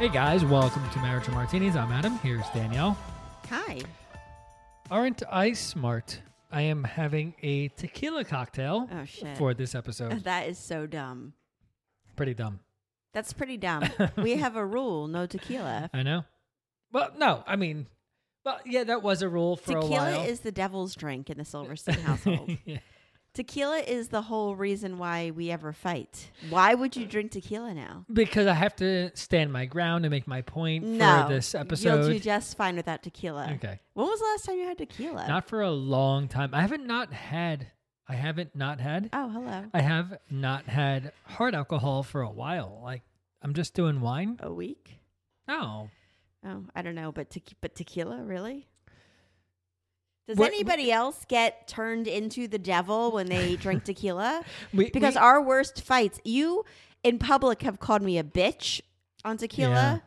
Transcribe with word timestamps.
Hey 0.00 0.08
guys, 0.08 0.46
welcome 0.46 0.82
to 0.94 0.98
Marriage 1.00 1.26
and 1.26 1.34
Martinis. 1.34 1.76
I'm 1.76 1.92
Adam. 1.92 2.14
Here's 2.20 2.48
Danielle. 2.54 2.96
Hi. 3.50 3.80
Aren't 4.90 5.22
I 5.30 5.52
smart? 5.52 6.22
I 6.50 6.62
am 6.62 6.84
having 6.84 7.34
a 7.42 7.68
tequila 7.68 8.24
cocktail 8.24 8.88
Oh 8.90 9.04
shit. 9.04 9.36
for 9.36 9.52
this 9.52 9.74
episode. 9.74 10.20
that 10.24 10.48
is 10.48 10.56
so 10.56 10.86
dumb. 10.86 11.34
Pretty 12.16 12.32
dumb. 12.32 12.60
That's 13.12 13.34
pretty 13.34 13.58
dumb. 13.58 13.84
we 14.16 14.38
have 14.38 14.56
a 14.56 14.64
rule: 14.64 15.06
no 15.06 15.26
tequila. 15.26 15.90
I 15.92 16.02
know. 16.02 16.24
Well, 16.90 17.10
no, 17.18 17.44
I 17.46 17.56
mean, 17.56 17.86
well, 18.42 18.58
yeah, 18.64 18.84
that 18.84 19.02
was 19.02 19.20
a 19.20 19.28
rule 19.28 19.56
for 19.58 19.76
a 19.76 19.82
Tequila 19.82 20.12
while. 20.12 20.24
is 20.24 20.40
the 20.40 20.50
devil's 20.50 20.94
drink 20.94 21.28
in 21.28 21.36
the 21.36 21.44
Silverstein 21.44 21.98
household. 22.00 22.56
Yeah. 22.64 22.78
Tequila 23.34 23.78
is 23.78 24.08
the 24.08 24.22
whole 24.22 24.54
reason 24.56 24.98
why 24.98 25.30
we 25.30 25.50
ever 25.50 25.72
fight. 25.72 26.30
Why 26.48 26.74
would 26.74 26.96
you 26.96 27.06
drink 27.06 27.30
tequila 27.32 27.74
now? 27.74 28.04
Because 28.12 28.46
I 28.46 28.54
have 28.54 28.74
to 28.76 29.10
stand 29.16 29.52
my 29.52 29.66
ground 29.66 30.04
and 30.04 30.10
make 30.12 30.26
my 30.26 30.42
point 30.42 30.84
No, 30.84 31.22
for 31.28 31.34
this 31.34 31.54
episode. 31.54 32.00
You'll 32.04 32.08
do 32.14 32.18
just 32.18 32.56
fine 32.56 32.76
without 32.76 33.02
tequila. 33.02 33.50
okay. 33.56 33.80
When 33.94 34.06
was 34.06 34.18
the 34.18 34.24
last 34.26 34.44
time 34.46 34.56
you 34.58 34.66
had 34.66 34.78
tequila? 34.78 35.26
Not 35.28 35.48
for 35.48 35.62
a 35.62 35.70
long 35.70 36.28
time. 36.28 36.54
I 36.54 36.60
haven't 36.62 36.86
not 36.86 37.12
had. 37.12 37.68
I 38.08 38.14
haven't 38.14 38.56
not 38.56 38.80
had. 38.80 39.10
oh, 39.12 39.28
hello. 39.28 39.64
I 39.72 39.80
have 39.82 40.18
not 40.30 40.64
had 40.66 41.12
hard 41.24 41.54
alcohol 41.54 42.02
for 42.02 42.22
a 42.22 42.30
while. 42.30 42.80
Like 42.82 43.02
I'm 43.42 43.54
just 43.54 43.74
doing 43.74 44.00
wine. 44.00 44.38
A 44.42 44.52
week? 44.52 44.98
Oh. 45.46 45.88
Oh, 46.44 46.64
I 46.74 46.82
don't 46.82 46.94
know, 46.94 47.12
but 47.12 47.30
te- 47.30 47.42
but 47.60 47.74
tequila 47.74 48.22
really? 48.24 48.66
Does 50.28 50.38
anybody 50.38 50.92
else 50.92 51.24
get 51.28 51.66
turned 51.66 52.06
into 52.06 52.46
the 52.46 52.58
devil 52.58 53.10
when 53.12 53.26
they 53.26 53.56
drink 53.64 53.84
tequila? 53.84 54.44
We, 54.72 54.90
because 54.90 55.14
we- 55.14 55.20
our 55.20 55.42
worst 55.42 55.82
fights 55.82 56.20
you 56.24 56.64
in 57.02 57.18
public 57.18 57.62
have 57.62 57.80
called 57.80 58.02
me 58.02 58.18
a 58.18 58.24
bitch 58.24 58.80
on 59.24 59.36
tequila 59.38 59.70
Yeah. 59.74 59.98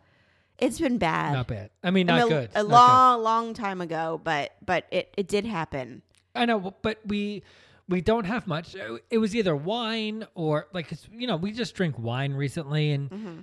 it's 0.60 0.80
been 0.80 0.98
bad 0.98 1.34
not 1.34 1.48
bad. 1.48 1.70
I 1.84 1.92
mean, 1.92 2.10
I 2.10 2.20
not 2.20 2.30
mean, 2.30 2.38
good. 2.40 2.50
a 2.56 2.64
Not 2.64 2.70
long 2.70 3.24
long 3.24 3.54
time 3.54 3.82
ago 3.82 4.22
but 4.24 4.54
but 4.66 4.86
it, 4.92 5.14
it 5.18 5.28
did 5.28 5.46
happen. 5.46 6.02
I 6.36 6.46
know, 6.46 6.74
but 6.82 7.00
we 7.06 7.44
we 7.90 8.00
don't 8.02 8.26
have 8.26 8.48
much. 8.48 8.76
It 9.10 9.18
was 9.18 9.36
either 9.36 9.56
wine 9.56 10.26
or 10.36 10.68
like 10.74 10.92
it's, 10.92 11.08
you 11.12 11.28
know 11.28 11.36
we 11.36 11.52
just 11.52 11.76
drink 11.76 11.96
wine 12.00 12.34
recently, 12.34 12.92
and 12.92 13.10
Mm-hmm. 13.10 13.40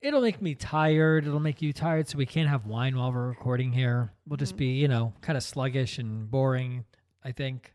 It'll 0.00 0.20
make 0.20 0.40
me 0.42 0.54
tired. 0.54 1.26
It'll 1.26 1.40
make 1.40 1.60
you 1.62 1.72
tired, 1.72 2.08
so 2.08 2.18
we 2.18 2.26
can't 2.26 2.48
have 2.48 2.66
wine 2.66 2.96
while 2.96 3.12
we're 3.12 3.28
recording 3.28 3.72
here. 3.72 4.12
We'll 4.26 4.36
just 4.36 4.52
Mm-hmm. 4.52 4.58
be 4.58 4.66
you 4.80 4.88
know 4.88 5.12
kind 5.20 5.36
of 5.36 5.42
sluggish 5.42 5.98
and 5.98 6.30
boring. 6.30 6.84
I 7.24 7.32
think. 7.32 7.74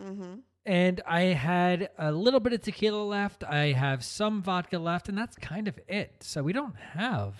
mm-hmm. 0.00 0.36
And 0.66 1.02
I 1.06 1.20
had 1.24 1.90
a 1.98 2.10
little 2.10 2.40
bit 2.40 2.54
of 2.54 2.62
tequila 2.62 3.02
left. 3.04 3.44
I 3.44 3.72
have 3.72 4.02
some 4.02 4.40
vodka 4.42 4.78
left, 4.78 5.10
and 5.10 5.18
that's 5.18 5.36
kind 5.36 5.68
of 5.68 5.78
it. 5.88 6.14
So 6.22 6.42
we 6.42 6.54
don't 6.54 6.74
have 6.76 7.34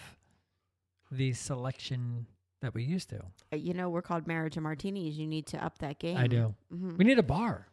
the 1.11 1.33
selection 1.33 2.27
that 2.61 2.75
we 2.75 2.83
used 2.83 3.09
to. 3.11 3.21
Uh, 3.53 3.57
you 3.57 3.73
know 3.73 3.89
we're 3.89 4.03
called 4.03 4.27
marriage 4.27 4.57
and 4.57 4.63
martinis 4.65 5.17
you 5.17 5.27
need 5.27 5.47
to 5.47 5.65
up 5.65 5.79
that 5.79 5.99
game 5.99 6.17
I 6.17 6.27
do. 6.27 6.55
Mm-hmm. 6.73 6.97
We 6.97 7.05
need 7.05 7.19
a 7.19 7.23
bar. 7.23 7.69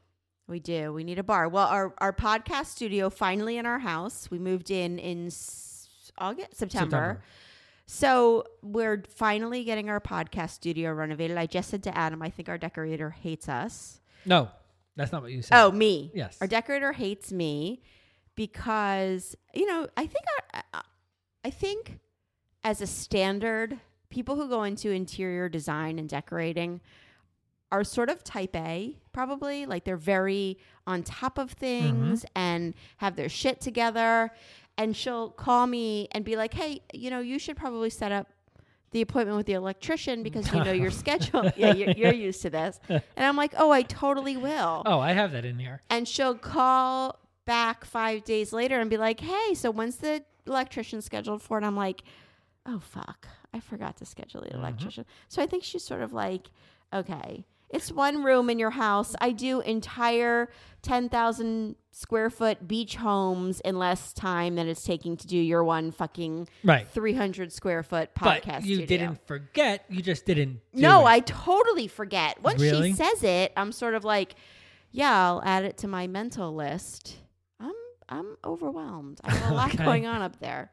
we 0.48 0.60
do 0.60 0.92
we 0.94 1.04
need 1.04 1.18
a 1.20 1.24
bar 1.24 1.48
well 1.50 1.68
our 1.68 1.94
our 2.00 2.12
podcast 2.14 2.66
studio 2.68 3.10
finally 3.10 3.58
in 3.58 3.66
our 3.66 3.80
house 3.80 4.30
we 4.30 4.38
moved 4.38 4.70
in 4.70 5.00
in 5.00 5.30
august 6.18 6.58
september. 6.58 7.24
So 7.88 8.46
we're 8.62 9.04
finally 9.10 9.66
getting 9.66 9.90
our 9.90 10.00
podcast 10.00 10.52
studio 10.52 10.94
renovated. 10.94 11.36
I 11.38 11.46
just 11.46 11.70
said 11.70 11.84
to 11.84 11.98
Adam, 11.98 12.22
I 12.22 12.30
think 12.30 12.48
our 12.48 12.58
decorator 12.58 13.10
hates 13.10 13.50
us. 13.50 14.00
No, 14.26 14.48
that's 14.96 15.12
not 15.12 15.22
what 15.22 15.32
you 15.32 15.42
said. 15.42 15.60
Oh, 15.60 15.72
me. 15.72 16.10
Yes. 16.14 16.38
Our 16.40 16.48
decorator 16.48 16.94
hates 16.94 17.34
me 17.34 17.82
because 18.36 19.36
you 19.54 19.66
know 19.66 19.88
I 19.98 20.06
think 20.06 20.26
I, 20.54 20.62
I- 20.74 20.82
I 21.44 21.50
think 21.50 22.00
as 22.64 22.82
a 22.82 22.88
standard, 22.88 23.80
people 24.10 24.36
who 24.36 24.48
go 24.48 24.64
into 24.64 24.92
interior 24.92 25.50
design 25.50 25.98
and 25.98 26.08
decorating 26.08 26.82
are 27.72 27.84
sort 27.84 28.10
of 28.10 28.24
type 28.24 28.56
A, 28.56 28.98
probably 29.14 29.66
like 29.66 29.86
they're 29.86 29.96
very 29.96 30.60
on 30.86 31.04
top 31.04 31.38
of 31.38 31.52
things 31.52 32.22
mm-hmm. 32.22 32.32
and 32.36 32.74
have 32.98 33.16
their 33.16 33.30
shit 33.30 33.62
together. 33.62 34.32
And 34.78 34.96
she'll 34.96 35.30
call 35.30 35.68
me 35.68 36.08
and 36.12 36.26
be 36.26 36.36
like, 36.36 36.54
"Hey, 36.54 36.82
you 36.94 37.10
know, 37.10 37.20
you 37.20 37.40
should 37.40 37.58
probably 37.58 37.90
set 37.90 38.12
up." 38.12 38.28
The 38.92 39.00
appointment 39.00 39.38
with 39.38 39.46
the 39.46 39.54
electrician 39.54 40.22
because 40.22 40.52
you 40.52 40.62
know 40.62 40.74
your 40.74 40.92
schedule. 41.04 41.50
Yeah, 41.56 41.74
you're, 41.74 41.92
you're 41.92 42.14
used 42.14 42.42
to 42.42 42.50
this. 42.50 42.78
And 42.90 43.02
I'm 43.16 43.38
like, 43.38 43.54
oh, 43.58 43.72
I 43.72 43.84
totally 43.84 44.36
will 44.36 44.84
Oh, 44.86 45.00
I 45.00 45.14
have 45.14 45.32
that 45.32 45.46
in 45.46 45.58
here. 45.60 45.82
and 45.90 46.06
she'll 46.06 46.36
call 46.36 47.18
back 47.46 47.86
five 47.86 48.26
days 48.26 48.52
later 48.52 48.82
and 48.82 48.90
be 48.90 48.98
like, 48.98 49.22
"Hey, 49.22 49.54
so 49.54 49.72
when's 49.72 49.96
the 49.96 50.26
electrician 50.46 51.02
scheduled 51.02 51.42
for?" 51.42 51.56
And 51.56 51.66
I'm 51.66 51.78
like, 51.78 52.04
"Oh 52.66 52.80
fuck, 52.80 53.30
I 53.54 53.62
forgot 53.62 53.96
to 53.98 54.06
schedule 54.06 54.42
the 54.42 54.48
mm-hmm. 54.50 54.60
electrician." 54.60 55.06
So 55.30 55.42
I 55.42 55.46
think 55.46 55.64
she's 55.64 55.86
sort 55.86 56.02
of 56.02 56.12
like, 56.12 56.50
"Okay, 56.94 57.46
it's 57.72 57.92
one 57.92 58.24
room 58.24 58.50
in 58.50 58.60
your 58.60 58.70
house. 58.72 59.16
I 59.22 59.32
do 59.32 59.62
entire 59.62 60.50
ten 60.82 61.10
thousand 61.10 61.76
square 61.92 62.30
foot 62.30 62.68
beach 62.68 62.96
homes 62.96 63.60
in 63.62 63.78
less 63.78 64.14
time 64.14 64.56
than 64.56 64.68
it's 64.68 64.84
taking 64.84 65.18
to 65.18 65.28
do 65.28 65.38
your 65.38 65.64
one 65.64 65.92
fucking 65.92 66.48
Right. 66.64 66.88
three 66.88 67.14
hundred 67.14 67.52
square 67.52 67.84
foot 67.84 68.14
podcast." 68.16 68.46
But 68.46 68.64
you 68.66 68.76
studio. 68.78 68.86
didn't 68.86 69.28
forget. 69.28 69.86
You 69.90 70.02
just 70.02 70.26
didn't. 70.26 70.62
No, 70.74 71.02
it. 71.02 71.10
I 71.10 71.20
totally 71.22 71.88
forget. 71.88 72.42
Once 72.42 72.62
Really? 72.62 72.92
she 72.92 72.96
says 72.96 73.24
it, 73.24 73.52
I'm 73.58 73.72
sort 73.72 73.94
of 73.96 74.04
like, 74.04 74.36
yeah, 74.92 75.12
I'll 75.28 75.42
add 75.46 75.66
it 75.66 75.78
to 75.80 75.88
my 75.88 76.08
mental 76.08 76.54
list. 76.56 77.18
I'm 77.60 77.74
I'm 78.10 78.38
overwhelmed. 78.44 79.20
I 79.24 79.32
have 79.34 79.52
a 79.52 79.54
lot 79.62 79.74
Okay. 79.76 79.84
going 79.86 80.06
on 80.08 80.22
up 80.22 80.40
there. 80.40 80.72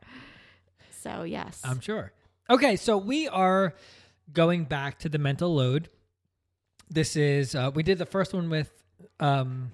So 1.02 1.22
yes. 1.24 1.60
I'm 1.64 1.80
sure. 1.80 2.12
Okay, 2.50 2.76
so 2.76 2.96
we 2.96 3.28
are 3.28 3.74
going 4.32 4.64
back 4.64 4.98
to 5.00 5.08
the 5.08 5.18
mental 5.18 5.54
load. 5.54 5.88
This 6.90 7.16
is 7.16 7.54
uh, 7.54 7.70
we 7.74 7.82
did 7.82 7.98
the 7.98 8.06
first 8.06 8.32
one 8.34 8.48
with 8.50 8.70
um, 9.20 9.70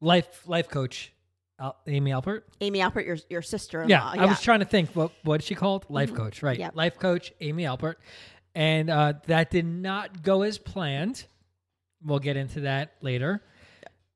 life 0.00 0.46
life 0.48 0.68
coach 0.68 1.12
Al- 1.60 1.76
Amy 1.86 2.10
Alpert. 2.10 2.42
Amy 2.60 2.80
Alpert, 2.80 3.06
your 3.06 3.18
your 3.28 3.42
sister 3.42 3.82
in 3.82 3.88
Yeah. 3.88 4.04
I 4.04 4.26
was 4.26 4.40
trying 4.40 4.60
to 4.60 4.64
think 4.64 4.90
what 4.94 5.12
what 5.22 5.42
she 5.42 5.54
called? 5.54 5.86
Life 5.88 6.14
coach, 6.14 6.42
right? 6.42 6.54
Mm-hmm. 6.54 6.62
Yep. 6.62 6.76
Life 6.76 6.98
coach 6.98 7.32
Amy 7.40 7.64
Alpert, 7.64 7.96
and 8.54 8.90
uh, 8.90 9.14
that 9.26 9.50
did 9.50 9.66
not 9.66 10.22
go 10.22 10.42
as 10.42 10.58
planned. 10.58 11.24
We'll 12.04 12.18
get 12.18 12.36
into 12.36 12.60
that 12.62 12.94
later, 13.00 13.42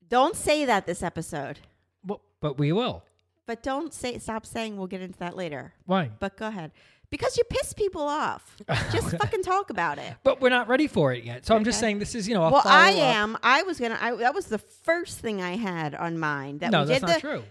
Don't 0.09 0.35
say 0.35 0.65
that 0.65 0.87
this 0.87 1.05
episode. 1.05 1.61
but, 2.03 2.19
but 2.41 2.59
we 2.59 2.73
will. 2.73 3.05
But 3.47 3.63
don't 3.63 3.95
say 3.95 4.19
stop 4.19 4.45
saying 4.45 4.77
we'll 4.77 4.89
get 4.89 5.01
into 5.03 5.21
that 5.21 5.37
later. 5.37 5.73
Why? 5.85 6.11
But 6.19 6.37
go 6.37 6.49
ahead. 6.49 6.73
Because 7.11 7.37
you 7.37 7.45
piss 7.45 7.73
people 7.73 8.03
off. 8.03 8.57
Just 8.93 9.17
fucking 9.17 9.43
talk 9.43 9.71
about 9.71 9.99
it. 9.99 10.13
But 10.25 10.41
we're 10.41 10.49
not 10.51 10.69
ready 10.69 10.87
for 10.89 11.13
it 11.13 11.25
yet. 11.25 11.47
So 11.47 11.55
I'm 11.55 11.65
just 11.65 11.79
saying 11.79 11.99
this 12.01 12.15
is 12.15 12.27
you 12.29 12.35
know 12.35 12.43
a 12.43 12.51
Well, 12.51 12.63
I 12.65 12.91
am. 12.91 13.39
I 13.43 13.63
was 13.63 13.79
gonna. 13.79 13.97
I, 14.01 14.15
that 14.17 14.35
was 14.35 14.47
the 14.47 14.59
first 14.59 15.21
thing 15.21 15.41
I 15.41 15.57
had 15.57 15.95
on 15.95 16.19
mind. 16.19 16.61
That 16.61 16.73
no, 16.73 16.85
that's 16.85 17.03
not 17.03 17.15
the, 17.15 17.21
true. 17.21 17.43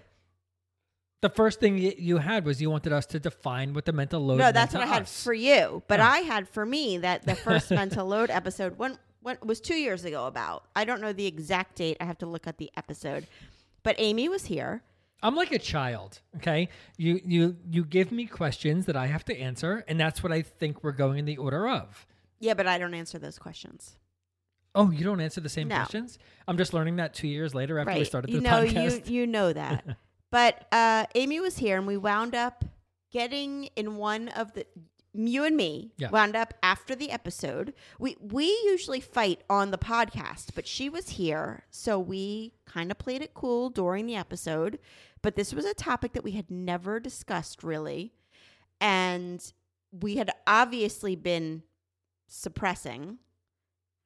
The 1.22 1.30
first 1.30 1.60
thing 1.60 1.75
y- 1.81 1.96
you 1.98 2.18
had 2.18 2.46
was 2.46 2.62
you 2.62 2.69
wanted 2.69 2.92
us 2.94 3.06
to 3.07 3.19
define 3.19 3.74
what 3.74 3.86
the 3.86 3.94
mental 3.94 4.24
load. 4.24 4.38
No, 4.38 4.52
that's 4.52 4.74
what 4.74 4.84
I 4.84 4.88
had 4.88 5.04
us. 5.04 5.24
for 5.24 5.34
you. 5.34 5.81
But 5.88 6.00
Oh. 6.00 6.04
I 6.04 6.19
had 6.19 6.48
for 6.50 6.66
me 6.66 6.98
that 7.00 7.25
the 7.25 7.36
first 7.36 7.72
mental 7.81 8.06
load 8.06 8.30
episode 8.30 8.78
one, 8.78 9.00
one 9.22 9.38
was 9.42 9.60
two 9.62 9.75
years 9.75 10.06
ago. 10.06 10.28
About 10.28 10.66
I 10.75 10.84
don't 10.86 11.02
know 11.02 11.13
the 11.13 11.25
exact 11.25 11.78
date. 11.78 11.98
I 12.00 12.06
have 12.06 12.18
to 12.19 12.25
look 12.25 12.46
at 12.46 12.57
the 12.57 12.69
episode. 12.78 13.25
But 13.84 13.96
Amy 14.00 14.28
was 14.30 14.46
here, 14.46 14.84
I'm 15.23 15.35
like 15.35 15.51
a 15.51 15.59
child, 15.59 16.19
okay? 16.38 16.69
You 16.97 17.19
you 17.25 17.57
you 17.69 17.83
give 17.85 18.12
me 18.12 18.25
questions 18.25 18.85
that 18.85 18.95
I 18.95 19.07
have 19.07 19.25
to 19.25 19.38
answer, 19.38 19.83
and 19.88 20.00
that's 20.00 20.21
what 20.21 20.31
I 20.31 20.41
think 20.41 20.83
we're 20.83 20.91
going 20.91 21.19
in 21.19 21.25
the 21.25 21.38
order 21.38 21.67
of. 21.67 22.06
Yeah, 22.39 22.53
but 22.53 22.67
I 22.67 22.77
don't 22.77 22.94
answer 22.94 23.17
those 23.17 23.39
questions. 23.39 23.95
Oh, 24.75 24.91
you 24.91 25.06
don't 25.06 25.21
answer 25.21 25.39
the 25.41 25.50
same 25.50 25.69
No. 25.69 25.75
questions? 25.77 26.19
I'm 26.47 26.57
just 26.57 26.73
learning 26.73 26.97
that 26.97 27.13
two 27.13 27.29
years 27.29 27.56
later 27.56 27.79
after 27.79 27.94
we 27.94 28.03
started 28.03 28.29
you 28.29 28.38
the 28.38 28.44
know, 28.44 28.65
podcast. 28.65 29.09
you 29.09 29.21
you 29.21 29.27
know 29.27 29.53
that. 29.53 29.85
but 30.31 30.67
uh, 30.71 31.06
Amy 31.15 31.39
was 31.39 31.57
here, 31.57 31.77
and 31.77 31.88
we 31.88 31.97
wound 31.97 32.35
up 32.35 32.65
getting 33.11 33.65
in 33.77 33.95
one 33.95 34.27
of 34.29 34.53
the 34.53 34.65
you 35.17 35.44
and 35.44 35.56
me 35.56 35.91
Yeah. 35.97 36.09
wound 36.09 36.35
up 36.35 36.53
after 36.62 36.95
the 36.95 37.12
episode. 37.12 37.73
We 38.00 38.17
we 38.19 38.45
usually 38.65 39.00
fight 39.00 39.41
on 39.50 39.71
the 39.71 39.77
podcast, 39.77 40.53
but 40.56 40.67
she 40.67 40.89
was 40.89 41.09
here, 41.09 41.63
so 41.69 42.00
we 42.00 42.53
kind 42.65 42.91
of 42.91 42.97
played 42.97 43.21
it 43.21 43.33
cool 43.33 43.69
during 43.69 44.06
the 44.06 44.15
episode. 44.15 44.79
But 45.21 45.35
this 45.35 45.53
was 45.53 45.65
a 45.65 45.73
topic 45.73 46.13
that 46.13 46.23
we 46.23 46.31
had 46.31 46.51
never 46.51 47.00
discussed 47.00 47.63
really, 47.63 48.13
and 48.81 49.41
we 49.91 50.17
had 50.17 50.29
obviously 50.45 51.15
been 51.15 51.63
suppressing, 52.27 53.18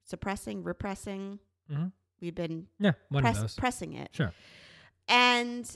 suppressing, 0.05 0.63
repressing. 0.63 1.39
Mhm. 1.71 1.91
We've 2.21 2.35
been 2.35 2.67
yeah, 2.79 2.93
one 3.09 3.23
press, 3.23 3.37
of 3.37 3.41
those. 3.43 3.55
pressing 3.55 3.93
it. 3.93 4.09
Sure. 4.13 4.33
And 5.07 5.69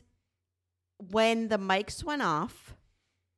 when 0.98 1.48
the 1.48 1.58
mics 1.58 2.04
went 2.04 2.22
off, 2.22 2.76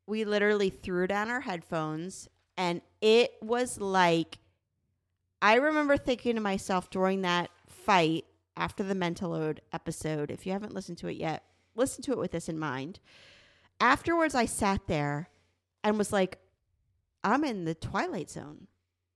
we 0.08 0.24
literally 0.24 0.70
threw 0.70 1.08
down 1.08 1.30
our 1.30 1.42
headphones 1.42 2.28
and 2.58 2.82
it 3.02 3.34
was 3.42 3.80
like 3.80 4.38
I 5.42 5.56
remember 5.56 5.98
thinking 5.98 6.36
to 6.36 6.42
myself 6.42 6.90
during 6.90 7.22
that 7.22 7.52
fight 7.68 8.26
after 8.58 8.84
the 8.84 8.96
mental 8.96 9.32
load 9.32 9.62
episode, 9.74 10.32
if 10.32 10.46
you 10.46 10.54
haven't 10.54 10.74
listened 10.74 10.98
to 11.00 11.08
it 11.08 11.18
yet, 11.18 11.44
listen 11.76 12.02
to 12.04 12.14
it 12.14 12.18
with 12.18 12.32
this 12.32 12.50
in 12.50 12.58
mind. 12.58 13.00
Afterwards 13.80 14.34
I 14.34 14.46
sat 14.46 14.88
there 14.88 15.30
and 15.84 15.98
was 15.98 16.14
like 16.14 16.40
I'm 17.24 17.44
in 17.44 17.66
the 17.66 17.76
twilight 17.76 18.30
zone. 18.30 18.68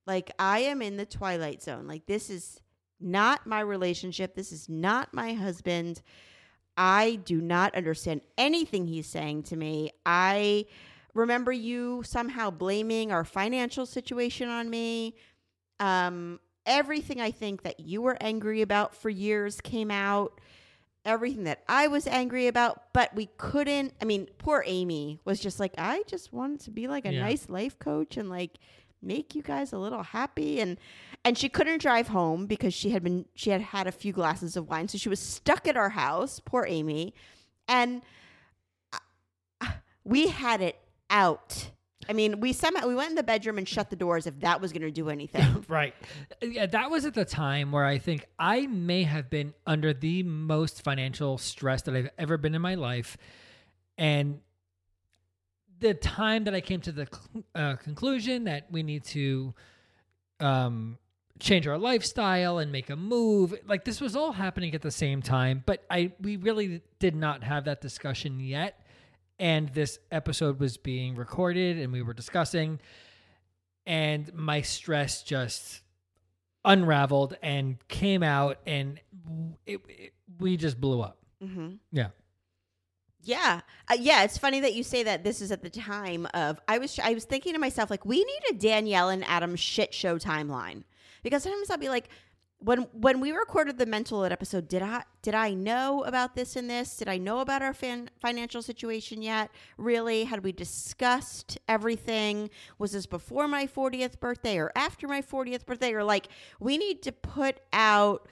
Like 0.06 0.32
I 0.40 0.60
am 0.60 0.82
in 0.82 0.98
the 0.98 1.06
twilight 1.06 1.62
zone. 1.62 1.88
Like 1.88 2.06
this 2.06 2.30
is 2.30 2.60
not 3.00 3.48
my 3.48 3.62
relationship. 3.62 4.36
This 4.36 4.52
is 4.52 4.68
not 4.68 5.14
my 5.14 5.34
husband. 5.34 6.02
I 6.82 7.20
do 7.26 7.42
not 7.42 7.76
understand 7.76 8.22
anything 8.38 8.88
he's 8.88 9.06
saying 9.06 9.44
to 9.44 9.58
me. 9.58 9.92
I 10.06 10.66
remember 11.14 11.52
you 11.52 12.04
somehow 12.06 12.50
blaming 12.52 13.12
our 13.12 13.26
financial 13.26 13.86
situation 13.86 14.48
on 14.48 14.70
me. 14.70 15.16
Um, 15.82 16.40
everything 16.66 17.20
I 17.20 17.32
think 17.32 17.64
that 17.64 17.82
you 17.82 18.02
were 18.02 18.18
angry 18.22 18.62
about 18.62 18.96
for 18.96 19.10
years 19.10 19.60
came 19.60 19.92
out. 19.92 20.40
Everything 21.04 21.44
that 21.46 21.64
I 21.68 21.88
was 21.88 22.08
angry 22.08 22.48
about, 22.48 22.94
but 22.94 23.14
we 23.14 23.30
couldn't. 23.38 23.94
I 24.02 24.06
mean, 24.06 24.28
poor 24.38 24.64
Amy 24.66 25.20
was 25.26 25.40
just 25.40 25.60
like, 25.60 25.74
I 25.78 26.04
just 26.08 26.32
wanted 26.32 26.62
to 26.62 26.72
be 26.72 26.88
like 26.88 27.06
a 27.06 27.12
Yeah. 27.14 27.22
nice 27.22 27.50
life 27.50 27.78
coach 27.80 28.16
and 28.16 28.30
like 28.30 28.58
make 29.02 29.36
you 29.36 29.42
guys 29.42 29.74
a 29.74 29.78
little 29.78 30.04
happy 30.04 30.60
and 30.60 30.78
and 31.26 31.38
she 31.38 31.50
couldn't 31.50 31.82
drive 31.82 32.08
home 32.10 32.46
because 32.46 32.74
she 32.74 32.92
had 32.92 33.04
been 33.04 33.26
she 33.36 33.50
had 33.50 33.62
had 33.62 33.88
a 33.88 33.92
few 33.92 34.14
glasses 34.14 34.56
of 34.56 34.68
wine 34.70 34.88
so 34.88 34.98
she 34.98 35.10
was 35.10 35.20
stuck 35.20 35.68
at 35.68 35.78
our 35.78 35.90
house 35.90 36.40
poor 36.44 36.66
amy 36.68 37.14
and 37.68 38.02
uh, 39.62 39.68
we 40.04 40.28
had 40.28 40.62
it 40.62 40.78
out 41.10 41.72
i 42.08 42.14
mean 42.14 42.40
we 42.40 42.54
somehow 42.54 42.88
we 42.88 42.96
went 42.96 43.10
in 43.10 43.16
the 43.16 43.24
bedroom 43.24 43.58
and 43.58 43.68
shut 43.68 43.90
the 43.90 43.96
doors 43.96 44.26
if 44.28 44.40
that 44.40 44.62
was 44.62 44.72
going 44.72 44.82
to 44.82 44.92
do 44.92 45.10
anything 45.10 45.60
Right. 45.70 45.94
Yeah, 46.42 46.66
that 46.66 46.90
was 46.90 47.06
at 47.06 47.14
the 47.14 47.26
time 47.26 47.72
where 47.72 47.86
I 47.86 48.00
think 48.00 48.26
I 48.40 48.66
may 48.66 49.04
have 49.04 49.30
been 49.30 49.54
under 49.68 49.94
the 49.94 50.24
most 50.24 50.82
financial 50.82 51.38
stress 51.38 51.84
that 51.84 51.96
I've 51.96 52.10
ever 52.18 52.38
been 52.38 52.56
in 52.56 52.62
my 52.62 52.74
life. 52.74 53.18
And 54.00 54.40
the 55.80 55.94
time 55.94 56.46
that 56.46 56.56
I 56.56 56.62
came 56.62 56.82
to 56.82 56.92
the 56.92 57.08
uh, 57.54 57.76
conclusion 57.76 58.46
that 58.46 58.72
we 58.72 58.82
need 58.82 59.04
to 59.06 59.54
um, 60.40 60.98
change 61.40 61.68
our 61.68 61.78
lifestyle 61.78 62.58
and 62.58 62.72
make 62.72 62.90
a 62.90 62.96
move, 62.96 63.54
like 63.68 63.86
this 63.86 64.02
was 64.02 64.16
all 64.16 64.32
happening 64.34 64.76
at 64.76 64.82
the 64.82 64.92
same 64.92 65.22
time, 65.22 65.64
but 65.66 65.84
I 65.90 66.12
we 66.20 66.36
really 66.38 66.82
did 67.00 67.16
not 67.16 67.44
have 67.44 67.66
that 67.66 67.82
discussion 67.82 68.40
yet. 68.40 68.86
And 69.40 69.70
this 69.70 70.00
episode 70.12 70.60
was 70.60 70.76
being 70.78 71.16
recorded 71.16 71.78
and 71.78 71.94
we 71.94 72.02
were 72.02 72.14
discussing 72.14 72.80
and 73.86 74.34
my 74.34 74.62
stress 74.62 75.24
just 75.24 75.82
unraveled 76.66 77.38
and 77.42 77.78
came 77.88 78.22
out 78.22 78.58
and 78.68 79.00
it, 79.66 79.80
it- 79.88 80.14
we 80.40 80.58
just 80.58 80.80
blew 80.80 81.02
up 81.02 81.18
mm-hmm. 81.44 81.72
yeah 81.92 82.10
Yeah, 83.24 83.62
uh, 83.90 83.96
yeah. 84.00 84.24
It's 84.24 84.38
funny 84.38 84.60
that 84.62 84.74
you 84.74 84.84
say 84.84 85.04
that. 85.04 85.24
This 85.24 85.42
is 85.42 85.52
at 85.52 85.62
the 85.64 85.70
time 85.70 86.28
of 86.34 86.60
I 86.68 86.78
was 86.78 87.00
I 87.04 87.14
was 87.14 87.26
thinking 87.26 87.54
to 87.54 87.60
myself 87.60 87.90
like 87.90 88.06
we 88.06 88.18
need 88.18 88.42
a 88.52 88.54
Danielle 88.54 89.10
and 89.10 89.24
Adam 89.26 89.56
shit 89.56 89.94
show 89.94 90.18
timeline 90.20 90.84
because 91.24 91.44
sometimes 91.44 91.70
I'll 91.70 91.78
be 91.78 91.90
like 91.90 92.10
when 92.62 92.80
when 92.92 93.22
we 93.22 93.32
recorded 93.32 93.78
the 93.78 93.86
mental 93.86 94.20
load 94.20 94.32
episode 94.34 94.68
did 94.68 94.82
I 94.82 95.04
did 95.22 95.34
I 95.34 95.54
know 95.54 96.04
about 96.04 96.36
this 96.36 96.56
and 96.56 96.70
this? 96.70 96.98
Did 96.98 97.08
I 97.08 97.18
know 97.18 97.40
about 97.40 97.62
our 97.62 97.74
fan, 97.74 98.10
financial 98.22 98.62
situation 98.62 99.22
yet? 99.22 99.50
Really? 99.78 100.26
Had 100.26 100.44
we 100.44 100.52
discussed 100.52 101.58
everything? 101.68 102.50
Was 102.78 102.92
this 102.92 103.06
before 103.06 103.48
my 103.48 103.66
40th 103.66 104.20
birthday 104.20 104.58
or 104.58 104.72
after 104.76 105.08
my 105.08 105.22
40th 105.22 105.66
birthday? 105.66 105.94
Or 105.94 106.04
like 106.04 106.28
we 106.60 106.78
need 106.78 107.02
to 107.04 107.12
put 107.12 107.60
out 107.72 108.28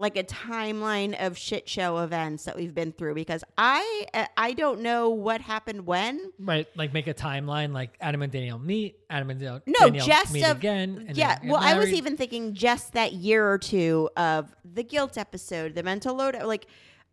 like 0.00 0.16
a 0.16 0.24
timeline 0.24 1.14
of 1.24 1.36
shit 1.36 1.68
show 1.68 1.98
events 1.98 2.44
that 2.44 2.56
we've 2.56 2.74
been 2.74 2.90
through 2.90 3.14
because 3.14 3.44
I 3.56 4.06
uh, 4.14 4.26
I 4.36 4.54
don't 4.54 4.80
know 4.80 5.10
what 5.10 5.40
happened 5.40 5.86
when. 5.86 6.32
right 6.38 6.66
like 6.74 6.92
make 6.92 7.06
a 7.06 7.14
timeline 7.14 7.72
like 7.72 7.96
adam 8.00 8.22
and 8.22 8.32
danielle 8.32 8.58
meet 8.58 8.96
adam 9.10 9.30
and 9.30 9.38
Danielle, 9.38 9.60
No, 9.66 9.86
Danielle 9.86 10.06
just 10.06 10.32
meet 10.32 10.44
of 10.44 10.56
again 10.56 11.04
and 11.08 11.16
yeah. 11.16 11.38
Well, 11.44 11.60
I 11.60 11.76
was 11.76 11.92
even 11.92 12.16
thinking 12.16 12.54
just 12.54 12.94
that 12.94 13.12
year 13.12 13.48
or 13.48 13.58
two 13.58 14.08
of 14.16 14.54
the 14.64 14.82
guilt 14.82 15.18
episode, 15.18 15.74
the 15.74 15.82
mental 15.82 16.14
load, 16.14 16.34
like 16.42 16.66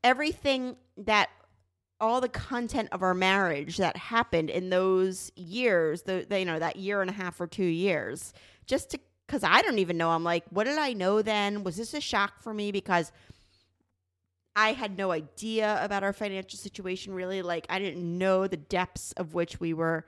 everything 0.04 0.78
that 0.98 1.30
all 2.00 2.22
the 2.22 2.30
content 2.30 2.90
of 2.92 3.02
our 3.02 3.14
marriage 3.14 3.78
that 3.78 3.98
happened 3.98 4.50
in 4.50 4.70
those 4.70 5.32
years, 5.36 6.04
the, 6.04 6.26
the 6.30 6.40
you 6.40 6.46
know 6.46 6.60
that 6.60 6.78
year 6.78 7.02
and 7.02 7.10
a 7.10 7.14
half 7.14 7.42
or 7.42 7.48
two 7.48 7.66
years, 7.66 8.34
just 8.66 8.92
to 8.92 9.00
because 9.28 9.44
I 9.44 9.62
don't 9.62 9.80
even 9.80 9.98
know. 9.98 10.10
I'm 10.10 10.24
like, 10.24 10.46
what 10.50 10.64
did 10.64 10.78
I 10.78 10.94
know 10.94 11.22
then? 11.22 11.64
Was 11.64 11.76
this 11.76 11.94
a 11.94 12.02
shock 12.02 12.42
for 12.42 12.54
me 12.54 12.72
because 12.72 13.12
I 14.56 14.74
had 14.74 14.98
no 14.98 15.12
idea 15.12 15.78
about 15.84 16.04
our 16.04 16.14
financial 16.14 16.58
situation 16.58 17.14
really. 17.14 17.44
Like 17.44 17.68
I 17.70 17.78
didn't 17.78 18.18
know 18.18 18.48
the 18.48 18.58
depths 18.58 19.12
of 19.12 19.36
which 19.36 19.60
we 19.60 19.74
were 19.74 20.06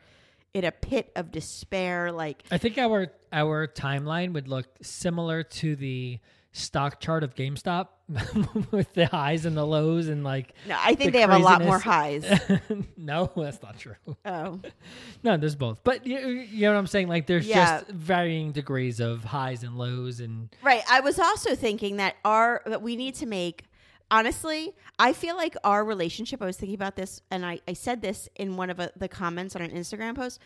in 0.55 0.63
a 0.65 0.71
pit 0.71 1.11
of 1.15 1.31
despair. 1.31 2.11
Like 2.11 2.43
i 2.49 2.57
think 2.57 2.77
our 2.79 3.07
our 3.31 3.67
timeline 3.67 4.33
would 4.33 4.47
look 4.47 4.65
similar 4.81 5.43
to 5.43 5.75
the 5.75 6.19
stock 6.59 6.99
chart 6.99 7.23
of 7.23 7.35
gamestop 7.35 7.87
with 8.71 8.93
the 8.93 9.05
highs 9.07 9.45
and 9.45 9.55
the 9.55 9.65
lows 9.65 10.07
and 10.07 10.23
like 10.23 10.53
no, 10.67 10.75
I 10.79 10.95
think 10.95 11.11
the 11.11 11.17
they 11.17 11.21
have 11.21 11.31
a 11.31 11.37
lot 11.39 11.63
more 11.63 11.79
highs. 11.79 12.25
no 12.97 13.31
that's 13.35 13.61
not 13.61 13.77
true 13.79 13.95
Oh, 14.25 14.59
no 15.23 15.37
there's 15.37 15.55
both 15.55 15.83
but 15.83 16.05
you, 16.05 16.17
you 16.19 16.61
know 16.61 16.73
what 16.73 16.79
i'm 16.79 16.87
saying 16.87 17.07
like 17.07 17.27
there's 17.27 17.47
Yeah. 17.47 17.79
just 17.79 17.91
varying 17.91 18.51
degrees 18.51 18.99
of 18.99 19.23
highs 19.23 19.63
and 19.63 19.77
lows 19.77 20.19
and 20.19 20.49
right. 20.63 20.83
I 20.89 20.99
was 20.99 21.17
also 21.19 21.55
thinking 21.55 21.97
that 21.97 22.15
our 22.25 22.61
that 22.65 22.81
we 22.81 22.95
need 22.95 23.15
to 23.15 23.25
make. 23.25 23.63
Honestly, 24.11 24.73
I 24.97 25.13
feel 25.13 25.35
like 25.37 25.55
our 25.63 25.85
relationship. 25.85 26.41
I 26.41 26.45
was 26.47 26.57
thinking 26.57 26.73
about 26.73 26.95
this, 26.95 27.21
and 27.29 27.45
I, 27.45 27.59
I 27.67 27.73
said 27.73 28.01
this 28.01 28.27
in 28.35 28.57
one 28.57 28.71
of 28.71 28.79
uh 28.79 28.89
the 28.97 29.07
comments 29.07 29.55
on 29.55 29.61
an 29.61 29.69
Instagram 29.69 30.15
post. 30.15 30.39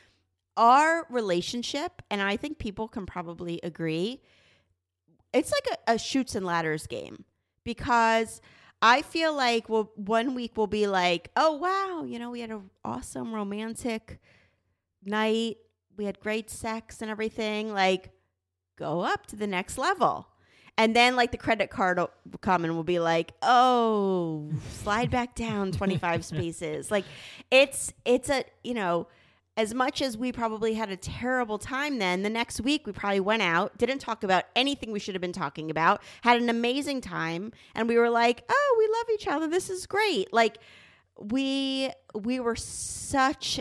Our 0.58 1.08
relationship, 1.10 2.02
and 2.12 2.22
I 2.22 2.36
think 2.36 2.60
people 2.60 2.90
can 2.90 3.06
probably 3.06 3.62
agree, 3.64 4.22
it's 5.34 5.52
like 5.52 5.78
a, 5.88 5.94
a 5.94 5.98
Chutes 5.98 6.36
and 6.36 6.46
Ladders 6.46 6.88
game 6.88 7.26
because 7.64 8.42
I 8.82 9.02
feel 9.02 9.36
like 9.36 9.70
well, 9.70 9.92
one 9.96 10.36
week 10.36 10.56
will 10.58 10.68
be 10.68 10.88
like, 10.88 11.32
oh 11.36 11.54
wow, 11.54 12.04
you 12.06 12.20
know, 12.20 12.32
we 12.32 12.42
had 12.42 12.52
an 12.52 12.70
awesome 12.86 13.34
romantic 13.34 14.20
night, 15.04 15.58
we 15.98 16.06
had 16.06 16.20
great 16.20 16.50
sex 16.50 17.02
and 17.02 17.10
everything. 17.10 17.74
Like, 17.74 18.12
go 18.78 19.02
up 19.02 19.26
to 19.28 19.36
the 19.36 19.48
next 19.48 19.78
level. 19.78 20.28
And 20.78 20.96
then 20.96 21.16
like 21.16 21.32
the 21.32 21.38
credit 21.38 21.70
card 21.70 22.00
will 22.00 22.10
come 22.42 22.66
and 22.66 22.76
will 22.76 22.84
be 22.84 23.00
like, 23.00 23.34
"Oh, 23.44 24.50
slide 24.72 25.12
back 25.12 25.36
down 25.36 25.72
25 25.72 26.26
spaces." 26.26 26.90
Like 26.90 27.06
it's 27.52 27.94
it's 28.06 28.30
a, 28.30 28.44
you 28.64 28.74
know, 28.74 29.08
as 29.56 29.74
much 29.74 30.02
as 30.02 30.18
we 30.18 30.32
probably 30.32 30.74
had 30.74 30.90
a 30.90 30.98
terrible 30.98 31.58
time 31.58 32.00
then, 32.00 32.24
the 32.24 32.30
next 32.30 32.62
week 32.62 32.88
we 32.88 32.94
probably 32.94 33.20
went 33.20 33.42
out, 33.42 33.78
didn't 33.78 34.00
talk 34.00 34.24
about 34.24 34.46
anything 34.56 34.92
we 34.92 35.00
should 35.00 35.14
have 35.14 35.22
been 35.22 35.34
talking 35.34 35.70
about, 35.70 36.02
had 36.22 36.42
an 36.42 36.50
amazing 36.50 37.02
time, 37.02 37.52
and 37.76 37.88
we 37.88 37.98
were 37.98 38.10
like, 38.10 38.44
"Oh, 38.50 38.76
we 38.80 38.88
love 38.88 39.06
each 39.14 39.28
other. 39.28 39.48
This 39.48 39.70
is 39.70 39.86
great." 39.86 40.34
Like 40.34 40.58
we 41.20 41.92
we 42.16 42.40
were 42.40 42.56
such 42.56 43.60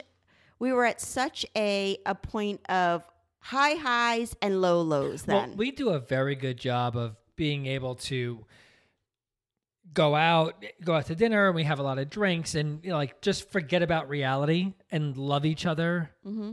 we 0.58 0.72
were 0.72 0.84
at 0.84 1.00
such 1.00 1.44
a 1.56 1.98
a 2.06 2.14
point 2.14 2.60
of 2.70 3.04
high 3.40 3.74
highs 3.74 4.34
and 4.40 4.62
low 4.62 4.80
lows 4.80 5.24
then. 5.24 5.50
Well, 5.50 5.56
we 5.58 5.70
do 5.72 5.90
a 5.90 5.98
very 5.98 6.36
good 6.36 6.56
job 6.56 6.96
of 6.96 7.16
being 7.36 7.66
able 7.66 7.96
to 7.96 8.46
go 9.94 10.14
out, 10.14 10.64
go 10.84 10.94
out 10.94 11.06
to 11.06 11.14
dinner, 11.14 11.46
and 11.48 11.54
we 11.54 11.64
have 11.64 11.78
a 11.78 11.82
lot 11.82 11.98
of 11.98 12.08
drinks, 12.10 12.54
and 12.54 12.82
you 12.84 12.90
know, 12.90 12.96
like 12.96 13.20
just 13.20 13.50
forget 13.50 13.82
about 13.82 14.08
reality 14.08 14.74
and 14.90 15.16
love 15.16 15.44
each 15.44 15.66
other. 15.66 16.10
Mm-hmm. 16.26 16.52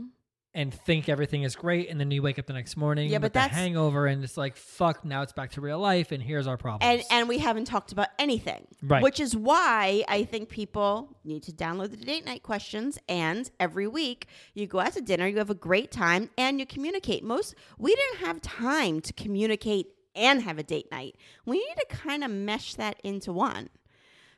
And 0.52 0.74
think 0.74 1.08
everything 1.08 1.44
is 1.44 1.54
great, 1.54 1.90
and 1.90 2.00
then 2.00 2.10
you 2.10 2.22
wake 2.22 2.36
up 2.40 2.46
the 2.46 2.52
next 2.52 2.76
morning 2.76 3.08
Yeah, 3.08 3.18
with 3.18 3.22
but 3.22 3.32
the 3.34 3.38
that's- 3.38 3.56
hangover, 3.56 4.08
and 4.08 4.24
it's 4.24 4.36
like 4.36 4.56
fuck. 4.56 5.04
Now 5.04 5.22
it's 5.22 5.32
back 5.32 5.52
to 5.52 5.60
real 5.60 5.78
life, 5.78 6.10
and 6.10 6.20
here's 6.20 6.48
our 6.48 6.56
problem, 6.56 6.90
and 6.90 7.02
and 7.12 7.28
we 7.28 7.38
haven't 7.38 7.66
talked 7.66 7.92
about 7.92 8.08
anything 8.18 8.66
Right. 8.82 9.00
which 9.00 9.20
is 9.20 9.36
why 9.36 10.02
i 10.08 10.24
think 10.24 10.48
people 10.48 11.16
need 11.22 11.44
to 11.44 11.52
download 11.52 11.90
the 11.92 11.98
date 11.98 12.24
night 12.26 12.42
questions 12.42 12.98
and 13.08 13.48
every 13.60 13.86
week 13.86 14.26
you 14.54 14.66
go 14.66 14.80
out 14.80 14.94
to 14.94 15.00
dinner 15.00 15.26
you 15.28 15.36
have 15.38 15.50
a 15.50 15.54
great 15.54 15.92
time 15.92 16.30
and 16.36 16.58
you 16.58 16.66
communicate 16.66 17.22
most 17.22 17.54
we 17.78 17.94
didn't 17.94 18.26
have 18.26 18.40
time 18.40 19.00
to 19.02 19.12
communicate 19.12 19.86
and 20.14 20.42
have 20.42 20.58
a 20.58 20.62
date 20.62 20.90
night 20.90 21.16
we 21.46 21.58
need 21.58 21.74
to 21.78 21.86
kind 21.96 22.22
of 22.24 22.30
mesh 22.30 22.74
that 22.74 23.00
into 23.04 23.32
one 23.32 23.68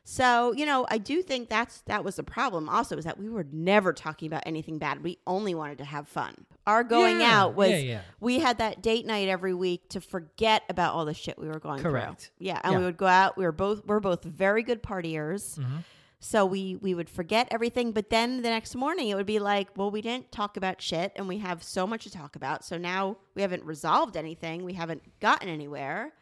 so 0.05 0.51
you 0.53 0.65
know 0.65 0.85
i 0.89 0.97
do 0.97 1.21
think 1.21 1.47
that's 1.49 1.81
that 1.83 2.03
was 2.03 2.17
the 2.17 2.23
problem 2.23 2.67
also 2.67 2.97
is 2.97 3.05
that 3.05 3.17
we 3.17 3.29
were 3.29 3.45
never 3.51 3.93
talking 3.93 4.27
about 4.27 4.43
anything 4.45 4.77
bad 4.77 5.01
we 5.01 5.17
only 5.25 5.55
wanted 5.55 5.77
to 5.77 5.85
have 5.85 6.07
fun 6.07 6.33
our 6.67 6.83
going 6.83 7.19
Yeah, 7.19 7.41
out 7.43 7.55
was 7.55 7.69
yeah, 7.71 7.77
yeah. 7.77 8.01
we 8.19 8.39
had 8.39 8.57
that 8.59 8.81
date 8.81 9.05
night 9.05 9.27
every 9.29 9.53
week 9.53 9.89
to 9.89 10.01
forget 10.01 10.63
about 10.69 10.93
all 10.93 11.05
the 11.05 11.13
shit 11.13 11.37
we 11.37 11.47
were 11.47 11.59
going 11.59 11.81
Correct. 11.81 12.31
through. 12.37 12.47
Yeah, 12.47 12.61
and 12.63 12.77
we 12.77 12.83
would 12.85 12.95
go 12.95 13.05
out. 13.05 13.35
We 13.37 13.43
were 13.43 13.51
both 13.51 13.85
we're 13.85 13.99
both 13.99 14.23
very 14.23 14.63
good 14.63 14.81
partiers. 14.81 15.59
Mm-hmm. 15.59 15.77
So 16.23 16.45
we 16.45 16.77
we 16.77 16.93
would 16.93 17.09
forget 17.09 17.49
everything, 17.51 17.91
but 17.91 18.09
then 18.09 18.43
the 18.43 18.49
next 18.49 18.75
morning 18.75 19.09
it 19.09 19.15
would 19.15 19.25
be 19.25 19.39
like, 19.39 19.67
well, 19.75 19.91
we 19.91 20.01
didn't 20.01 20.31
talk 20.31 20.55
about 20.55 20.81
shit, 20.81 21.11
and 21.17 21.27
we 21.27 21.39
have 21.39 21.61
so 21.61 21.85
much 21.85 22.03
to 22.05 22.11
talk 22.11 22.37
about. 22.37 22.63
So 22.63 22.77
now 22.77 23.17
we 23.35 23.41
haven't 23.41 23.65
resolved 23.65 24.15
anything. 24.15 24.63
We 24.63 24.71
haven't 24.73 25.19
gotten 25.19 25.49
anywhere. 25.49 26.13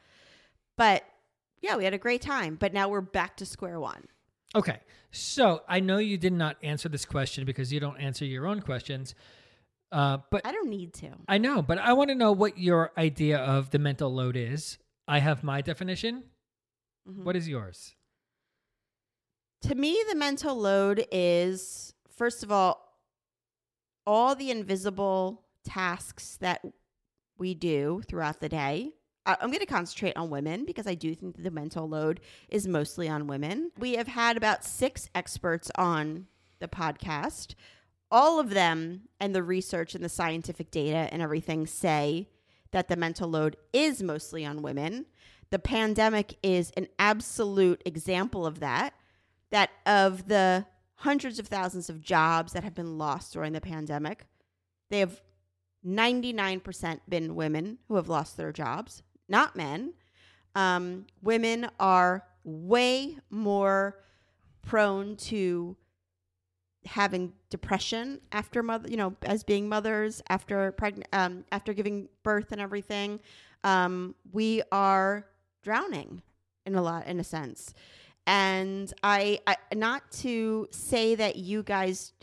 But 0.75 1.03
yeah, 1.61 1.77
we 1.77 1.83
had 1.83 1.93
a 1.93 1.99
great 1.99 2.23
time. 2.23 2.55
But 2.55 2.73
now 2.73 2.89
we're 2.89 3.01
back 3.01 3.37
to 3.37 3.45
square 3.45 3.79
one. 3.79 4.05
Okay. 4.55 4.79
So 5.11 5.61
I 5.69 5.79
know 5.79 5.99
you 5.99 6.17
did 6.17 6.33
not 6.33 6.57
answer 6.63 6.89
this 6.89 7.05
question 7.05 7.45
because 7.45 7.71
you 7.71 7.79
don't 7.79 7.97
answer 7.97 8.25
your 8.25 8.47
own 8.47 8.61
questions. 8.61 9.13
Uh, 9.91 10.17
but 10.31 10.41
I 10.45 10.51
don't 10.51 10.69
need 10.69 10.93
to. 10.95 11.09
I 11.27 11.37
know, 11.37 11.61
but 11.61 11.77
I 11.77 11.93
want 11.93 12.09
to 12.09 12.15
know 12.15 12.31
what 12.31 12.57
your 12.57 12.91
idea 12.97 13.37
of 13.37 13.69
the 13.69 13.77
mental 13.77 14.11
load 14.11 14.35
is. 14.35 14.79
I 15.07 15.19
have 15.19 15.43
my 15.43 15.61
definition. 15.61 16.23
Mhm. 17.07 17.23
What 17.23 17.35
is 17.35 17.47
yours? 17.47 17.93
To 19.63 19.75
me, 19.75 20.03
the 20.09 20.15
mental 20.15 20.55
load 20.55 21.05
is 21.11 21.93
first 22.09 22.43
of 22.43 22.51
all, 22.51 22.99
all 24.05 24.35
the 24.35 24.51
invisible 24.51 25.43
tasks 25.63 26.37
that 26.41 26.65
we 27.37 27.53
do 27.53 28.01
throughout 28.07 28.39
the 28.39 28.49
day. 28.49 28.91
I'm 29.25 29.49
going 29.49 29.59
to 29.59 29.65
concentrate 29.67 30.17
on 30.17 30.31
women 30.31 30.65
because 30.65 30.87
I 30.87 30.95
do 30.95 31.13
think 31.13 31.41
the 31.41 31.51
mental 31.51 31.87
load 31.87 32.21
is 32.49 32.67
mostly 32.67 33.07
on 33.07 33.27
women. 33.27 33.71
We 33.77 33.93
have 33.93 34.07
had 34.07 34.35
about 34.35 34.65
six 34.65 35.09
experts 35.13 35.69
on 35.75 36.25
the 36.59 36.67
podcast. 36.67 37.53
All 38.09 38.39
of 38.39 38.49
them 38.49 39.09
and 39.19 39.35
the 39.35 39.43
research 39.43 39.93
and 39.93 40.03
the 40.03 40.09
scientific 40.09 40.71
data 40.71 41.07
and 41.11 41.21
everything 41.21 41.67
say 41.67 42.29
that 42.71 42.87
the 42.87 42.95
mental 42.95 43.29
load 43.29 43.57
is 43.73 44.01
mostly 44.01 44.43
on 44.43 44.63
women. 44.63 45.05
The 45.51 45.59
pandemic 45.59 46.37
is 46.41 46.71
an 46.77 46.87
absolute 46.97 47.81
example 47.85 48.45
of 48.45 48.59
that. 48.59 48.93
That 49.51 49.69
of 49.85 50.27
the 50.27 50.65
hundreds 50.95 51.39
of 51.39 51.47
thousands 51.47 51.89
of 51.89 52.01
jobs 52.01 52.53
that 52.53 52.63
have 52.63 52.75
been 52.75 52.97
lost 52.97 53.33
during 53.33 53.53
the 53.53 53.61
pandemic, 53.61 54.25
they 54.89 54.99
have 54.99 55.21
99% 55.85 56.99
been 57.09 57.35
women 57.35 57.79
who 57.87 57.95
have 57.95 58.07
lost 58.07 58.37
their 58.37 58.51
jobs, 58.51 59.01
not 59.27 59.55
men. 59.55 59.93
Um, 60.55 61.07
women 61.21 61.69
are 61.79 62.25
way 62.43 63.17
more 63.29 63.97
prone 64.61 65.15
to 65.15 65.75
having 66.85 67.33
depression 67.49 68.19
after 68.31 68.63
mother, 68.63 68.89
you 68.89 68.97
know, 68.97 69.15
as 69.23 69.43
being 69.43 69.69
mothers 69.69 70.21
after 70.29 70.71
pregnant, 70.71 71.07
um, 71.13 71.45
after 71.51 71.73
giving 71.73 72.09
birth 72.23 72.51
and 72.51 72.61
everything. 72.61 73.19
Um, 73.63 74.15
we 74.31 74.63
are 74.71 75.27
drowning 75.63 76.21
in 76.65 76.75
a 76.75 76.81
lot, 76.81 77.07
in 77.07 77.19
a 77.19 77.23
sense. 77.23 77.73
And 78.31 78.93
I, 79.03 79.41
I, 79.45 79.57
not 79.75 80.09
to 80.21 80.69
say 80.71 81.15
that 81.15 81.35
you 81.35 81.63
guys 81.63 82.13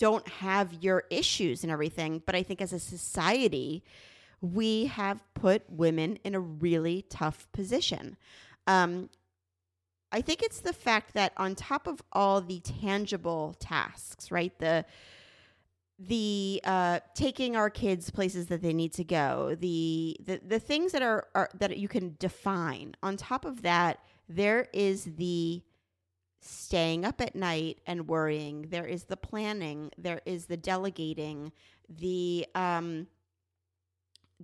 don't 0.00 0.26
have 0.26 0.74
your 0.82 1.04
issues 1.08 1.62
and 1.62 1.70
everything, 1.70 2.20
but 2.26 2.34
I 2.34 2.42
think 2.42 2.60
as 2.60 2.72
a 2.72 2.80
society, 2.80 3.84
we 4.40 4.86
have 4.86 5.22
put 5.34 5.62
women 5.70 6.18
in 6.24 6.34
a 6.34 6.40
really 6.40 7.06
tough 7.08 7.46
position. 7.52 8.16
Um, 8.66 9.08
I 10.10 10.20
think 10.20 10.42
it's 10.42 10.58
the 10.58 10.72
fact 10.72 11.14
that 11.14 11.32
on 11.36 11.54
top 11.54 11.86
of 11.86 12.02
all 12.12 12.40
the 12.40 12.58
tangible 12.58 13.54
tasks, 13.60 14.32
right? 14.32 14.58
The 14.58 14.84
the 15.96 16.60
uh, 16.64 16.98
taking 17.14 17.54
our 17.54 17.70
kids 17.70 18.10
places 18.10 18.48
that 18.48 18.62
they 18.62 18.72
need 18.72 18.92
to 18.94 19.04
go, 19.04 19.56
the 19.60 20.16
the, 20.26 20.40
the 20.44 20.58
things 20.58 20.90
that 20.90 21.02
are, 21.02 21.28
are 21.36 21.48
that 21.54 21.76
you 21.76 21.86
can 21.86 22.16
define. 22.18 22.96
On 23.04 23.16
top 23.16 23.44
of 23.44 23.62
that, 23.62 24.00
there 24.34 24.68
is 24.72 25.04
the 25.04 25.62
staying 26.40 27.04
up 27.04 27.20
at 27.20 27.34
night 27.36 27.80
and 27.86 28.08
worrying. 28.08 28.66
There 28.70 28.86
is 28.86 29.04
the 29.04 29.16
planning. 29.16 29.90
There 29.96 30.20
is 30.26 30.46
the 30.46 30.56
delegating. 30.56 31.52
The 31.88 32.46
um, 32.54 33.06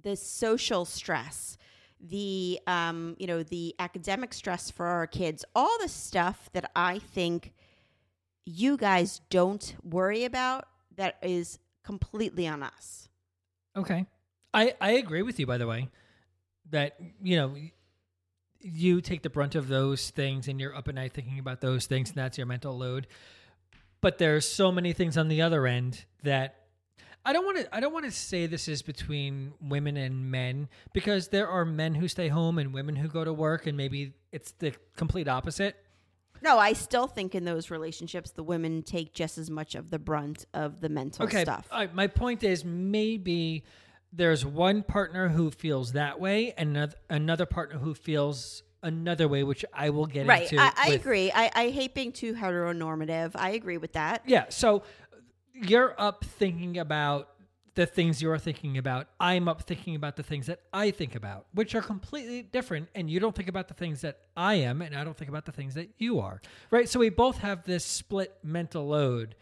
the 0.00 0.16
social 0.16 0.84
stress 0.84 1.56
the 2.00 2.60
um, 2.68 3.16
you 3.18 3.26
know 3.26 3.42
the 3.42 3.74
academic 3.80 4.32
stress 4.32 4.70
for 4.70 4.86
our 4.86 5.08
kids 5.08 5.44
all 5.56 5.76
the 5.80 5.88
stuff 5.88 6.48
that 6.52 6.70
i 6.76 7.00
think 7.00 7.52
you 8.44 8.76
guys 8.76 9.20
don't 9.30 9.74
worry 9.82 10.24
about 10.24 10.68
that 10.94 11.16
is 11.22 11.58
completely 11.82 12.46
on 12.46 12.62
us 12.62 13.08
Okay. 13.78 14.06
I, 14.52 14.74
I 14.80 14.92
agree 14.92 15.22
with 15.22 15.38
you, 15.38 15.46
by 15.46 15.56
the 15.56 15.66
way, 15.66 15.88
that, 16.70 16.96
you 17.22 17.36
know, 17.36 17.54
you 18.60 19.00
take 19.00 19.22
the 19.22 19.30
brunt 19.30 19.54
of 19.54 19.68
those 19.68 20.10
things 20.10 20.48
and 20.48 20.60
you're 20.60 20.74
up 20.74 20.88
at 20.88 20.94
night 20.94 21.12
thinking 21.12 21.38
about 21.38 21.60
those 21.60 21.86
things 21.86 22.08
and 22.10 22.18
that's 22.18 22.38
your 22.38 22.46
mental 22.46 22.76
load. 22.76 23.06
But 24.00 24.18
there's 24.18 24.46
so 24.46 24.70
many 24.70 24.92
things 24.92 25.16
on 25.16 25.28
the 25.28 25.42
other 25.42 25.66
end 25.66 26.04
that 26.22 26.56
I 27.24 27.32
don't 27.32 27.44
want 27.44 27.58
to 27.58 27.74
I 27.74 27.80
don't 27.80 27.92
want 27.92 28.04
to 28.04 28.10
say 28.10 28.46
this 28.46 28.68
is 28.68 28.82
between 28.82 29.52
women 29.60 29.96
and 29.96 30.30
men 30.30 30.68
because 30.92 31.28
there 31.28 31.48
are 31.48 31.64
men 31.64 31.94
who 31.94 32.08
stay 32.08 32.28
home 32.28 32.58
and 32.58 32.72
women 32.72 32.96
who 32.96 33.08
go 33.08 33.24
to 33.24 33.32
work 33.32 33.66
and 33.66 33.76
maybe 33.76 34.14
it's 34.32 34.52
the 34.52 34.72
complete 34.96 35.28
opposite. 35.28 35.76
no 36.40 36.58
i 36.58 36.72
still 36.72 37.06
think 37.06 37.34
in 37.34 37.44
those 37.44 37.70
relationships 37.70 38.30
the 38.30 38.42
women 38.42 38.82
take 38.82 39.12
just 39.12 39.36
as 39.36 39.50
much 39.50 39.74
of 39.74 39.90
the 39.90 39.98
brunt 39.98 40.46
of 40.54 40.80
the 40.80 40.88
mental 40.88 41.24
okay, 41.24 41.42
stuff 41.42 41.68
right, 41.72 41.94
my 41.94 42.06
point 42.06 42.44
is 42.44 42.64
maybe 42.64 43.64
there's 44.12 44.44
one 44.44 44.82
partner 44.82 45.28
who 45.28 45.50
feels 45.50 45.92
that 45.92 46.18
way 46.20 46.54
and 46.56 46.94
another, 47.10 47.46
partner 47.46 47.78
who 47.78 47.94
feels 47.94 48.62
another 48.82 49.28
way, 49.28 49.42
which 49.42 49.64
I 49.72 49.90
will 49.90 50.06
get 50.06 50.26
right 50.26 50.50
into. 50.50 50.62
i, 50.62 50.72
I 50.76 50.88
agree 50.90 51.30
I, 51.34 51.50
I 51.54 51.68
hate 51.70 51.94
being 51.94 52.12
too 52.12 52.34
heteronormative 52.34 53.32
i 53.34 53.50
agree 53.50 53.76
with 53.78 53.92
that 53.94 54.22
Yeah. 54.26 54.46
So 54.50 54.82
you're 55.52 55.94
up 55.98 56.24
thinking 56.24 56.78
about 56.78 57.28
the 57.74 57.86
things 57.86 58.20
you're 58.20 58.38
thinking 58.38 58.76
about. 58.76 59.06
I'm 59.20 59.48
up 59.48 59.62
thinking 59.62 59.94
about 59.94 60.16
the 60.16 60.22
things 60.24 60.46
that 60.46 60.60
I 60.72 60.90
think 60.90 61.14
about, 61.14 61.46
which 61.54 61.76
are 61.76 61.80
completely 61.80 62.42
different. 62.42 62.88
And 62.94 63.08
you 63.08 63.20
don't 63.20 63.36
think 63.36 63.48
about 63.48 63.68
the 63.68 63.74
things 63.74 64.00
that 64.00 64.18
I 64.36 64.54
am, 64.54 64.82
and 64.82 64.96
I 64.96 65.04
don't 65.04 65.16
think 65.16 65.28
about 65.28 65.44
the 65.44 65.52
things 65.52 65.74
that 65.74 65.90
you 65.98 66.18
are. 66.18 66.40
Right. 66.72 66.88
So 66.88 66.98
we 66.98 67.08
both 67.08 67.38
have 67.38 67.62
this 67.64 67.84
split 67.84 68.36
mental 68.42 68.88
load. 68.88 69.36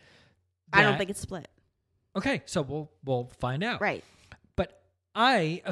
i 0.72 0.82
don't 0.82 0.98
think 0.98 1.10
it's 1.10 1.20
split 1.20 1.48
Okay. 2.14 2.42
So 2.46 2.62
we'll 2.62 2.90
we'll 3.04 3.30
find 3.40 3.62
out. 3.62 3.80
right 3.80 4.02
I, 5.16 5.62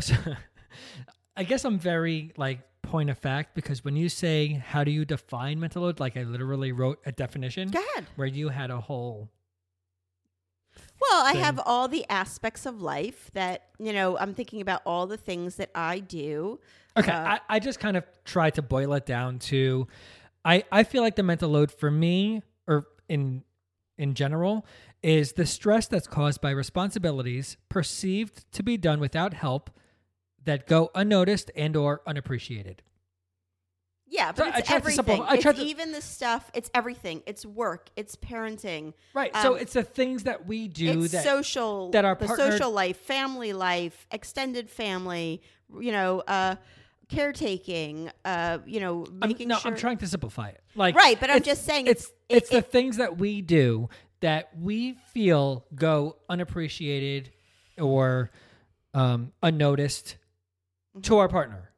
I 1.36 1.44
guess 1.44 1.64
I'm 1.64 1.78
very 1.78 2.32
like 2.36 2.60
point 2.82 3.10
of 3.10 3.18
fact 3.18 3.54
because 3.54 3.84
when 3.84 3.96
you 3.96 4.08
say 4.08 4.62
how 4.66 4.84
do 4.84 4.90
you 4.90 5.04
define 5.04 5.60
mental 5.60 5.82
load, 5.82 6.00
like 6.00 6.16
I 6.16 6.22
literally 6.22 6.72
wrote 6.72 7.00
a 7.06 7.12
definition 7.12 7.68
go 7.68 7.80
ahead 7.92 8.06
where 8.16 8.26
you 8.26 8.48
had 8.48 8.70
a 8.70 8.80
whole. 8.80 9.28
Well, 11.00 11.24
I 11.24 11.34
have 11.34 11.60
all 11.64 11.86
the 11.88 12.04
aspects 12.08 12.66
of 12.66 12.80
life 12.80 13.30
that, 13.34 13.68
you 13.78 13.92
know, 13.92 14.16
I'm 14.16 14.32
thinking 14.34 14.60
about 14.60 14.80
all 14.86 15.06
the 15.06 15.16
things 15.16 15.56
that 15.56 15.70
I 15.74 15.98
do. 15.98 16.60
Okay, 16.96 17.10
Uh, 17.10 17.34
I, 17.34 17.40
I 17.48 17.58
just 17.58 17.78
kind 17.78 17.96
of 17.96 18.04
try 18.24 18.50
to 18.50 18.62
boil 18.62 18.92
it 18.94 19.04
down 19.04 19.38
to, 19.40 19.86
I 20.44 20.64
I 20.72 20.84
feel 20.84 21.02
like 21.02 21.16
the 21.16 21.22
mental 21.22 21.50
load 21.50 21.70
for 21.72 21.90
me 21.90 22.42
or 22.66 22.86
in 23.08 23.42
in 23.98 24.14
general 24.14 24.66
is 25.02 25.32
the 25.34 25.46
stress 25.46 25.86
that's 25.86 26.06
caused 26.06 26.40
by 26.40 26.50
responsibilities 26.50 27.56
perceived 27.68 28.50
to 28.52 28.62
be 28.62 28.76
done 28.76 29.00
without 29.00 29.34
help 29.34 29.70
that 30.44 30.66
go 30.66 30.90
unnoticed 30.94 31.50
and 31.56 31.76
or 31.76 32.02
unappreciated. 32.06 32.82
Yeah, 34.06 34.32
So 34.34 34.44
but 34.44 34.54
I 34.54 34.58
it's 34.58 34.68
tried 34.68 34.84
to 34.84 34.90
simplify- 34.90 35.12
everything. 35.24 35.46
I 35.46 35.50
it's 35.50 35.58
to- 35.58 35.64
even 35.66 35.92
the 35.92 36.00
stuff. 36.02 36.50
It's 36.54 36.70
everything. 36.74 37.22
It's 37.26 37.44
work. 37.46 37.88
It's 37.96 38.14
parenting. 38.16 38.92
Right. 39.14 39.34
so 39.36 39.54
Um, 39.54 39.58
it's 39.60 39.72
the 39.72 39.82
things 39.82 40.24
that 40.24 40.46
we 40.46 40.68
do 40.68 41.08
that 41.08 41.24
social. 41.24 41.90
that 41.90 42.04
our 42.04 42.14
the 42.14 42.26
partner- 42.26 42.50
social 42.52 42.70
life, 42.70 42.98
family 42.98 43.52
life, 43.52 44.06
extended 44.10 44.68
family. 44.70 45.42
You 45.80 45.90
know, 45.92 46.20
uh, 46.20 46.56
caretaking, 47.08 48.10
uh, 48.24 48.58
you 48.66 48.80
know, 48.80 49.04
I'm, 49.22 49.28
making 49.28 49.48
no, 49.48 49.58
sure. 49.58 49.70
I'm 49.70 49.76
trying 49.76 49.98
to 49.98 50.06
simplify 50.06 50.48
it. 50.48 50.60
Like 50.74 50.94
Right, 50.96 51.18
but 51.18 51.30
I'm 51.30 51.42
just 51.42 51.64
saying 51.64 51.86
it's 51.86 52.04
it's- 52.06 52.14
it's, 52.28 52.48
it- 52.48 52.52
the 52.52 52.58
it- 52.58 52.72
things 52.72 52.96
that 52.98 53.18
we 53.18 53.40
do 53.42 53.88
that 54.20 54.50
we 54.58 54.94
feel 55.12 55.66
go 55.74 56.16
unappreciated 56.28 57.30
or 57.78 58.30
um, 58.94 59.32
unnoticed 59.42 60.16
Mm-hmm. 60.96 61.00
to 61.02 61.18
our 61.18 61.28
partner. 61.28 61.70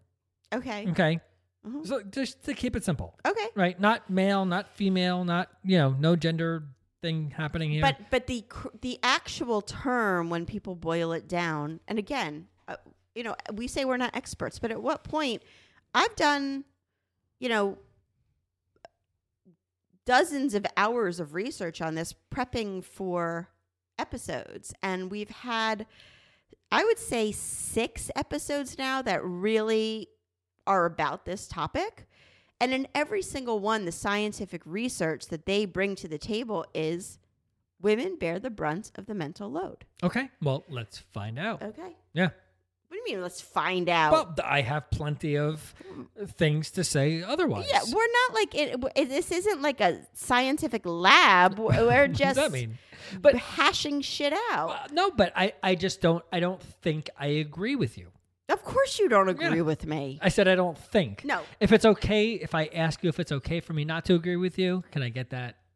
Okay. 0.54 0.86
Okay, 0.90 1.20
Mhm. 1.66 1.86
so 1.86 2.02
just 2.02 2.44
to 2.44 2.52
keep 2.52 2.76
it 2.76 2.84
simple, 2.84 3.18
Okay. 3.26 3.46
right? 3.54 3.80
Not 3.80 4.10
male, 4.10 4.44
not 4.44 4.68
female, 4.68 5.24
not 5.24 5.48
you 5.64 5.78
know, 5.78 5.96
no 5.98 6.16
gender 6.16 6.64
thing 7.00 7.30
happening 7.30 7.70
here. 7.70 7.80
But 7.80 7.96
but 8.10 8.26
the 8.26 8.42
cr- 8.42 8.68
the 8.82 8.98
actual 9.02 9.62
term 9.62 10.28
when 10.28 10.44
people 10.44 10.74
boil 10.76 11.12
it 11.12 11.26
down, 11.28 11.80
and 11.88 11.98
again, 11.98 12.48
uh, 12.68 12.76
you 13.16 13.22
know, 13.22 13.34
we 13.52 13.66
say 13.66 13.84
we're 13.84 13.96
not 13.96 14.14
experts, 14.14 14.58
but 14.58 14.70
at 14.70 14.82
what 14.82 15.02
point? 15.02 15.42
I've 15.94 16.14
done, 16.16 16.64
you 17.40 17.48
know, 17.48 17.78
dozens 20.04 20.54
of 20.54 20.66
hours 20.76 21.18
of 21.18 21.32
research 21.32 21.80
on 21.80 21.94
this, 21.94 22.14
prepping 22.30 22.84
for 22.84 23.48
episodes, 23.98 24.74
and 24.82 25.10
we've 25.10 25.30
had, 25.30 25.86
I 26.70 26.84
would 26.84 26.98
say, 26.98 27.32
six 27.32 28.10
episodes 28.14 28.76
now 28.76 29.00
that 29.02 29.24
really 29.24 30.08
are 30.66 30.84
about 30.84 31.24
this 31.24 31.48
topic. 31.48 32.06
And 32.60 32.72
in 32.72 32.86
every 32.94 33.22
single 33.22 33.60
one, 33.60 33.86
the 33.86 33.92
scientific 33.92 34.62
research 34.66 35.26
that 35.28 35.46
they 35.46 35.64
bring 35.64 35.94
to 35.96 36.08
the 36.08 36.18
table 36.18 36.66
is 36.74 37.18
women 37.80 38.16
bear 38.16 38.38
the 38.38 38.50
brunt 38.50 38.92
of 38.96 39.06
the 39.06 39.14
mental 39.14 39.50
load. 39.50 39.84
okay, 40.02 40.30
well, 40.42 40.64
let's 40.68 40.98
find 40.98 41.38
out. 41.38 41.62
Okay. 41.62 41.96
Yeah. 42.12 42.30
What 42.88 42.96
do 42.96 42.96
you 43.10 43.16
mean? 43.16 43.22
Let's 43.22 43.40
find 43.40 43.88
out. 43.88 44.12
Well, 44.12 44.34
I 44.44 44.60
have 44.60 44.90
plenty 44.90 45.36
of 45.36 45.74
things 46.36 46.70
to 46.72 46.84
say 46.84 47.22
otherwise. 47.22 47.66
yeah, 47.70 47.80
we're 47.92 48.06
not 48.12 48.34
like 48.34 48.54
it, 48.54 48.84
it- 48.96 49.08
This 49.08 49.30
isn't 49.32 49.60
like 49.62 49.80
a 49.80 50.00
scientific 50.14 50.82
lab. 50.84 51.58
We're 51.58 51.86
what 51.86 52.12
just 52.12 52.36
does 52.36 52.36
that 52.36 52.52
mean? 52.52 52.78
but 53.20 53.34
hashing 53.36 54.00
shit 54.00 54.32
out. 54.50 54.70
Uh, 54.70 54.86
no, 54.92 55.10
but 55.10 55.32
I, 55.36 55.52
I 55.62 55.74
just 55.74 56.00
don't 56.00 56.24
I 56.32 56.40
don't 56.40 56.60
think 56.62 57.10
I 57.18 57.26
agree 57.26 57.76
with 57.76 57.96
you. 57.98 58.08
of 58.48 58.62
course, 58.64 58.98
you 58.98 59.08
don't 59.08 59.28
agree 59.28 59.56
Yeah. 59.56 59.62
with 59.62 59.86
me. 59.86 60.18
I 60.22 60.28
said 60.28 60.46
I 60.48 60.54
don't 60.54 60.78
think. 60.78 61.24
No. 61.24 61.40
If 61.60 61.72
it's 61.72 61.84
okay, 61.84 62.32
if 62.34 62.54
I 62.54 62.66
ask 62.66 63.02
you 63.02 63.08
if 63.08 63.18
it's 63.20 63.32
okay 63.32 63.60
for 63.60 63.72
me 63.72 63.84
not 63.84 64.04
to 64.06 64.14
agree 64.14 64.36
with 64.36 64.58
you, 64.58 64.82
can 64.92 65.02
I 65.02 65.08
get 65.08 65.30
that? 65.30 65.56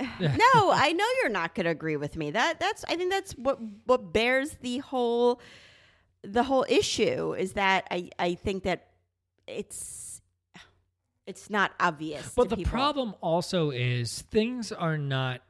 no, 0.20 0.70
I 0.72 0.92
know 0.92 1.04
you're 1.20 1.30
not 1.30 1.54
going 1.54 1.64
to 1.64 1.70
agree 1.70 1.96
with 1.96 2.16
me. 2.16 2.30
That 2.32 2.58
that's 2.58 2.84
I 2.88 2.96
think 2.96 3.10
that's 3.10 3.32
what 3.32 3.58
what 3.86 4.12
bears 4.12 4.56
the 4.60 4.78
whole 4.78 5.40
the 6.22 6.42
whole 6.42 6.64
issue 6.68 7.34
is 7.34 7.52
that 7.54 7.86
I 7.90 8.10
I 8.18 8.34
think 8.34 8.64
that 8.64 8.88
it's 9.46 10.20
it's 11.26 11.50
not 11.50 11.72
obvious. 11.78 12.32
But 12.34 12.48
the 12.48 12.56
people. 12.56 12.70
problem 12.70 13.14
also 13.20 13.70
is 13.70 14.22
things 14.22 14.72
are 14.72 14.98
not 14.98 15.40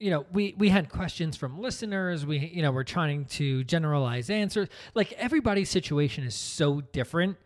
you 0.00 0.10
know, 0.10 0.26
we 0.32 0.54
we 0.58 0.68
had 0.68 0.88
questions 0.88 1.36
from 1.36 1.58
listeners. 1.58 2.26
We 2.26 2.38
you 2.38 2.62
know, 2.62 2.72
we're 2.72 2.84
trying 2.84 3.26
to 3.26 3.64
generalize 3.64 4.28
answers. 4.28 4.68
Like 4.94 5.12
everybody's 5.12 5.70
situation 5.70 6.24
is 6.24 6.34
so 6.34 6.80
different. 6.80 7.36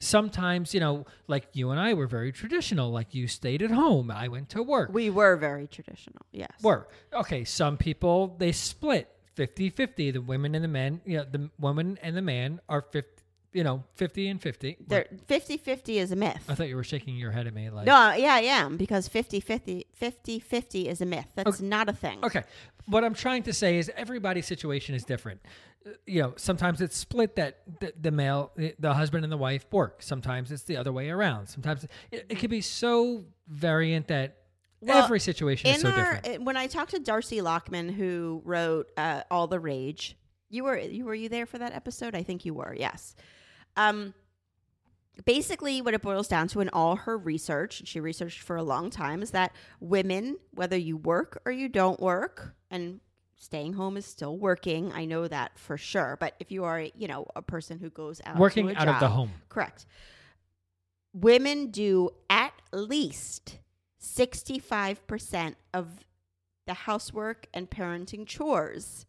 Sometimes, 0.00 0.72
you 0.72 0.80
know, 0.80 1.06
like 1.26 1.48
you 1.54 1.70
and 1.70 1.80
I 1.80 1.94
were 1.94 2.06
very 2.06 2.30
traditional. 2.30 2.92
Like 2.92 3.14
you 3.14 3.26
stayed 3.26 3.62
at 3.62 3.72
home. 3.72 4.12
I 4.12 4.28
went 4.28 4.48
to 4.50 4.62
work. 4.62 4.90
we 4.92 5.10
were 5.10 5.36
very 5.36 5.66
traditional. 5.66 6.24
Yes. 6.32 6.52
Were. 6.62 6.88
Okay, 7.12 7.44
some 7.44 7.76
people 7.76 8.36
they 8.38 8.52
split 8.52 9.10
50-50. 9.38 10.12
The 10.12 10.18
women 10.18 10.54
and 10.54 10.64
the 10.64 10.68
men, 10.68 11.00
you 11.04 11.18
know, 11.18 11.24
the 11.30 11.50
woman 11.58 11.98
and 12.02 12.16
the 12.16 12.22
man 12.22 12.60
are 12.68 12.82
50, 12.82 13.22
you 13.52 13.64
know, 13.64 13.84
50 13.94 14.28
and 14.28 14.42
50. 14.42 14.76
There 14.86 15.06
50-50 15.28 15.96
is 15.96 16.12
a 16.12 16.16
myth. 16.16 16.44
I 16.48 16.54
thought 16.54 16.68
you 16.68 16.76
were 16.76 16.84
shaking 16.84 17.16
your 17.16 17.30
head 17.30 17.46
at 17.46 17.54
me 17.54 17.70
like 17.70 17.86
No, 17.86 18.12
yeah, 18.12 18.34
I 18.34 18.40
am 18.40 18.76
because 18.76 19.08
50-50 19.08 19.84
50-50 20.00 20.86
is 20.86 21.00
a 21.00 21.06
myth. 21.06 21.26
That's 21.34 21.60
not 21.60 21.88
a 21.88 21.92
thing. 21.92 22.18
Okay. 22.24 22.44
What 22.86 23.04
I'm 23.04 23.14
trying 23.14 23.42
to 23.44 23.52
say 23.52 23.78
is 23.78 23.90
everybody's 23.96 24.46
situation 24.46 24.94
is 24.94 25.04
different. 25.04 25.40
Uh, 25.86 25.90
You 26.06 26.22
know, 26.22 26.34
sometimes 26.36 26.80
it's 26.80 26.96
split 26.96 27.36
that 27.36 27.60
the, 27.80 27.92
the 28.00 28.10
male, 28.10 28.52
the 28.78 28.94
husband 28.94 29.24
and 29.24 29.32
the 29.32 29.36
wife 29.38 29.66
work. 29.72 30.02
Sometimes 30.02 30.50
it's 30.52 30.64
the 30.64 30.76
other 30.76 30.92
way 30.92 31.08
around. 31.10 31.48
Sometimes 31.48 31.84
it, 32.10 32.26
it 32.28 32.38
could 32.38 32.50
be 32.50 32.60
so 32.60 33.24
variant 33.46 34.08
that 34.08 34.36
Well, 34.80 35.04
every 35.04 35.20
situation 35.20 35.70
is 35.70 35.80
so 35.80 35.90
our 35.90 36.14
different. 36.14 36.40
uh, 36.40 36.44
when 36.44 36.56
I 36.56 36.66
talked 36.66 36.92
to 36.92 36.98
Darcy 36.98 37.40
Lockman 37.40 37.88
who 37.88 38.42
wrote 38.44 38.90
uh, 38.96 39.22
All 39.30 39.46
the 39.46 39.58
Rage, 39.58 40.16
you 40.48 40.64
were 40.64 40.78
you 40.78 41.04
were 41.04 41.14
you 41.14 41.28
there 41.28 41.46
for 41.46 41.58
that 41.58 41.72
episode? 41.72 42.14
I 42.14 42.22
think 42.22 42.44
you 42.44 42.54
were. 42.54 42.74
Yes. 42.78 43.14
Um 43.76 44.14
basically 45.24 45.82
what 45.82 45.94
it 45.94 46.02
boils 46.02 46.28
down 46.28 46.48
to 46.48 46.60
in 46.60 46.68
all 46.70 46.96
her 46.96 47.18
research, 47.18 47.80
and 47.80 47.88
she 47.88 48.00
researched 48.00 48.40
for 48.40 48.56
a 48.56 48.62
long 48.62 48.90
time, 48.90 49.22
is 49.22 49.32
that 49.32 49.52
women, 49.80 50.36
whether 50.52 50.76
you 50.76 50.96
work 50.96 51.42
or 51.44 51.52
you 51.52 51.68
don't 51.68 52.00
work, 52.00 52.54
and 52.70 53.00
staying 53.36 53.72
home 53.72 53.96
is 53.96 54.06
still 54.06 54.36
working, 54.36 54.92
I 54.92 55.04
know 55.04 55.26
that 55.28 55.58
for 55.58 55.76
sure. 55.76 56.16
But 56.20 56.34
if 56.40 56.50
you 56.52 56.64
are, 56.64 56.80
you 56.80 57.08
know, 57.08 57.26
a 57.36 57.42
person 57.42 57.78
who 57.78 57.90
goes 57.90 58.20
out 58.24 58.34
to 58.34 58.40
Working 58.40 58.74
out 58.76 58.88
of 58.88 59.00
the 59.00 59.08
home. 59.08 59.32
Correct. 59.48 59.86
Women 61.12 61.70
do 61.70 62.10
at 62.30 62.52
least 62.72 63.58
65% 64.00 65.54
of 65.74 66.04
the 66.66 66.74
housework 66.74 67.46
and 67.52 67.68
parenting 67.68 68.26
chores. 68.26 69.06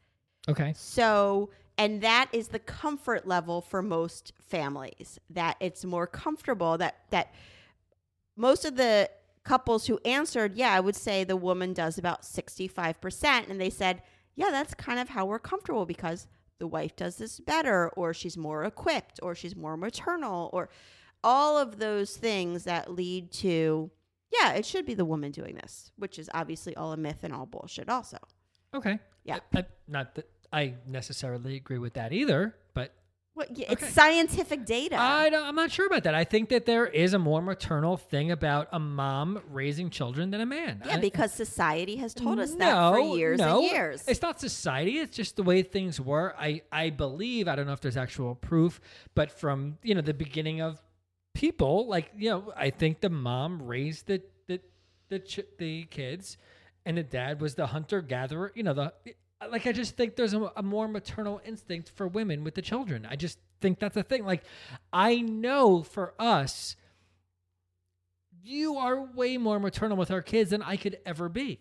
Okay. 0.48 0.74
So, 0.76 1.50
and 1.78 2.02
that 2.02 2.30
is 2.32 2.50
the 2.50 2.60
comfort 2.60 3.28
level 3.28 3.62
for 3.62 3.82
most 3.82 4.34
families 4.42 5.20
that 5.30 5.58
it's 5.60 5.86
more 5.86 6.08
comfortable 6.08 6.78
that 6.78 6.96
that 7.12 7.34
most 8.36 8.66
of 8.66 8.76
the 8.78 9.10
couples 9.44 9.88
who 9.88 10.00
answered, 10.06 10.56
yeah, 10.56 10.74
I 10.74 10.80
would 10.80 10.96
say 10.96 11.24
the 11.24 11.36
woman 11.36 11.74
does 11.74 11.98
about 11.98 12.22
65% 12.22 13.50
and 13.50 13.60
they 13.60 13.70
said, 13.70 14.02
yeah, 14.36 14.50
that's 14.52 14.74
kind 14.74 15.00
of 15.00 15.10
how 15.10 15.26
we're 15.26 15.40
comfortable 15.40 15.86
because 15.86 16.28
the 16.60 16.68
wife 16.68 16.96
does 16.96 17.18
this 17.18 17.40
better 17.40 17.90
or 17.90 18.14
she's 18.14 18.38
more 18.38 18.64
equipped 18.64 19.20
or 19.22 19.36
she's 19.36 19.56
more 19.56 19.76
maternal 19.76 20.50
or 20.54 20.70
all 21.24 21.58
of 21.58 21.80
those 21.80 22.16
things 22.16 22.64
that 22.64 22.94
lead 22.94 23.32
to 23.32 23.90
yeah, 24.32 24.54
it 24.54 24.66
should 24.66 24.86
be 24.86 24.94
the 24.94 25.06
woman 25.06 25.32
doing 25.32 25.56
this, 25.56 25.92
which 25.98 26.20
is 26.20 26.30
obviously 26.34 26.76
all 26.76 26.92
a 26.94 26.98
myth 26.98 27.20
and 27.24 27.34
all 27.34 27.46
bullshit 27.46 27.90
also. 27.90 28.18
Okay. 28.74 29.00
Yeah. 29.24 29.40
I, 29.56 29.60
I- 29.60 29.66
not 29.88 30.16
that 30.16 30.30
I 30.52 30.76
necessarily 30.88 31.56
agree 31.56 31.78
with 31.80 31.94
that 31.94 32.12
either, 32.12 32.56
but 32.74 32.92
What 33.36 33.56
yeah, 33.58 33.72
Okay. 33.72 33.86
it's 33.86 33.94
scientific 33.94 34.66
data. 34.66 34.96
I 34.98 35.30
don't, 35.30 35.46
I'm 35.46 35.56
not 35.56 35.72
sure 35.72 35.86
about 35.86 36.04
that. 36.04 36.14
I 36.16 36.24
think 36.24 36.50
that 36.50 36.66
there 36.66 36.86
is 36.88 37.14
a 37.14 37.20
more 37.20 37.42
maternal 37.42 37.98
thing 37.98 38.32
about 38.32 38.68
a 38.72 38.80
mom 38.80 39.42
raising 39.52 39.90
children 39.92 40.32
than 40.32 40.42
a 40.42 40.46
man. 40.46 40.82
Yeah, 40.86 40.96
I- 40.96 41.00
because 41.00 41.34
society 41.34 41.96
has 41.98 42.14
told 42.16 42.40
us 42.40 42.54
that 42.56 42.92
for 42.94 43.00
years 43.00 43.40
no, 43.40 43.60
and 43.62 43.72
years. 43.72 44.04
It's 44.08 44.22
not 44.22 44.40
society. 44.40 44.98
It's 45.00 45.16
just 45.16 45.36
the 45.36 45.44
way 45.44 45.62
things 45.64 46.02
were. 46.02 46.36
I, 46.38 46.62
I 46.72 46.90
believe, 46.90 47.48
I 47.48 47.56
don't 47.56 47.66
know 47.68 47.74
if 47.74 47.82
there's 47.82 47.98
actual 47.98 48.34
proof, 48.36 48.82
but 49.16 49.32
from, 49.32 49.78
you 49.84 49.94
know, 49.96 50.02
the 50.02 50.14
beginning 50.16 50.62
of 50.62 50.80
people, 51.34 51.88
like, 51.88 52.12
you 52.18 52.30
know, 52.30 52.54
I 52.56 52.70
think 52.70 53.02
the 53.02 53.10
mom 53.10 53.64
raised 53.66 54.08
the, 54.08 54.22
the, 54.48 54.60
the, 55.10 55.20
ch- 55.20 55.40
the 55.58 55.86
kids 55.86 56.38
and 56.86 56.98
the 56.98 57.04
dad 57.04 57.42
was 57.42 57.56
the 57.56 57.68
hunter 57.68 58.02
gatherer, 58.02 58.52
you 58.56 58.64
know, 58.64 58.74
the, 58.74 58.94
like, 59.50 59.68
I 59.68 59.72
just 59.72 59.96
think 59.96 60.16
there's 60.16 60.34
a, 60.34 60.52
a 60.58 60.64
more 60.64 60.88
maternal 60.88 61.42
instinct 61.46 61.90
for 61.96 62.08
women 62.08 62.44
with 62.44 62.56
the 62.56 62.62
children. 62.62 63.08
I 63.10 63.16
just 63.16 63.40
think 63.62 63.80
that's 63.80 63.96
a 63.98 64.04
thing. 64.04 64.26
Like, 64.26 64.44
I 64.92 65.22
know 65.22 65.82
for 65.84 66.14
us, 66.20 66.76
you 68.44 68.76
are 68.78 69.02
way 69.02 69.38
more 69.38 69.60
maternal 69.60 69.98
with 69.98 70.12
our 70.12 70.22
kids 70.22 70.50
than 70.50 70.62
I 70.62 70.78
could 70.78 70.98
ever 71.06 71.30
be. 71.30 71.60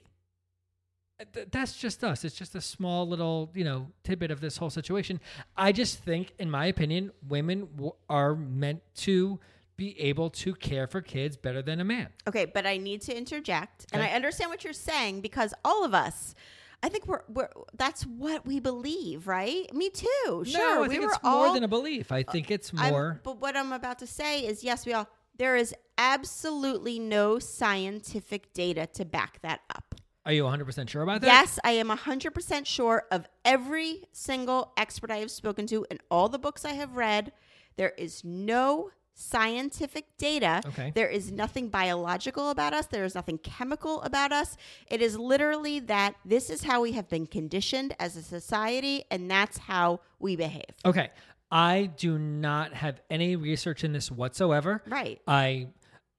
Th- 1.34 1.48
That's 1.50 1.76
just 1.76 2.04
us. 2.04 2.24
It's 2.24 2.36
just 2.36 2.54
a 2.54 2.60
small 2.60 3.06
little, 3.08 3.50
you 3.54 3.64
know, 3.64 3.88
tidbit 4.04 4.30
of 4.30 4.40
this 4.40 4.56
whole 4.56 4.70
situation. 4.70 5.20
I 5.56 5.72
just 5.72 5.98
think, 5.98 6.32
in 6.38 6.50
my 6.50 6.66
opinion, 6.66 7.10
women 7.28 7.68
w- 7.74 7.92
are 8.08 8.34
meant 8.34 8.82
to 8.98 9.40
be 9.78 9.98
able 10.00 10.28
to 10.28 10.52
care 10.54 10.86
for 10.86 11.00
kids 11.00 11.36
better 11.38 11.62
than 11.62 11.80
a 11.80 11.84
man. 11.84 12.08
okay, 12.28 12.44
but 12.44 12.66
I 12.66 12.76
need 12.76 13.00
to 13.02 13.16
interject, 13.16 13.86
and 13.92 14.02
I 14.02 14.08
understand 14.08 14.50
what 14.50 14.64
you're 14.64 14.72
saying 14.74 15.22
because 15.22 15.54
all 15.64 15.84
of 15.84 15.94
us, 15.94 16.34
I 16.82 16.88
think 16.90 17.06
we're 17.06 17.22
we're 17.28 17.48
that's 17.74 18.02
what 18.02 18.44
we 18.44 18.60
believe, 18.60 19.26
right? 19.26 19.72
Me 19.72 19.88
too. 19.88 20.44
Sure, 20.44 20.44
no, 20.44 20.78
I 20.80 20.82
we 20.82 20.88
think 20.88 21.02
were 21.02 21.08
it's 21.08 21.18
all. 21.24 21.46
more 21.46 21.54
than 21.54 21.64
a 21.64 21.68
belief. 21.68 22.12
I 22.12 22.22
think 22.24 22.50
it's 22.50 22.72
I'm- 22.76 22.92
more. 22.92 23.20
but 23.22 23.40
what 23.40 23.56
I'm 23.56 23.72
about 23.72 24.00
to 24.00 24.06
say 24.06 24.40
is, 24.44 24.62
yes, 24.62 24.84
we 24.84 24.92
all. 24.92 25.08
There 25.36 25.54
is 25.56 25.72
absolutely 25.96 26.98
no 26.98 27.38
scientific 27.38 28.52
data 28.52 28.86
to 28.94 29.04
back 29.04 29.38
that 29.42 29.60
up. 29.74 29.94
Are 30.26 30.32
you 30.32 30.42
100% 30.42 30.88
sure 30.88 31.02
about 31.02 31.20
that? 31.22 31.26
Yes, 31.28 31.58
I 31.64 31.70
am 31.72 31.88
100% 31.88 32.66
sure 32.66 33.04
of 33.12 33.24
every 33.44 34.02
single 34.12 34.72
expert 34.76 35.10
I 35.12 35.18
have 35.18 35.30
spoken 35.30 35.66
to 35.68 35.86
and 35.90 36.00
all 36.10 36.28
the 36.28 36.38
books 36.40 36.64
I 36.64 36.72
have 36.72 36.96
read. 36.96 37.32
There 37.76 37.92
is 37.96 38.24
no 38.24 38.90
scientific 39.18 40.16
data. 40.16 40.62
Okay. 40.66 40.92
There 40.94 41.08
is 41.08 41.32
nothing 41.32 41.68
biological 41.68 42.50
about 42.50 42.72
us. 42.72 42.86
There 42.86 43.04
is 43.04 43.14
nothing 43.14 43.38
chemical 43.38 44.00
about 44.02 44.32
us. 44.32 44.56
It 44.88 45.02
is 45.02 45.18
literally 45.18 45.80
that 45.80 46.14
this 46.24 46.50
is 46.50 46.62
how 46.62 46.82
we 46.82 46.92
have 46.92 47.08
been 47.08 47.26
conditioned 47.26 47.94
as 47.98 48.16
a 48.16 48.22
society 48.22 49.04
and 49.10 49.30
that's 49.30 49.58
how 49.58 50.00
we 50.18 50.36
behave. 50.36 50.70
Okay. 50.84 51.10
I 51.50 51.90
do 51.96 52.18
not 52.18 52.74
have 52.74 53.00
any 53.10 53.34
research 53.36 53.82
in 53.82 53.92
this 53.92 54.10
whatsoever. 54.10 54.82
Right. 54.86 55.20
I 55.26 55.68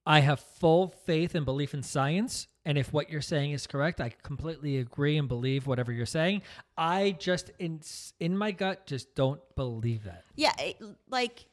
I 0.06 0.20
have 0.20 0.40
full 0.40 0.88
faith 1.06 1.34
and 1.34 1.44
belief 1.44 1.72
in 1.74 1.82
science. 1.82 2.48
And 2.64 2.76
if 2.76 2.92
what 2.92 3.10
you're 3.10 3.22
saying 3.22 3.52
is 3.52 3.66
correct, 3.66 4.00
I 4.00 4.10
completely 4.22 4.78
agree 4.78 5.16
and 5.18 5.28
believe 5.28 5.66
whatever 5.66 5.92
you're 5.92 6.04
saying. 6.06 6.42
I 6.76 7.12
just 7.18 7.50
in 7.58 7.80
in 8.18 8.36
my 8.36 8.50
gut 8.50 8.86
just 8.86 9.14
don't 9.14 9.40
believe 9.56 10.04
that. 10.04 10.24
Yeah, 10.36 10.52
it- 10.58 10.82
like 11.08 11.46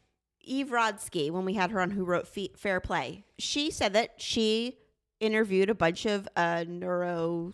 Eve 0.48 0.68
Rodsky, 0.70 1.30
when 1.32 1.46
we 1.46 1.54
had 1.54 1.72
her 1.72 1.82
on 1.82 1.92
Who 1.92 2.04
Wrote 2.04 2.28
Fe- 2.28 2.52
Fair 2.56 2.80
Play, 2.80 3.24
she 3.38 3.70
said 3.72 3.94
that 3.94 4.14
she 4.18 4.78
interviewed 5.20 5.70
a 5.70 5.76
bunch 5.76 6.06
of 6.06 6.28
uh, 6.36 6.64
neuro 6.68 7.54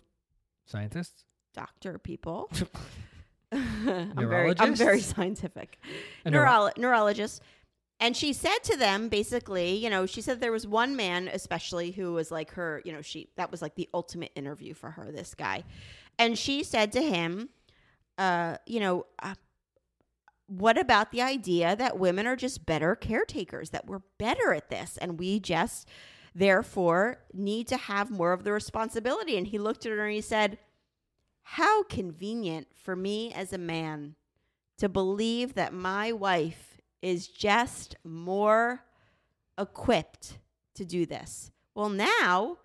Scientists? 0.66 1.24
doctor 1.54 1.98
people. 1.98 2.50
I'm 3.52 4.28
very, 4.28 4.54
I'm 4.58 4.74
very 4.74 5.00
scientific. 5.00 5.78
Neuro- 6.24 6.50
Neuro- 6.50 6.70
neurologists. 6.76 7.40
And 8.00 8.16
she 8.16 8.32
said 8.32 8.58
to 8.64 8.76
them, 8.76 9.08
basically, 9.08 9.76
you 9.76 9.88
know, 9.88 10.04
she 10.04 10.20
said 10.20 10.40
there 10.40 10.50
was 10.50 10.66
one 10.66 10.96
man, 10.96 11.28
especially, 11.28 11.92
who 11.92 12.12
was 12.12 12.30
like 12.30 12.50
her, 12.52 12.82
you 12.84 12.92
know, 12.92 13.00
she, 13.02 13.28
that 13.36 13.50
was 13.52 13.62
like 13.62 13.76
the 13.76 13.88
ultimate 13.94 14.32
interview 14.34 14.74
for 14.74 14.90
her, 14.90 15.12
this 15.12 15.34
guy. 15.34 15.62
And 16.18 16.36
she 16.36 16.64
said 16.64 16.90
to 16.92 17.02
him, 17.02 17.50
uh, 18.18 18.56
you 18.66 18.80
know, 18.80 19.06
uh, 19.22 19.34
what 20.46 20.78
about 20.78 21.10
the 21.10 21.22
idea 21.22 21.74
that 21.76 21.98
women 21.98 22.26
are 22.26 22.36
just 22.36 22.66
better 22.66 22.94
caretakers, 22.94 23.70
that 23.70 23.86
we're 23.86 24.02
better 24.18 24.52
at 24.52 24.70
this, 24.70 24.98
and 24.98 25.18
we 25.18 25.40
just, 25.40 25.88
therefore, 26.34 27.18
need 27.32 27.66
to 27.68 27.76
have 27.76 28.10
more 28.10 28.32
of 28.32 28.44
the 28.44 28.52
responsibility? 28.52 29.36
And 29.36 29.46
he 29.46 29.58
looked 29.58 29.86
at 29.86 29.92
her 29.92 30.04
and 30.04 30.14
he 30.14 30.20
said, 30.20 30.58
How 31.42 31.82
convenient 31.84 32.68
for 32.74 32.94
me 32.94 33.32
as 33.32 33.52
a 33.52 33.58
man 33.58 34.16
to 34.78 34.88
believe 34.88 35.54
that 35.54 35.72
my 35.72 36.12
wife 36.12 36.80
is 37.00 37.28
just 37.28 37.96
more 38.02 38.82
equipped 39.58 40.38
to 40.74 40.84
do 40.84 41.06
this. 41.06 41.50
Well, 41.74 41.88
now 41.88 42.58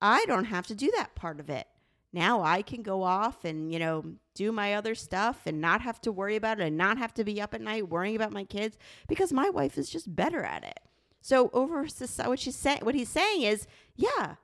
I 0.00 0.24
don't 0.26 0.46
have 0.46 0.66
to 0.68 0.74
do 0.74 0.90
that 0.96 1.14
part 1.14 1.40
of 1.40 1.48
it. 1.48 1.66
Now 2.12 2.42
I 2.42 2.62
can 2.62 2.82
go 2.82 3.02
off 3.02 3.44
and, 3.44 3.72
you 3.72 3.78
know, 3.78 4.04
do 4.34 4.50
my 4.50 4.74
other 4.74 4.94
stuff 4.94 5.42
and 5.46 5.60
not 5.60 5.80
have 5.82 6.00
to 6.02 6.12
worry 6.12 6.36
about 6.36 6.60
it 6.60 6.66
and 6.66 6.76
not 6.76 6.98
have 6.98 7.14
to 7.14 7.24
be 7.24 7.40
up 7.40 7.54
at 7.54 7.60
night 7.60 7.88
worrying 7.88 8.16
about 8.16 8.32
my 8.32 8.44
kids 8.44 8.76
because 9.06 9.32
my 9.32 9.48
wife 9.48 9.78
is 9.78 9.88
just 9.88 10.14
better 10.14 10.42
at 10.42 10.64
it. 10.64 10.80
So 11.20 11.50
over 11.52 11.84
soci- 11.84 12.26
what 12.26 12.40
she's 12.40 12.56
saying, 12.56 12.80
what 12.82 12.94
he's 12.94 13.08
saying 13.08 13.42
is, 13.42 13.66
yeah, 13.94 14.36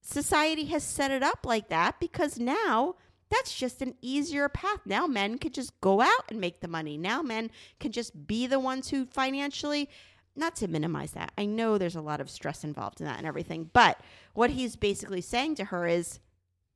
society 0.00 0.66
has 0.66 0.84
set 0.84 1.10
it 1.10 1.22
up 1.22 1.44
like 1.44 1.68
that 1.68 1.98
because 1.98 2.38
now 2.38 2.94
that's 3.30 3.58
just 3.58 3.82
an 3.82 3.94
easier 4.00 4.48
path. 4.48 4.80
Now 4.84 5.06
men 5.06 5.38
can 5.38 5.52
just 5.52 5.80
go 5.80 6.00
out 6.00 6.24
and 6.28 6.40
make 6.40 6.60
the 6.60 6.68
money. 6.68 6.96
Now 6.96 7.22
men 7.22 7.50
can 7.80 7.90
just 7.90 8.26
be 8.26 8.46
the 8.46 8.60
ones 8.60 8.90
who 8.90 9.06
financially 9.06 9.88
not 10.36 10.54
to 10.56 10.68
minimize 10.68 11.12
that. 11.12 11.32
I 11.36 11.46
know 11.46 11.78
there's 11.78 11.96
a 11.96 12.00
lot 12.02 12.20
of 12.20 12.30
stress 12.30 12.62
involved 12.62 13.00
in 13.00 13.06
that 13.06 13.18
and 13.18 13.26
everything, 13.26 13.70
but 13.72 14.00
what 14.34 14.50
he's 14.50 14.76
basically 14.76 15.22
saying 15.22 15.56
to 15.56 15.64
her 15.66 15.86
is 15.86 16.20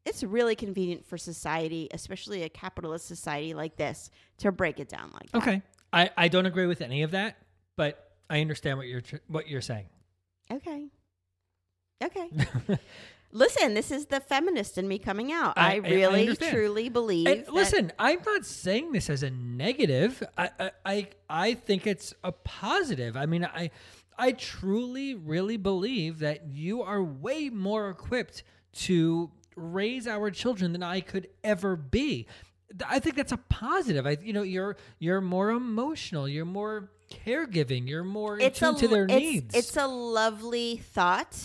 it's 0.06 0.22
really 0.22 0.54
convenient 0.56 1.04
for 1.04 1.18
society, 1.18 1.88
especially 1.92 2.42
a 2.42 2.48
capitalist 2.48 3.06
society 3.06 3.54
like 3.54 3.76
this, 3.76 4.10
to 4.38 4.50
break 4.52 4.80
it 4.80 4.88
down 4.88 5.10
like 5.12 5.30
that. 5.32 5.38
Okay. 5.42 5.62
I, 5.92 6.10
I 6.16 6.28
don't 6.28 6.46
agree 6.46 6.66
with 6.66 6.80
any 6.80 7.02
of 7.02 7.10
that, 7.12 7.36
but 7.76 8.12
I 8.28 8.40
understand 8.40 8.78
what 8.78 8.86
you're 8.86 9.00
tr- 9.02 9.16
what 9.28 9.48
you're 9.48 9.60
saying. 9.60 9.86
Okay. 10.50 10.86
Okay. 12.02 12.30
Listen, 13.32 13.74
this 13.74 13.92
is 13.92 14.06
the 14.06 14.18
feminist 14.18 14.76
in 14.78 14.88
me 14.88 14.98
coming 14.98 15.30
out. 15.32 15.54
I- 15.56 15.60
I, 15.60 15.70
I- 15.72 15.74
I 15.74 15.78
really, 15.78 16.36
truly 16.36 16.88
believe. 16.88 17.28
And 17.28 17.46
that- 17.46 17.52
listen, 17.52 17.92
I'm 17.98 18.18
not 18.26 18.44
saying 18.44 18.90
this 18.92 19.08
as 19.08 19.22
a 19.22 19.30
negative. 19.30 20.22
I, 20.36 20.50
I 20.58 20.70
I 20.84 21.08
I 21.28 21.54
think 21.54 21.86
it's 21.86 22.12
a 22.24 22.32
positive. 22.32 23.16
I 23.16 23.26
mean, 23.26 23.44
I 23.44 23.70
I 24.18 24.32
truly 24.32 25.14
really 25.14 25.56
believe 25.58 26.18
that 26.20 26.48
you 26.48 26.82
are 26.82 27.02
way 27.02 27.50
more 27.50 27.88
equipped 27.90 28.42
to 28.72 29.30
raise 29.60 30.06
our 30.06 30.30
children 30.30 30.72
than 30.72 30.82
I 30.82 31.00
could 31.00 31.28
ever 31.44 31.76
be. 31.76 32.26
I 32.88 33.00
think 33.00 33.16
that's 33.16 33.32
a 33.32 33.36
positive. 33.36 34.06
I 34.06 34.16
you 34.22 34.32
know, 34.32 34.42
you're 34.42 34.76
you're 34.98 35.20
more 35.20 35.50
emotional, 35.50 36.28
you're 36.28 36.44
more 36.44 36.90
caregiving, 37.10 37.88
you're 37.88 38.04
more 38.04 38.38
it's 38.38 38.62
a 38.62 38.74
to 38.74 38.88
their 38.88 39.04
it's, 39.04 39.14
needs. 39.14 39.54
It's 39.54 39.76
a 39.76 39.86
lovely 39.86 40.76
thought, 40.76 41.36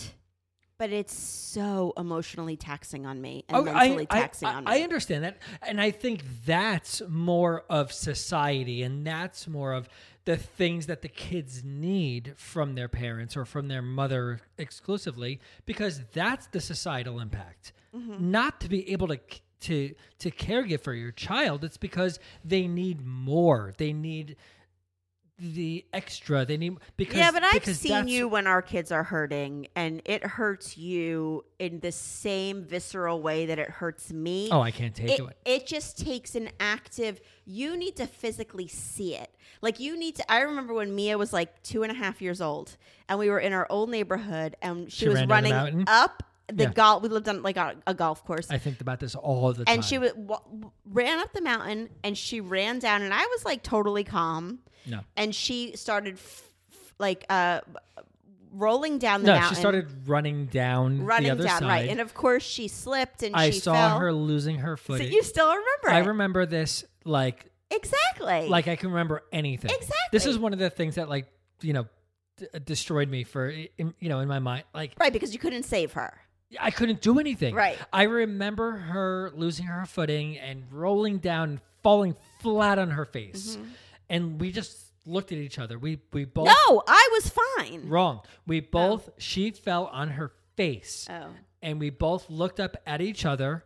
but 0.78 0.90
it's 0.90 1.14
so 1.14 1.92
emotionally 1.96 2.56
taxing 2.56 3.06
on 3.06 3.20
me 3.20 3.44
and 3.48 3.56
oh, 3.56 3.62
mentally 3.64 4.06
I, 4.08 4.20
taxing 4.20 4.48
I, 4.48 4.54
on 4.54 4.64
me. 4.64 4.72
I 4.72 4.80
understand 4.82 5.24
that. 5.24 5.38
And 5.62 5.80
I 5.80 5.90
think 5.90 6.22
that's 6.44 7.02
more 7.08 7.64
of 7.68 7.92
society 7.92 8.82
and 8.82 9.06
that's 9.06 9.48
more 9.48 9.72
of 9.72 9.88
the 10.26 10.36
things 10.36 10.86
that 10.86 11.02
the 11.02 11.08
kids 11.08 11.62
need 11.64 12.34
from 12.36 12.74
their 12.74 12.88
parents 12.88 13.36
or 13.36 13.44
from 13.44 13.68
their 13.68 13.80
mother 13.80 14.40
exclusively 14.58 15.40
because 15.64 16.02
that's 16.12 16.48
the 16.48 16.60
societal 16.60 17.20
impact. 17.20 17.72
Mm-hmm. 17.94 18.30
Not 18.30 18.60
to 18.60 18.68
be 18.68 18.92
able 18.92 19.08
to 19.08 19.18
to 19.58 19.94
to 20.18 20.30
caregive 20.30 20.80
for 20.80 20.92
your 20.92 21.12
child, 21.12 21.64
it's 21.64 21.78
because 21.78 22.18
they 22.44 22.66
need 22.66 23.06
more. 23.06 23.72
They 23.78 23.92
need 23.92 24.36
the 25.38 25.84
extra. 25.92 26.44
They 26.44 26.56
need 26.56 26.76
because 26.96 27.16
yeah, 27.18 27.30
but 27.30 27.42
I've 27.44 27.64
seen 27.64 28.08
you 28.08 28.26
when 28.28 28.46
our 28.46 28.62
kids 28.62 28.90
are 28.90 29.02
hurting, 29.02 29.68
and 29.76 30.00
it 30.04 30.24
hurts 30.24 30.76
you 30.78 31.44
in 31.58 31.80
the 31.80 31.92
same 31.92 32.64
visceral 32.64 33.20
way 33.20 33.46
that 33.46 33.58
it 33.58 33.68
hurts 33.70 34.12
me. 34.12 34.48
Oh, 34.50 34.60
I 34.60 34.70
can't 34.70 34.94
take 34.94 35.10
it, 35.10 35.20
it. 35.20 35.36
it 35.44 35.66
just 35.66 35.98
takes 35.98 36.34
an 36.34 36.50
active 36.60 37.20
you 37.44 37.76
need 37.76 37.94
to 37.96 38.06
physically 38.06 38.66
see 38.66 39.14
it 39.14 39.30
like 39.62 39.78
you 39.78 39.96
need 39.96 40.16
to 40.16 40.32
i 40.32 40.40
remember 40.40 40.74
when 40.74 40.92
mia 40.96 41.16
was 41.16 41.32
like 41.32 41.62
two 41.62 41.84
and 41.84 41.92
a 41.92 41.94
half 41.94 42.20
years 42.20 42.40
old 42.40 42.76
and 43.08 43.20
we 43.20 43.30
were 43.30 43.38
in 43.38 43.52
our 43.52 43.68
old 43.70 43.88
neighborhood 43.88 44.56
and 44.62 44.90
she, 44.90 45.04
She 45.04 45.08
was 45.08 45.18
down 45.20 45.28
the 45.28 45.32
running 45.34 45.84
up 45.86 46.24
the 46.52 46.64
Yeah. 46.64 46.72
golf 46.72 47.02
we 47.04 47.08
lived 47.08 47.28
on 47.28 47.42
like 47.44 47.56
a, 47.56 47.76
a 47.86 47.94
golf 47.94 48.24
course 48.24 48.50
I 48.50 48.58
think 48.58 48.80
about 48.80 48.98
this 48.98 49.14
all 49.14 49.52
the 49.52 49.64
time. 49.64 49.74
and 49.76 49.84
she 49.84 49.94
w- 49.96 50.12
w- 50.14 50.70
ran 50.84 51.20
up 51.20 51.32
the 51.32 51.40
mountain 51.40 51.88
and 52.02 52.18
she 52.18 52.40
ran 52.40 52.80
down 52.80 53.02
and 53.02 53.14
i 53.14 53.24
was 53.24 53.44
like 53.44 53.62
totally 53.62 54.02
calm 54.02 54.58
no. 54.86 55.00
and 55.16 55.34
she 55.34 55.76
started 55.76 56.14
f- 56.14 56.42
f- 56.72 56.94
like 56.98 57.24
uh 57.28 57.60
rolling 58.52 58.98
down 58.98 59.22
the 59.22 59.26
No, 59.26 59.34
mountain 59.34 59.54
she 59.54 59.60
started 59.60 60.08
running 60.08 60.46
down 60.46 61.02
running 61.04 61.26
the 61.26 61.32
other 61.32 61.44
down 61.44 61.60
side. 61.60 61.68
right 61.68 61.88
and 61.90 62.00
of 62.00 62.14
course 62.14 62.42
she 62.42 62.68
slipped 62.68 63.22
and 63.22 63.34
I 63.36 63.50
she 63.50 63.60
saw 63.60 63.72
fell. 63.74 63.98
her 63.98 64.12
losing 64.12 64.58
her 64.58 64.76
so 64.76 64.82
footing. 64.94 65.12
you 65.12 65.22
still 65.22 65.48
remember 65.48 65.90
I 65.90 66.00
it. 66.00 66.06
remember 66.06 66.46
this 66.46 66.84
like 67.04 67.50
exactly 67.70 68.48
like 68.48 68.68
I 68.68 68.76
can 68.76 68.90
remember 68.90 69.24
anything. 69.32 69.70
Exactly. 69.70 69.94
This 70.12 70.24
is 70.26 70.38
one 70.38 70.52
of 70.52 70.58
the 70.58 70.70
things 70.70 70.94
that 70.94 71.08
like 71.08 71.26
you 71.60 71.72
know 71.74 71.86
d- 72.38 72.46
destroyed 72.64 73.08
me 73.10 73.24
for 73.24 73.48
in, 73.50 73.92
you 74.00 74.08
know 74.08 74.20
in 74.20 74.28
my 74.28 74.38
mind. 74.38 74.64
Like 74.72 74.92
right 74.98 75.12
because 75.12 75.32
you 75.32 75.38
couldn't 75.38 75.64
save 75.64 75.92
her 75.94 76.18
I 76.60 76.70
couldn't 76.70 77.00
do 77.02 77.18
anything. 77.18 77.54
Right. 77.56 77.76
I 77.92 78.04
remember 78.04 78.70
her 78.76 79.32
losing 79.34 79.66
her 79.66 79.84
footing 79.84 80.38
and 80.38 80.62
rolling 80.70 81.18
down 81.18 81.50
and 81.50 81.60
falling 81.82 82.14
flat 82.40 82.78
on 82.78 82.90
her 82.92 83.04
face, 83.04 83.58
and 84.08 84.40
we 84.40 84.52
just 84.52 84.92
looked 85.04 85.32
at 85.32 85.38
each 85.38 85.58
other. 85.58 85.78
We 85.78 86.00
we 86.12 86.24
both. 86.24 86.46
No, 86.46 86.82
I 86.86 87.08
was 87.12 87.32
fine. 87.58 87.88
wrong. 87.88 88.20
We 88.46 88.60
oh. 88.60 88.66
both 88.70 89.10
she 89.18 89.50
fell 89.50 89.86
on 89.86 90.10
her 90.10 90.32
face. 90.56 91.06
Oh. 91.10 91.28
and 91.62 91.78
we 91.78 91.90
both 91.90 92.30
looked 92.30 92.60
up 92.60 92.76
at 92.86 93.00
each 93.02 93.26
other 93.26 93.64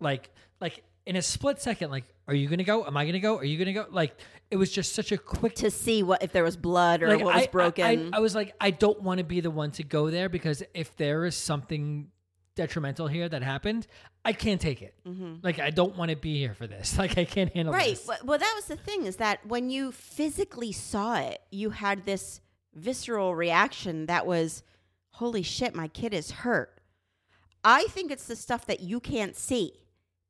like 0.00 0.30
like 0.60 0.82
in 1.06 1.16
a 1.16 1.22
split 1.22 1.60
second 1.60 1.90
like 1.90 2.04
are 2.28 2.34
you 2.34 2.48
gonna 2.48 2.64
go 2.64 2.84
am 2.84 2.96
i 2.96 3.06
gonna 3.06 3.20
go 3.20 3.38
are 3.38 3.44
you 3.44 3.58
gonna 3.58 3.72
go 3.72 3.86
like 3.90 4.14
it 4.50 4.56
was 4.56 4.70
just 4.70 4.94
such 4.94 5.12
a 5.12 5.18
quick 5.18 5.54
To 5.56 5.70
see 5.70 6.02
what 6.02 6.22
if 6.22 6.32
there 6.32 6.44
was 6.44 6.56
blood 6.56 7.02
or 7.02 7.08
like, 7.08 7.24
what 7.24 7.34
was 7.34 7.44
I- 7.44 7.46
broken. 7.46 7.84
I, 7.84 7.90
I, 7.90 8.18
I 8.18 8.20
was 8.20 8.34
like 8.34 8.54
i 8.60 8.70
don't 8.70 9.00
want 9.02 9.18
to 9.18 9.24
be 9.24 9.40
the 9.40 9.50
one 9.50 9.70
to 9.72 9.84
go 9.84 10.10
there 10.10 10.28
because 10.28 10.62
if 10.74 10.96
there 10.96 11.24
is 11.24 11.36
something 11.36 12.08
detrimental 12.54 13.06
here 13.06 13.28
that 13.28 13.42
happened 13.42 13.86
i 14.24 14.32
can't 14.32 14.60
take 14.60 14.82
it 14.82 14.94
like 15.42 15.58
i 15.58 15.70
don't 15.70 15.96
want 15.96 16.10
to 16.10 16.16
be 16.16 16.38
here 16.38 16.54
for 16.54 16.66
this 16.66 16.98
like 17.02 17.16
i 17.16 17.24
can't 17.24 17.52
handle 17.54 17.72
Mm-hmm. 17.72 17.80
right. 17.82 17.96
this 17.96 18.06
Well, 18.06 18.18
well, 18.24 18.38
that 18.38 18.52
was 18.54 18.66
the 18.66 18.76
thing 18.76 19.06
is 19.06 19.16
that 19.16 19.44
when 19.46 19.70
you 19.70 19.90
physically 19.92 20.72
saw 20.72 21.16
it, 21.16 21.40
you 21.50 21.70
had 21.70 22.04
this 22.04 22.40
visceral 22.74 23.34
reaction 23.34 24.06
that 24.06 24.26
was, 24.26 24.62
"Holy 25.12 25.42
shit, 25.42 25.74
my 25.74 25.88
kid 25.88 26.12
is 26.14 26.30
hurt." 26.30 26.78
I 27.64 27.84
think 27.90 28.10
it's 28.10 28.26
the 28.26 28.36
stuff 28.36 28.66
that 28.66 28.80
you 28.80 29.00
can't 29.00 29.36
see. 29.36 29.72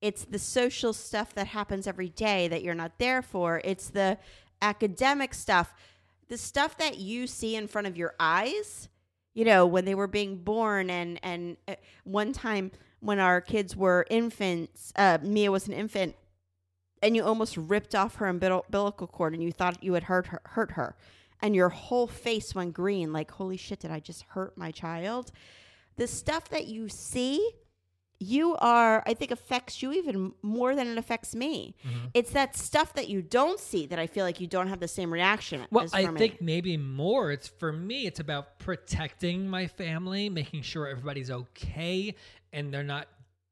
It's 0.01 0.25
the 0.25 0.39
social 0.39 0.93
stuff 0.93 1.35
that 1.35 1.47
happens 1.49 1.87
every 1.87 2.09
day 2.09 2.49
that 2.49 2.63
you're 2.63 2.75
not 2.75 2.99
there 2.99 3.23
for. 3.23 3.61
It's 3.65 3.89
the 3.91 4.19
academic 4.61 5.35
stuff, 5.35 5.73
the 6.29 6.39
stuff 6.39 6.77
that 6.79 6.99
you 6.99 7.27
see 7.27 7.57
in 7.57 7.67
front 7.69 7.87
of 7.87 7.97
your 7.97 8.15
eyes. 8.21 8.89
You 9.35 9.45
know, 9.45 9.67
when 9.67 9.85
they 9.85 9.95
were 9.95 10.07
being 10.07 10.37
born, 10.37 10.91
and 10.91 11.19
and 11.23 11.57
uh, 11.67 11.77
one 12.05 12.33
time 12.33 12.71
when 13.01 13.19
our 13.19 13.41
kids 13.41 13.75
were 13.75 14.07
infants, 14.11 14.93
uh, 14.97 15.19
Mia 15.23 15.51
was 15.51 15.67
an 15.67 15.75
infant, 15.75 16.15
and 17.03 17.17
you 17.17 17.25
almost 17.25 17.57
ripped 17.57 17.95
off 17.95 18.17
her 18.17 18.27
umbilical 18.27 19.07
cord, 19.07 19.33
and 19.33 19.43
you 19.43 19.53
thought 19.53 19.83
you 19.83 19.95
had 19.95 20.05
hurt 20.05 20.27
her, 20.29 20.41
hurt 20.45 20.73
her, 20.73 20.97
and 21.41 21.57
your 21.57 21.71
whole 21.71 22.07
face 22.07 22.55
went 22.55 22.75
green, 22.75 23.13
like 23.13 23.31
holy 23.31 23.57
shit, 23.57 23.81
did 23.81 23.91
I 23.91 24.01
just 24.01 24.23
hurt 24.29 24.57
my 24.57 24.71
child? 24.71 25.33
The 25.97 26.07
stuff 26.07 26.49
that 26.51 26.67
you 26.67 26.89
see 26.89 27.53
you 28.23 28.57
are 28.57 29.03
I 29.07 29.15
think 29.15 29.31
affects 29.31 29.83
you 29.83 29.93
even 29.93 30.33
more 30.43 30.75
than 30.75 30.87
it 30.89 30.99
affects 30.99 31.35
me. 31.35 31.75
Mm-hmm. 31.87 32.07
It's 32.15 32.31
that 32.31 32.57
stuff 32.57 32.95
that 32.95 33.09
you 33.09 33.23
don't 33.23 33.59
see 33.61 33.87
that 33.87 33.99
I 33.99 34.07
feel 34.07 34.25
like 34.25 34.41
you 34.41 34.47
don't 34.47 34.69
have 34.69 34.81
the 34.81 34.89
same 34.89 35.13
reaction 35.13 35.67
Well, 35.71 35.85
as 35.85 35.93
I 35.95 36.07
me. 36.07 36.19
think 36.19 36.41
maybe 36.41 36.77
more. 36.77 37.33
It's 37.33 37.49
for 37.49 37.73
me. 37.73 38.07
It's 38.07 38.21
about 38.21 38.59
protecting 38.59 39.49
my 39.49 39.67
family, 39.67 40.29
making 40.31 40.63
sure 40.63 40.87
everybody's 40.87 41.31
okay, 41.31 42.15
and 42.53 42.73
they're 42.73 42.83
not 42.83 43.09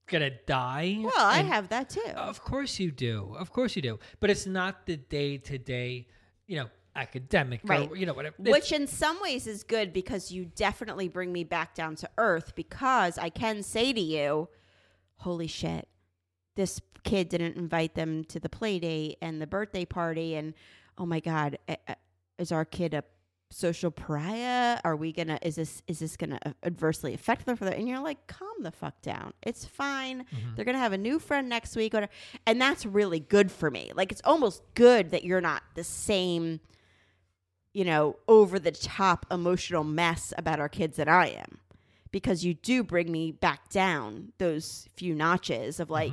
gonna 0.06 0.30
die. 0.46 0.98
Well, 1.00 1.12
I 1.16 1.38
And- 1.38 1.48
have 1.48 1.68
that 1.68 1.88
too. 1.90 2.00
Of 2.16 2.42
course 2.42 2.78
you 2.80 2.90
do. 2.90 3.34
Of 3.38 3.52
course 3.52 3.76
you 3.76 3.82
do. 3.82 3.98
But 4.18 4.30
it's 4.30 4.46
not 4.46 4.86
the 4.86 4.96
day 4.96 5.36
to 5.38 5.56
day, 5.58 6.08
you 6.46 6.56
know, 6.56 6.68
academic 6.96 7.60
Right. 7.62 7.88
or 7.88 7.96
you 7.96 8.04
know 8.04 8.12
whatever. 8.12 8.34
It's- 8.40 8.52
Which 8.52 8.72
in 8.72 8.88
some 8.88 9.20
ways 9.22 9.46
is 9.46 9.62
good 9.62 9.92
because 9.92 10.32
you 10.32 10.44
definitely 10.44 11.08
bring 11.08 11.32
me 11.32 11.44
back 11.44 11.74
down 11.76 11.94
to 11.96 12.10
earth 12.18 12.54
because 12.56 13.16
I 13.18 13.28
can 13.30 13.62
say 13.62 13.92
to 13.92 14.00
you, 14.00 14.48
holy 15.20 15.46
shit, 15.46 15.88
this 16.56 16.80
kid 17.04 17.28
didn't 17.28 17.56
invite 17.56 17.94
them 17.94 18.24
to 18.24 18.38
the 18.38 18.48
play 18.48 18.78
date 18.78 19.16
and 19.22 19.40
the 19.40 19.46
birthday 19.46 19.84
party. 19.84 20.34
And 20.34 20.54
oh 20.98 21.06
my 21.06 21.20
God, 21.20 21.58
is 22.38 22.52
our 22.52 22.64
kid 22.64 22.94
a 22.94 23.04
social 23.50 23.90
pariah? 23.90 24.78
Are 24.84 24.96
we 24.96 25.12
gonna, 25.12 25.38
is 25.42 25.56
this, 25.56 25.82
is 25.86 25.98
this 26.00 26.16
gonna 26.16 26.38
adversely 26.62 27.14
affect 27.14 27.46
them 27.46 27.56
for 27.56 27.64
that? 27.64 27.76
And 27.76 27.88
you're 27.88 28.00
like, 28.00 28.26
calm 28.26 28.62
the 28.62 28.70
fuck 28.70 29.00
down. 29.02 29.32
It's 29.42 29.64
fine. 29.64 30.20
Mm-hmm. 30.20 30.54
They're 30.54 30.64
gonna 30.64 30.78
have 30.78 30.92
a 30.92 30.98
new 30.98 31.18
friend 31.18 31.48
next 31.48 31.76
week. 31.76 31.94
Whatever. 31.94 32.12
And 32.46 32.60
that's 32.60 32.84
really 32.84 33.20
good 33.20 33.50
for 33.50 33.70
me. 33.70 33.92
Like, 33.94 34.12
it's 34.12 34.22
almost 34.24 34.62
good 34.74 35.10
that 35.10 35.24
you're 35.24 35.40
not 35.40 35.62
the 35.74 35.84
same 35.84 36.60
you 37.72 37.84
know, 37.84 38.16
over 38.26 38.58
the 38.58 38.72
top 38.72 39.26
emotional 39.30 39.84
mess 39.84 40.32
about 40.36 40.58
our 40.60 40.68
kids 40.68 40.96
that 40.96 41.08
I 41.08 41.28
am. 41.28 41.58
Because 42.12 42.44
you 42.44 42.54
do 42.54 42.82
bring 42.82 43.10
me 43.12 43.32
back 43.32 43.68
down 43.68 44.32
those 44.38 44.88
few 44.96 45.14
notches 45.14 45.78
of 45.78 45.90
like, 45.90 46.12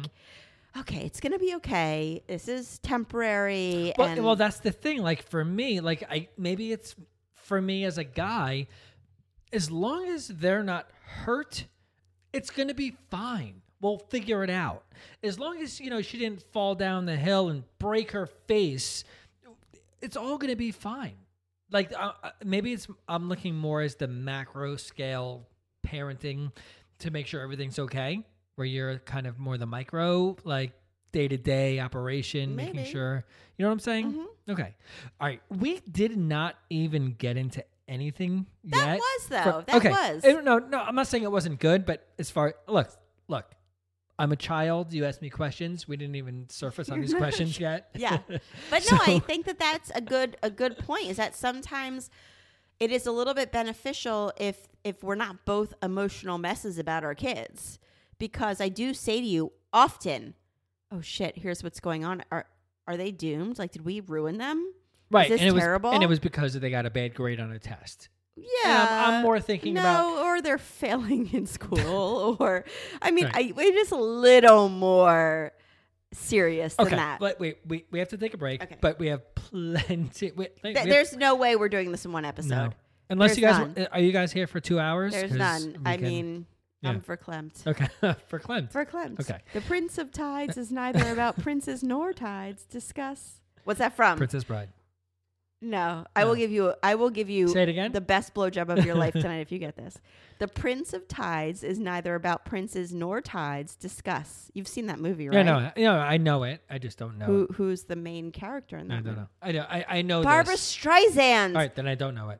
okay, 0.80 1.06
it's 1.06 1.20
gonna 1.20 1.40
be 1.40 1.56
okay. 1.56 2.22
This 2.28 2.48
is 2.48 2.80
temporary. 2.80 3.94
well, 3.98 4.08
and 4.08 4.24
well, 4.24 4.36
that's 4.36 4.60
the 4.60 4.72
thing. 4.72 5.02
Like 5.02 5.28
for 5.28 5.44
me, 5.44 5.80
like 5.80 6.04
I 6.10 6.30
maybe 6.38 6.72
it's 6.72 6.96
for 7.36 7.62
me 7.62 7.86
as 7.86 7.98
a 7.98 8.04
guy, 8.04 8.68
as 9.52 9.72
long 9.72 10.08
as 10.10 10.28
they're 10.28 10.64
not 10.64 10.90
hurt, 11.04 11.66
it's 12.34 12.50
gonna 12.50 12.74
be 12.74 12.96
fine. 13.10 13.62
We'll 13.80 14.00
figure 14.00 14.44
it 14.44 14.50
out. 14.50 14.84
As 15.24 15.40
long 15.40 15.62
as 15.62 15.80
you 15.80 15.90
know 15.90 16.02
she 16.02 16.18
didn't 16.18 16.44
fall 16.52 16.76
down 16.76 17.06
the 17.06 17.16
hill 17.16 17.50
and 17.50 17.64
break 17.80 18.12
her 18.12 18.26
face, 18.26 19.04
it's 20.02 20.18
all 20.18 20.38
gonna 20.38 20.56
be 20.56 20.72
fine. 20.72 21.16
Like 21.72 21.92
uh, 21.94 22.14
uh, 22.24 22.30
maybe 22.44 22.74
it's 22.74 22.88
I'm 23.08 23.30
looking 23.30 23.56
more 23.56 23.82
as 23.82 23.96
the 23.96 24.08
macro 24.08 24.76
scale 24.78 25.48
parenting 25.88 26.52
to 27.00 27.12
make 27.12 27.28
sure 27.28 27.41
everything's 27.41 27.80
okay. 27.80 28.23
Where 28.56 28.65
you're 28.65 28.97
kind 29.00 29.28
of 29.28 29.38
more 29.38 29.58
the 29.58 29.67
micro, 29.67 30.36
like 30.43 30.71
day 31.12 31.28
to 31.28 31.38
day 31.38 31.80
operation, 31.80 32.56
making 32.56 32.86
sure 32.86 33.23
you 33.58 33.63
know 33.63 33.69
what 33.69 33.73
I'm 33.73 33.80
saying. 33.80 34.12
Mm-hmm. 34.12 34.52
Okay, 34.52 34.76
all 35.21 35.28
right. 35.28 35.41
We 35.50 35.80
did 35.91 36.17
not 36.17 36.56
even 36.69 37.13
get 37.17 37.38
into 37.38 37.63
anything 37.88 38.45
That 38.65 38.86
yet. 38.86 39.00
was, 39.00 39.23
for- 39.23 39.30
though. 39.30 39.63
That 39.67 39.76
okay. 39.76 39.89
was. 39.89 40.23
No, 40.43 40.58
no, 40.60 40.80
I'm 40.80 40.95
not 40.95 41.08
saying 41.08 41.23
it 41.23 41.32
wasn't 41.32 41.60
good, 41.60 41.86
but 41.86 42.08
as 42.17 42.32
far 42.32 42.56
look, 42.67 42.89
look, 43.28 43.45
I'm 44.19 44.32
a 44.32 44.36
child. 44.36 44.93
You 44.93 45.06
ask 45.06 45.21
me 45.21 45.30
questions. 45.30 45.88
We 45.88 45.97
didn't 45.97 46.15
even 46.15 46.50
surface 46.50 46.89
on 46.89 47.02
these 47.02 47.13
questions 47.23 47.60
yet. 47.60 47.89
Yeah. 47.95 48.17
But 48.69 48.88
no, 48.91 48.97
I 49.06 49.19
think 49.19 49.45
that 49.45 49.60
that's 49.60 49.91
a 49.93 50.02
good 50.02 50.38
a 50.41 50.50
good 50.50 50.78
point. 50.80 51.08
Is 51.08 51.17
that 51.17 51.36
sometimes 51.36 52.10
it 52.80 52.92
is 52.92 53.06
a 53.08 53.12
little 53.12 53.34
bit 53.34 53.52
beneficial 53.52 54.32
if 54.38 54.68
if 54.84 55.04
we're 55.04 55.16
not 55.16 55.46
both 55.46 55.74
emotional 55.84 56.38
messes 56.38 56.78
about 56.80 57.04
our 57.04 57.16
kids, 57.16 57.80
because 58.20 58.62
I 58.62 58.70
do 58.70 58.94
say 58.94 59.20
to 59.20 59.26
you 59.26 59.52
often, 59.74 60.34
"Oh 60.92 61.02
shit, 61.02 61.38
here's 61.40 61.63
what's 61.63 61.80
going 61.80 62.06
on. 62.06 62.24
Are 62.32 62.46
are 62.88 62.96
they 62.98 63.12
doomed? 63.12 63.60
Like, 63.60 63.72
did 63.72 63.84
we 63.86 64.00
ruin 64.00 64.38
them? 64.38 64.74
right, 65.12 65.30
this 65.30 65.40
and 65.42 65.50
it 65.50 65.54
was 65.54 65.62
terrible? 65.63 65.92
and 65.92 66.04
it 66.04 66.08
was 66.08 66.20
because 66.20 66.54
they 66.54 66.70
got 66.70 66.86
a 66.86 66.90
bad 66.90 67.13
grade 67.16 67.40
on 67.40 67.52
a 67.52 67.60
test. 67.60 68.10
Yeah, 68.36 68.46
I'm- 68.90 69.13
I'm 69.16 69.22
more 69.24 69.40
thinking 69.40 69.74
no, 69.74 69.82
about- 69.82 70.26
or 70.26 70.42
they're 70.42 70.58
failing 70.58 71.34
in 71.34 71.48
school, 71.48 72.38
or 72.42 72.66
I 73.02 73.12
mean, 73.12 73.26
Right. 73.26 73.54
I, 73.58 73.62
it 73.62 73.76
is 73.76 73.92
a 73.92 73.96
little 73.98 74.70
more 74.70 75.54
serious 76.13 76.76
than 76.76 76.88
Okay, 76.88 76.96
that. 76.96 77.20
but 77.20 77.39
wait, 77.39 77.58
we 77.65 77.86
we 77.91 78.00
have 78.00 78.10
to 78.10 78.17
take 78.17 78.34
a 78.34 78.38
break. 78.38 78.63
Okay. 78.63 78.78
But 78.82 79.00
we 79.00 79.08
have 79.08 79.22
plenty. 79.36 80.32
We, 80.36 80.46
like, 80.46 80.62
Th- 80.62 80.74
we 80.74 80.80
have- 80.80 80.89
there's 80.89 81.15
no 81.15 81.36
way 81.36 81.56
we're 81.56 81.70
doing 81.70 81.91
this 81.91 82.06
in 82.06 82.12
one 82.12 82.26
episode. 82.26 82.50
no. 82.50 82.70
Unless 83.10 83.32
There's 83.32 83.38
you 83.38 83.43
guys 83.43 83.76
none. 83.78 83.88
are 83.93 84.00
you 84.02 84.12
guys 84.12 84.34
here 84.34 84.48
for 84.48 84.60
two 84.60 84.80
hours? 84.80 85.13
There's 85.13 85.32
none. 85.32 85.78
I 85.86 85.96
can- 85.96 86.04
mean, 86.06 86.46
yeah. 86.82 86.89
I'm 86.89 87.02
verklempt. 87.02 87.65
okay 87.65 87.88
for 88.28 88.38
Clint. 88.39 88.72
Verklempt. 88.72 89.20
Okay. 89.22 89.39
The 89.54 89.62
Prince 89.62 89.98
of 89.98 90.12
Tides 90.12 90.58
is 90.58 90.72
neither 90.72 91.12
about 91.12 91.38
princes 91.41 91.84
nor 91.84 92.12
tides. 92.13 92.65
Discuss. 92.65 93.39
What's 93.63 93.80
that 93.80 93.96
from? 93.96 94.17
Princess 94.17 94.43
Bride. 94.43 94.70
No, 95.60 96.06
I 96.15 96.26
will 96.26 96.36
give 96.36 96.52
you. 96.52 96.74
I 96.84 96.93
will 96.96 97.10
give 97.10 97.32
you 97.32 97.48
Say 97.48 97.63
it 97.63 97.70
again? 97.70 97.91
the 97.91 98.02
best 98.02 98.36
blowjob 98.36 98.70
of 98.70 98.86
your 98.86 98.93
life 98.93 99.13
tonight 99.13 99.39
if 99.39 99.52
you 99.52 99.58
get 99.58 99.76
this. 99.76 99.98
The 100.38 100.48
Prince 100.48 100.93
of 100.93 101.08
Tides 101.08 101.63
is 101.63 101.80
neither 101.80 102.13
about 102.13 102.46
princes 102.46 102.93
nor 102.93 103.22
tides. 103.22 103.76
Discuss. 103.76 104.52
You've 104.54 104.67
seen 104.67 104.86
that 104.86 105.00
movie, 105.00 105.30
right? 105.30 105.38
Yeah, 105.38 105.72
no, 105.76 105.93
know, 105.93 105.98
I 105.98 106.17
know 106.17 106.43
it. 106.43 106.62
I 106.70 106.78
just 106.78 107.00
don't 107.00 107.17
know. 107.17 107.26
Who 107.26 107.48
who's 107.54 107.86
the 107.86 107.96
main 107.96 108.32
character 108.32 108.78
in 108.78 108.88
that? 108.89 108.93
I 108.93 108.98
don't 108.98 109.06
movie? 109.06 109.17
know. 109.17 109.28
I 109.41 109.52
know. 109.52 109.65
I, 109.67 109.86
I 109.98 110.02
know. 110.04 110.22
Barbara 110.22 110.54
this. 110.54 110.76
Streisand. 110.76 111.50
All 111.50 111.62
right, 111.62 111.74
then 111.74 111.88
I 111.88 111.96
don't 111.96 112.13
know 112.13 112.30
it. 112.30 112.39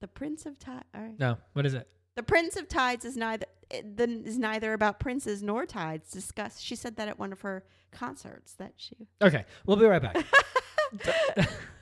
The 0.00 0.08
Prince 0.08 0.46
of 0.46 0.58
Tides. 0.58 0.84
All 0.96 1.02
right. 1.02 1.18
No, 1.18 1.38
what 1.52 1.64
is 1.64 1.74
it? 1.74 1.86
The 2.16 2.24
Prince 2.24 2.56
of 2.56 2.68
Tides 2.68 3.04
is 3.04 3.16
neither 3.16 3.46
eh, 3.70 3.78
it- 3.78 3.96
the, 3.96 4.10
is 4.24 4.36
neither 4.36 4.72
about 4.72 4.98
princes 4.98 5.44
nor 5.44 5.64
tides. 5.64 6.10
Discuss. 6.10 6.60
She 6.60 6.74
said 6.74 6.96
that 6.96 7.06
at 7.06 7.20
one 7.20 7.30
of 7.32 7.42
her 7.42 7.62
concerts. 7.92 8.54
That 8.54 8.72
she. 8.74 8.96
Okay, 9.22 9.44
we'll 9.64 9.76
be 9.76 9.86
right 9.86 10.02
back. 10.02 10.24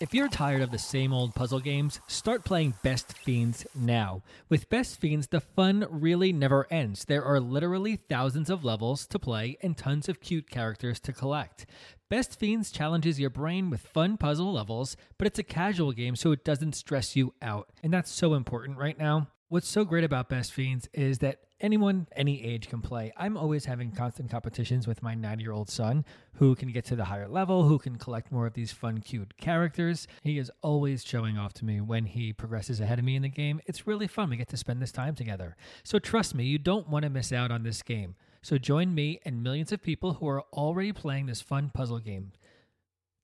if 0.00 0.12
you're 0.12 0.28
tired 0.28 0.62
of 0.62 0.72
the 0.72 0.78
same 0.78 1.12
old 1.12 1.34
puzzle 1.34 1.60
games, 1.60 2.00
start 2.08 2.44
playing 2.44 2.74
Best 2.82 3.16
Fiends 3.18 3.64
now. 3.74 4.22
With 4.48 4.68
Best 4.68 5.00
Fiends, 5.00 5.28
the 5.28 5.40
fun 5.40 5.86
really 5.88 6.32
never 6.32 6.66
ends. 6.70 7.04
There 7.04 7.24
are 7.24 7.38
literally 7.38 7.96
thousands 7.96 8.50
of 8.50 8.64
levels 8.64 9.06
to 9.08 9.18
play 9.18 9.56
and 9.62 9.76
tons 9.76 10.08
of 10.08 10.20
cute 10.20 10.50
characters 10.50 10.98
to 11.00 11.12
collect. 11.12 11.66
Best 12.10 12.38
Fiends 12.38 12.72
challenges 12.72 13.20
your 13.20 13.30
brain 13.30 13.70
with 13.70 13.80
fun 13.80 14.16
puzzle 14.16 14.52
levels, 14.52 14.96
but 15.16 15.26
it's 15.26 15.38
a 15.38 15.44
casual 15.44 15.92
game 15.92 16.16
so 16.16 16.32
it 16.32 16.44
doesn't 16.44 16.74
stress 16.74 17.14
you 17.14 17.32
out. 17.40 17.70
And 17.82 17.92
that's 17.92 18.10
so 18.10 18.34
important 18.34 18.78
right 18.78 18.98
now. 18.98 19.28
What's 19.48 19.68
so 19.68 19.84
great 19.84 20.04
about 20.04 20.28
Best 20.28 20.52
Fiends 20.52 20.88
is 20.92 21.18
that 21.18 21.38
anyone, 21.64 22.06
any 22.14 22.44
age 22.44 22.68
can 22.68 22.82
play. 22.82 23.10
I'm 23.16 23.38
always 23.38 23.64
having 23.64 23.90
constant 23.90 24.30
competitions 24.30 24.86
with 24.86 25.02
my 25.02 25.14
nine 25.14 25.40
year 25.40 25.52
old 25.52 25.70
son 25.70 26.04
who 26.34 26.54
can 26.54 26.70
get 26.70 26.84
to 26.86 26.96
the 26.96 27.06
higher 27.06 27.26
level, 27.26 27.64
who 27.64 27.78
can 27.78 27.96
collect 27.96 28.30
more 28.30 28.46
of 28.46 28.52
these 28.52 28.70
fun, 28.70 28.98
cute 28.98 29.38
characters. 29.38 30.06
He 30.22 30.38
is 30.38 30.52
always 30.60 31.02
showing 31.02 31.38
off 31.38 31.54
to 31.54 31.64
me 31.64 31.80
when 31.80 32.04
he 32.04 32.34
progresses 32.34 32.80
ahead 32.80 32.98
of 32.98 33.04
me 33.04 33.16
in 33.16 33.22
the 33.22 33.30
game. 33.30 33.62
It's 33.64 33.86
really 33.86 34.06
fun. 34.06 34.28
We 34.28 34.36
get 34.36 34.48
to 34.48 34.58
spend 34.58 34.82
this 34.82 34.92
time 34.92 35.14
together. 35.14 35.56
So 35.82 35.98
trust 35.98 36.34
me, 36.34 36.44
you 36.44 36.58
don't 36.58 36.88
want 36.88 37.04
to 37.04 37.10
miss 37.10 37.32
out 37.32 37.50
on 37.50 37.62
this 37.62 37.82
game. 37.82 38.14
So 38.42 38.58
join 38.58 38.94
me 38.94 39.20
and 39.24 39.42
millions 39.42 39.72
of 39.72 39.82
people 39.82 40.14
who 40.14 40.28
are 40.28 40.42
already 40.52 40.92
playing 40.92 41.26
this 41.26 41.40
fun 41.40 41.70
puzzle 41.72 41.98
game. 41.98 42.32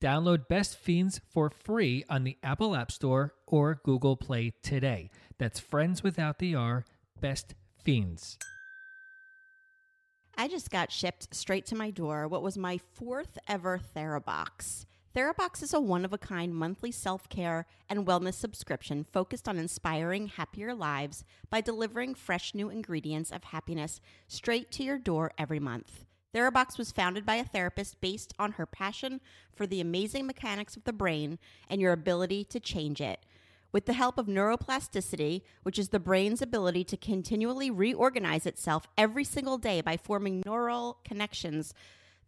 Download 0.03 0.49
Best 0.49 0.79
Fiends 0.79 1.21
for 1.29 1.51
free 1.51 2.05
on 2.09 2.25
the 2.25 2.39
Apple 2.43 2.75
App 2.75 2.91
Store 2.91 3.35
or 3.47 3.83
Google 3.85 4.17
Play 4.17 4.55
today. 4.63 5.11
That's 5.37 5.61
friends 5.61 6.03
without 6.03 6.39
the 6.39 6.55
R, 6.55 6.87
Best 7.21 7.55
Fiends. 7.83 8.39
I 10.37 10.49
just 10.49 10.71
got 10.71 10.93
shipped 10.93 11.35
straight 11.35 11.67
to 11.67 11.75
my 11.75 11.91
door 11.91 12.29
what 12.29 12.43
was 12.43 12.59
my 12.59 12.79
fourth 12.79 13.39
ever 13.49 13.81
TheraBox. 13.97 14.85
TheraBox 15.17 15.63
is 15.63 15.75
a 15.75 15.81
one 15.81 16.05
of 16.05 16.13
a 16.13 16.19
kind 16.19 16.55
monthly 16.55 16.93
self 16.93 17.29
care 17.29 17.67
and 17.89 18.07
wellness 18.07 18.35
subscription 18.35 19.03
focused 19.03 19.49
on 19.49 19.59
inspiring 19.59 20.29
happier 20.29 20.75
lives 20.75 21.25
by 21.49 21.61
delivering 21.61 22.15
fresh 22.15 22.55
new 22.55 22.69
ingredients 22.69 23.33
of 23.33 23.45
happiness 23.45 24.01
straight 24.29 24.71
to 24.73 24.85
your 24.85 24.99
door 24.99 25.33
every 25.39 25.59
month. 25.59 26.05
TheraBox 26.35 26.79
was 26.79 26.93
founded 26.93 27.27
by 27.27 27.37
a 27.37 27.45
therapist 27.45 28.01
based 28.01 28.35
on 28.39 28.53
her 28.53 28.67
passion 28.67 29.21
for 29.53 29.67
the 29.67 29.81
amazing 29.81 30.27
mechanics 30.27 30.77
of 30.77 30.85
the 30.85 30.93
brain 30.93 31.39
and 31.69 31.81
your 31.81 31.93
ability 31.93 32.45
to 32.45 32.61
change 32.61 33.01
it. 33.01 33.25
With 33.73 33.87
the 33.87 33.93
help 33.93 34.19
of 34.19 34.27
neuroplasticity, 34.27 35.43
which 35.63 35.79
is 35.79 35.91
the 35.91 36.01
brain's 36.01 36.43
ability 36.43 36.83
to 36.85 36.97
continually 36.97 37.71
reorganize 37.71 38.45
itself 38.45 38.89
every 38.99 39.25
single 39.25 39.59
day 39.59 39.81
by 39.81 39.97
forming 39.97 40.43
neural 40.45 40.99
connections 41.05 41.73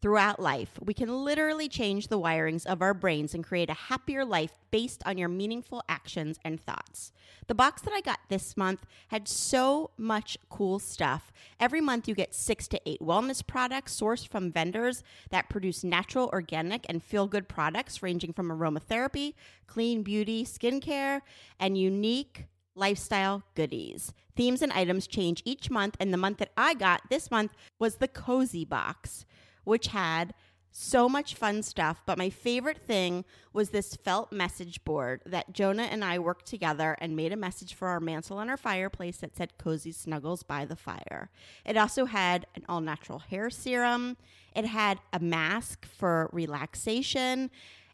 throughout 0.03 0.41
life, 0.41 0.79
we 0.85 0.93
can 0.93 1.25
literally 1.25 1.69
change 1.69 2.09
the 2.09 2.19
wirings 2.19 2.67
of 2.67 2.83
our 2.83 2.93
brains 2.93 3.35
and 3.35 3.45
create 3.45 3.71
a 3.71 3.75
happier 3.75 4.25
life 4.25 4.53
based 4.73 5.01
on 5.07 5.17
your 5.17 5.29
meaningful 5.29 5.83
actions 5.89 6.41
and 6.45 6.61
thoughts. 6.61 7.13
The 7.47 7.55
box 7.55 7.83
that 7.83 7.95
I 7.95 8.01
got 8.01 8.19
this 8.29 8.57
month 8.57 8.85
had 9.09 9.29
so 9.29 9.91
much 9.97 10.37
cool 10.51 10.81
stuff. 10.81 11.33
Every 11.61 11.81
month, 11.81 12.09
you 12.09 12.17
get 12.17 12.35
six 12.35 12.67
to 12.69 12.81
eight 12.85 13.01
wellness 13.01 13.47
products 13.47 13.99
sourced 13.99 14.27
from 14.27 14.51
vendors 14.51 15.05
that 15.31 15.49
produce 15.49 15.85
natural, 15.85 16.29
organic, 16.33 16.85
and 16.89 17.03
feel 17.03 17.29
good 17.29 17.49
products 17.49 18.03
ranging 18.03 18.33
from 18.33 18.49
aromatherapy, 18.49 19.35
clean 19.69 20.03
beauty, 20.03 20.45
skincare, 20.45 21.21
and 21.61 21.79
unique 21.79 22.47
lifestyle 22.75 23.43
goodies. 23.55 24.13
Themes 24.35 24.63
and 24.63 24.73
items 24.73 25.07
change 25.07 25.43
each 25.45 25.71
month, 25.71 25.97
and 26.01 26.13
the 26.13 26.19
month 26.19 26.39
that 26.39 26.53
I 26.57 26.75
got 26.75 27.03
this 27.09 27.31
month 27.31 27.53
was 27.79 27.97
the 27.97 28.09
Cozy 28.09 28.65
Box, 28.65 29.27
which 29.65 29.89
had 29.89 30.35
so 30.73 31.09
much 31.09 31.35
fun 31.35 31.63
stuff. 31.63 32.03
But 32.07 32.19
my 32.19 32.31
favorite 32.31 32.79
thing 32.79 33.25
was 33.53 33.71
this 33.71 33.95
felt 33.95 34.33
message 34.33 34.83
board 34.85 35.21
that 35.27 35.53
Jonah 35.53 35.83
and 35.85 36.03
I 36.05 36.19
worked 36.19 36.47
together 36.47 36.97
and 36.99 37.15
made 37.15 37.33
a 37.33 37.37
message 37.37 37.75
for 37.75 37.89
our 37.89 38.01
mantle 38.01 38.39
on 38.39 38.49
our 38.49 38.57
fireplace 38.57 39.19
that 39.19 39.37
said 39.37 39.59
Cozy 39.59 39.93
Snuggles 39.93 40.43
by 40.43 40.65
the 40.65 40.77
Fire. 40.77 41.31
It 41.65 41.77
also 41.77 42.07
had 42.07 42.47
an 42.55 42.65
all 42.69 42.81
natural 42.81 43.19
hair 43.19 43.51
serum, 43.51 44.17
it 44.57 44.65
had 44.65 44.99
a 45.13 45.21
mask 45.21 45.87
for 45.87 46.29
relaxation, 46.33 47.51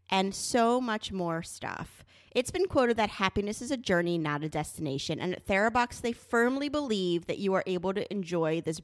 and 0.08 0.34
so 0.34 0.80
much 0.80 1.12
more 1.12 1.42
stuff. 1.42 2.04
It's 2.34 2.50
been 2.50 2.66
quoted 2.66 2.96
that 2.98 3.10
happiness 3.10 3.60
is 3.60 3.70
a 3.70 3.76
journey, 3.76 4.18
not 4.18 4.44
a 4.44 4.48
destination. 4.48 5.18
And 5.18 5.34
at 5.34 5.46
Therabox, 5.46 6.00
they 6.00 6.12
firmly 6.12 6.68
believe 6.68 7.26
that 7.26 7.38
you 7.38 7.54
are 7.54 7.64
able 7.66 7.94
to 7.94 8.10
enjoy 8.12 8.60
this 8.60 8.80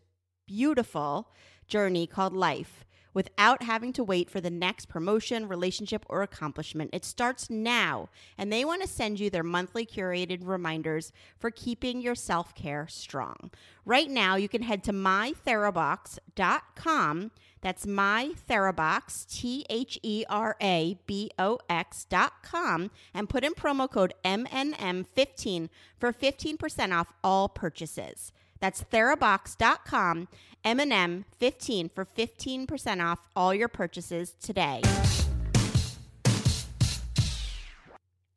beautiful 0.46 1.30
journey 1.66 2.06
called 2.06 2.32
life 2.32 2.84
without 3.14 3.62
having 3.62 3.94
to 3.94 4.04
wait 4.04 4.28
for 4.28 4.40
the 4.40 4.50
next 4.50 4.88
promotion, 4.88 5.46
relationship, 5.48 6.04
or 6.08 6.22
accomplishment. 6.22 6.90
It 6.92 7.04
starts 7.04 7.48
now, 7.48 8.08
and 8.36 8.52
they 8.52 8.64
want 8.64 8.82
to 8.82 8.88
send 8.88 9.20
you 9.20 9.30
their 9.30 9.44
monthly 9.44 9.86
curated 9.86 10.40
reminders 10.42 11.12
for 11.38 11.50
keeping 11.50 12.02
your 12.02 12.16
self 12.16 12.54
care 12.54 12.86
strong. 12.88 13.50
Right 13.86 14.10
now, 14.10 14.36
you 14.36 14.48
can 14.48 14.62
head 14.62 14.82
to 14.84 14.92
mytherabox.com. 14.92 17.30
That's 17.60 17.86
mytherabox, 17.86 19.32
T 19.32 19.64
H 19.70 20.00
E 20.02 20.24
R 20.28 20.56
A 20.60 20.98
B 21.06 21.30
O 21.38 21.58
X 21.70 22.04
dot 22.04 22.42
com, 22.42 22.90
and 23.14 23.28
put 23.28 23.42
in 23.42 23.54
promo 23.54 23.90
code 23.90 24.12
MNM15 24.22 25.70
for 25.98 26.12
15% 26.12 26.94
off 26.94 27.10
all 27.22 27.48
purchases. 27.48 28.32
That's 28.60 28.84
therabox.com, 28.84 30.28
M&M15 30.64 31.90
for 31.94 32.04
15% 32.04 33.04
off 33.04 33.18
all 33.36 33.54
your 33.54 33.68
purchases 33.68 34.34
today. 34.40 34.80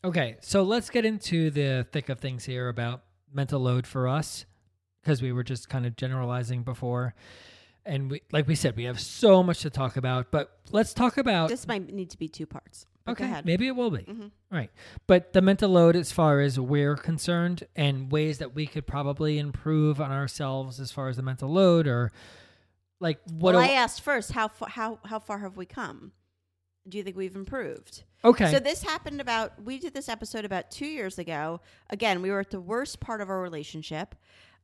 Okay, 0.03 0.37
so 0.41 0.63
let's 0.63 0.89
get 0.89 1.05
into 1.05 1.49
the 1.49 1.87
thick 1.91 2.09
of 2.09 2.19
things 2.19 2.45
here 2.45 2.69
about 2.69 3.03
mental 3.33 3.59
load 3.59 3.87
for 3.87 4.07
us 4.07 4.45
because 5.01 5.21
we 5.21 5.31
were 5.31 5.43
just 5.43 5.69
kind 5.69 5.85
of 5.85 5.95
generalizing 5.95 6.63
before. 6.63 7.13
And 7.87 8.11
we, 8.11 8.21
like 8.31 8.47
we 8.47 8.55
said, 8.55 8.75
we 8.75 8.83
have 8.83 8.99
so 8.99 9.41
much 9.41 9.61
to 9.61 9.69
talk 9.69 9.97
about, 9.97 10.29
but 10.29 10.51
let's 10.71 10.93
talk 10.93 11.17
about. 11.17 11.49
This 11.49 11.67
might 11.67 11.91
need 11.91 12.09
to 12.11 12.17
be 12.17 12.27
two 12.27 12.45
parts. 12.45 12.85
Okay, 13.07 13.41
maybe 13.45 13.67
it 13.67 13.75
will 13.75 13.89
be. 13.89 14.03
Mhm. 14.03 14.31
Right. 14.51 14.69
But 15.07 15.31
the 15.31 15.41
mental 15.41 15.69
load, 15.69 15.95
as 15.95 16.11
far 16.11 16.41
as 16.41 16.59
we're 16.59 16.97
concerned, 16.97 17.63
and 17.73 18.11
ways 18.11 18.39
that 18.39 18.53
we 18.53 18.67
could 18.67 18.85
probably 18.85 19.39
improve 19.39 20.01
on 20.01 20.11
ourselves 20.11 20.81
as 20.81 20.91
far 20.91 21.07
as 21.07 21.15
the 21.15 21.21
mental 21.23 21.49
load, 21.49 21.87
or 21.87 22.11
like 22.99 23.19
what? 23.31 23.55
well, 23.55 23.63
I 23.63 23.69
asked 23.69 24.01
first, 24.01 24.33
how, 24.33 24.49
fa- 24.49 24.67
how, 24.69 24.99
how 25.05 25.19
far 25.19 25.39
have 25.39 25.55
we 25.55 25.65
come? 25.65 26.11
Do 26.89 26.97
you 26.97 27.03
think 27.05 27.15
we've 27.15 27.35
improved? 27.35 28.03
okay. 28.25 28.51
So 28.51 28.59
this 28.59 28.83
happened 28.83 29.21
about 29.21 29.61
we 29.63 29.77
did 29.79 29.93
this 29.93 30.09
episode 30.09 30.43
about 30.43 30.69
two 30.71 30.85
years 30.87 31.17
ago. 31.17 31.61
Again, 31.89 32.21
we 32.21 32.29
were 32.29 32.41
at 32.41 32.49
the 32.49 32.59
worst 32.59 32.99
part 32.99 33.21
of 33.21 33.29
our 33.29 33.41
relationship. 33.41 34.15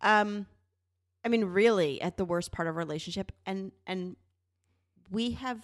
Um, 0.01 0.47
I 1.25 1.29
mean, 1.29 1.45
really 1.45 2.01
at 2.01 2.17
the 2.17 2.25
worst 2.25 2.51
part 2.51 2.67
of 2.67 2.75
our 2.75 2.79
relationship, 2.79 3.31
and 3.45 3.71
and 3.87 4.15
we 5.09 5.31
have, 5.31 5.63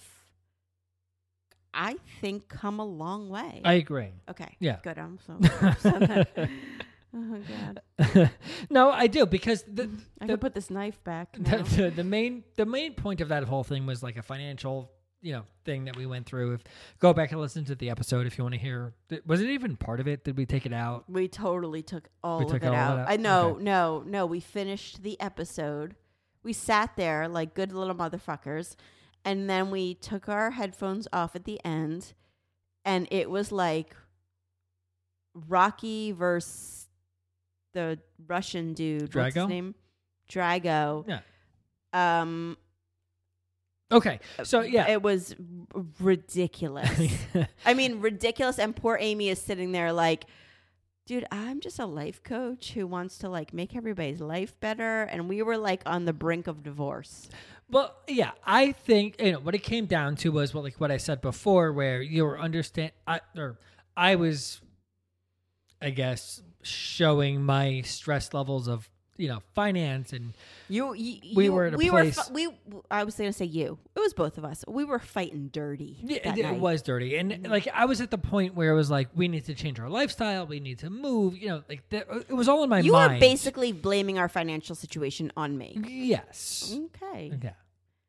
I 1.74 1.98
think, 2.22 2.48
come 2.50 2.80
a 2.80 2.86
long 2.86 3.30
way. 3.30 3.62
I 3.66 3.74
agree. 3.74 4.10
okay, 4.30 4.56
Yeah. 4.60 4.78
good. 4.84 4.98
I'm 4.98 5.20
so. 5.26 5.38
oh 7.16 7.40
God, 8.08 8.30
no, 8.70 8.92
I 8.92 9.08
do 9.08 9.26
because 9.26 9.64
the 9.64 9.90
I 10.22 10.28
the, 10.28 10.34
can 10.34 10.38
put 10.38 10.54
this 10.54 10.70
knife 10.70 11.04
back. 11.04 11.34
the, 11.34 11.58
the 11.76 11.90
the 11.96 12.04
main 12.04 12.44
the 12.56 12.66
main 12.66 12.94
point 12.94 13.20
of 13.22 13.30
that 13.30 13.44
whole 13.46 13.64
thing 13.64 13.86
was 13.86 14.04
like 14.04 14.18
a 14.18 14.22
financial 14.24 14.92
you 15.22 15.34
know 15.34 15.44
thing 15.66 15.86
that 15.86 15.96
we 15.96 16.06
went 16.06 16.26
through. 16.26 16.54
If 16.54 16.64
go 17.00 17.14
back 17.14 17.32
and 17.32 17.42
listen 17.42 17.66
to 17.66 17.76
the 17.76 17.90
episode 17.90 18.26
if 18.28 18.38
you 18.38 18.44
want 18.44 18.54
to 18.56 18.60
hear. 18.60 18.94
Was 19.26 19.42
it 19.42 19.50
even 19.50 19.76
part 19.76 20.00
of 20.00 20.08
it? 20.08 20.24
Did 20.24 20.38
we 20.38 20.46
take 20.46 20.66
it 20.66 20.74
out? 20.74 21.06
We 21.10 21.28
totally 21.28 21.82
took 21.84 22.08
all 22.24 22.40
We 22.40 22.46
of 22.46 22.52
took 22.52 22.64
it 22.64 22.68
all 22.68 22.74
out. 22.76 23.00
out? 23.00 23.10
I 23.10 23.18
know, 23.18 23.50
Okay. 23.56 23.64
no, 23.64 24.04
no. 24.06 24.26
We 24.26 24.40
finished 24.40 25.04
the 25.04 25.20
episode. 25.20 25.96
We 26.44 26.54
sat 26.54 26.96
there 26.96 27.28
like 27.28 27.54
good 27.54 27.72
little 27.74 27.96
motherfuckers, 27.96 28.76
and 29.26 29.50
then 29.50 29.72
we 29.72 29.94
took 29.96 30.30
our 30.30 30.52
headphones 30.52 31.08
off 31.12 31.36
at 31.36 31.44
the 31.44 31.60
end, 31.66 32.14
and 32.86 33.08
it 33.12 33.30
was 33.30 33.52
like 33.52 33.96
Rocky 35.34 36.12
versus 36.12 36.88
the 37.74 38.00
Russian 38.28 38.74
dude. 38.74 39.14
What's 39.14 39.36
his 39.36 39.48
name? 39.48 39.76
Drago. 40.30 41.06
Yeah. 41.08 41.20
Um. 41.94 42.58
Okay. 43.92 44.20
So 44.44 44.60
uh, 44.60 44.64
yeah. 44.64 44.90
It 44.90 45.02
was 45.02 45.36
ridiculous. 46.00 47.14
I 47.66 47.74
mean, 47.74 48.02
ridiculous. 48.02 48.60
And 48.60 48.76
poor 48.76 48.98
Amy 49.00 49.30
is 49.30 49.42
sitting 49.42 49.72
there 49.72 49.92
like, 49.92 50.26
dude, 51.08 51.26
I'm 51.32 51.60
just 51.60 51.80
a 51.80 51.86
life 51.86 52.22
coach 52.22 52.74
who 52.74 52.86
wants 52.86 53.18
to 53.20 53.30
like 53.30 53.54
make 53.54 53.76
everybody's 53.76 54.22
life 54.22 54.60
better. 54.60 55.04
And 55.04 55.28
we 55.28 55.42
were 55.42 55.58
like 55.58 55.82
on 55.86 56.06
the 56.06 56.14
brink 56.14 56.48
of 56.48 56.62
divorce. 56.64 57.30
Well, 57.72 57.96
yeah, 58.08 58.32
I 58.44 58.72
think 58.72 59.22
you 59.22 59.34
know 59.34 59.40
what 59.40 59.54
it 59.54 59.64
came 59.64 59.86
down 59.86 60.16
to 60.18 60.32
was 60.32 60.54
what 60.54 60.64
like 60.64 60.80
what 60.80 60.92
I 60.92 60.98
said 60.98 61.22
before, 61.22 61.72
where 61.72 62.02
you 62.02 62.26
were 62.26 62.40
understand, 62.40 62.92
I 63.06 63.22
or 63.38 63.60
I 63.96 64.16
was, 64.16 64.60
I 65.80 65.92
guess, 65.92 66.42
showing 66.64 67.44
my 67.44 67.82
stress 67.82 68.34
levels 68.34 68.68
of 68.68 68.90
you 69.20 69.28
know 69.28 69.42
finance 69.54 70.14
and 70.14 70.34
You, 70.70 70.94
you 70.94 71.36
We 71.36 71.50
were 71.50 71.66
at 71.66 71.74
a 71.74 71.78
we 71.78 71.90
place- 71.90 72.18
Were 72.18 72.24
fi- 72.24 72.34
we, 72.34 72.50
I 72.90 73.04
was 73.04 73.16
gonna 73.16 73.34
say 73.34 73.46
you. 73.46 73.78
It 73.96 74.00
was 74.00 74.14
both 74.14 74.38
of 74.38 74.46
us. 74.46 74.64
We 74.68 74.86
were 74.86 74.98
fighting 75.00 75.50
dirty. 75.52 75.98
Yeah, 76.02 76.34
it, 76.34 76.42
night. 76.44 76.60
was 76.60 76.82
dirty, 76.82 77.18
and 77.18 77.32
mm-hmm. 77.32 77.52
like 77.52 77.68
I 77.74 77.86
was 77.86 78.02
at 78.02 78.12
the 78.12 78.18
point 78.18 78.56
where 78.56 78.72
it 78.72 78.76
was 78.76 78.90
like, 78.90 79.10
we 79.14 79.28
need 79.28 79.46
to 79.46 79.54
change 79.54 79.80
our 79.80 79.90
lifestyle, 79.90 80.48
we 80.48 80.60
need 80.60 80.80
to 80.80 80.90
move. 80.90 81.38
You 81.38 81.50
know, 81.50 81.64
like 81.68 81.88
that, 81.90 82.08
it 82.30 82.34
was 82.34 82.48
all 82.48 82.64
in 82.64 82.70
my 82.70 82.78
mind. 82.78 82.86
You 82.86 82.94
mind. 82.94 83.14
were 83.14 83.20
basically 83.20 83.72
blaming 83.74 84.18
our 84.18 84.30
financial 84.30 84.76
situation 84.76 85.32
on 85.36 85.58
me. 85.58 85.78
yes, 85.86 86.76
Okay. 86.96 87.34
yeah, 87.44 87.52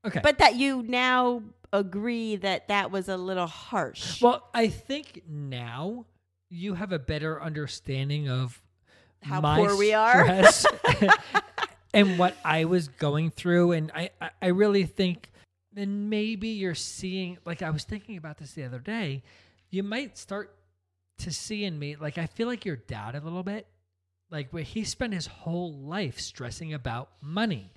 okay. 0.07 0.21
But 0.23 0.39
that 0.39 0.55
you 0.55 0.83
now 0.83 1.43
agree 1.73 2.37
that 2.37 2.69
that 2.69 2.91
was 2.91 3.09
a 3.09 3.17
little 3.17 3.47
harsh. 3.47 4.23
well, 4.23 4.49
I 4.55 4.69
think 4.69 5.23
now 5.29 6.07
you 6.49 6.75
have 6.75 6.93
a 6.93 6.99
better 6.99 7.43
understanding 7.43 8.29
of 8.29 8.61
How 9.23 9.41
my 9.41 9.57
poor 9.57 9.77
we 9.77 9.93
are. 9.93 10.25
and 11.95 12.19
what 12.19 12.37
I 12.45 12.65
was 12.65 12.89
going 12.89 13.31
through, 13.31 13.73
and 13.73 13.93
I, 13.95 14.11
I, 14.21 14.31
I 14.43 14.47
really 14.49 14.85
think 14.85 15.31
then 15.73 16.09
maybe 16.09 16.49
you're 16.49 16.75
seeing. 16.75 17.39
Like 17.45 17.63
I 17.63 17.71
was 17.71 17.85
thinking 17.85 18.17
about 18.17 18.39
this 18.39 18.53
the 18.53 18.65
other 18.65 18.79
day, 18.79 19.23
you 19.71 19.83
might 19.83 20.19
start 20.19 20.55
to 21.19 21.31
see 21.31 21.65
in 21.65 21.79
me 21.79 21.97
like 21.97 22.17
I 22.19 22.27
feel 22.27 22.49
like 22.49 22.65
your 22.65 22.77
dad 22.77 23.15
a 23.15 23.21
little 23.21 23.43
bit, 23.43 23.67
like 24.31 24.51
where 24.53 24.63
he 24.63 24.85
spent 24.85 25.13
his 25.13 25.27
whole 25.27 25.73
life 25.73 26.19
stressing 26.19 26.73
about 26.73 27.11
money. 27.21 27.73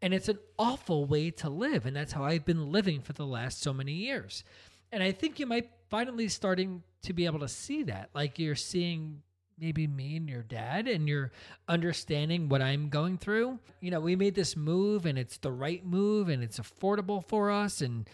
And 0.00 0.14
it's 0.14 0.28
an 0.28 0.38
awful 0.58 1.06
way 1.06 1.30
to 1.32 1.50
live. 1.50 1.84
And 1.84 1.96
that's 1.96 2.12
how 2.12 2.22
I've 2.22 2.44
been 2.44 2.70
living 2.70 3.00
for 3.00 3.12
the 3.12 3.26
last 3.26 3.60
so 3.60 3.72
many 3.72 3.92
years. 3.92 4.44
And 4.92 5.02
I 5.02 5.10
think 5.10 5.40
you 5.40 5.46
might 5.46 5.70
finally 5.90 6.28
starting 6.28 6.84
to 7.02 7.12
be 7.12 7.26
able 7.26 7.40
to 7.40 7.48
see 7.48 7.82
that. 7.84 8.10
Like 8.14 8.38
you're 8.38 8.54
seeing 8.54 9.22
maybe 9.60 9.86
me 9.86 10.16
and 10.16 10.28
your 10.28 10.42
dad 10.42 10.86
and 10.88 11.08
you're 11.08 11.30
understanding 11.68 12.48
what 12.48 12.62
I'm 12.62 12.88
going 12.88 13.18
through. 13.18 13.58
You 13.80 13.90
know, 13.90 14.00
we 14.00 14.16
made 14.16 14.34
this 14.34 14.56
move 14.56 15.06
and 15.06 15.18
it's 15.18 15.38
the 15.38 15.52
right 15.52 15.84
move 15.84 16.28
and 16.28 16.42
it's 16.42 16.58
affordable 16.58 17.24
for 17.26 17.50
us 17.50 17.80
and 17.80 18.08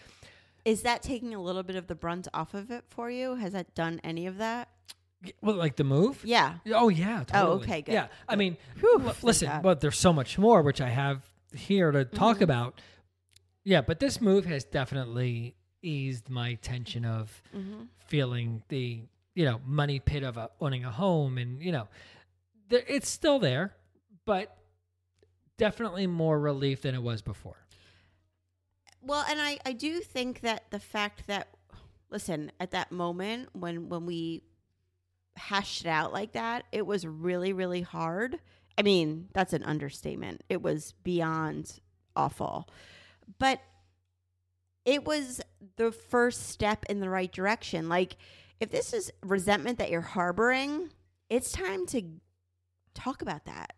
Is 0.63 0.81
that 0.83 1.01
taking 1.03 1.33
a 1.33 1.41
little 1.41 1.63
bit 1.63 1.75
of 1.75 1.87
the 1.87 1.95
brunt 1.95 2.27
off 2.33 2.53
of 2.53 2.71
it 2.71 2.83
for 2.89 3.09
you? 3.09 3.35
Has 3.35 3.53
that 3.53 3.75
done 3.75 3.99
any 4.03 4.27
of 4.27 4.37
that? 4.37 4.69
well 5.41 5.55
like 5.55 5.75
the 5.75 5.83
move? 5.83 6.21
Yeah. 6.23 6.55
Oh 6.71 6.89
yeah, 6.89 7.23
totally. 7.25 7.63
okay, 7.63 7.81
good. 7.81 7.93
Yeah. 7.93 8.07
I 8.29 8.35
mean, 8.35 8.57
Whew, 8.79 9.01
l- 9.05 9.15
listen, 9.23 9.47
God. 9.47 9.63
but 9.63 9.81
there's 9.81 9.97
so 9.97 10.13
much 10.13 10.37
more 10.37 10.61
which 10.61 10.81
I 10.81 10.89
have 10.89 11.23
here 11.55 11.91
to 11.91 12.05
talk 12.05 12.37
Mhm. 12.37 12.41
about. 12.41 12.81
Yeah, 13.63 13.81
but 13.81 13.99
this 13.99 14.21
move 14.21 14.45
has 14.45 14.65
definitely 14.65 15.55
eased 15.81 16.29
my 16.29 16.55
tension 16.55 17.05
of 17.05 17.41
Mm-hmm. 17.55 17.83
feeling 17.97 18.61
the 18.67 19.03
you 19.35 19.45
know 19.45 19.61
money 19.65 19.99
pit 19.99 20.23
of 20.23 20.37
a, 20.37 20.49
owning 20.59 20.83
a 20.83 20.91
home 20.91 21.37
and 21.37 21.61
you 21.61 21.71
know 21.71 21.87
there, 22.69 22.83
it's 22.87 23.09
still 23.09 23.37
there 23.37 23.75
but 24.25 24.57
definitely 25.57 26.07
more 26.07 26.39
relief 26.39 26.81
than 26.81 26.95
it 26.95 27.03
was 27.03 27.21
before 27.21 27.57
Well, 29.01 29.23
and 29.29 29.39
I, 29.39 29.59
I 29.63 29.73
do 29.73 29.99
think 29.99 30.41
that 30.41 30.71
the 30.71 30.79
fact 30.79 31.27
that 31.27 31.49
listen, 32.09 32.51
at 32.59 32.71
that 32.71 32.91
moment 32.91 33.49
when 33.53 33.89
when 33.89 34.05
we 34.05 34.41
hashed 35.35 35.85
it 35.85 35.89
out 35.89 36.13
like 36.13 36.31
that, 36.31 36.63
it 36.71 36.85
was 36.85 37.05
really, 37.05 37.53
really 37.53 37.81
hard. 37.81 38.39
I 38.77 38.81
mean, 38.81 39.27
that's 39.33 39.53
an 39.53 39.63
understatement. 39.63 40.43
It 40.49 40.61
was 40.61 40.93
beyond 41.03 41.79
awful. 42.15 42.67
But 43.37 43.59
it 44.85 45.05
was 45.05 45.41
the 45.77 45.91
first 45.91 46.49
step 46.49 46.85
in 46.89 46.99
the 46.99 47.09
right 47.09 47.31
direction. 47.31 47.89
Like 47.89 48.17
if 48.59 48.71
this 48.71 48.93
is 48.93 49.11
resentment 49.23 49.77
that 49.79 49.89
you're 49.89 50.01
harboring, 50.01 50.89
it's 51.29 51.51
time 51.51 51.85
to 51.87 52.03
talk 52.93 53.21
about 53.21 53.45
that. 53.45 53.73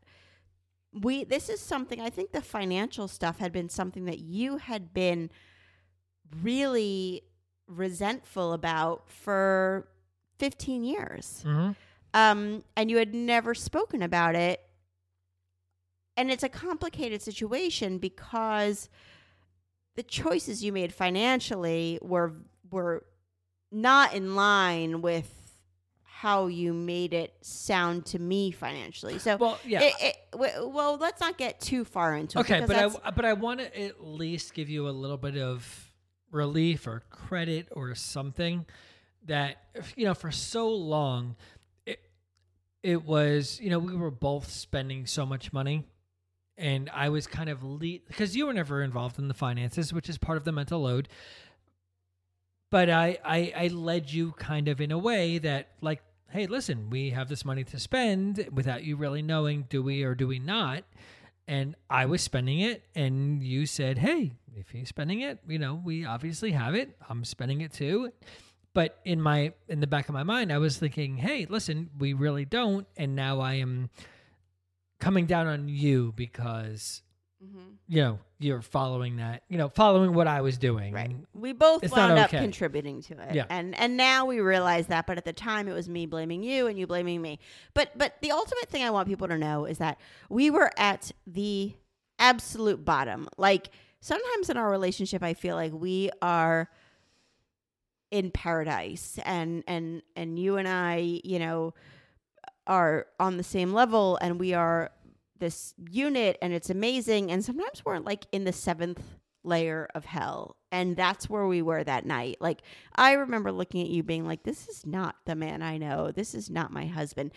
We 0.94 1.24
this 1.24 1.50
is 1.50 1.60
something 1.60 2.00
I 2.00 2.10
think 2.10 2.32
the 2.32 2.42
financial 2.42 3.08
stuff 3.08 3.40
had 3.40 3.52
been 3.52 3.70
something 3.70 4.06
that 4.06 4.20
you 4.20 4.58
had 4.58 4.94
been 4.94 5.30
really 6.42 7.24
resentful 7.68 8.54
about 8.54 9.10
for 9.10 9.88
15 10.40 10.84
years. 10.84 11.44
Mm-hmm. 11.46 11.72
Um, 12.14 12.64
and 12.76 12.90
you 12.90 12.98
had 12.98 13.14
never 13.14 13.54
spoken 13.54 14.02
about 14.02 14.36
it. 14.36 14.62
And 16.16 16.32
it's 16.32 16.44
a 16.44 16.50
complicated 16.50 17.22
situation 17.22 18.00
because 18.00 18.90
the 19.96 20.04
choices 20.04 20.64
you 20.64 20.72
made 20.72 20.94
financially 20.94 22.00
were 22.02 22.34
were 22.72 23.06
not 23.72 24.14
in 24.14 24.36
line 24.36 25.02
with 25.02 25.34
how 26.04 26.48
you 26.48 26.74
made 26.74 27.14
it 27.14 27.34
sound 27.42 28.06
to 28.08 28.18
me 28.18 28.50
financially. 28.50 29.20
So 29.20 29.38
Well, 29.38 29.60
yeah. 29.64 29.84
it, 29.84 29.94
it, 30.02 30.16
w- 30.32 30.68
well, 30.68 30.98
let's 30.98 31.22
not 31.22 31.38
get 31.38 31.60
too 31.60 31.86
far 31.86 32.16
into 32.16 32.40
it. 32.40 32.42
Okay, 32.42 32.66
but 32.66 32.76
I 32.76 33.12
but 33.12 33.24
I 33.24 33.34
want 33.34 33.60
to 33.60 33.80
at 33.80 34.04
least 34.04 34.56
give 34.56 34.68
you 34.68 34.88
a 34.88 34.92
little 34.92 35.18
bit 35.18 35.38
of 35.38 35.92
relief 36.32 36.88
or 36.88 37.04
credit 37.10 37.68
or 37.72 37.94
something 37.94 38.66
that 39.26 39.58
you 39.96 40.06
know 40.06 40.14
for 40.14 40.32
so 40.32 40.70
long 40.70 41.36
it 41.86 42.00
it 42.84 43.06
was 43.06 43.60
you 43.62 43.70
know 43.70 43.80
we 43.80 43.96
were 43.96 44.12
both 44.12 44.50
spending 44.50 45.06
so 45.06 45.26
much 45.26 45.54
money 45.54 45.86
and 46.58 46.90
I 46.92 47.10
was 47.10 47.28
kind 47.28 47.50
of 47.50 47.64
lead 47.64 48.08
because 48.08 48.36
you 48.36 48.48
were 48.48 48.54
never 48.54 48.82
involved 48.82 49.20
in 49.20 49.28
the 49.28 49.34
finances, 49.36 49.94
which 49.94 50.10
is 50.10 50.18
part 50.18 50.38
of 50.38 50.44
the 50.44 50.52
mental 50.52 50.82
load. 50.82 51.08
But 52.70 52.90
I, 52.90 53.18
I 53.24 53.54
I 53.56 53.68
led 53.68 54.12
you 54.12 54.34
kind 54.34 54.68
of 54.68 54.82
in 54.82 54.92
a 54.92 54.98
way 54.98 55.38
that 55.38 55.70
like, 55.82 56.02
hey, 56.30 56.48
listen, 56.48 56.90
we 56.90 57.12
have 57.12 57.30
this 57.30 57.46
money 57.46 57.64
to 57.66 57.80
spend 57.80 58.50
without 58.52 58.84
you 58.84 58.98
really 58.98 59.22
knowing, 59.22 59.66
do 59.70 59.82
we 59.82 60.04
or 60.04 60.16
do 60.16 60.28
we 60.28 60.40
not? 60.40 60.84
And 61.48 61.76
I 61.90 62.08
was 62.08 62.22
spending 62.22 62.60
it, 62.60 62.84
and 62.94 63.42
you 63.42 63.66
said, 63.66 63.98
hey, 64.00 64.34
if 64.54 64.70
he's 64.70 64.90
spending 64.90 65.22
it, 65.22 65.40
you 65.48 65.58
know, 65.58 65.82
we 65.82 66.06
obviously 66.06 66.52
have 66.52 66.76
it. 66.76 66.98
I'm 67.10 67.24
spending 67.24 67.62
it 67.62 67.72
too. 67.72 68.12
But 68.74 69.00
in 69.06 69.22
my 69.22 69.54
in 69.70 69.80
the 69.80 69.88
back 69.88 70.10
of 70.10 70.14
my 70.14 70.24
mind, 70.24 70.52
I 70.52 70.58
was 70.58 70.78
thinking, 70.78 71.18
hey, 71.18 71.46
listen, 71.50 71.90
we 71.98 72.12
really 72.14 72.44
don't, 72.44 72.86
and 72.98 73.16
now 73.16 73.40
I 73.40 73.54
am 73.56 73.90
coming 75.00 75.26
down 75.26 75.48
on 75.48 75.70
you 75.70 76.12
because 76.16 77.02
Mhm. 77.44 77.78
you 77.88 78.02
know 78.02 78.20
you're 78.40 78.62
following 78.64 79.18
that 79.18 79.44
you 79.48 79.58
know 79.60 79.70
following 79.70 80.14
what 80.14 80.26
i 80.28 80.42
was 80.42 80.58
doing 80.58 80.92
Right. 80.94 81.16
We 81.36 81.54
both 81.54 81.84
It's 81.84 81.94
wound 81.94 82.18
up 82.18 82.30
okay. 82.30 82.40
contributing 82.40 83.02
to 83.04 83.14
it. 83.30 83.36
Yeah. 83.36 83.46
And 83.50 83.76
and 83.80 83.96
now 83.96 84.26
we 84.26 84.40
realize 84.40 84.88
that, 84.88 85.06
but 85.06 85.18
at 85.18 85.26
the 85.26 85.34
time 85.34 85.68
it 85.68 85.74
was 85.74 85.88
me 85.88 86.08
blaming 86.08 86.42
you 86.42 86.66
and 86.68 86.80
you 86.80 86.88
blaming 86.88 87.22
me. 87.22 87.40
But 87.76 87.96
but 87.96 88.16
the 88.22 88.32
ultimate 88.32 88.70
thing 88.70 88.84
I 88.84 88.90
want 88.90 89.08
people 89.08 89.28
to 89.28 89.38
know 89.38 89.66
is 89.66 89.78
that 89.78 90.00
we 90.30 90.50
were 90.50 90.72
at 90.78 91.12
the 91.28 91.74
absolute 92.18 92.84
bottom. 92.84 93.28
Like 93.38 93.70
sometimes 94.00 94.50
in 94.50 94.58
our 94.58 94.70
relationship 94.70 95.22
I 95.22 95.34
feel 95.36 95.56
like 95.56 95.74
we 95.74 96.10
are 96.22 96.70
in 98.10 98.32
paradise 98.32 99.20
and 99.26 99.64
and 99.68 100.02
and 100.16 100.40
you 100.40 100.58
and 100.58 100.68
I, 100.68 101.22
you 101.24 101.38
know, 101.40 101.74
are 102.66 103.06
on 103.20 103.38
the 103.38 103.44
same 103.44 103.74
level 103.74 104.18
and 104.22 104.40
we 104.40 104.54
are 104.54 104.92
this 105.40 105.74
unit 105.90 106.38
and 106.42 106.54
it's 106.54 106.70
amazing 106.70 107.32
and 107.32 107.44
sometimes 107.44 107.84
we're 107.86 108.00
like 108.00 108.26
in 108.32 108.44
the 108.44 108.54
seventh 108.54 109.02
layer 109.44 109.88
of 109.96 110.06
hell 110.06 110.58
and 110.72 110.96
that's 110.96 111.30
where 111.30 111.48
we 111.48 111.62
were 111.62 111.84
that 111.84 112.06
night. 112.06 112.38
Like 112.40 112.62
i 112.96 113.14
remember 113.14 113.52
looking 113.52 113.82
at 113.82 113.90
you 113.90 114.04
being 114.04 114.26
like 114.26 114.44
this 114.44 114.68
is 114.68 114.86
not 114.86 115.16
the 115.26 115.36
man 115.36 115.62
i 115.62 115.78
know. 115.78 116.12
This 116.12 116.36
is 116.36 116.50
not 116.50 116.72
my 116.72 116.86
husband. 116.86 117.32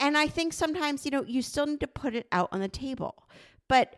And 0.00 0.18
i 0.18 0.26
think 0.26 0.52
sometimes 0.52 1.04
you 1.04 1.10
know 1.10 1.24
you 1.24 1.42
still 1.42 1.66
need 1.66 1.80
to 1.80 1.86
put 1.86 2.14
it 2.14 2.26
out 2.32 2.48
on 2.52 2.60
the 2.60 2.68
table. 2.68 3.28
But 3.68 3.96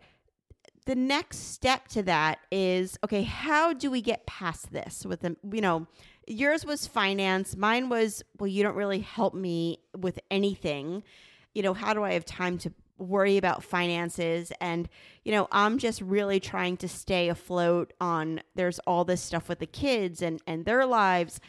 the 0.85 0.95
next 0.95 1.53
step 1.53 1.87
to 1.89 2.03
that 2.03 2.39
is 2.51 2.97
okay 3.03 3.23
how 3.23 3.73
do 3.73 3.91
we 3.91 4.01
get 4.01 4.25
past 4.25 4.71
this 4.71 5.05
with 5.05 5.21
them 5.21 5.37
you 5.53 5.61
know 5.61 5.85
yours 6.27 6.65
was 6.65 6.87
finance 6.87 7.55
mine 7.55 7.87
was 7.87 8.23
well 8.39 8.47
you 8.47 8.63
don't 8.63 8.75
really 8.75 8.99
help 8.99 9.33
me 9.33 9.79
with 9.97 10.19
anything. 10.29 11.03
You 11.53 11.63
know 11.63 11.73
how 11.73 11.93
do 11.93 12.03
i 12.03 12.13
have 12.13 12.25
time 12.25 12.57
to 12.59 12.73
worry 13.01 13.37
about 13.37 13.63
finances. 13.63 14.51
And 14.61 14.87
you 15.23 15.31
know 15.31 15.47
i'm 15.51 15.77
just 15.77 16.01
really 16.01 16.39
trying 16.39 16.77
to 16.77 16.87
stay 16.87 17.29
afloat 17.29 17.93
on 18.01 18.41
there's 18.55 18.79
all 18.79 19.05
this 19.05 19.21
stuff 19.21 19.47
with 19.47 19.59
the 19.59 19.67
kids 19.67 20.21
and 20.21 20.41
and 20.47 20.65
their 20.65 20.85
lives. 20.85 21.39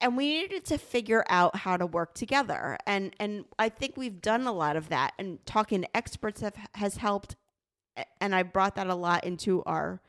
And 0.00 0.16
we 0.16 0.42
needed 0.42 0.64
to 0.66 0.78
figure 0.78 1.24
out 1.28 1.56
how 1.56 1.76
to 1.76 1.84
work 1.84 2.14
together. 2.14 2.78
And 2.86 3.14
and 3.18 3.44
i 3.58 3.68
think 3.68 3.96
we've 3.96 4.20
done 4.20 4.46
a 4.46 4.52
lot 4.52 4.76
of 4.76 4.88
that. 4.90 5.14
And 5.18 5.44
talking 5.46 5.82
to 5.82 5.96
experts 5.96 6.40
have, 6.40 6.54
has 6.74 6.96
helped. 6.96 7.36
And 8.20 8.34
i 8.34 8.42
brought 8.42 8.76
that 8.76 8.86
a 8.88 8.94
lot 8.94 9.24
into 9.24 9.62
our 9.64 10.00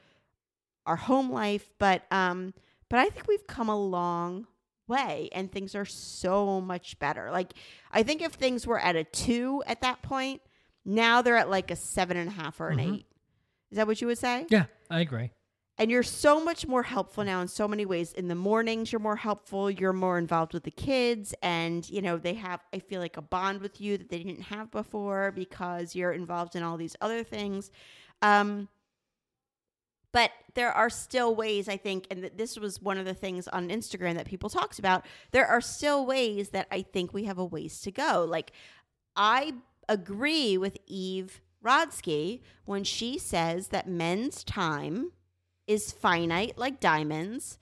our 0.85 0.97
home 0.97 1.31
life. 1.31 1.71
But 1.79 2.03
um 2.11 2.53
but 2.89 2.99
i 2.99 3.09
think 3.09 3.27
we've 3.27 3.47
come 3.47 3.69
a 3.69 3.79
long 3.79 4.47
way 4.89 5.29
and 5.31 5.49
things 5.51 5.75
are 5.75 5.85
so 5.85 6.59
much 6.59 6.99
better. 6.99 7.29
Like 7.31 7.53
i 7.91 8.03
think 8.03 8.21
if 8.21 8.33
things 8.33 8.67
were 8.67 8.79
at 8.79 8.95
a 8.97 9.03
two 9.05 9.63
at 9.67 9.81
that 9.81 10.01
point 10.01 10.41
now 10.85 11.21
they're 11.21 11.37
at 11.37 11.49
like 11.49 11.71
a 11.71 11.75
seven 11.75 12.17
and 12.17 12.27
a 12.29 12.33
half 12.33 12.59
or 12.59 12.69
an 12.69 12.79
Mhm. 12.79 12.95
eight. 12.95 13.05
Is 13.71 13.77
that 13.77 13.87
what 13.87 14.01
you 14.01 14.07
would 14.07 14.17
say? 14.17 14.45
Yeah 14.49 14.65
i 14.89 14.99
agree. 15.01 15.31
And 15.77 15.89
you're 15.89 16.03
so 16.03 16.43
much 16.43 16.67
more 16.67 16.83
helpful 16.83 17.23
now 17.23 17.39
in 17.39 17.47
so 17.47 17.65
many 17.65 17.85
ways. 17.85 18.11
In 18.11 18.27
the 18.27 18.35
mornings 18.35 18.91
you're 18.91 18.99
more 18.99 19.15
helpful 19.15 19.71
you're 19.71 19.93
more 19.93 20.17
involved 20.17 20.53
with 20.53 20.63
the 20.63 20.71
kids 20.71 21.33
and 21.41 21.87
you 21.89 22.01
know 22.01 22.17
they 22.17 22.33
have 22.33 22.59
i 22.73 22.79
feel 22.79 22.99
like 22.99 23.15
a 23.17 23.21
bond 23.21 23.61
with 23.61 23.79
you 23.79 23.97
that 23.97 24.09
they 24.09 24.17
didn't 24.23 24.41
have 24.43 24.71
before 24.71 25.31
because 25.31 25.95
you're 25.95 26.11
involved 26.11 26.55
in 26.57 26.63
all 26.63 26.75
these 26.77 26.95
other 26.99 27.23
things. 27.23 27.71
Um 28.21 28.67
but 30.11 30.31
there 30.55 30.71
are 30.71 30.89
still 30.89 31.35
ways 31.35 31.67
i 31.69 31.77
think 31.77 32.05
and 32.11 32.29
this 32.35 32.57
was 32.57 32.81
one 32.81 32.97
of 32.97 33.05
the 33.05 33.13
things 33.13 33.47
on 33.49 33.69
instagram 33.69 34.15
that 34.15 34.25
people 34.25 34.49
talked 34.49 34.79
about 34.79 35.05
there 35.31 35.45
are 35.47 35.61
still 35.61 36.05
ways 36.05 36.49
that 36.49 36.67
i 36.71 36.81
think 36.81 37.13
we 37.13 37.23
have 37.25 37.37
a 37.37 37.45
ways 37.45 37.79
to 37.81 37.91
go 37.91 38.25
like 38.27 38.51
i 39.15 39.53
agree 39.87 40.57
with 40.57 40.77
eve 40.87 41.41
rodsky 41.65 42.41
when 42.65 42.83
she 42.83 43.17
says 43.17 43.67
that 43.69 43.87
men's 43.87 44.43
time 44.43 45.11
is 45.67 45.91
finite 45.91 46.57
like 46.57 46.79
diamonds 46.79 47.57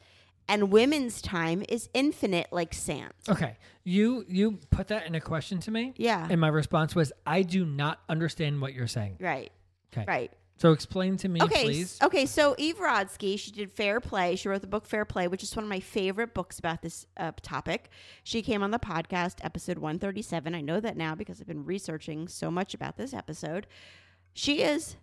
and 0.50 0.72
women's 0.72 1.22
time 1.22 1.62
is 1.68 1.90
infinite 1.94 2.48
like 2.52 2.74
sand. 2.74 3.12
okay 3.28 3.58
you 3.84 4.24
you 4.30 4.60
put 4.70 4.88
that 4.88 5.06
in 5.06 5.16
a 5.16 5.22
question 5.22 5.60
to 5.60 5.72
me 5.72 5.94
Yeah. 5.98 6.28
and 6.30 6.40
my 6.40 6.48
response 6.48 6.96
was 6.96 7.12
i 7.26 7.42
do 7.42 7.66
not 7.66 8.00
understand 8.08 8.62
what 8.62 8.74
you're 8.74 8.88
saying 8.88 9.18
Right. 9.20 9.52
okay 9.94 10.06
Right. 10.08 10.32
So 10.58 10.72
explain 10.72 11.18
to 11.18 11.30
me 11.30 11.42
Okay. 11.42 11.64
please 11.64 12.00
Okay. 12.02 12.26
So 12.26 12.56
Eve 12.58 12.78
Rodsky, 12.78 13.38
she 13.40 13.52
did 13.52 13.72
Fair 13.72 14.00
Play. 14.00 14.36
She 14.36 14.50
wrote 14.50 14.62
the 14.62 14.68
book 14.68 14.86
Fair 14.86 15.06
Play, 15.06 15.28
which 15.28 15.44
is 15.44 15.56
one 15.56 15.64
of 15.64 15.70
my 15.70 15.80
favorite 15.80 16.34
books 16.34 16.58
about 16.60 16.82
this 16.82 17.06
uh, 17.18 17.32
topic. 17.42 17.90
She 18.24 18.42
came 18.42 18.64
on 18.64 18.72
the 18.72 18.80
podcast, 18.80 19.36
episode 19.44 19.78
137. 19.78 20.54
I 20.56 20.62
know 20.62 20.80
that 20.80 20.98
now 20.98 21.16
because 21.16 21.40
I've 21.40 21.48
been 21.48 21.66
researching 21.66 22.28
so 22.28 22.50
much 22.52 22.74
about 22.74 22.98
this 22.98 23.14
episode. 23.14 23.68
She 24.34 24.62
is 24.62 24.96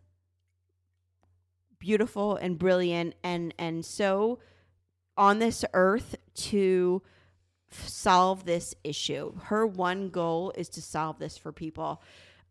beautiful 1.79 2.37
and 2.37 2.59
brilliant 2.59 3.15
and 3.23 3.53
and 3.59 3.85
so 3.85 4.39
on 5.17 5.39
this 5.39 5.65
earth 5.75 6.17
to 6.35 7.03
f- 7.71 7.87
solve 7.89 8.45
this 8.45 8.75
issue. 8.83 9.35
Her 9.45 9.67
one 9.67 10.09
goal 10.09 10.53
is 10.57 10.69
to 10.71 10.83
solve 10.83 11.19
this 11.19 11.37
for 11.37 11.53
people. 11.53 12.03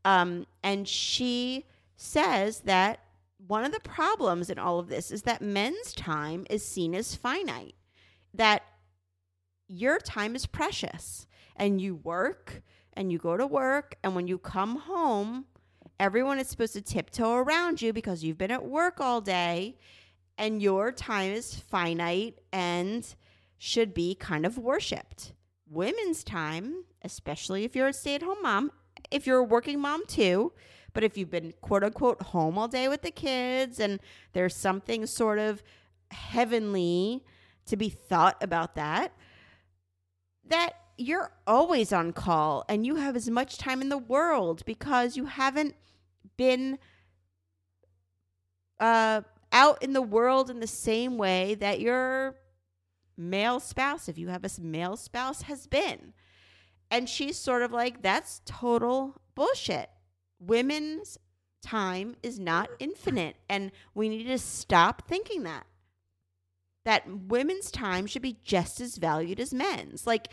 Um, 0.05 0.45
and 0.63 0.87
she 0.87 1.65
says 2.03 2.61
that 2.61 2.99
one 3.47 3.63
of 3.63 3.71
the 3.71 3.79
problems 3.79 4.49
in 4.49 4.59
all 4.59 4.79
of 4.79 4.87
this 4.87 5.11
is 5.11 5.23
that 5.23 5.41
men's 5.41 5.93
time 5.93 6.45
is 6.49 6.65
seen 6.65 6.93
as 6.93 7.15
finite, 7.15 7.75
that 8.33 8.63
your 9.67 9.99
time 9.99 10.35
is 10.35 10.45
precious 10.45 11.27
and 11.55 11.81
you 11.81 11.95
work 11.95 12.61
and 12.93 13.11
you 13.11 13.17
go 13.17 13.35
to 13.37 13.47
work, 13.47 13.95
and 14.03 14.15
when 14.15 14.27
you 14.27 14.37
come 14.37 14.77
home, 14.77 15.45
everyone 15.99 16.39
is 16.39 16.47
supposed 16.47 16.73
to 16.73 16.81
tiptoe 16.81 17.35
around 17.35 17.81
you 17.81 17.91
because 17.91 18.23
you've 18.23 18.37
been 18.37 18.51
at 18.51 18.65
work 18.65 18.99
all 18.99 19.19
day 19.19 19.77
and 20.37 20.61
your 20.61 20.91
time 20.91 21.31
is 21.31 21.55
finite 21.55 22.39
and 22.51 23.15
should 23.57 23.93
be 23.93 24.13
kind 24.13 24.45
of 24.45 24.57
worshiped. 24.57 25.33
Women's 25.69 26.23
time, 26.23 26.83
especially 27.01 27.63
if 27.63 27.75
you're 27.75 27.87
a 27.87 27.93
stay 27.93 28.15
at 28.15 28.21
home 28.21 28.41
mom, 28.43 28.71
if 29.09 29.25
you're 29.25 29.39
a 29.39 29.43
working 29.43 29.79
mom 29.79 30.05
too, 30.05 30.51
but 30.93 31.03
if 31.03 31.17
you've 31.17 31.29
been 31.29 31.53
quote 31.61 31.83
unquote 31.83 32.21
home 32.21 32.57
all 32.57 32.67
day 32.67 32.87
with 32.87 33.01
the 33.01 33.11
kids 33.11 33.79
and 33.79 33.99
there's 34.33 34.55
something 34.55 35.05
sort 35.05 35.39
of 35.39 35.63
heavenly 36.11 37.23
to 37.65 37.75
be 37.75 37.89
thought 37.89 38.37
about 38.41 38.75
that, 38.75 39.13
that 40.45 40.73
you're 40.97 41.31
always 41.47 41.91
on 41.91 42.13
call 42.13 42.63
and 42.69 42.85
you 42.85 42.95
have 42.95 43.15
as 43.15 43.29
much 43.29 43.57
time 43.57 43.81
in 43.81 43.89
the 43.89 43.97
world 43.97 44.63
because 44.65 45.17
you 45.17 45.25
haven't 45.25 45.75
been 46.37 46.77
uh, 48.79 49.21
out 49.51 49.81
in 49.81 49.93
the 49.93 50.01
world 50.01 50.49
in 50.49 50.59
the 50.59 50.67
same 50.67 51.17
way 51.17 51.55
that 51.55 51.79
your 51.79 52.35
male 53.17 53.59
spouse, 53.59 54.07
if 54.07 54.17
you 54.17 54.27
have 54.27 54.43
a 54.43 54.61
male 54.61 54.97
spouse, 54.97 55.43
has 55.43 55.67
been. 55.67 56.13
And 56.91 57.09
she's 57.09 57.37
sort 57.37 57.61
of 57.63 57.71
like, 57.71 58.01
that's 58.01 58.41
total 58.45 59.15
bullshit. 59.35 59.89
Women's 60.47 61.17
time 61.61 62.15
is 62.23 62.39
not 62.39 62.69
infinite. 62.79 63.35
And 63.49 63.71
we 63.93 64.09
need 64.09 64.25
to 64.25 64.37
stop 64.37 65.07
thinking 65.07 65.43
that. 65.43 65.65
That 66.85 67.07
women's 67.07 67.71
time 67.71 68.05
should 68.05 68.21
be 68.21 68.37
just 68.43 68.81
as 68.81 68.97
valued 68.97 69.39
as 69.39 69.53
men's. 69.53 70.05
Like, 70.05 70.27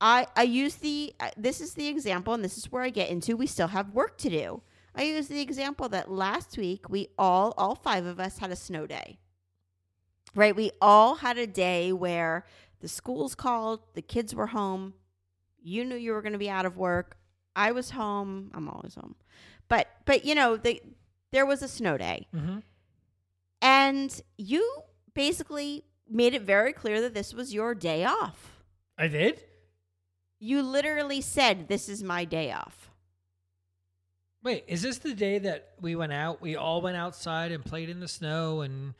I, 0.00 0.26
I 0.36 0.42
use 0.44 0.76
the, 0.76 1.12
uh, 1.18 1.30
this 1.36 1.60
is 1.60 1.74
the 1.74 1.88
example, 1.88 2.32
and 2.34 2.44
this 2.44 2.56
is 2.56 2.70
where 2.70 2.82
I 2.82 2.90
get 2.90 3.10
into 3.10 3.36
we 3.36 3.46
still 3.46 3.68
have 3.68 3.90
work 3.90 4.18
to 4.18 4.30
do. 4.30 4.62
I 4.94 5.04
use 5.04 5.26
the 5.26 5.40
example 5.40 5.88
that 5.88 6.10
last 6.10 6.56
week 6.56 6.88
we 6.88 7.08
all, 7.18 7.54
all 7.56 7.74
five 7.74 8.06
of 8.06 8.20
us 8.20 8.38
had 8.38 8.52
a 8.52 8.56
snow 8.56 8.86
day 8.86 9.18
right? 10.34 10.54
We 10.54 10.70
all 10.80 11.16
had 11.16 11.38
a 11.38 11.46
day 11.46 11.92
where 11.92 12.44
the 12.80 12.88
schools 12.88 13.34
called, 13.34 13.80
the 13.94 14.02
kids 14.02 14.34
were 14.34 14.48
home, 14.48 14.94
you 15.62 15.84
knew 15.84 15.96
you 15.96 16.12
were 16.12 16.22
going 16.22 16.32
to 16.32 16.38
be 16.38 16.50
out 16.50 16.66
of 16.66 16.76
work. 16.76 17.16
I 17.56 17.72
was 17.72 17.90
home. 17.90 18.50
I'm 18.52 18.68
always 18.68 18.96
home, 18.96 19.14
but 19.68 19.88
but 20.04 20.24
you 20.24 20.34
know 20.34 20.56
the 20.56 20.80
there 21.32 21.46
was 21.46 21.62
a 21.62 21.68
snow 21.68 21.96
day, 21.98 22.26
Mm-hmm. 22.34 22.58
and 23.62 24.20
you 24.38 24.82
basically 25.14 25.84
made 26.08 26.34
it 26.34 26.42
very 26.42 26.72
clear 26.72 27.00
that 27.00 27.14
this 27.14 27.32
was 27.34 27.52
your 27.54 27.74
day 27.74 28.04
off. 28.04 28.52
I 28.98 29.08
did. 29.08 29.42
You 30.38 30.62
literally 30.62 31.20
said, 31.20 31.68
"This 31.68 31.88
is 31.88 32.02
my 32.02 32.24
day 32.24 32.52
off." 32.52 32.90
Wait, 34.42 34.64
is 34.68 34.82
this 34.82 34.98
the 34.98 35.14
day 35.14 35.38
that 35.38 35.70
we 35.80 35.96
went 35.96 36.12
out? 36.12 36.42
We 36.42 36.54
all 36.56 36.82
went 36.82 36.96
outside 36.98 37.50
and 37.50 37.64
played 37.64 37.88
in 37.88 38.00
the 38.00 38.08
snow, 38.08 38.60
and 38.60 38.92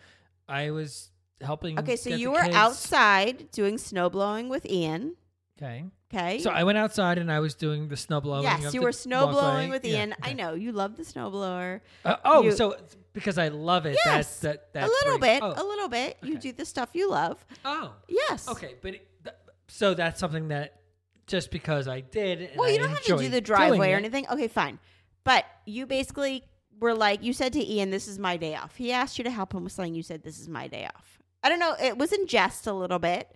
I 0.48 0.70
was 0.70 1.10
helping. 1.42 1.78
Okay, 1.78 1.96
so 1.96 2.10
you 2.10 2.30
were 2.30 2.42
kids- 2.44 2.56
outside 2.56 3.50
doing 3.50 3.76
snow 3.76 4.08
blowing 4.08 4.48
with 4.48 4.64
Ian. 4.66 5.16
Okay. 5.58 5.84
Okay. 6.14 6.38
So 6.38 6.50
I 6.50 6.64
went 6.64 6.78
outside 6.78 7.18
and 7.18 7.30
I 7.30 7.40
was 7.40 7.54
doing 7.54 7.88
the 7.88 7.96
snow 7.96 8.20
blowing. 8.20 8.44
yes, 8.44 8.72
you 8.74 8.82
were 8.82 8.92
snow 8.92 9.26
blowing 9.28 9.70
with 9.70 9.84
Yeah, 9.84 9.96
Ian. 9.98 10.14
I 10.22 10.32
know 10.32 10.54
you 10.54 10.72
love 10.72 10.96
the 10.96 11.04
snow 11.04 11.30
blower. 11.30 11.82
Uh, 12.04 12.16
oh, 12.24 12.42
You- 12.42 12.52
so 12.52 12.76
because 13.12 13.38
I 13.38 13.48
love 13.48 13.86
it. 13.86 13.96
Yes, 14.04 14.40
that, 14.40 14.72
that, 14.72 14.82
that 14.82 14.88
a 14.88 14.90
little 14.90 15.18
brings- 15.18 15.40
bit, 15.40 15.42
Oh, 15.42 15.62
a 15.62 15.66
little 15.66 15.88
bit. 15.88 16.16
You 16.22 16.38
do 16.38 16.52
the 16.52 16.64
stuff 16.64 16.90
you 16.94 17.10
love. 17.10 17.44
oh, 17.64 17.94
Yes. 18.08 18.48
okay, 18.48 18.74
but 18.82 18.94
it, 18.94 19.08
th- 19.24 19.36
so 19.68 19.94
that's 19.94 20.18
something 20.20 20.48
that 20.48 20.80
just 21.26 21.50
because 21.50 21.88
I 21.88 22.00
did. 22.00 22.40
And 22.42 22.50
Well, 22.56 22.68
you 22.68 22.76
I 22.76 22.78
don't 22.78 22.88
have 22.90 23.02
to 23.04 23.16
do 23.18 23.28
the 23.28 23.40
driveway 23.40 23.92
or 23.92 23.96
anything. 23.96 24.26
Okay, 24.30 24.48
fine. 24.48 24.78
But 25.24 25.44
you 25.64 25.86
basically 25.86 26.44
were 26.80 26.94
like, 26.94 27.22
you 27.22 27.32
said 27.32 27.52
to 27.54 27.64
Ian, 27.64 27.90
"This 27.90 28.06
is 28.08 28.18
my 28.18 28.36
day 28.36 28.54
off." 28.56 28.76
He 28.76 28.92
asked 28.92 29.16
you 29.16 29.24
to 29.24 29.30
help 29.30 29.54
him 29.54 29.64
with 29.64 29.72
something. 29.72 29.94
You 29.94 30.02
said, 30.02 30.22
"This 30.22 30.38
is 30.38 30.48
my 30.48 30.68
day 30.68 30.86
off." 30.94 31.18
I 31.42 31.48
don't 31.48 31.58
know. 31.60 31.74
It 31.80 31.96
was 31.96 32.12
in 32.12 32.26
jest 32.26 32.66
a 32.66 32.72
little 32.72 32.98
bit, 32.98 33.30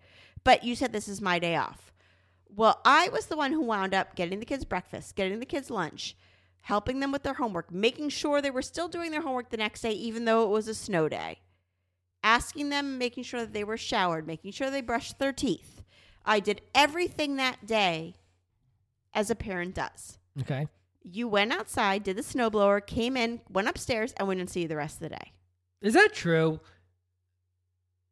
but 0.45 0.65
you 0.65 0.75
said, 0.75 0.93
"This 0.93 1.09
is 1.09 1.21
my 1.23 1.39
day 1.39 1.57
off." 1.57 1.88
Well, 2.59 2.81
I 2.85 3.09
was 3.11 3.27
the 3.27 3.37
one 3.37 3.53
who 3.53 3.61
wound 3.61 3.95
up 3.95 4.17
getting 4.17 4.41
the 4.41 4.45
kids 4.45 4.65
breakfast, 4.65 5.15
getting 5.15 5.39
the 5.39 5.47
kids 5.47 5.71
lunch, 5.71 6.17
helping 6.63 6.99
them 6.99 7.13
with 7.13 7.23
their 7.23 7.35
homework, 7.35 7.71
making 7.71 8.09
sure 8.09 8.43
they 8.43 8.51
were 8.51 8.63
still 8.63 8.89
doing 8.89 9.13
their 9.13 9.21
homework 9.21 9.51
the 9.51 9.57
next 9.57 9.83
day, 9.83 9.93
even 9.93 10.25
though 10.25 10.43
it 10.43 10.49
was 10.49 10.67
a 10.67 10.75
snow 10.75 11.09
day. 11.09 11.39
Asking 12.25 12.71
them, 12.71 12.99
making 12.99 13.23
sure 13.23 13.39
that 13.39 13.53
they 13.53 13.63
were 13.63 13.77
showered, 13.77 14.27
making 14.27 14.51
sure 14.51 14.73
they 14.73 14.81
brushed 14.81 15.21
their 15.21 15.33
teeth. 15.33 15.83
I 16.27 16.41
did 16.41 16.61
everything 16.75 17.37
that 17.37 17.65
day 17.65 18.17
as 19.15 19.31
a 19.31 19.37
parent 19.37 19.77
does. 19.77 20.19
Okay. 20.41 20.67
You 21.05 21.29
went 21.29 21.53
outside, 21.53 22.03
did 22.03 22.17
the 22.17 22.23
snowblower, 22.23 22.85
came 22.85 23.17
in, 23.17 23.41
went 23.49 23.69
upstairs, 23.69 24.13
and 24.17 24.27
went 24.27 24.41
and 24.41 24.51
see 24.51 24.63
you 24.63 24.69
the 24.69 24.75
rest 24.75 24.97
of 24.97 25.03
the 25.03 25.11
day. 25.11 25.33
Is 25.81 25.95
that 25.95 26.13
true? 26.13 26.59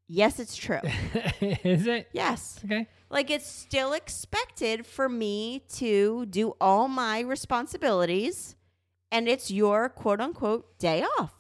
Yes, 0.08 0.38
it's 0.38 0.56
true. 0.56 0.80
Is 1.40 1.86
it? 1.86 2.08
yes. 2.12 2.60
Okay. 2.64 2.86
Like 3.10 3.30
it's 3.30 3.46
still 3.46 3.92
expected 3.92 4.86
for 4.86 5.08
me 5.08 5.62
to 5.74 6.26
do 6.26 6.54
all 6.60 6.88
my 6.88 7.20
responsibilities, 7.20 8.56
and 9.10 9.28
it's 9.28 9.50
your 9.50 9.88
quote 9.88 10.20
unquote 10.20 10.78
day 10.78 11.02
off. 11.18 11.32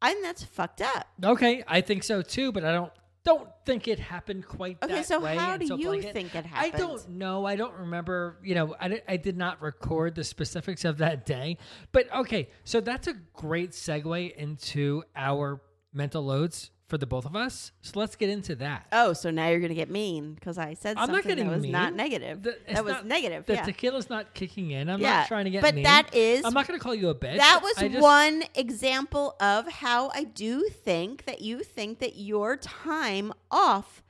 I 0.00 0.12
think 0.12 0.24
that's 0.24 0.44
fucked 0.44 0.80
up. 0.80 1.08
Okay, 1.24 1.64
I 1.66 1.80
think 1.80 2.04
so 2.04 2.22
too, 2.22 2.52
but 2.52 2.64
I 2.64 2.72
don't 2.72 2.92
don't 3.24 3.48
think 3.66 3.88
it 3.88 3.98
happened 3.98 4.46
quite 4.46 4.78
Okay, 4.82 4.94
that 4.94 5.06
so 5.06 5.20
way. 5.20 5.36
how 5.36 5.56
do 5.56 5.66
so 5.66 5.76
you 5.76 5.86
blanket. 5.88 6.12
think 6.12 6.34
it 6.34 6.46
happened? 6.46 6.74
I 6.74 6.78
don't 6.78 7.08
know. 7.10 7.44
I 7.44 7.56
don't 7.56 7.74
remember. 7.74 8.38
You 8.42 8.54
know, 8.54 8.76
I, 8.80 9.02
I 9.08 9.16
did 9.16 9.36
not 9.36 9.60
record 9.60 10.14
the 10.14 10.24
specifics 10.24 10.84
of 10.84 10.98
that 10.98 11.26
day. 11.26 11.58
But 11.92 12.12
okay, 12.14 12.48
so 12.64 12.80
that's 12.80 13.06
a 13.08 13.14
great 13.34 13.72
segue 13.72 14.34
into 14.36 15.02
our 15.16 15.60
mental 15.92 16.22
loads 16.24 16.70
for 16.88 16.96
the 16.96 17.06
both 17.06 17.26
of 17.26 17.36
us. 17.36 17.70
So 17.82 18.00
let's 18.00 18.16
get 18.16 18.30
into 18.30 18.54
that. 18.56 18.86
Oh, 18.92 19.12
so 19.12 19.30
now 19.30 19.48
you're 19.48 19.60
gonna 19.60 19.74
get 19.74 19.90
mean 19.90 20.32
because 20.34 20.56
I 20.56 20.72
said 20.74 20.96
I'm 20.96 21.08
something 21.08 21.14
not 21.16 21.24
getting 21.24 21.46
that 21.48 21.56
was 21.58 21.66
not 21.66 21.88
mean. 21.92 21.96
negative. 21.98 22.42
The- 22.42 22.58
that 22.72 22.84
was 22.84 22.94
not- 22.94 23.06
negative. 23.06 23.44
The 23.46 23.54
yeah. 23.54 23.62
tequila's 23.64 24.08
not 24.08 24.32
kicking 24.32 24.70
in. 24.70 24.88
I'm 24.88 24.98
Yeah, 25.00 25.18
not 25.18 25.28
trying 25.28 25.44
to 25.44 25.50
get 25.50 25.60
but 25.62 25.74
mean. 25.74 25.84
that 25.84 26.14
is- 26.14 26.44
I'm 26.46 26.54
not 26.54 26.66
going 26.66 26.78
to 26.80 26.82
call 26.82 26.94
you 26.94 27.10
a 27.10 27.14
bitch. 27.14 27.36
That 27.36 27.60
was 27.62 27.74
just- 27.76 28.00
one 28.00 28.42
example 28.54 29.36
of 29.38 29.68
how 29.68 30.10
I 30.14 30.24
do 30.24 30.68
think 30.70 31.26
that 31.26 31.42
you 31.42 31.62
think 31.62 31.98
that 31.98 32.16
your 32.16 32.56
time 32.56 33.34
off, 33.50 34.02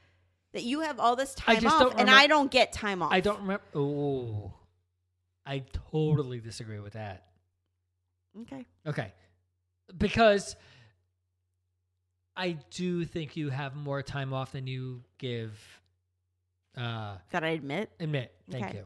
that 0.53 0.63
you 0.63 0.81
have 0.81 1.01
all 1.01 1.17
this 1.17 1.35
time 1.35 1.67
off, 1.67 1.95
and 1.99 2.09
I 2.09 2.29
don't 2.29 2.51
get 2.51 2.73
time 2.73 3.03
off. 3.03 3.13
I 3.13 3.19
don't 3.21 3.41
remember. 3.41 3.65
Oh, 3.75 4.53
I 5.45 5.65
totally 5.91 6.39
disagree 6.39 6.79
with 6.79 6.93
that. 6.93 7.25
Okay. 8.43 8.65
Okay. 8.87 9.13
Because 9.97 10.55
I 12.41 12.57
do 12.71 13.05
think 13.05 13.37
you 13.37 13.51
have 13.51 13.75
more 13.75 14.01
time 14.01 14.33
off 14.33 14.53
than 14.53 14.67
you 14.69 15.03
give 15.19 15.51
uh 16.77 17.17
That 17.33 17.43
I 17.45 17.49
admit. 17.49 17.91
admit. 17.99 18.33
Thank 18.51 18.67
Okay. 18.67 18.77
you. 18.79 18.85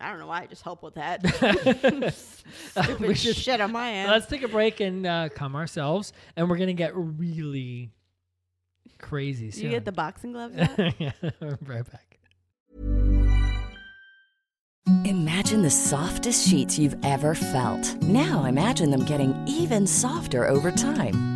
I 0.00 0.10
don't 0.10 0.18
know 0.18 0.26
why 0.26 0.42
I 0.42 0.46
just 0.46 0.62
help 0.62 0.82
with 0.82 0.94
that. 0.94 1.22
Stupid 2.14 3.00
we 3.00 3.14
should- 3.14 3.36
shit 3.36 3.60
on 3.60 3.72
my 3.72 3.92
end. 3.92 4.10
Let's 4.10 4.26
take 4.26 4.42
a 4.42 4.48
break 4.48 4.80
and 4.80 5.06
uh, 5.06 5.28
calm 5.28 5.54
ourselves 5.54 6.12
and 6.36 6.48
we're 6.48 6.56
going 6.56 6.68
to 6.68 6.72
get 6.74 6.92
really 6.94 7.90
crazy 8.98 9.50
soon. 9.50 9.64
you 9.64 9.70
get 9.70 9.84
the 9.84 9.92
boxing 9.92 10.32
gloves 10.32 10.56
out? 10.58 11.00
yeah, 11.00 11.12
right 11.66 11.84
back. 11.92 12.18
Imagine 15.04 15.62
the 15.62 15.70
softest 15.70 16.48
sheets 16.48 16.78
you've 16.78 16.96
ever 17.04 17.34
felt. 17.34 17.94
Now 18.02 18.44
imagine 18.44 18.90
them 18.90 19.04
getting 19.04 19.34
even 19.46 19.86
softer 19.86 20.46
over 20.46 20.70
time. 20.70 21.35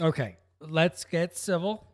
Okay. 0.00 0.36
Let's 0.60 1.04
get 1.04 1.36
civil. 1.36 1.86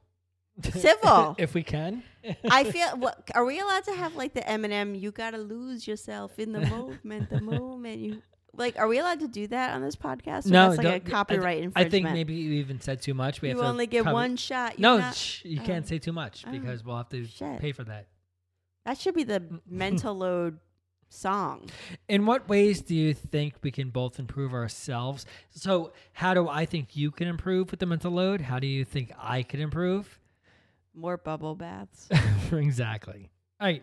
Civil. 0.63 1.35
if 1.39 1.55
we 1.55 1.63
can. 1.63 2.03
I 2.51 2.65
feel. 2.71 2.89
What, 2.97 3.31
are 3.35 3.45
we 3.45 3.61
allowed 3.61 3.85
to 3.85 3.93
have 3.95 4.17
like 4.17 4.35
the 4.35 4.41
Eminem? 4.41 4.99
You 4.99 5.11
gotta 5.13 5.39
lose 5.39 5.87
yourself 5.87 6.39
in 6.39 6.53
the 6.53 6.61
movement. 6.61 7.31
The 7.31 7.41
moment 7.61 8.01
you 8.01 8.23
like. 8.55 8.79
Are 8.79 8.89
we 8.89 8.99
allowed 8.99 9.21
to 9.21 9.29
do 9.29 9.47
that 9.49 9.75
on 9.75 9.83
this 9.83 9.97
podcast? 9.97 10.47
Or 10.47 10.51
no, 10.51 10.69
that's 10.71 10.79
like 10.79 10.87
a 10.87 10.91
don't- 11.01 11.09
I 11.09 11.11
copyright 11.11 11.73
I, 11.77 11.85
think 11.85 12.11
maybe 12.11 12.35
you 12.35 12.53
even 12.55 12.81
said 12.81 13.03
too 13.03 13.15
much. 13.15 13.43
We 13.43 13.51
you 13.51 13.57
have 13.57 13.65
to 13.65 13.69
only 13.71 13.87
get 13.87 14.05
cover- 14.05 14.15
one 14.15 14.37
shot. 14.37 14.79
No, 14.79 14.95
You're 14.95 15.03
not- 15.03 15.15
shh, 15.15 15.45
you 15.45 15.61
oh. 15.63 15.67
can't 15.67 15.87
say 15.87 15.99
too 15.99 16.13
much 16.13 16.45
Oh, 16.47 16.51
because 16.51 16.83
we'll 16.85 16.97
have 16.97 17.09
to 17.11 17.27
shit. 17.27 17.61
pay 17.61 17.73
for 17.73 17.85
that. 17.85 18.07
That 18.87 18.99
should 18.99 19.15
be 19.15 19.25
the 19.25 19.43
mental 19.69 20.15
load 20.15 20.59
song. 21.09 21.69
In 22.09 22.27
what 22.27 22.49
ways 22.49 22.81
do 22.83 22.95
you 22.95 23.15
think 23.15 23.55
we 23.63 23.71
can 23.71 23.91
both 23.91 24.19
improve 24.19 24.53
ourselves? 24.53 25.27
So, 25.51 25.93
how 26.13 26.35
do 26.35 26.49
I 26.49 26.67
think 26.67 26.97
you 26.97 27.11
can 27.11 27.29
improve 27.29 27.71
with 27.71 27.81
the 27.81 27.87
mental 27.87 28.13
load? 28.13 28.41
How 28.41 28.59
do 28.59 28.67
you 28.67 28.85
think 28.85 29.13
I 29.19 29.43
can 29.43 29.61
improve? 29.61 30.19
More 30.95 31.17
bubble 31.17 31.55
baths. 31.55 32.09
exactly. 32.53 33.31
All 33.61 33.67
right. 33.67 33.83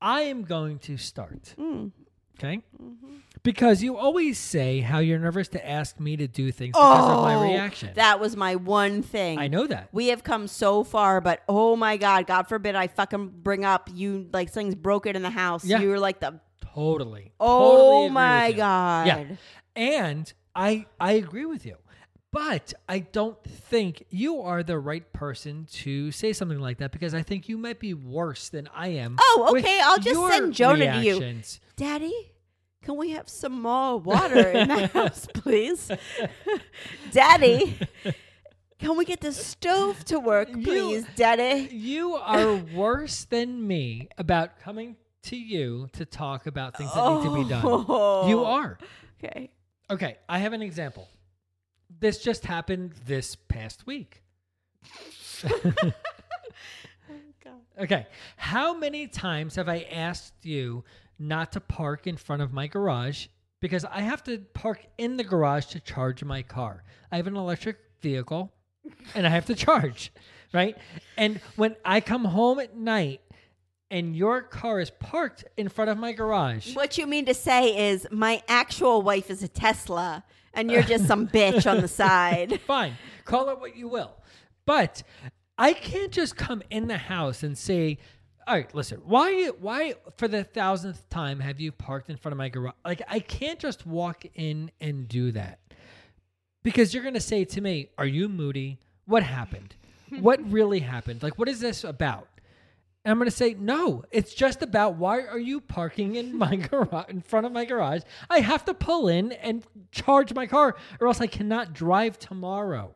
I 0.00 0.22
am 0.22 0.42
going 0.42 0.78
to 0.80 0.96
start. 0.96 1.54
Mm. 1.58 1.92
Okay. 2.38 2.62
Mm-hmm. 2.82 3.16
Because 3.42 3.82
you 3.82 3.98
always 3.98 4.38
say 4.38 4.80
how 4.80 4.98
you're 4.98 5.18
nervous 5.18 5.48
to 5.48 5.68
ask 5.68 6.00
me 6.00 6.16
to 6.16 6.26
do 6.26 6.50
things 6.50 6.72
because 6.72 7.10
of 7.10 7.22
my 7.22 7.42
reaction. 7.42 7.90
Oh, 7.92 7.94
That 7.96 8.18
was 8.18 8.34
my 8.34 8.56
one 8.56 9.02
thing. 9.02 9.38
I 9.38 9.48
know 9.48 9.66
that. 9.66 9.90
We 9.92 10.08
have 10.08 10.24
come 10.24 10.48
so 10.48 10.82
far, 10.82 11.20
but 11.20 11.42
oh 11.48 11.76
my 11.76 11.98
god, 11.98 12.26
God 12.26 12.48
forbid 12.48 12.74
I 12.74 12.86
fucking 12.86 13.28
bring 13.42 13.64
up 13.66 13.90
you 13.92 14.28
like 14.32 14.48
something's 14.48 14.74
broken 14.74 15.16
in 15.16 15.22
the 15.22 15.30
house. 15.30 15.64
Yeah. 15.64 15.80
You 15.80 15.88
were 15.90 15.98
like 15.98 16.20
the 16.20 16.40
Totally. 16.74 17.32
oh 17.40 17.76
Totally 18.00 18.10
my 18.10 18.52
god. 18.52 19.06
Yeah. 19.06 19.24
And 19.76 20.32
I 20.54 20.86
I 20.98 21.12
agree 21.12 21.46
with 21.46 21.64
you. 21.66 21.76
But 22.32 22.72
I 22.88 23.00
don't 23.00 23.42
think 23.42 24.04
you 24.08 24.40
are 24.42 24.62
the 24.62 24.78
right 24.78 25.12
person 25.12 25.66
to 25.72 26.12
say 26.12 26.32
something 26.32 26.60
like 26.60 26.78
that 26.78 26.92
because 26.92 27.12
I 27.12 27.22
think 27.22 27.48
you 27.48 27.58
might 27.58 27.80
be 27.80 27.92
worse 27.92 28.48
than 28.50 28.68
I 28.72 28.88
am. 28.88 29.16
Oh, 29.20 29.48
okay, 29.56 29.80
I'll 29.82 29.98
just 29.98 30.20
send 30.32 30.54
Jonah 30.54 30.92
to 30.92 31.04
you. 31.04 31.42
Daddy, 31.74 32.30
can 32.84 32.96
we 32.96 33.10
have 33.10 33.28
some 33.28 33.60
more 33.60 33.98
water 33.98 34.48
in 34.48 34.68
the 34.68 34.86
house, 34.94 35.26
please? 35.34 35.90
Daddy, 37.10 37.76
can 38.78 38.96
we 38.96 39.04
get 39.04 39.20
the 39.20 39.32
stove 39.32 40.04
to 40.04 40.20
work, 40.20 40.48
You- 40.50 40.62
please, 40.62 41.06
Daddy? 41.16 41.68
You 41.74 42.14
are 42.14 42.54
worse 42.54 43.24
than 43.24 43.66
me 43.66 44.08
about 44.18 44.60
coming 44.60 44.96
to 45.24 45.36
you 45.36 45.88
to 45.92 46.04
talk 46.04 46.46
about 46.46 46.76
things 46.76 46.92
that 46.94 47.14
need 47.14 47.24
to 47.24 47.34
be 47.34 47.48
done. 47.48 47.62
Oh. 47.64 48.28
You 48.28 48.44
are. 48.44 48.78
Okay. 49.22 49.50
Okay, 49.90 50.16
I 50.28 50.38
have 50.38 50.52
an 50.52 50.62
example. 50.62 51.08
This 51.98 52.22
just 52.22 52.46
happened 52.46 52.92
this 53.06 53.36
past 53.36 53.86
week. 53.86 54.22
Okay, 57.80 58.06
how 58.36 58.76
many 58.76 59.06
times 59.06 59.54
have 59.56 59.66
I 59.68 59.86
asked 59.90 60.34
you 60.44 60.84
not 61.18 61.52
to 61.52 61.60
park 61.60 62.06
in 62.06 62.18
front 62.18 62.42
of 62.42 62.52
my 62.52 62.66
garage 62.66 63.28
because 63.60 63.86
I 63.86 64.02
have 64.02 64.22
to 64.24 64.38
park 64.52 64.84
in 64.98 65.16
the 65.16 65.24
garage 65.24 65.66
to 65.66 65.80
charge 65.80 66.22
my 66.22 66.42
car? 66.42 66.84
I 67.10 67.16
have 67.16 67.26
an 67.26 67.36
electric 67.36 67.78
vehicle 68.02 68.52
and 69.14 69.26
I 69.26 69.30
have 69.30 69.46
to 69.46 69.54
charge, 69.54 70.12
right? 70.52 70.76
And 71.16 71.40
when 71.56 71.74
I 71.82 72.02
come 72.02 72.26
home 72.26 72.60
at 72.60 72.76
night 72.76 73.22
and 73.90 74.14
your 74.16 74.42
car 74.42 74.80
is 74.80 74.90
parked 74.90 75.44
in 75.56 75.68
front 75.68 75.90
of 75.90 75.98
my 75.98 76.12
garage, 76.12 76.74
What 76.74 76.96
you 76.98 77.06
mean 77.06 77.24
to 77.26 77.34
say 77.34 77.90
is 77.90 78.06
my 78.10 78.42
actual 78.48 79.02
wife 79.02 79.30
is 79.30 79.42
a 79.42 79.48
Tesla 79.48 80.24
and 80.54 80.70
you're 80.70 80.82
just 80.82 81.06
some 81.06 81.26
bitch 81.36 81.70
on 81.70 81.80
the 81.80 81.88
side. 81.88 82.60
fine. 82.62 82.96
Call 83.24 83.48
it 83.50 83.58
what 83.60 83.76
you 83.76 83.88
will. 83.88 84.12
But 84.66 85.02
I 85.58 85.72
can't 85.72 86.12
just 86.12 86.36
come 86.36 86.62
in 86.70 86.86
the 86.86 86.96
house 86.98 87.42
and 87.42 87.56
say, 87.58 87.98
all 88.46 88.54
right, 88.54 88.74
listen, 88.74 89.00
why 89.04 89.46
why 89.60 89.94
for 90.16 90.26
the 90.26 90.42
thousandth 90.42 91.08
time 91.10 91.38
have 91.40 91.60
you 91.60 91.70
parked 91.72 92.10
in 92.10 92.16
front 92.16 92.32
of 92.32 92.38
my 92.38 92.48
garage? 92.48 92.74
Like 92.84 93.02
I 93.08 93.20
can't 93.20 93.58
just 93.58 93.86
walk 93.86 94.24
in 94.34 94.70
and 94.80 95.06
do 95.08 95.32
that. 95.32 95.58
Because 96.62 96.92
you're 96.92 97.04
gonna 97.04 97.20
say 97.20 97.44
to 97.44 97.60
me, 97.60 97.90
Are 97.98 98.06
you 98.06 98.28
moody? 98.28 98.78
What 99.06 99.22
happened? 99.22 99.74
what 100.20 100.40
really 100.50 100.80
happened? 100.80 101.22
Like 101.22 101.38
what 101.38 101.48
is 101.48 101.60
this 101.60 101.84
about? 101.84 102.28
And 103.04 103.12
I'm 103.12 103.18
gonna 103.18 103.30
say, 103.30 103.54
no, 103.58 104.04
it's 104.10 104.34
just 104.34 104.60
about 104.62 104.96
why 104.96 105.22
are 105.22 105.38
you 105.38 105.60
parking 105.60 106.16
in 106.16 106.36
my 106.36 106.56
garage 106.70 107.08
in 107.08 107.22
front 107.22 107.46
of 107.46 107.52
my 107.52 107.64
garage? 107.64 108.02
I 108.28 108.40
have 108.40 108.64
to 108.66 108.74
pull 108.74 109.08
in 109.08 109.32
and 109.32 109.64
charge 109.90 110.34
my 110.34 110.46
car, 110.46 110.76
or 111.00 111.06
else 111.06 111.20
I 111.20 111.26
cannot 111.26 111.72
drive 111.72 112.18
tomorrow. 112.18 112.94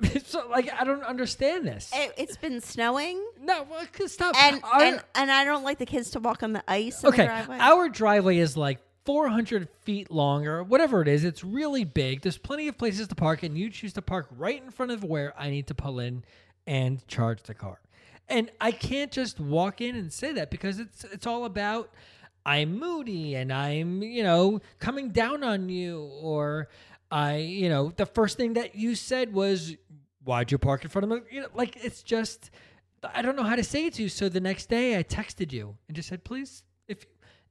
so 0.24 0.46
like 0.48 0.70
I 0.72 0.84
don't 0.84 1.02
understand 1.02 1.66
this. 1.66 1.90
It, 1.92 2.14
it's 2.16 2.36
been 2.36 2.60
snowing. 2.60 3.20
no, 3.40 3.66
well, 3.68 3.84
stop. 4.06 4.36
And, 4.36 4.60
Our- 4.62 4.82
and 4.82 5.02
and 5.16 5.30
I 5.32 5.44
don't 5.44 5.64
like 5.64 5.78
the 5.78 5.86
kids 5.86 6.10
to 6.10 6.20
walk 6.20 6.44
on 6.44 6.52
the 6.52 6.62
ice 6.68 7.02
in 7.02 7.08
the 7.10 7.14
okay, 7.14 7.26
driveway. 7.26 7.58
our 7.58 7.88
driveway 7.88 8.38
is 8.38 8.56
like 8.56 8.78
400 9.04 9.68
feet 9.80 10.10
longer, 10.12 10.62
whatever 10.62 11.02
it 11.02 11.08
is. 11.08 11.24
It's 11.24 11.42
really 11.42 11.82
big. 11.82 12.20
There's 12.22 12.38
plenty 12.38 12.68
of 12.68 12.78
places 12.78 13.08
to 13.08 13.14
park, 13.16 13.42
and 13.42 13.58
you 13.58 13.70
choose 13.70 13.94
to 13.94 14.02
park 14.02 14.28
right 14.36 14.62
in 14.62 14.70
front 14.70 14.92
of 14.92 15.02
where 15.02 15.34
I 15.36 15.50
need 15.50 15.66
to 15.68 15.74
pull 15.74 15.98
in 15.98 16.24
and 16.66 17.04
charge 17.08 17.42
the 17.42 17.54
car. 17.54 17.80
And 18.28 18.50
I 18.60 18.72
can't 18.72 19.10
just 19.10 19.40
walk 19.40 19.80
in 19.80 19.96
and 19.96 20.12
say 20.12 20.32
that 20.32 20.50
because 20.50 20.78
it's 20.78 21.04
it's 21.04 21.26
all 21.26 21.44
about 21.44 21.90
I'm 22.44 22.78
moody 22.78 23.34
and 23.34 23.52
I'm 23.52 24.02
you 24.02 24.22
know 24.22 24.60
coming 24.78 25.10
down 25.10 25.42
on 25.42 25.68
you. 25.68 26.02
Or 26.20 26.68
I 27.10 27.36
you 27.36 27.68
know 27.68 27.92
the 27.96 28.06
first 28.06 28.36
thing 28.36 28.54
that 28.54 28.74
you 28.74 28.94
said 28.94 29.32
was 29.32 29.76
why'd 30.24 30.52
you 30.52 30.58
park 30.58 30.84
in 30.84 30.90
front 30.90 31.04
of 31.04 31.10
me 31.10 31.20
you 31.30 31.40
know 31.40 31.48
like 31.54 31.82
it's 31.82 32.02
just 32.02 32.50
I 33.14 33.22
don't 33.22 33.36
know 33.36 33.44
how 33.44 33.56
to 33.56 33.64
say 33.64 33.86
it 33.86 33.94
to 33.94 34.02
you. 34.02 34.08
So 34.08 34.28
the 34.28 34.40
next 34.40 34.68
day 34.68 34.98
I 34.98 35.02
texted 35.02 35.52
you 35.52 35.76
and 35.88 35.96
just 35.96 36.08
said 36.08 36.24
please 36.24 36.64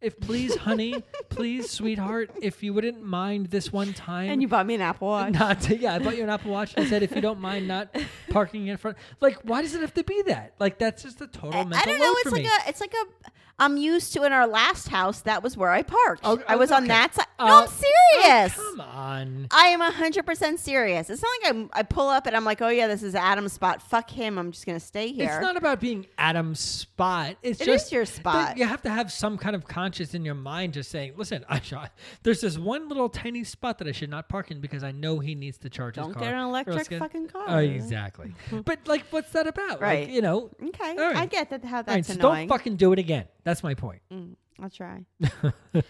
if 0.01 0.19
please 0.19 0.55
honey 0.55 1.03
please 1.29 1.69
sweetheart 1.69 2.29
if 2.41 2.61
you 2.61 2.73
wouldn't 2.73 3.01
mind 3.01 3.47
this 3.47 3.73
one 3.73 3.93
time 3.93 4.29
and 4.29 4.41
you 4.41 4.47
bought 4.47 4.65
me 4.65 4.75
an 4.75 4.81
Apple 4.81 5.07
Watch. 5.07 5.33
not 5.33 5.61
to, 5.61 5.77
yeah, 5.77 5.95
I 5.95 5.99
bought 5.99 6.17
you 6.17 6.23
an 6.23 6.29
Apple 6.29 6.51
Watch. 6.51 6.73
And 6.75 6.85
I 6.85 6.89
said, 6.89 7.03
if 7.03 7.15
you 7.15 7.21
don't 7.21 7.39
mind 7.39 7.67
not 7.67 7.95
parking 8.29 8.67
in 8.67 8.77
front, 8.77 8.97
like, 9.21 9.39
why 9.43 9.61
does 9.61 9.73
it 9.73 9.81
have 9.81 9.93
to 9.95 10.03
be 10.03 10.21
that? 10.23 10.53
Like, 10.59 10.77
that's 10.79 11.03
just 11.03 11.21
a 11.21 11.27
total 11.27 11.61
I 11.61 11.63
mental 11.63 11.79
I 11.79 11.85
don't 11.85 11.99
know. 11.99 12.13
It's 12.17 12.31
like 12.31 12.43
me. 12.43 12.47
a. 12.47 12.69
It's 12.69 12.81
like 12.81 12.93
a. 12.93 13.29
I'm 13.59 13.75
used 13.77 14.13
to 14.13 14.23
in 14.23 14.31
our 14.31 14.45
last 14.45 14.89
house. 14.89 15.21
That 15.21 15.41
was 15.41 15.57
where 15.57 15.71
I 15.71 15.81
parked. 15.81 16.21
Oh, 16.23 16.39
I 16.47 16.55
was 16.55 16.71
on 16.71 16.85
that 16.87 17.15
side. 17.15 17.25
Uh, 17.39 17.47
no, 17.47 17.61
I'm 17.63 17.67
serious. 17.67 18.55
Oh, 18.59 18.71
come 18.77 18.81
on. 18.81 19.47
I 19.49 19.67
am 19.67 19.81
100% 19.81 20.59
serious. 20.59 21.09
It's 21.09 21.21
not 21.23 21.29
like 21.41 21.55
I'm, 21.55 21.69
I 21.73 21.81
pull 21.83 22.07
up 22.07 22.27
and 22.27 22.35
I'm 22.35 22.45
like, 22.45 22.61
oh, 22.61 22.69
yeah, 22.69 22.87
this 22.87 23.01
is 23.01 23.15
Adam's 23.15 23.53
spot. 23.53 23.81
Fuck 23.81 24.11
him. 24.11 24.37
I'm 24.37 24.51
just 24.51 24.65
going 24.65 24.79
to 24.79 24.85
stay 24.85 25.11
here. 25.11 25.25
It's 25.25 25.41
not 25.41 25.57
about 25.57 25.79
being 25.79 26.05
Adam's 26.19 26.59
spot. 26.59 27.37
It's 27.41 27.59
It 27.59 27.65
just 27.65 27.87
is 27.87 27.91
your 27.91 28.05
spot. 28.05 28.57
You 28.57 28.65
have 28.65 28.83
to 28.83 28.89
have 28.89 29.11
some 29.11 29.39
kind 29.39 29.55
of 29.55 29.65
conscience 29.67 30.13
in 30.13 30.23
your 30.23 30.35
mind, 30.35 30.73
just 30.73 30.91
saying, 30.91 31.13
"Listen, 31.15 31.43
I 31.49 31.59
shot. 31.59 31.91
There's 32.23 32.41
this 32.41 32.57
one 32.57 32.87
little 32.89 33.09
tiny 33.09 33.43
spot 33.43 33.79
that 33.79 33.87
I 33.87 33.91
should 33.91 34.09
not 34.09 34.29
park 34.29 34.51
in 34.51 34.61
because 34.61 34.83
I 34.83 34.91
know 34.91 35.19
he 35.19 35.33
needs 35.35 35.57
to 35.59 35.69
charge 35.69 35.95
Don't 35.95 36.07
his 36.09 36.13
car. 36.15 36.23
get 36.25 36.33
an 36.33 36.39
electric 36.41 36.89
get- 36.89 36.99
fucking 36.99 37.27
car. 37.29 37.45
Oh, 37.47 37.57
exactly. 37.57 38.33
but 38.65 38.87
like, 38.87 39.05
what's 39.09 39.31
that 39.31 39.47
about? 39.47 39.81
Right. 39.81 40.05
Like, 40.07 40.15
you 40.15 40.21
know. 40.21 40.51
Okay. 40.63 40.95
Right. 40.95 41.15
I 41.15 41.25
get 41.25 41.49
that 41.49 41.63
how 41.63 41.77
All 41.77 41.83
right, 41.83 41.95
that's 41.97 42.07
so 42.07 42.13
annoying. 42.15 42.47
don't 42.47 42.57
fucking 42.57 42.75
do 42.75 42.93
it 42.93 42.99
again. 42.99 43.25
That's 43.47 43.63
my 43.63 43.75
point. 43.75 44.01
Mm, 44.11 44.35
I'll 44.61 44.69
try. 44.69 45.05
uh, 45.23 45.81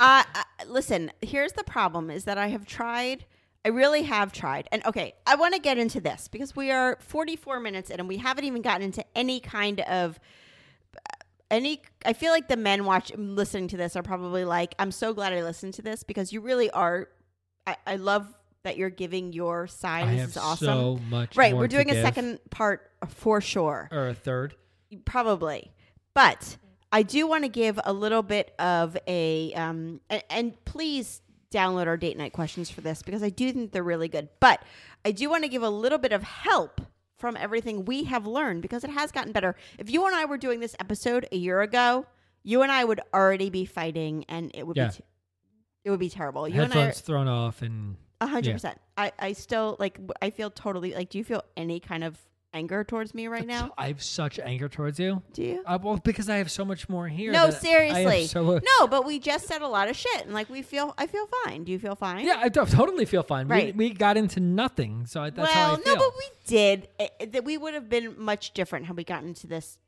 I, 0.00 0.44
listen, 0.66 1.12
here's 1.22 1.52
the 1.52 1.62
problem 1.62 2.10
is 2.10 2.24
that 2.24 2.38
I 2.38 2.48
have 2.48 2.66
tried. 2.66 3.24
I 3.64 3.68
really 3.68 4.02
have 4.02 4.32
tried. 4.32 4.68
And 4.72 4.84
okay, 4.84 5.14
I 5.24 5.36
want 5.36 5.54
to 5.54 5.60
get 5.60 5.78
into 5.78 6.00
this 6.00 6.26
because 6.26 6.56
we 6.56 6.72
are 6.72 6.98
44 6.98 7.60
minutes 7.60 7.90
in 7.90 8.00
and 8.00 8.08
we 8.08 8.16
haven't 8.16 8.46
even 8.46 8.62
gotten 8.62 8.82
into 8.82 9.04
any 9.14 9.38
kind 9.38 9.78
of 9.82 10.18
any 11.52 11.82
I 12.04 12.14
feel 12.14 12.32
like 12.32 12.48
the 12.48 12.56
men 12.56 12.84
watch 12.84 13.12
listening 13.16 13.68
to 13.68 13.76
this 13.76 13.94
are 13.94 14.02
probably 14.02 14.44
like, 14.44 14.74
I'm 14.80 14.90
so 14.90 15.14
glad 15.14 15.32
I 15.32 15.44
listened 15.44 15.74
to 15.74 15.82
this 15.82 16.02
because 16.02 16.32
you 16.32 16.40
really 16.40 16.68
are 16.72 17.10
I, 17.64 17.76
I 17.86 17.94
love 17.94 18.26
that 18.64 18.76
you're 18.76 18.90
giving 18.90 19.32
your 19.32 19.68
side. 19.68 20.08
I 20.08 20.10
this 20.14 20.20
have 20.20 20.30
is 20.30 20.36
awesome. 20.36 20.66
so 20.66 21.00
much. 21.08 21.36
right, 21.36 21.56
we're 21.56 21.68
doing 21.68 21.90
a 21.90 21.94
give. 21.94 22.04
second 22.04 22.40
part 22.50 22.90
for 23.06 23.40
sure. 23.40 23.88
or 23.92 24.08
a 24.08 24.14
third. 24.14 24.56
Probably. 25.04 25.70
But 26.12 26.56
I 26.90 27.02
do 27.02 27.26
want 27.26 27.44
to 27.44 27.48
give 27.48 27.78
a 27.84 27.92
little 27.92 28.22
bit 28.22 28.54
of 28.58 28.96
a 29.06 29.52
um 29.54 30.00
and, 30.08 30.22
and 30.30 30.64
please 30.64 31.20
download 31.52 31.86
our 31.86 31.96
date 31.96 32.16
night 32.16 32.32
questions 32.32 32.68
for 32.70 32.80
this 32.82 33.02
because 33.02 33.22
I 33.22 33.30
do 33.30 33.52
think 33.52 33.72
they're 33.72 33.82
really 33.82 34.08
good. 34.08 34.28
But 34.40 34.62
I 35.04 35.12
do 35.12 35.30
want 35.30 35.44
to 35.44 35.48
give 35.48 35.62
a 35.62 35.70
little 35.70 35.98
bit 35.98 36.12
of 36.12 36.22
help 36.22 36.80
from 37.18 37.36
everything 37.36 37.84
we 37.84 38.04
have 38.04 38.26
learned 38.26 38.62
because 38.62 38.84
it 38.84 38.90
has 38.90 39.10
gotten 39.12 39.32
better. 39.32 39.56
If 39.78 39.90
you 39.90 40.06
and 40.06 40.14
I 40.14 40.24
were 40.26 40.38
doing 40.38 40.60
this 40.60 40.76
episode 40.78 41.26
a 41.32 41.36
year 41.36 41.60
ago, 41.62 42.06
you 42.44 42.62
and 42.62 42.70
I 42.70 42.84
would 42.84 43.00
already 43.12 43.50
be 43.50 43.64
fighting 43.64 44.24
and 44.28 44.50
it 44.54 44.66
would 44.66 44.76
Yeah. 44.76 44.88
be 44.88 44.92
t- 44.96 45.04
it 45.84 45.90
would 45.90 46.00
be 46.00 46.10
terrible. 46.10 46.46
You 46.46 46.62
and 46.62 46.72
I 46.72 46.76
are 46.76 46.78
Headphones 46.86 47.00
thrown 47.00 47.28
off 47.28 47.62
and 47.62 47.96
a 48.20 48.26
hundred 48.26 48.46
Yeah. 48.48 48.52
percent. 48.54 48.80
I 48.96 49.12
I 49.18 49.32
still 49.32 49.76
like 49.78 49.98
I 50.20 50.30
feel 50.30 50.50
totally 50.50 50.94
like 50.94 51.08
do 51.10 51.18
you 51.18 51.24
feel 51.24 51.42
any 51.56 51.80
kind 51.80 52.04
of 52.04 52.18
anger 52.52 52.84
towards 52.84 53.14
me 53.14 53.28
right 53.28 53.46
now? 53.46 53.72
I 53.78 53.88
have 53.88 54.02
such 54.02 54.38
anger 54.38 54.68
towards 54.68 54.98
you. 54.98 55.22
Do 55.32 55.42
you? 55.42 55.62
Uh, 55.66 55.78
well, 55.82 55.96
because 55.98 56.28
I 56.28 56.36
have 56.36 56.50
so 56.50 56.64
much 56.64 56.88
more 56.88 57.08
here. 57.08 57.32
No, 57.32 57.46
that 57.46 57.48
I 57.48 57.52
have 57.52 57.60
seriously. 57.62 58.26
so- 58.26 58.60
No, 58.80 58.86
but 58.86 59.04
we 59.04 59.18
just 59.18 59.46
said 59.46 59.62
a 59.62 59.68
lot 59.68 59.88
of 59.88 59.96
shit, 59.96 60.24
and 60.24 60.32
like 60.34 60.48
we 60.48 60.62
feel, 60.62 60.94
I 60.98 61.06
feel 61.06 61.28
fine. 61.44 61.64
Do 61.64 61.72
you 61.72 61.78
feel 61.78 61.94
fine? 61.94 62.24
Yeah, 62.26 62.40
I 62.42 62.48
totally 62.48 63.04
feel 63.04 63.22
fine. 63.22 63.48
Right. 63.48 63.74
We, 63.76 63.88
we 63.88 63.94
got 63.94 64.16
into 64.16 64.40
nothing, 64.40 65.06
so 65.06 65.22
I, 65.22 65.30
that's 65.30 65.50
how 65.52 65.60
I 65.60 65.68
well, 65.68 65.76
feel. 65.76 65.94
no, 65.94 66.00
but 66.00 66.12
we 66.18 66.28
did. 66.46 66.88
That 67.32 67.44
we 67.44 67.58
would 67.58 67.74
have 67.74 67.88
been 67.88 68.14
much 68.18 68.52
different 68.54 68.86
had 68.86 68.96
we 68.96 69.04
gotten 69.04 69.28
into 69.28 69.46
this 69.46 69.78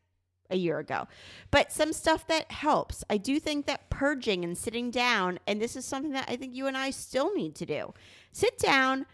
a 0.51 0.57
year 0.57 0.79
ago. 0.79 1.07
But 1.51 1.73
some 1.73 1.93
stuff 1.93 2.27
that 2.27 2.51
helps. 2.51 3.05
I 3.09 3.17
do 3.17 3.39
think 3.39 3.67
that 3.67 3.89
purging 3.89 4.45
and 4.45 4.59
sitting 4.59 4.91
down, 4.91 5.39
and 5.47 5.63
this 5.63 5.77
is 5.77 5.85
something 5.85 6.13
that 6.13 6.25
I 6.29 6.37
think 6.37 6.55
you 6.55 6.67
and 6.67 6.77
I 6.77 6.91
still 6.91 7.33
need 7.35 7.55
to 7.57 7.67
do. 7.67 7.95
Sit 8.33 8.59
down, 8.59 9.07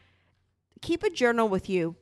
keep 0.80 1.02
a 1.02 1.10
journal 1.10 1.48
with 1.48 1.68
you 1.68 1.96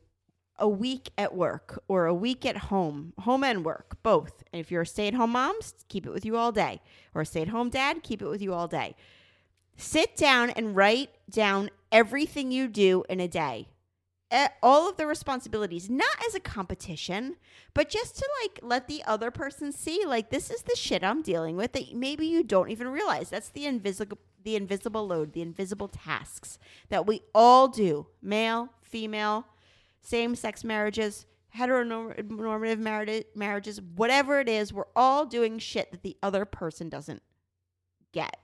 a 0.58 0.68
week 0.68 1.10
at 1.18 1.34
work 1.34 1.82
or 1.88 2.06
a 2.06 2.14
week 2.14 2.46
at 2.46 2.56
home, 2.56 3.12
home 3.20 3.42
and 3.42 3.64
work, 3.64 3.96
both. 4.02 4.44
And 4.52 4.60
if 4.60 4.70
you're 4.70 4.82
a 4.82 4.86
stay 4.86 5.08
at 5.08 5.14
home 5.14 5.30
mom, 5.30 5.56
keep 5.88 6.06
it 6.06 6.10
with 6.10 6.24
you 6.24 6.36
all 6.36 6.52
day. 6.52 6.80
Or 7.14 7.22
a 7.22 7.26
stay 7.26 7.42
at 7.42 7.48
home 7.48 7.70
dad, 7.70 8.02
keep 8.02 8.22
it 8.22 8.28
with 8.28 8.40
you 8.40 8.54
all 8.54 8.68
day. 8.68 8.94
Sit 9.76 10.16
down 10.16 10.50
and 10.50 10.76
write 10.76 11.10
down 11.28 11.70
everything 11.90 12.52
you 12.52 12.68
do 12.68 13.02
in 13.08 13.18
a 13.18 13.26
day. 13.26 13.68
All 14.62 14.88
of 14.88 14.96
the 14.96 15.06
responsibilities, 15.06 15.88
not 15.88 16.16
as 16.26 16.34
a 16.34 16.40
competition, 16.40 17.36
but 17.72 17.88
just 17.88 18.16
to 18.16 18.28
like 18.42 18.58
let 18.62 18.88
the 18.88 19.02
other 19.04 19.30
person 19.30 19.70
see, 19.70 20.04
like, 20.04 20.30
this 20.30 20.50
is 20.50 20.62
the 20.62 20.74
shit 20.74 21.04
I'm 21.04 21.22
dealing 21.22 21.56
with 21.56 21.72
that 21.72 21.94
maybe 21.94 22.26
you 22.26 22.42
don't 22.42 22.70
even 22.70 22.88
realize. 22.88 23.30
That's 23.30 23.50
the 23.50 23.66
invisible, 23.66 24.18
the 24.42 24.56
invisible 24.56 25.06
load, 25.06 25.34
the 25.34 25.42
invisible 25.42 25.88
tasks 25.88 26.58
that 26.88 27.06
we 27.06 27.22
all 27.32 27.68
do 27.68 28.06
male, 28.20 28.70
female, 28.82 29.46
same 30.04 30.36
sex 30.36 30.62
marriages, 30.62 31.26
heteronormative 31.56 32.78
marri- 32.78 33.24
marriages, 33.34 33.80
whatever 33.80 34.38
it 34.38 34.48
is, 34.48 34.72
we're 34.72 34.84
all 34.94 35.24
doing 35.24 35.58
shit 35.58 35.90
that 35.90 36.02
the 36.02 36.16
other 36.22 36.44
person 36.44 36.88
doesn't 36.88 37.22
get. 38.12 38.36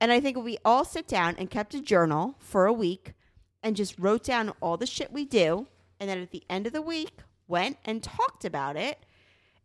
And 0.00 0.10
I 0.10 0.20
think 0.20 0.36
if 0.36 0.44
we 0.44 0.58
all 0.64 0.84
sit 0.84 1.06
down 1.06 1.36
and 1.38 1.48
kept 1.48 1.74
a 1.74 1.80
journal 1.80 2.34
for 2.38 2.66
a 2.66 2.72
week 2.72 3.14
and 3.62 3.76
just 3.76 3.98
wrote 3.98 4.24
down 4.24 4.52
all 4.60 4.76
the 4.76 4.86
shit 4.86 5.12
we 5.12 5.24
do, 5.24 5.68
and 6.00 6.10
then 6.10 6.18
at 6.18 6.32
the 6.32 6.42
end 6.50 6.66
of 6.66 6.72
the 6.72 6.82
week 6.82 7.20
went 7.46 7.76
and 7.84 8.02
talked 8.02 8.44
about 8.44 8.76
it 8.76 9.06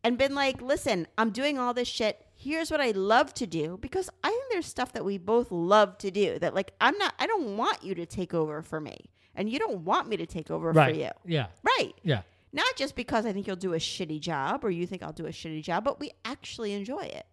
and 0.04 0.18
been 0.18 0.36
like, 0.36 0.62
listen, 0.62 1.08
I'm 1.18 1.32
doing 1.32 1.58
all 1.58 1.74
this 1.74 1.88
shit. 1.88 2.28
Here's 2.36 2.70
what 2.70 2.80
I 2.80 2.92
love 2.92 3.34
to 3.36 3.48
do 3.48 3.80
because 3.82 4.10
I 4.24 4.30
think 4.30 4.44
there's 4.52 4.68
stuff 4.68 4.94
that 4.94 5.04
we 5.04 5.18
both 5.18 5.52
love 5.52 5.98
to 6.00 6.12
do 6.12 6.38
that, 6.38 6.54
like, 6.54 6.74
I'm 6.80 6.98
not, 7.00 7.16
I 7.18 7.26
don't 7.26 7.58
want 7.58 7.84
you 7.84 7.96
to 7.96 8.06
take 8.06 8.34
over 8.34 8.62
for 8.62 8.80
me. 8.80 9.10
And 9.38 9.50
you 9.50 9.60
don't 9.60 9.86
want 9.86 10.10
me 10.10 10.18
to 10.18 10.26
take 10.26 10.52
over 10.52 10.72
right. 10.72 10.94
for 10.94 11.00
you. 11.00 11.10
Yeah. 11.26 11.48
Right. 11.64 11.94
Yeah. 12.04 12.24
Not 12.52 12.76
just 12.76 12.96
because 12.96 13.26
I 13.26 13.34
think 13.34 13.46
you'll 13.46 13.56
do 13.56 13.74
a 13.74 13.78
shitty 13.78 14.20
job 14.20 14.66
or 14.66 14.72
you 14.72 14.88
think 14.88 15.04
I'll 15.04 15.14
do 15.14 15.28
a 15.28 15.32
shitty 15.32 15.64
job, 15.64 15.84
but 15.84 16.00
we 16.00 16.12
actually 16.26 16.74
enjoy 16.74 17.02
it. 17.02 17.26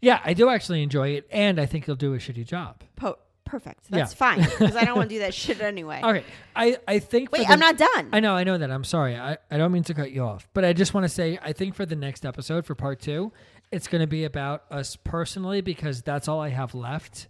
Yeah, 0.00 0.20
I 0.24 0.34
do 0.34 0.48
actually 0.48 0.82
enjoy 0.82 1.10
it, 1.10 1.26
and 1.30 1.60
I 1.60 1.66
think 1.66 1.86
you'll 1.86 1.96
do 1.96 2.14
a 2.14 2.18
shitty 2.18 2.46
job. 2.46 2.82
Po- 2.96 3.18
perfect. 3.44 3.84
Yeah. 3.90 3.98
That's 3.98 4.14
fine 4.14 4.40
because 4.42 4.76
I 4.76 4.84
don't 4.84 4.96
want 4.96 5.08
to 5.10 5.14
do 5.16 5.20
that 5.20 5.34
shit 5.42 5.60
anyway. 5.60 6.00
Okay, 6.02 6.24
I 6.54 6.78
I 6.86 6.98
think. 6.98 7.32
Wait, 7.32 7.46
the- 7.46 7.52
I'm 7.52 7.58
not 7.58 7.76
done. 7.76 8.08
I 8.12 8.20
know, 8.20 8.34
I 8.34 8.44
know 8.44 8.58
that. 8.58 8.70
I'm 8.70 8.84
sorry. 8.84 9.16
I, 9.16 9.38
I 9.50 9.56
don't 9.58 9.72
mean 9.72 9.82
to 9.84 9.94
cut 9.94 10.12
you 10.12 10.22
off, 10.22 10.48
but 10.54 10.64
I 10.64 10.72
just 10.72 10.94
want 10.94 11.04
to 11.04 11.08
say 11.08 11.38
I 11.42 11.52
think 11.52 11.74
for 11.74 11.86
the 11.86 11.96
next 11.96 12.24
episode 12.24 12.64
for 12.66 12.74
part 12.74 13.00
two, 13.00 13.32
it's 13.70 13.88
going 13.88 14.00
to 14.00 14.06
be 14.06 14.24
about 14.24 14.64
us 14.70 14.96
personally 14.96 15.60
because 15.60 16.02
that's 16.02 16.28
all 16.28 16.40
I 16.40 16.50
have 16.50 16.74
left, 16.74 17.28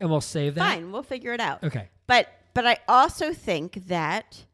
and 0.00 0.10
we'll 0.10 0.20
save 0.20 0.54
that. 0.56 0.74
Fine, 0.74 0.92
we'll 0.92 1.02
figure 1.02 1.32
it 1.32 1.40
out. 1.40 1.64
Okay. 1.64 1.88
But 2.06 2.28
but 2.54 2.66
I 2.66 2.78
also 2.88 3.32
think 3.32 3.86
that 3.88 4.44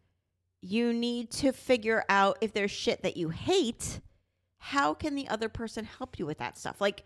you 0.60 0.92
need 0.92 1.30
to 1.30 1.52
figure 1.52 2.04
out 2.08 2.38
if 2.40 2.52
there's 2.52 2.70
shit 2.70 3.02
that 3.02 3.16
you 3.16 3.28
hate, 3.30 4.00
how 4.58 4.94
can 4.94 5.14
the 5.14 5.28
other 5.28 5.48
person 5.48 5.84
help 5.84 6.18
you 6.18 6.26
with 6.26 6.38
that 6.38 6.58
stuff? 6.58 6.80
Like 6.80 7.04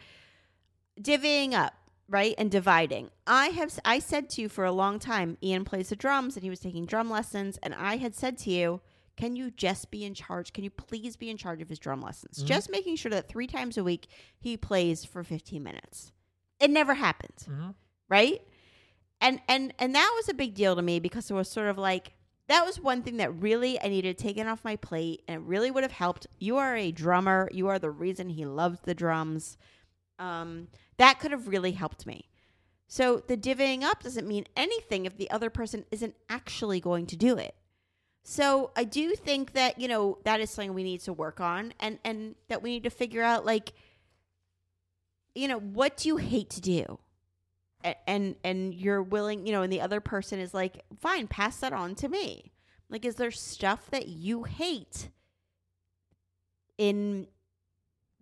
divvying 1.01 1.53
up, 1.53 1.75
right? 2.09 2.35
And 2.39 2.51
dividing. 2.51 3.11
I 3.27 3.49
have 3.49 3.79
I 3.85 3.99
said 3.99 4.29
to 4.31 4.43
you 4.43 4.49
for 4.49 4.65
a 4.65 4.73
long 4.73 4.99
time, 4.99 5.37
Ian 5.43 5.65
plays 5.65 5.89
the 5.91 5.97
drums 5.97 6.37
and 6.37 6.43
he 6.45 6.51
was 6.51 6.61
taking 6.61 6.87
drum 6.87 7.11
lessons 7.11 7.59
and 7.63 7.75
I 7.75 7.97
had 7.97 8.15
said 8.15 8.39
to 8.39 8.51
you, 8.51 8.81
can 9.17 9.37
you 9.37 9.51
just 9.51 9.91
be 9.91 10.05
in 10.05 10.15
charge? 10.15 10.53
Can 10.53 10.65
you 10.65 10.71
please 10.71 11.17
be 11.17 11.29
in 11.29 11.37
charge 11.37 11.61
of 11.61 11.69
his 11.69 11.79
drum 11.79 12.01
lessons? 12.01 12.43
Just 12.43 12.71
making 12.71 12.97
sure 12.97 13.11
that 13.11 13.29
3 13.29 13.47
times 13.47 13.77
a 13.77 13.85
week 13.85 14.07
he 14.39 14.57
plays 14.57 15.05
for 15.05 15.23
15 15.23 15.63
minutes. 15.63 16.13
It 16.59 16.71
never 16.71 16.95
happened 16.95 17.35
Mhm. 17.49 17.75
right 18.09 18.41
and 19.21 19.41
and 19.49 19.75
and 19.79 19.95
that 19.95 20.13
was 20.17 20.29
a 20.29 20.35
big 20.35 20.55
deal 20.55 20.77
to 20.77 20.83
me 20.83 21.01
because 21.01 21.31
it 21.31 21.35
was 21.35 21.49
sort 21.49 21.69
of 21.69 21.79
like 21.79 22.13
that 22.49 22.67
was 22.67 22.81
one 22.81 23.03
thing 23.03 23.19
that 23.19 23.33
really 23.41 23.81
i 23.81 23.89
needed 23.89 24.19
taken 24.19 24.49
off 24.49 24.65
my 24.65 24.77
plate 24.77 25.23
and 25.29 25.43
it 25.43 25.47
really 25.47 25.71
would 25.71 25.85
have 25.85 25.93
helped. 25.93 26.27
You 26.39 26.57
are 26.57 26.77
a 26.77 26.91
drummer. 26.91 27.49
You 27.53 27.69
are 27.69 27.79
the 27.79 27.91
reason 27.91 28.29
he 28.31 28.45
loves 28.45 28.81
the 28.81 28.95
drums. 28.95 29.57
Um, 30.19 30.69
that 30.99 31.21
could 31.21 31.31
have 31.31 31.49
really 31.49 31.73
helped 31.73 32.07
me. 32.07 32.29
So 32.89 33.23
the 33.27 33.37
divvying 33.37 33.85
up 33.85 34.03
doesn't 34.03 34.27
mean 34.27 34.47
anything 34.57 35.07
if 35.07 35.17
the 35.17 35.31
other 35.31 35.49
person 35.49 35.85
isn't 35.93 36.17
actually 36.29 36.81
going 36.81 37.07
to 37.07 37.17
do 37.17 37.39
it. 37.39 37.55
So 38.23 38.71
i 38.77 38.85
do 38.85 39.15
think 39.15 39.53
that 39.53 39.81
you 39.81 39.89
know 39.89 40.19
that 40.25 40.41
is 40.41 40.51
something 40.51 40.75
we 40.75 40.83
need 40.83 41.01
to 41.01 41.13
work 41.13 41.41
on 41.41 41.73
and 41.81 41.99
and 42.05 42.35
that 42.49 42.63
we 42.63 42.71
need 42.71 42.85
to 42.85 42.91
figure 42.91 43.23
out 43.23 43.47
like 43.47 43.73
you 45.35 45.49
know 45.49 45.59
what 45.59 45.97
do 45.97 46.09
you 46.09 46.17
hate 46.17 46.51
to 46.51 46.61
do 46.61 46.99
and 48.07 48.37
and 48.45 48.75
you're 48.75 49.03
willing 49.03 49.47
you 49.47 49.53
know 49.53 49.63
and 49.63 49.73
the 49.73 49.81
other 49.81 50.01
person 50.01 50.39
is 50.39 50.53
like 50.53 50.85
fine 50.99 51.27
pass 51.27 51.57
that 51.59 51.73
on 51.73 51.95
to 51.95 52.09
me 52.09 52.53
like 52.89 53.05
is 53.05 53.15
there 53.17 53.31
stuff 53.31 53.91
that 53.91 54.09
you 54.09 54.43
hate 54.45 55.09
in 56.79 57.27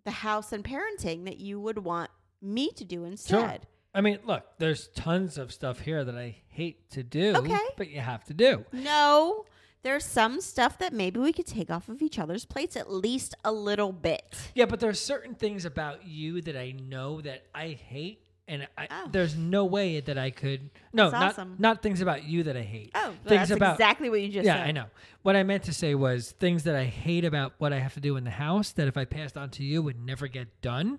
the 0.04 0.10
house 0.10 0.52
and 0.52 0.64
parenting 0.64 1.24
that 1.24 1.38
you 1.38 1.60
would 1.60 1.78
want 1.78 2.10
me 2.40 2.70
to 2.72 2.84
do 2.84 3.04
instead 3.04 3.66
I 3.94 4.02
mean, 4.02 4.18
look, 4.26 4.44
there's 4.58 4.88
tons 4.88 5.38
of 5.38 5.50
stuff 5.50 5.80
here 5.80 6.04
that 6.04 6.14
I 6.14 6.36
hate 6.50 6.90
to 6.90 7.02
do, 7.02 7.34
Okay. 7.36 7.58
but 7.76 7.88
you 7.90 8.00
have 8.00 8.22
to 8.24 8.34
do. 8.34 8.64
no 8.72 9.44
there's 9.82 10.04
some 10.04 10.40
stuff 10.40 10.76
that 10.78 10.92
maybe 10.92 11.18
we 11.20 11.32
could 11.32 11.46
take 11.46 11.70
off 11.70 11.88
of 11.88 12.02
each 12.02 12.18
other's 12.18 12.44
plates 12.44 12.76
at 12.76 12.90
least 12.92 13.34
a 13.44 13.50
little 13.52 13.92
bit 13.92 14.36
Yeah, 14.54 14.66
but 14.66 14.78
there's 14.80 15.00
certain 15.00 15.34
things 15.34 15.64
about 15.64 16.06
you 16.06 16.42
that 16.42 16.56
I 16.56 16.72
know 16.72 17.20
that 17.22 17.44
I 17.54 17.68
hate, 17.68 18.20
and 18.48 18.66
I, 18.76 18.88
Oh. 18.90 19.08
there's 19.12 19.36
no 19.36 19.64
way 19.66 20.00
that 20.00 20.18
I 20.18 20.30
could. 20.30 20.70
No, 20.92 21.10
That's 21.10 21.12
not 21.20 21.30
awesome. 21.32 21.56
not 21.58 21.82
things 21.82 22.00
about 22.00 22.24
you 22.24 22.42
that 22.44 22.56
I 22.56 22.62
hate. 22.62 22.90
oh 22.94 23.10
things 23.24 23.48
that's 23.48 23.50
about 23.52 23.74
exactly 23.74 24.08
what 24.10 24.20
you 24.20 24.28
just 24.28 24.46
said. 24.46 24.54
yeah, 24.54 24.56
said 24.62 24.68
I 24.68 24.72
know. 24.72 24.86
What 25.22 25.36
I 25.36 25.42
meant 25.42 25.64
to 25.64 25.72
say 25.74 25.94
was 25.94 26.32
things 26.32 26.64
that 26.64 26.74
I 26.74 26.84
hate 26.84 27.24
about 27.24 27.52
what 27.58 27.72
I 27.72 27.78
have 27.78 27.94
to 27.94 28.00
do 28.00 28.16
in 28.16 28.24
the 28.24 28.30
house 28.30 28.72
that 28.72 28.88
if 28.88 28.96
I 28.96 29.04
passed 29.04 29.36
on 29.36 29.50
to 29.50 29.62
you 29.64 29.82
would 29.82 30.00
never 30.04 30.26
get 30.26 30.60
done. 30.62 30.98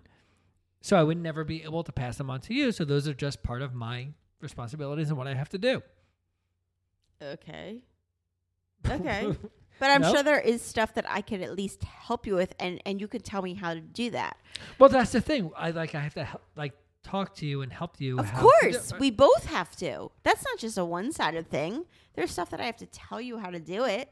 So 0.81 0.95
I 0.97 1.03
would 1.03 1.17
never 1.17 1.43
be 1.43 1.63
able 1.63 1.83
to 1.83 1.91
pass 1.91 2.17
them 2.17 2.29
on 2.29 2.39
to 2.41 2.53
you. 2.53 2.71
So 2.71 2.85
those 2.85 3.07
are 3.07 3.13
just 3.13 3.43
part 3.43 3.61
of 3.61 3.73
my 3.73 4.09
responsibilities 4.39 5.09
and 5.09 5.17
what 5.17 5.27
I 5.27 5.33
have 5.33 5.49
to 5.49 5.57
do. 5.57 5.81
okay 7.21 7.79
Okay. 8.89 9.35
But 9.77 9.91
I'm 9.91 10.01
No? 10.01 10.13
sure 10.13 10.23
there 10.23 10.39
is 10.39 10.61
stuff 10.61 10.93
that 10.95 11.05
I 11.09 11.21
could 11.21 11.41
at 11.41 11.53
least 11.55 11.83
help 11.83 12.25
you 12.27 12.35
with, 12.35 12.53
and 12.59 12.81
and 12.85 12.99
you 12.99 13.07
could 13.07 13.23
tell 13.23 13.41
me 13.41 13.53
how 13.53 13.73
to 13.73 13.79
do 13.81 14.09
that. 14.11 14.37
well, 14.77 14.89
that's 14.89 15.11
the 15.13 15.21
thing. 15.21 15.51
I 15.55 15.71
like 15.71 15.95
I 15.95 15.99
have 16.01 16.13
to 16.15 16.23
help, 16.25 16.41
like 16.57 16.73
talk 17.03 17.35
to 17.35 17.45
you 17.45 17.61
and 17.61 17.71
help 17.71 17.99
you. 17.99 18.19
Of 18.19 18.33
course, 18.33 18.93
we 18.99 19.11
both 19.11 19.45
have 19.45 19.75
to. 19.77 20.11
That's 20.23 20.43
not 20.45 20.59
just 20.59 20.77
a 20.77 20.85
one-sided 20.85 21.49
thing. 21.49 21.85
There's 22.13 22.31
stuff 22.31 22.49
that 22.51 22.59
I 22.59 22.65
have 22.65 22.77
to 22.77 22.85
tell 22.85 23.21
you 23.21 23.37
how 23.39 23.49
to 23.49 23.59
do 23.59 23.85
it. 23.85 24.11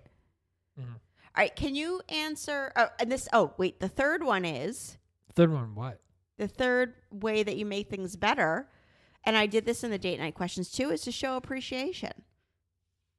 Mhm. 0.80 0.94
All 0.94 1.44
right, 1.44 1.56
can 1.56 1.76
you 1.76 2.02
answer? 2.10 2.72
Oh, 2.76 2.88
and 3.00 3.12
this. 3.12 3.28
Oh, 3.34 3.54
wait. 3.58 3.80
The 3.80 3.90
third 3.90 4.24
one 4.24 4.46
is 4.46 4.98
third 5.36 5.52
one. 5.52 5.76
What? 5.76 6.02
the 6.38 6.48
third 6.48 6.94
way 7.12 7.42
that 7.44 7.58
you 7.58 7.66
make 7.66 7.90
things 7.90 8.16
better, 8.16 8.70
and 9.24 9.36
I 9.36 9.48
did 9.48 9.66
this 9.66 9.84
in 9.84 9.90
the 9.92 9.98
date 9.98 10.20
night 10.20 10.36
questions 10.36 10.72
too, 10.72 10.90
is 10.92 11.02
to 11.02 11.12
show 11.12 11.36
appreciation. 11.36 12.12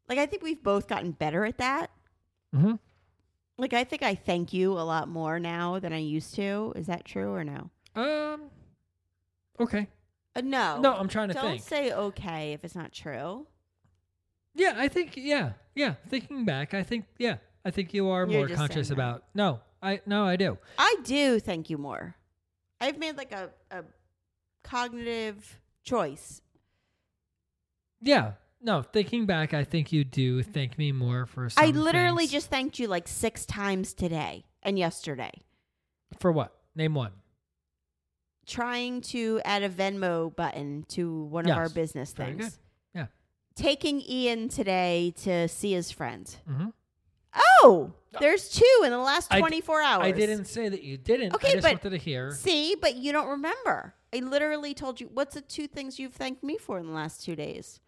Like 0.09 0.19
I 0.19 0.27
think 0.27 0.43
we've 0.43 0.63
both 0.63 0.89
gotten 0.89 1.13
better 1.13 1.45
at 1.45 1.59
that. 1.59 1.91
Mm-hmm. 2.55 2.75
Like 3.59 3.73
I 3.73 3.85
think 3.85 4.03
I 4.03 4.15
thank 4.15 4.53
you 4.53 4.73
a 4.73 4.83
lot 4.83 5.09
more 5.09 5.39
now 5.41 5.79
than 5.81 5.93
I 5.93 5.99
used 5.99 6.35
to. 6.37 6.73
Is 6.77 6.87
that 6.87 7.05
true 7.05 7.33
or 7.33 7.45
no? 7.45 7.71
Um. 7.95 8.51
Okay. 9.61 9.89
Uh, 10.37 10.41
no. 10.43 10.81
No, 10.81 10.95
I'm 10.95 11.09
trying 11.09 11.29
to 11.29 11.35
Don't 11.35 11.51
think. 11.53 11.63
say 11.63 11.93
okay 11.93 12.53
if 12.53 12.65
it's 12.65 12.75
not 12.75 12.93
true. 12.93 13.47
Yeah, 14.55 14.75
I 14.77 14.89
think 14.89 15.13
yeah, 15.17 15.53
yeah. 15.75 15.95
Thinking 16.09 16.45
back, 16.45 16.75
I 16.75 16.83
think 16.83 17.05
yeah, 17.19 17.37
I 17.65 17.71
think 17.71 17.95
you 17.95 18.09
are 18.09 18.21
You're 18.27 18.41
more 18.41 18.47
just 18.49 18.59
conscious 18.59 18.89
saying 18.89 18.99
that. 18.99 19.05
about. 19.05 19.25
No, 19.35 19.61
I 19.83 20.01
no, 20.07 20.25
I 20.25 20.37
do. 20.37 20.59
I 20.79 20.97
do 21.05 21.39
thank 21.41 21.71
you 21.71 21.79
more. 21.79 22.17
I've 22.81 22.99
made 22.99 23.17
like 23.17 23.33
a, 23.33 23.51
a 23.71 23.85
cognitive 24.65 25.61
choice. 25.85 26.43
Yeah, 28.01 28.33
no. 28.61 28.83
Thinking 28.83 29.27
back, 29.27 29.55
I 29.55 29.65
think 29.65 29.93
you 29.93 30.05
do 30.05 30.43
thank 30.43 30.77
me 30.79 30.93
more 30.93 31.27
for. 31.27 31.49
Some 31.51 31.65
I 31.65 31.69
literally 31.69 32.25
things. 32.25 32.33
just 32.33 32.51
thanked 32.51 32.79
you 32.79 32.89
like 32.89 33.07
six 33.09 33.47
times 33.47 33.93
today 33.95 34.45
and 34.63 34.79
yesterday. 34.79 35.33
for 36.21 36.33
what? 36.33 36.53
Name 36.75 36.95
one. 36.95 37.13
Trying 38.49 39.03
to 39.03 39.41
add 39.45 39.63
a 39.63 39.69
Venmo 39.69 40.35
button 40.35 40.85
to 40.89 41.25
one 41.25 41.49
of 41.49 41.57
our 41.57 41.69
business 41.69 42.13
Very 42.13 42.31
things. 42.33 42.45
good. 42.45 42.59
Yeah. 42.95 43.07
Taking 43.55 44.01
Ian 44.01 44.49
today 44.49 45.13
to 45.23 45.47
see 45.49 45.73
his 45.73 45.91
friend. 45.93 46.27
Mm-hmm. 46.51 46.69
Oh, 47.63 47.93
there's 48.21 48.49
two 48.49 48.83
in 48.85 48.91
the 48.91 48.99
last 48.99 49.31
I 49.31 49.37
d- 49.37 49.41
24 49.43 49.83
hours. 49.83 50.05
I 50.07 50.11
didn't 50.13 50.47
say 50.47 50.69
that 50.71 50.83
you 50.83 50.97
didn't. 50.97 51.35
Okay, 51.35 51.51
I 51.51 51.53
just 51.53 51.63
but 51.63 51.73
wanted 51.85 51.91
to 51.91 51.97
hear. 51.99 52.31
See, 52.33 52.75
but 52.75 52.97
you 52.97 53.13
don't 53.13 53.29
remember. 53.29 53.95
I 54.15 54.21
literally 54.21 54.73
told 54.73 54.99
you. 55.01 55.11
What's 55.13 55.35
the 55.35 55.43
two 55.43 55.67
things 55.67 55.99
you've 55.99 56.15
thanked 56.15 56.43
me 56.43 56.57
for 56.57 56.79
in 56.79 56.87
the 56.87 56.93
last 56.93 57.23
two 57.23 57.37
days? 57.37 57.81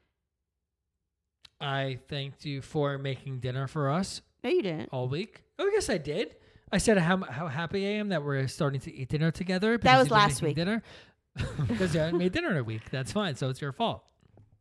I 1.60 1.98
thanked 2.08 2.44
you 2.44 2.62
for 2.62 2.98
making 2.98 3.40
dinner 3.40 3.66
for 3.66 3.90
us 3.90 4.20
No, 4.44 4.50
you 4.50 4.62
didn't. 4.62 4.88
all 4.92 5.08
week. 5.08 5.42
Oh, 5.58 5.68
yes, 5.72 5.88
I 5.90 5.98
did. 5.98 6.36
I 6.72 6.78
said 6.78 6.98
how 6.98 7.18
how 7.18 7.48
happy 7.48 7.86
I 7.86 7.90
am 7.92 8.10
that 8.10 8.24
we're 8.24 8.46
starting 8.46 8.80
to 8.82 8.94
eat 8.94 9.08
dinner 9.08 9.30
together. 9.30 9.78
That 9.78 9.98
was 9.98 10.10
last 10.10 10.42
week. 10.42 10.56
Dinner 10.56 10.82
because 11.68 11.94
you 11.94 12.00
haven't 12.00 12.18
made 12.18 12.32
dinner 12.32 12.50
in 12.50 12.56
a 12.56 12.64
week. 12.64 12.90
That's 12.90 13.12
fine. 13.12 13.34
So 13.36 13.48
it's 13.48 13.60
your 13.60 13.72
fault. 13.72 14.04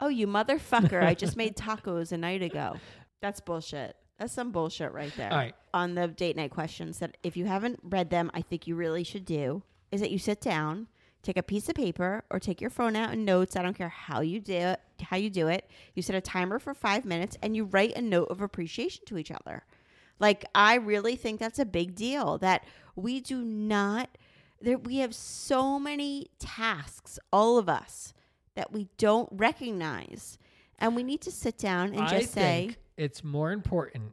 Oh, 0.02 0.08
you 0.08 0.28
motherfucker. 0.28 1.04
I 1.04 1.14
just 1.14 1.36
made 1.44 1.56
tacos 1.56 2.12
a 2.12 2.18
night 2.18 2.42
ago. 2.42 2.78
That's 3.22 3.40
bullshit. 3.40 3.96
That's 4.18 4.34
some 4.34 4.52
bullshit 4.52 4.92
right 4.92 5.14
there. 5.16 5.32
All 5.32 5.38
right. 5.38 5.56
On 5.74 5.96
the 5.96 6.08
date 6.08 6.36
night 6.36 6.52
questions 6.52 7.00
that 7.00 7.18
if 7.24 7.38
you 7.38 7.46
haven't 7.46 7.80
read 7.84 8.10
them, 8.10 8.32
I 8.34 8.42
think 8.42 8.68
you 8.68 8.76
really 8.76 9.04
should 9.04 9.26
do 9.26 9.64
is 9.92 10.02
that 10.02 10.12
you 10.12 10.20
sit 10.20 10.42
down, 10.42 10.88
take 11.24 11.38
a 11.38 11.44
piece 11.44 11.70
of 11.70 11.76
paper 11.76 12.24
or 12.30 12.40
take 12.40 12.60
your 12.62 12.70
phone 12.70 12.96
out 12.96 13.12
and 13.12 13.26
notes. 13.26 13.56
I 13.56 13.62
don't 13.62 13.78
care 13.78 13.90
how 13.90 14.22
you 14.22 14.40
do 14.40 14.54
it, 14.54 14.80
how 15.02 15.18
you 15.18 15.30
do 15.30 15.48
it. 15.48 15.70
You 15.96 16.02
set 16.02 16.16
a 16.16 16.22
timer 16.22 16.60
for 16.60 16.74
5 16.74 17.06
minutes 17.06 17.38
and 17.42 17.56
you 17.56 17.66
write 17.66 17.96
a 17.96 18.02
note 18.02 18.28
of 18.30 18.42
appreciation 18.42 19.06
to 19.06 19.18
each 19.18 19.32
other. 19.32 19.64
Like 20.20 20.46
I 20.54 20.76
really 20.76 21.16
think 21.16 21.40
that's 21.40 21.60
a 21.60 21.66
big 21.66 21.96
deal 21.96 22.38
that 22.40 22.66
we 22.96 23.22
do 23.22 23.44
not 23.44 24.10
there 24.62 24.78
we 24.78 24.98
have 24.98 25.16
so 25.16 25.80
many 25.80 26.28
tasks 26.38 27.18
all 27.32 27.58
of 27.58 27.70
us 27.70 28.14
that 28.56 28.74
we 28.74 28.90
don't 28.98 29.30
recognize 29.32 30.38
and 30.80 30.96
we 30.96 31.04
need 31.04 31.22
to 31.22 31.32
sit 31.32 31.58
down 31.58 31.90
and 31.94 32.02
I 32.02 32.20
just 32.20 32.34
say 32.34 32.68
think 32.68 32.78
it's 32.98 33.24
more 33.24 33.54
important 33.54 34.12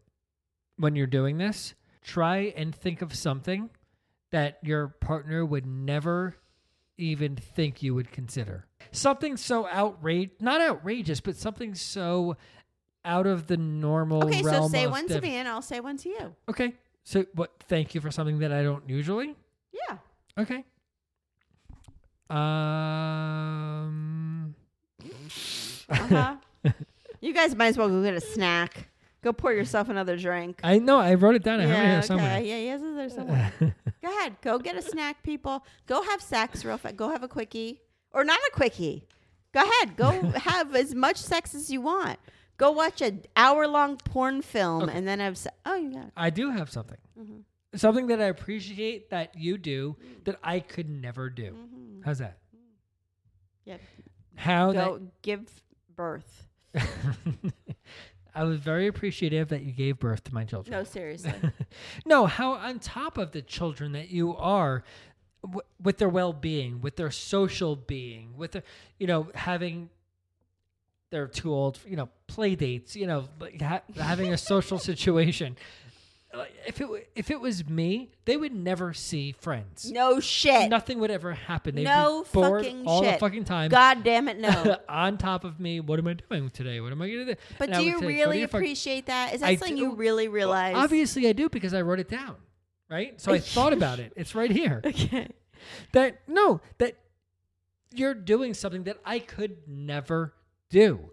when 0.77 0.95
you're 0.95 1.07
doing 1.07 1.39
this. 1.39 1.75
Try 2.03 2.55
and 2.57 2.75
think 2.75 3.03
of 3.03 3.15
something 3.15 3.71
that 4.31 4.59
your 4.63 4.89
partner 4.89 5.45
would 5.45 5.67
never 5.67 6.37
even 6.99 7.37
think 7.37 7.83
you 7.83 7.95
would 7.95 8.11
consider. 8.13 8.67
Something 8.93 9.37
so 9.37 9.67
outrage, 9.67 10.31
not 10.41 10.61
outrageous, 10.61 11.21
but 11.21 11.37
something 11.37 11.75
so 11.75 12.37
out 13.07 13.27
of 13.27 13.47
the 13.47 13.57
normal 13.57 14.25
Okay, 14.27 14.43
so 14.43 14.69
say 14.69 14.87
one 14.87 15.09
to 15.09 15.21
me 15.21 15.37
and 15.37 15.49
I'll 15.49 15.63
say 15.63 15.81
one 15.81 15.97
to 15.99 16.09
you. 16.09 16.35
Okay. 16.49 16.75
So 17.05 17.25
what 17.35 17.53
thank 17.69 17.95
you 17.95 18.01
for 18.01 18.11
something 18.11 18.41
that 18.41 18.53
I 18.53 18.63
don't 18.63 18.87
usually? 18.89 19.37
Yeah. 19.73 19.99
Okay. 20.39 20.65
Um 22.29 23.97
Uh-huh. 25.89 26.37
you 27.21 27.33
guys 27.33 27.55
might 27.55 27.69
as 27.69 27.79
well 27.79 27.89
go 27.89 28.03
get 28.03 28.15
a 28.15 28.21
snack. 28.21 28.89
Go 29.23 29.33
pour 29.33 29.53
yourself 29.53 29.89
another 29.89 30.17
drink. 30.17 30.61
I 30.63 30.79
know 30.79 30.99
I 30.99 31.15
wrote 31.15 31.35
it 31.35 31.43
down. 31.43 31.61
I 31.61 31.67
have 31.67 31.71
it 31.71 31.75
yeah, 31.75 31.89
here 31.89 31.99
okay. 31.99 32.07
somewhere. 32.07 32.41
Yeah, 32.41 32.59
yes, 32.59 32.81
it's 32.83 32.95
there 32.97 33.09
somewhere. 33.11 33.53
go 34.03 34.09
ahead. 34.09 34.37
Go 34.41 34.59
get 34.59 34.77
a 34.77 34.83
snack, 34.83 35.23
people. 35.23 35.65
Go 35.87 36.03
have 36.03 36.21
sex 36.23 36.65
real 36.65 36.79
fast. 36.79 36.97
Go 36.97 37.09
have 37.09 37.23
a 37.23 37.29
quickie. 37.29 37.81
Or 38.13 38.25
not 38.25 38.39
a 38.47 38.51
quickie. 38.53 39.05
Go 39.53 39.63
ahead. 39.63 39.97
Go 39.97 40.11
have 40.41 40.77
as 40.77 40.95
much 40.95 41.17
sex 41.17 41.55
as 41.55 41.71
you 41.71 41.81
want. 41.81 42.19
Go 42.57 42.71
watch 42.71 43.01
an 43.03 43.23
hour 43.37 43.67
long 43.67 43.97
porn 43.99 44.41
film 44.43 44.85
Okay. 44.85 44.97
and 44.97 45.07
then 45.07 45.21
have 45.21 45.37
se- 45.37 45.51
Oh, 45.65 45.75
it. 45.77 46.13
I 46.17 46.31
do 46.31 46.51
have 46.51 46.71
something. 46.71 46.99
Mm-hmm. 47.19 47.37
Something 47.75 48.07
that 48.07 48.21
I 48.21 48.27
appreciate 48.27 49.11
that 49.11 49.35
you 49.39 49.59
do 49.59 49.97
that 50.25 50.37
I 50.43 50.61
could 50.61 50.89
never 50.89 51.29
do. 51.29 51.53
Mm-hmm. 51.53 52.03
How's 52.05 52.19
that? 52.19 52.39
Yep. 53.67 53.81
How 54.37 54.73
Go 54.73 55.01
give 55.23 55.51
birth. 55.95 56.47
I 58.35 58.45
was 58.45 58.59
very 58.59 58.87
appreciative 58.87 59.49
that 59.49 59.63
you 59.63 59.73
gave 59.73 59.99
birth 59.99 60.25
to 60.25 60.35
my 60.35 60.45
children. 60.45 60.73
No, 60.77 60.85
seriously. 60.85 61.33
no, 62.07 62.27
how 62.27 62.53
on 62.53 62.79
top 62.81 63.17
of 63.17 63.33
the 63.33 63.41
children 63.41 63.93
that 63.93 64.11
you 64.11 64.37
are 64.37 64.85
w- 65.43 65.63
with 65.83 65.97
their 65.97 66.11
well-being, 66.11 66.83
with 66.83 66.97
their 66.97 67.11
social 67.11 67.77
being, 67.77 68.37
with 68.37 68.53
their, 68.53 68.63
you 68.99 69.07
know, 69.07 69.31
having 69.35 69.89
they're 71.11 71.29
too 71.29 71.53
old, 71.53 71.77
for, 71.79 71.89
you 71.89 71.97
know, 71.97 72.09
play 72.27 72.55
dates, 72.55 72.97
you 72.97 73.07
know, 73.07 73.29
like 73.41 73.61
ha- 73.61 73.83
having 73.97 74.33
a 74.33 74.39
social 74.39 74.79
situation. 74.79 75.57
If 76.67 76.81
it 76.81 76.85
w- 76.85 77.05
if 77.15 77.31
it 77.31 77.41
was 77.41 77.67
me, 77.67 78.11
they 78.27 78.37
would 78.37 78.53
never 78.53 78.93
see 78.93 79.33
friends. 79.33 79.91
no 79.91 80.21
shit. 80.21 80.69
Nothing 80.69 80.99
would 80.99 81.11
ever 81.11 81.33
happen. 81.33 81.75
They'd 81.77 81.85
no 81.85 82.25
be 82.25 82.29
bored 82.33 82.65
fucking 82.65 82.87
all 82.87 83.03
shit. 83.03 83.15
the 83.15 83.19
fucking 83.21 83.45
time. 83.45 83.71
God 83.71 84.05
damn 84.05 84.29
it, 84.29 84.39
no. 84.39 84.77
on 84.89 85.17
top 85.17 85.45
of 85.45 85.59
me, 85.59 85.81
what 85.81 85.99
am 85.99 86.07
I 86.09 86.15
doing 86.15 86.51
today? 86.51 86.81
What 86.83 86.93
am 86.93 87.01
I 87.01 87.09
gonna 87.09 87.25
do? 87.25 87.35
But 87.59 87.71
And 87.71 87.79
do 87.79 87.85
you 87.85 87.93
say, 87.95 88.01
"Go 88.01 88.01
to 88.01 88.07
really 88.09 88.41
fuck-" 88.43 88.55
appreciate 88.61 89.07
that? 89.07 89.33
Is 89.33 89.41
that 89.41 89.47
I 89.49 89.57
something 89.57 89.77
do. 89.77 89.83
you 89.83 89.95
really 89.95 90.29
realize? 90.29 90.75
Well, 90.75 90.83
obviously, 90.85 91.27
I 91.27 91.33
do 91.33 91.49
because 91.49 91.73
I 91.73 91.81
wrote 91.81 92.01
it 92.01 92.09
down. 92.11 92.37
Right, 92.91 93.19
so 93.19 93.33
I 93.33 93.39
thought 93.57 93.73
about 93.73 93.99
it. 93.99 94.13
It's 94.15 94.35
right 94.35 94.51
here. 94.51 94.83
Okay. 94.85 95.29
That 95.93 96.21
no, 96.29 96.61
that 96.79 96.97
you're 97.95 98.13
doing 98.15 98.53
something 98.53 98.83
that 98.85 98.99
I 99.07 99.21
could 99.21 99.67
never 99.67 100.35
do. 100.71 101.11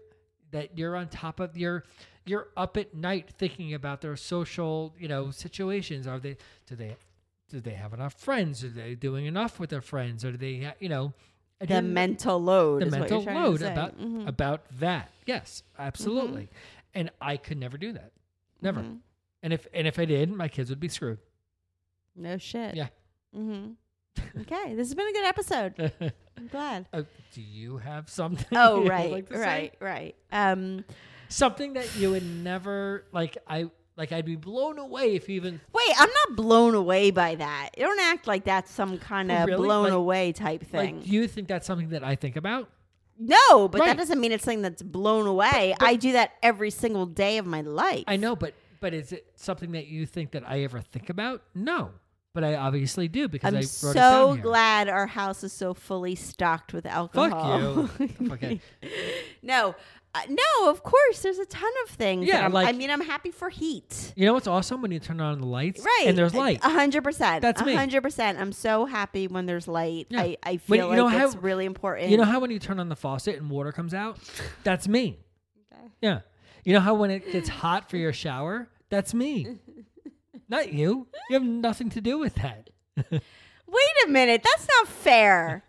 That 0.50 0.78
you're 0.78 0.94
on 0.96 1.08
top 1.08 1.40
of 1.40 1.56
your, 1.56 1.82
you're 2.24 2.48
up 2.56 2.76
at 2.76 2.94
night 2.94 3.28
thinking 3.38 3.74
about 3.74 4.00
their 4.00 4.14
social, 4.16 4.94
you 4.98 5.08
know, 5.08 5.30
situations. 5.32 6.06
Are 6.06 6.18
they? 6.20 6.36
Do 6.66 6.76
they? 6.76 6.96
Do 7.50 7.60
they 7.60 7.72
have 7.74 7.92
enough 7.92 8.14
friends? 8.14 8.62
Are 8.64 8.68
they 8.68 8.94
doing 8.94 9.26
enough 9.26 9.58
with 9.60 9.70
their 9.70 9.80
friends? 9.82 10.24
Or 10.24 10.30
do 10.32 10.38
they? 10.38 10.72
You 10.80 10.88
know, 10.88 11.12
The 11.60 11.82
mental 11.82 12.40
load. 12.42 12.82
the 12.82 12.86
mental 12.86 13.18
you're 13.18 13.24
trying 13.24 13.36
to 13.42 13.50
load 13.50 13.62
about 13.62 13.98
Mhm. 13.98 14.28
about 14.28 14.62
that. 14.78 15.10
Yes, 15.26 15.62
absolutely. 15.78 16.48
And 16.94 17.10
I 17.20 17.36
could 17.36 17.58
never 17.58 17.76
do 17.76 17.92
that. 17.92 18.12
Never. 18.62 18.80
Mhm. 18.80 18.98
And 19.42 19.52
if 19.52 19.66
and 19.74 19.86
if 19.86 19.98
I 19.98 20.04
did, 20.04 20.30
my 20.30 20.48
kids 20.48 20.70
would 20.70 20.80
be 20.80 20.88
screwed. 20.88 21.18
No 22.16 22.38
shit. 22.38 22.74
Yeah. 22.76 22.88
Mm-hmm. 23.36 23.72
Okay, 24.42 24.74
this 24.74 24.88
has 24.88 24.94
been 24.94 25.08
a 25.08 25.12
good 25.12 25.26
episode. 25.26 26.12
I'm 26.36 26.46
glad. 26.48 26.86
Uh, 26.92 27.02
do 27.32 27.40
you 27.42 27.78
have 27.78 28.08
something? 28.10 28.46
Oh 28.52 28.84
right, 28.86 29.10
like 29.10 29.28
to 29.28 29.34
say? 29.36 29.40
right, 29.40 29.74
right. 29.80 30.14
Um, 30.32 30.84
Something 31.28 31.72
that 31.74 31.96
you 31.96 32.10
would 32.10 32.24
never 32.24 33.04
like. 33.12 33.38
I 33.48 33.70
like. 33.96 34.12
I'd 34.12 34.24
be 34.26 34.36
blown 34.36 34.78
away 34.78 35.14
if 35.14 35.28
you 35.28 35.36
even. 35.36 35.60
wait, 35.72 35.94
I'm 35.98 36.10
not 36.28 36.36
blown 36.36 36.74
away 36.74 37.10
by 37.10 37.34
that. 37.36 37.70
You 37.76 37.84
don't 37.84 38.00
act 38.00 38.26
like 38.26 38.44
that's 38.44 38.70
some 38.70 38.98
kind 38.98 39.32
of 39.32 39.46
Really? 39.46 39.64
blown 39.66 39.84
Like- 39.84 39.92
away 39.92 40.32
type 40.32 40.64
thing. 40.64 40.96
Like, 40.96 41.04
do 41.04 41.10
you 41.10 41.26
think 41.26 41.48
that's 41.48 41.66
something 41.66 41.88
that 41.90 42.04
I 42.04 42.14
think 42.14 42.36
about? 42.36 42.68
no, 43.18 43.68
but 43.68 43.80
Right. 43.80 43.86
that 43.88 43.96
doesn't 43.96 44.20
mean 44.20 44.32
it's 44.32 44.44
something 44.44 44.62
that's 44.62 44.82
blown 44.82 45.26
away. 45.28 45.74
I 45.80 45.94
do 45.96 46.12
that 46.12 46.32
every 46.42 46.70
single 46.70 47.06
day 47.06 47.38
of 47.38 47.46
my 47.46 47.60
life. 47.60 48.04
I 48.08 48.16
know, 48.16 48.34
but 48.36 48.54
but 48.80 48.92
is 48.92 49.12
it 49.12 49.26
something 49.36 49.72
that 49.72 49.86
you 49.86 50.04
think 50.04 50.32
that 50.32 50.42
I 50.48 50.60
ever 50.62 50.80
think 50.80 51.08
about? 51.08 51.42
No, 51.54 51.92
but 52.34 52.42
I 52.44 52.56
obviously 52.56 53.06
do 53.08 53.28
because 53.28 53.48
I'm 53.54 53.58
I 53.58 53.60
wrote 53.60 53.66
so 53.68 53.90
it 53.90 53.94
down 53.94 54.34
here. 54.34 54.42
glad 54.42 54.88
our 54.88 55.06
house 55.06 55.44
is 55.44 55.52
so 55.52 55.72
fully 55.72 56.16
stocked 56.16 56.72
with 56.72 56.84
alcohol. 56.84 57.86
Fuck 57.86 58.10
you. 58.18 58.32
okay. 58.32 58.60
no, 59.42 59.74
uh, 60.16 60.20
no, 60.28 60.68
of 60.68 60.82
course. 60.82 61.20
There's 61.22 61.38
a 61.38 61.46
ton 61.46 61.70
of 61.84 61.90
things. 61.90 62.26
Yeah, 62.26 62.42
I'm- 62.42 62.56
I 62.56 62.72
mean, 62.72 62.90
I'm 62.90 63.00
happy 63.00 63.30
for 63.30 63.50
heat. 63.50 64.12
You 64.16 64.26
know 64.26 64.34
what's 64.34 64.48
awesome 64.48 64.82
when 64.82 64.90
you 64.90 64.98
turn 64.98 65.20
on 65.20 65.40
the 65.40 65.46
lights, 65.46 65.80
Right. 65.84 66.04
And 66.08 66.18
there's 66.18 66.34
light. 66.34 66.58
A 66.64 66.70
hundred 66.70 67.04
percent. 67.04 67.40
That's 67.40 67.64
me. 67.64 67.72
A 67.74 67.76
hundred 67.76 68.02
percent. 68.02 68.38
I'm 68.40 68.52
so 68.52 68.84
happy 68.84 69.28
when 69.28 69.46
there's 69.46 69.68
light. 69.68 70.08
Yeah. 70.10 70.20
I, 70.22 70.36
I 70.42 70.56
feel 70.56 70.90
you 70.90 70.96
know 70.96 71.04
like 71.06 71.16
how- 71.16 71.26
it's 71.26 71.36
really 71.36 71.64
important. 71.66 72.10
You 72.10 72.16
know 72.16 72.24
how 72.24 72.40
when 72.40 72.50
you 72.50 72.58
turn 72.58 72.80
on 72.80 72.88
the 72.88 72.96
faucet 72.96 73.36
and 73.36 73.48
water 73.48 73.70
comes 73.72 73.94
out? 73.94 74.18
That's 74.64 74.88
me. 74.88 75.18
Okay. 75.72 75.88
Yeah. 76.02 76.20
You 76.64 76.72
know 76.74 76.80
how 76.80 76.94
when 76.94 77.10
it 77.10 77.30
gets 77.32 77.48
hot 77.48 77.90
for 77.90 77.96
your 77.96 78.12
shower? 78.12 78.68
That's 78.90 79.12
me. 79.14 79.58
Not 80.54 80.72
you. 80.72 81.06
You 81.30 81.34
have 81.34 81.42
nothing 81.42 81.90
to 81.90 82.00
do 82.00 82.18
with 82.18 82.34
that. 82.36 82.70
Wait 83.10 83.96
a 84.06 84.08
minute. 84.08 84.42
That's 84.44 84.68
not 84.78 84.88
fair. 84.88 85.64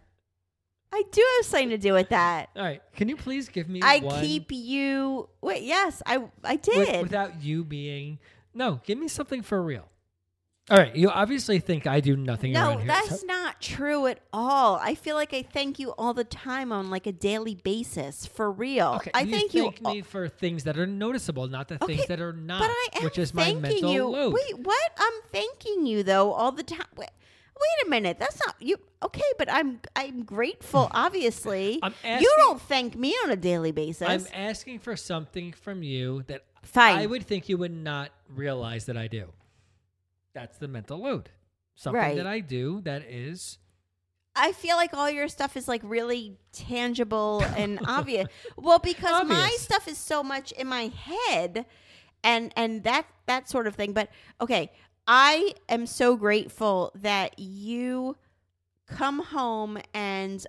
I 0.93 1.03
do 1.11 1.25
have 1.37 1.45
something 1.45 1.69
to 1.69 1.77
do 1.77 1.93
with 1.93 2.09
that. 2.09 2.49
All 2.55 2.61
right. 2.63 2.81
Can 2.95 3.09
you 3.09 3.17
please 3.17 3.49
give 3.49 3.67
me 3.67 3.81
I 3.83 3.99
one 3.99 4.21
keep 4.21 4.51
you. 4.51 5.27
Wait, 5.41 5.63
yes, 5.63 6.01
I 6.05 6.23
I 6.43 6.53
with- 6.53 6.61
did. 6.63 7.01
without 7.01 7.41
you 7.43 7.63
being 7.63 8.19
No, 8.53 8.79
give 8.85 8.97
me 8.97 9.07
something 9.07 9.41
for 9.41 9.61
real. 9.61 9.87
All 10.67 10.77
right, 10.77 10.95
you 10.95 11.11
obviously 11.11 11.59
think 11.59 11.85
I 11.85 11.99
do 11.99 12.17
nothing 12.17 12.51
no, 12.51 12.77
here. 12.77 12.87
that's 12.87 13.21
so- 13.21 13.27
not 13.27 13.61
true 13.61 14.07
at 14.07 14.19
all. 14.33 14.77
I 14.81 14.95
feel 14.95 15.15
like 15.15 15.31
I 15.31 15.43
thank 15.43 15.77
you 15.77 15.91
all 15.91 16.15
the 16.15 16.23
time 16.23 16.71
on 16.71 16.89
like 16.89 17.05
a 17.05 17.11
daily 17.11 17.53
basis. 17.53 18.25
For 18.25 18.51
real. 18.51 18.93
Okay, 18.95 19.11
I 19.13 19.21
you 19.21 19.31
thank 19.31 19.51
thank 19.51 19.81
you. 19.81 19.87
me 19.87 20.01
for 20.01 20.27
things 20.27 20.63
that 20.63 20.75
are 20.79 20.87
noticeable, 20.87 21.47
not 21.47 21.67
the 21.67 21.77
things 21.77 22.07
that 22.07 22.19
are 22.19 22.33
not, 22.33 22.61
but 22.61 22.71
I 22.71 22.87
am 22.95 23.03
which 23.03 23.19
is 23.19 23.31
my 23.31 23.43
thanking 23.43 23.61
mental 23.61 23.93
you. 23.93 24.07
load. 24.07 24.33
Wait, 24.33 24.59
what? 24.65 24.91
I'm 24.97 25.13
thanking 25.31 25.85
you 25.85 26.01
though 26.01 26.31
all 26.31 26.51
the 26.51 26.63
time. 26.63 26.87
Wait, 26.97 27.11
wait 27.11 27.85
a 27.85 27.89
minute. 27.89 28.17
That's 28.17 28.43
not 28.43 28.55
you. 28.59 28.77
Okay, 29.03 29.21
but 29.37 29.51
I'm 29.51 29.81
I'm 29.95 30.23
grateful. 30.23 30.87
Obviously, 30.95 31.77
I'm 31.83 31.93
you 32.03 32.33
don't 32.37 32.59
thank 32.59 32.95
me 32.95 33.15
on 33.23 33.29
a 33.29 33.35
daily 33.35 33.71
basis. 33.71 34.07
I'm 34.07 34.25
asking 34.33 34.79
for 34.79 34.95
something 34.95 35.51
from 35.51 35.83
you 35.83 36.23
that 36.25 36.43
Fine. 36.63 36.97
I 36.97 37.05
would 37.05 37.27
think 37.27 37.49
you 37.49 37.59
would 37.59 37.71
not 37.71 38.09
realize 38.33 38.87
that 38.87 38.97
I 38.97 39.05
do. 39.05 39.31
That's 40.35 40.57
the 40.59 40.67
mental 40.67 40.99
load. 40.99 41.31
Something 41.73 41.99
Right. 42.01 42.15
that 42.17 42.27
I 42.27 42.41
do 42.41 42.81
that 42.81 43.01
is 43.03 43.57
I 44.35 44.51
feel 44.51 44.75
like 44.75 44.93
all 44.93 45.09
your 45.09 45.29
stuff 45.29 45.55
is 45.55 45.67
like 45.67 45.81
really 45.83 46.37
tangible 46.51 47.41
and 47.57 47.79
obvious. 47.87 48.27
Well, 48.57 48.79
because 48.79 49.25
my 49.25 49.55
stuff 49.59 49.87
is 49.87 49.97
so 49.97 50.21
much 50.21 50.51
in 50.51 50.67
my 50.67 50.87
head 50.87 51.65
and 52.23 52.51
and 52.55 52.83
that 52.83 53.05
that 53.27 53.49
sort 53.49 53.65
of 53.65 53.75
thing. 53.75 53.93
But 53.93 54.09
okay, 54.41 54.71
I 55.07 55.53
am 55.69 55.87
so 55.87 56.17
grateful 56.17 56.91
that 56.95 57.39
you 57.39 58.17
come 58.87 59.19
home 59.19 59.79
and 59.93 60.45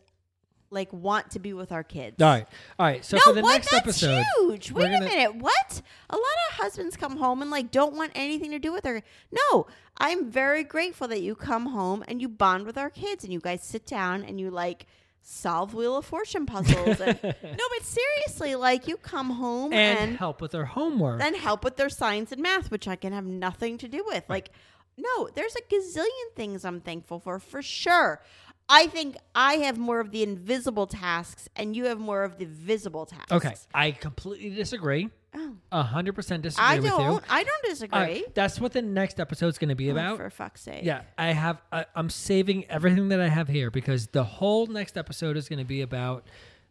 like 0.70 0.92
want 0.92 1.30
to 1.32 1.38
be 1.38 1.52
with 1.52 1.72
our 1.72 1.84
kids. 1.84 2.20
all 2.22 2.28
right. 2.28 2.46
All 2.78 2.86
right. 2.86 3.04
So 3.04 3.16
no, 3.16 3.22
for 3.22 3.32
the 3.34 3.42
what? 3.42 3.52
next 3.52 3.70
That's 3.70 3.82
episode, 3.82 4.24
huge. 4.38 4.72
Wait 4.72 4.86
a 4.86 5.00
minute. 5.00 5.36
What? 5.36 5.82
A 6.10 6.16
lot 6.16 6.22
of 6.50 6.56
husbands 6.56 6.96
come 6.96 7.16
home 7.16 7.42
and 7.42 7.50
like 7.50 7.70
don't 7.70 7.94
want 7.94 8.12
anything 8.14 8.50
to 8.50 8.58
do 8.58 8.72
with 8.72 8.82
their. 8.82 9.02
No, 9.30 9.66
I'm 9.98 10.30
very 10.30 10.64
grateful 10.64 11.08
that 11.08 11.22
you 11.22 11.34
come 11.34 11.66
home 11.66 12.04
and 12.08 12.20
you 12.20 12.28
bond 12.28 12.66
with 12.66 12.76
our 12.76 12.90
kids 12.90 13.24
and 13.24 13.32
you 13.32 13.40
guys 13.40 13.62
sit 13.62 13.86
down 13.86 14.24
and 14.24 14.40
you 14.40 14.50
like 14.50 14.86
solve 15.28 15.74
Wheel 15.74 15.96
of 15.96 16.04
Fortune 16.04 16.46
puzzles. 16.46 17.00
and, 17.00 17.18
no, 17.22 17.32
but 17.42 17.82
seriously, 17.82 18.54
like 18.54 18.86
you 18.86 18.96
come 18.96 19.30
home 19.30 19.72
and, 19.72 19.98
and 19.98 20.16
help 20.16 20.40
with 20.40 20.52
their 20.52 20.64
homework. 20.66 21.18
then 21.18 21.34
help 21.34 21.64
with 21.64 21.76
their 21.76 21.88
science 21.88 22.30
and 22.32 22.40
math, 22.40 22.70
which 22.70 22.86
I 22.86 22.96
can 22.96 23.12
have 23.12 23.24
nothing 23.26 23.76
to 23.78 23.88
do 23.88 24.04
with. 24.06 24.24
Like, 24.28 24.50
no, 24.96 25.28
there's 25.34 25.54
a 25.56 25.62
gazillion 25.62 26.34
things 26.36 26.64
I'm 26.64 26.80
thankful 26.80 27.18
for, 27.18 27.38
for 27.38 27.60
sure. 27.60 28.22
I 28.68 28.86
think 28.88 29.16
I 29.34 29.54
have 29.58 29.78
more 29.78 30.00
of 30.00 30.10
the 30.10 30.22
invisible 30.22 30.86
tasks 30.88 31.48
and 31.54 31.76
you 31.76 31.84
have 31.86 31.98
more 32.00 32.24
of 32.24 32.38
the 32.38 32.46
visible 32.46 33.06
tasks. 33.06 33.30
okay, 33.32 33.54
I 33.72 33.92
completely 33.92 34.50
disagree. 34.50 35.08
Oh, 35.34 35.54
A 35.70 35.82
hundred 35.82 36.14
percent 36.14 36.42
disagree 36.42 36.64
I 36.66 36.76
with 36.76 36.84
you. 36.84 36.90
don't. 36.98 37.24
I 37.28 37.44
don't 37.44 37.62
disagree. 37.64 37.98
right, 38.00 38.34
that's 38.34 38.58
what 38.60 38.72
the 38.72 38.82
next 38.82 39.20
episode's 39.20 39.58
going 39.58 39.68
to 39.68 39.74
be 39.74 39.88
Oh, 39.90 39.92
about. 39.92 40.16
for 40.16 40.30
fuck's 40.30 40.62
sake. 40.62 40.82
Yeah, 40.84 41.02
I 41.18 41.28
have. 41.28 41.60
I, 41.70 41.84
I'm 41.94 42.10
saving 42.10 42.64
everything 42.70 43.08
that 43.10 43.20
I 43.20 43.28
have 43.28 43.46
here 43.48 43.70
because 43.70 44.08
the 44.08 44.24
whole 44.24 44.66
next 44.66 44.96
episode 44.96 45.36
is 45.36 45.48
going 45.48 45.58
to 45.60 45.64
be 45.64 45.82
about 45.82 46.26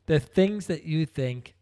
the 0.08 0.20
things 0.20 0.68
that 0.68 0.84
you 0.84 1.06
think 1.06 1.54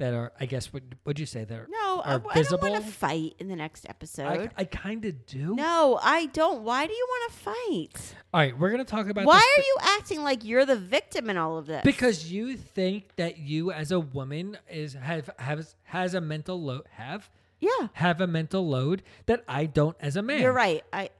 that 0.00 0.12
are, 0.12 0.32
I 0.40 0.46
guess, 0.46 0.72
what 0.72 0.82
would 1.04 1.18
you 1.18 1.24
say 1.26 1.44
they're 1.44 1.66
No, 1.70 2.02
I, 2.04 2.14
are 2.14 2.14
I 2.16 2.18
don't 2.18 2.34
visible? 2.34 2.70
want 2.70 2.84
to 2.84 2.90
fight 2.90 3.34
in 3.38 3.48
the 3.48 3.54
next 3.56 3.86
episode. 3.88 4.50
I, 4.56 4.62
I 4.62 4.64
kind 4.64 5.04
of 5.04 5.24
do. 5.26 5.54
no, 5.54 5.98
I 6.02 6.26
don't. 6.26 6.62
Why 6.62 6.86
do 6.86 6.92
you 6.92 7.06
want 7.08 7.32
to 7.32 7.38
fight? 7.38 8.14
All 8.34 8.40
right, 8.40 8.58
we're 8.58 8.70
gonna 8.70 8.84
talk 8.84 9.08
about 9.08 9.24
Why 9.24 9.36
are 9.36 9.62
you 9.62 9.76
acting 9.98 10.22
like 10.22 10.44
you're 10.44 10.66
the 10.66 10.76
victim 10.76 11.30
in 11.30 11.36
all 11.36 11.56
of 11.56 11.66
this? 11.66 11.82
because 11.84 12.30
you 12.30 12.56
think 12.56 13.14
that 13.16 13.38
you 13.38 13.70
as 13.72 13.92
a 13.92 14.00
woman 14.00 14.58
is 14.70 14.94
have 14.94 15.30
has 15.38 15.76
has 15.84 16.14
a 16.14 16.20
mental 16.20 16.60
load 16.62 16.82
have 16.90 17.30
yeah, 17.60 17.88
have 17.92 18.20
a 18.20 18.26
mental 18.26 18.66
load 18.68 19.02
that 19.26 19.44
I 19.46 19.66
don't 19.66 19.96
as 20.00 20.16
a 20.16 20.22
man. 20.22 20.40
you're 20.42 20.52
right. 20.52 20.82
I 20.92 21.10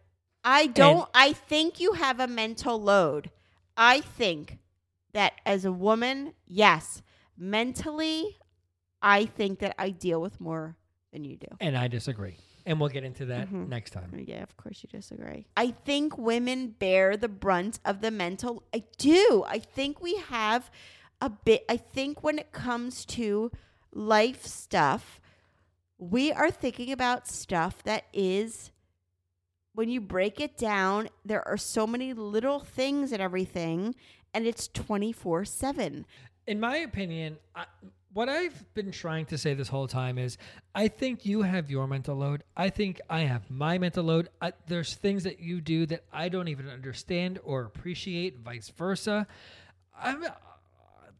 I 0.42 0.68
don't. 0.68 1.08
I 1.14 1.32
think 1.34 1.80
you 1.80 1.92
have 1.92 2.18
a 2.18 2.26
mental 2.26 2.80
load. 2.80 3.30
I 3.76 4.00
think 4.00 4.58
that 5.12 5.34
as 5.44 5.64
a 5.66 5.72
woman, 5.72 6.32
yes, 6.46 7.02
mentally, 7.36 8.38
I 9.02 9.26
think 9.26 9.60
that 9.60 9.74
I 9.78 9.90
deal 9.90 10.20
with 10.20 10.40
more 10.40 10.76
than 11.12 11.24
you 11.24 11.36
do. 11.36 11.46
And 11.60 11.76
I 11.76 11.88
disagree. 11.88 12.36
And 12.66 12.78
we'll 12.78 12.90
get 12.90 13.04
into 13.04 13.24
that 13.26 13.48
Mhm. 13.48 13.68
next 13.68 13.90
time. 13.92 14.14
Yeah, 14.26 14.42
of 14.42 14.56
course 14.56 14.82
you 14.82 14.88
disagree. 14.90 15.46
I 15.56 15.70
think 15.70 16.18
women 16.18 16.68
bear 16.68 17.16
the 17.16 17.28
brunt 17.28 17.80
of 17.84 18.00
the 18.02 18.10
mental. 18.10 18.62
I 18.74 18.84
do. 18.98 19.44
I 19.46 19.58
think 19.58 20.00
we 20.02 20.16
have 20.16 20.70
a 21.20 21.30
bit. 21.30 21.64
I 21.68 21.76
think 21.78 22.22
when 22.22 22.38
it 22.38 22.52
comes 22.52 23.04
to 23.06 23.50
life 23.92 24.44
stuff, 24.44 25.20
we 25.98 26.30
are 26.32 26.50
thinking 26.50 26.92
about 26.92 27.26
stuff 27.26 27.82
that 27.84 28.04
is, 28.12 28.70
when 29.72 29.88
you 29.88 30.00
break 30.00 30.38
it 30.40 30.56
down, 30.58 31.08
there 31.24 31.46
are 31.48 31.56
so 31.56 31.86
many 31.86 32.12
little 32.12 32.60
things 32.60 33.10
and 33.12 33.20
everything, 33.22 33.94
and 34.34 34.46
it's 34.46 34.68
24 34.68 35.44
7. 35.44 36.06
In 36.46 36.60
my 36.60 36.76
opinion, 36.76 37.38
I, 37.54 37.66
what 38.12 38.28
I've 38.28 38.74
been 38.74 38.90
trying 38.90 39.26
to 39.26 39.38
say 39.38 39.54
this 39.54 39.68
whole 39.68 39.86
time 39.86 40.18
is 40.18 40.36
I 40.74 40.88
think 40.88 41.24
you 41.24 41.42
have 41.42 41.70
your 41.70 41.86
mental 41.86 42.16
load. 42.16 42.42
I 42.56 42.70
think 42.70 43.00
I 43.08 43.20
have 43.20 43.50
my 43.50 43.78
mental 43.78 44.04
load. 44.04 44.28
I, 44.40 44.52
there's 44.66 44.94
things 44.94 45.24
that 45.24 45.40
you 45.40 45.60
do 45.60 45.86
that 45.86 46.04
I 46.12 46.28
don't 46.28 46.48
even 46.48 46.68
understand 46.68 47.38
or 47.44 47.62
appreciate, 47.62 48.38
vice 48.38 48.70
versa. 48.70 49.26
I'm, 49.98 50.24
uh, 50.24 50.30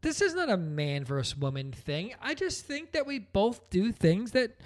this 0.01 0.21
is 0.21 0.33
not 0.33 0.49
a 0.49 0.57
man 0.57 1.05
versus 1.05 1.37
woman 1.37 1.71
thing. 1.71 2.13
I 2.21 2.33
just 2.33 2.65
think 2.65 2.91
that 2.91 3.05
we 3.05 3.19
both 3.19 3.69
do 3.69 3.91
things 3.91 4.31
that 4.31 4.59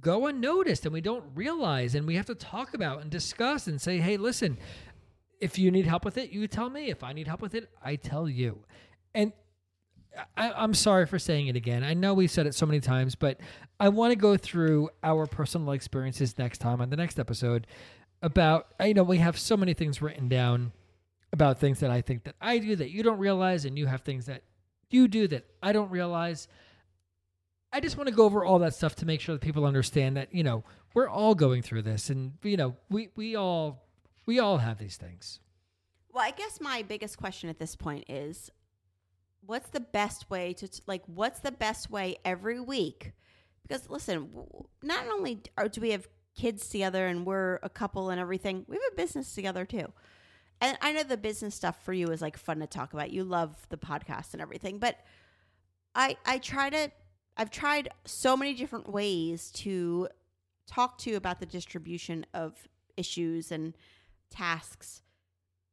go 0.00 0.26
unnoticed 0.26 0.84
and 0.84 0.92
we 0.92 1.00
don't 1.00 1.24
realize 1.34 1.94
and 1.94 2.06
we 2.06 2.16
have 2.16 2.26
to 2.26 2.34
talk 2.34 2.74
about 2.74 3.00
and 3.00 3.10
discuss 3.10 3.66
and 3.66 3.80
say, 3.80 3.98
hey, 3.98 4.16
listen, 4.16 4.58
if 5.40 5.58
you 5.58 5.70
need 5.70 5.86
help 5.86 6.04
with 6.04 6.18
it, 6.18 6.30
you 6.30 6.46
tell 6.46 6.70
me. 6.70 6.88
If 6.90 7.02
I 7.02 7.12
need 7.12 7.26
help 7.26 7.42
with 7.42 7.54
it, 7.54 7.68
I 7.82 7.96
tell 7.96 8.28
you. 8.28 8.60
And 9.14 9.32
I, 10.36 10.52
I'm 10.52 10.74
sorry 10.74 11.06
for 11.06 11.18
saying 11.18 11.48
it 11.48 11.56
again. 11.56 11.82
I 11.82 11.94
know 11.94 12.14
we've 12.14 12.30
said 12.30 12.46
it 12.46 12.54
so 12.54 12.66
many 12.66 12.80
times, 12.80 13.14
but 13.14 13.40
I 13.80 13.88
want 13.88 14.12
to 14.12 14.16
go 14.16 14.36
through 14.36 14.90
our 15.02 15.26
personal 15.26 15.72
experiences 15.72 16.38
next 16.38 16.58
time 16.58 16.80
on 16.80 16.90
the 16.90 16.96
next 16.96 17.18
episode 17.18 17.66
about, 18.22 18.68
you 18.84 18.94
know, 18.94 19.02
we 19.02 19.18
have 19.18 19.38
so 19.38 19.56
many 19.56 19.74
things 19.74 20.00
written 20.00 20.28
down 20.28 20.72
about 21.32 21.58
things 21.58 21.80
that 21.80 21.90
I 21.90 22.00
think 22.00 22.24
that 22.24 22.36
I 22.40 22.58
do 22.58 22.76
that 22.76 22.90
you 22.90 23.02
don't 23.02 23.18
realize, 23.18 23.64
and 23.64 23.76
you 23.76 23.86
have 23.86 24.02
things 24.02 24.26
that 24.26 24.42
you 24.90 25.08
do 25.08 25.26
that 25.28 25.44
I 25.62 25.72
don't 25.72 25.90
realize. 25.90 26.46
I 27.72 27.80
just 27.80 27.96
want 27.96 28.08
to 28.08 28.14
go 28.14 28.24
over 28.24 28.44
all 28.44 28.60
that 28.60 28.74
stuff 28.74 28.94
to 28.96 29.06
make 29.06 29.20
sure 29.20 29.34
that 29.34 29.40
people 29.40 29.64
understand 29.64 30.16
that, 30.16 30.32
you 30.32 30.44
know, 30.44 30.62
we're 30.94 31.08
all 31.08 31.34
going 31.34 31.60
through 31.60 31.82
this 31.82 32.08
and, 32.08 32.34
you 32.44 32.56
know, 32.56 32.76
we, 32.88 33.08
we 33.16 33.34
all, 33.34 33.82
we 34.26 34.38
all 34.38 34.58
have 34.58 34.78
these 34.78 34.96
things. 34.96 35.40
Well, 36.12 36.22
I 36.24 36.30
guess 36.30 36.60
my 36.60 36.82
biggest 36.82 37.18
question 37.18 37.50
at 37.50 37.58
this 37.58 37.74
point 37.74 38.04
is 38.08 38.52
what's 39.46 39.68
the 39.70 39.80
best 39.80 40.30
way 40.30 40.52
to 40.54 40.68
like 40.86 41.02
what's 41.06 41.40
the 41.40 41.52
best 41.52 41.90
way 41.90 42.16
every 42.24 42.60
week? 42.60 43.12
Because 43.62 43.88
listen, 43.88 44.30
not 44.82 45.06
only 45.08 45.42
are, 45.56 45.68
do 45.68 45.80
we 45.80 45.90
have 45.90 46.08
kids 46.36 46.68
together 46.68 47.06
and 47.06 47.24
we're 47.24 47.60
a 47.62 47.68
couple 47.68 48.10
and 48.10 48.20
everything, 48.20 48.64
we 48.68 48.76
have 48.76 48.82
a 48.92 48.96
business 48.96 49.34
together 49.34 49.64
too. 49.64 49.92
And 50.60 50.76
I 50.80 50.92
know 50.92 51.02
the 51.02 51.16
business 51.16 51.54
stuff 51.54 51.82
for 51.84 51.92
you 51.92 52.08
is 52.08 52.22
like 52.22 52.36
fun 52.36 52.60
to 52.60 52.66
talk 52.66 52.92
about. 52.92 53.10
You 53.10 53.24
love 53.24 53.66
the 53.68 53.76
podcast 53.76 54.32
and 54.32 54.42
everything, 54.42 54.78
but 54.78 54.98
I 55.94 56.16
I 56.24 56.38
try 56.38 56.70
to 56.70 56.90
I've 57.36 57.50
tried 57.50 57.88
so 58.04 58.36
many 58.36 58.54
different 58.54 58.88
ways 58.88 59.50
to 59.52 60.08
talk 60.66 60.98
to 60.98 61.10
you 61.10 61.16
about 61.16 61.40
the 61.40 61.46
distribution 61.46 62.24
of 62.32 62.68
issues 62.96 63.50
and 63.50 63.76
tasks 64.30 65.02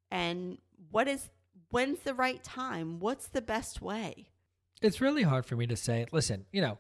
and 0.10 0.58
what 0.90 1.08
is 1.08 1.30
when's 1.72 2.00
the 2.00 2.14
right 2.14 2.44
time 2.44 3.00
what's 3.00 3.28
the 3.28 3.42
best 3.42 3.82
way 3.82 4.28
it's 4.82 5.00
really 5.00 5.24
hard 5.24 5.46
for 5.46 5.56
me 5.56 5.68
to 5.68 5.76
say. 5.76 6.08
Listen, 6.12 6.46
you 6.52 6.62
know, 6.62 6.78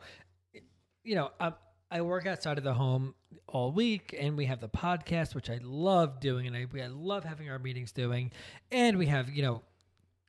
you 1.04 1.16
know, 1.16 1.32
I, 1.40 1.54
I 1.92 2.02
work 2.02 2.26
outside 2.26 2.58
of 2.58 2.64
the 2.64 2.74
home 2.74 3.14
all 3.48 3.72
week, 3.72 4.16
and 4.20 4.36
we 4.36 4.46
have 4.46 4.60
the 4.60 4.70
podcast, 4.70 5.36
which 5.36 5.50
I 5.50 5.60
love 5.62 6.20
doing, 6.20 6.48
and 6.48 6.56
I, 6.56 6.66
I 6.82 6.88
love 6.88 7.24
having 7.24 7.50
our 7.50 7.60
meetings 7.60 7.92
doing, 7.92 8.32
and 8.72 8.98
we 8.98 9.06
have 9.08 9.30
you 9.30 9.44
know 9.44 9.62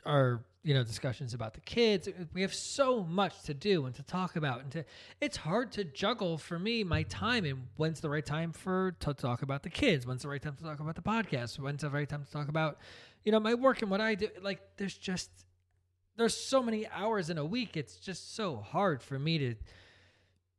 our 0.05 0.45
you 0.65 0.75
know 0.75 0.85
discussions 0.85 1.33
about 1.33 1.55
the 1.55 1.61
kids. 1.61 2.09
We 2.35 2.43
have 2.43 2.53
so 2.53 3.05
much 3.05 3.43
to 3.45 3.55
do 3.55 3.87
and 3.87 3.95
to 3.95 4.03
talk 4.03 4.37
about, 4.37 4.61
and 4.61 4.73
to 4.73 4.85
it's 5.21 5.39
hard 5.39 5.73
to 5.73 5.85
juggle 5.85 6.37
for 6.37 6.59
me 6.59 6.85
my 6.85 7.05
time 7.05 7.45
and 7.47 7.69
when's 7.77 8.01
the 8.01 8.11
right 8.11 8.27
time 8.27 8.53
for 8.53 8.93
to 9.01 9.15
talk 9.15 9.41
about 9.41 9.63
the 9.63 9.71
kids, 9.71 10.07
when's 10.07 10.23
the 10.23 10.29
right 10.29 10.43
time 10.43 10.57
to 10.57 10.65
talk 10.65 10.81
about 10.81 10.97
the 10.97 11.03
podcast, 11.03 11.59
when's 11.59 11.83
the 11.83 11.91
right 11.91 12.09
time 12.09 12.25
to 12.25 12.31
talk 12.31 12.49
about 12.49 12.79
you 13.25 13.33
know 13.33 13.41
my 13.41 13.55
work 13.55 13.83
and 13.83 13.91
what 13.91 14.01
I 14.01 14.15
do. 14.15 14.29
Like, 14.43 14.61
there's 14.77 14.97
just 14.97 15.31
there's 16.17 16.37
so 16.37 16.63
many 16.63 16.87
hours 16.89 17.31
in 17.31 17.39
a 17.39 17.45
week. 17.45 17.77
It's 17.77 17.97
just 17.97 18.35
so 18.35 18.57
hard 18.57 19.03
for 19.03 19.19
me 19.19 19.39
to 19.39 19.55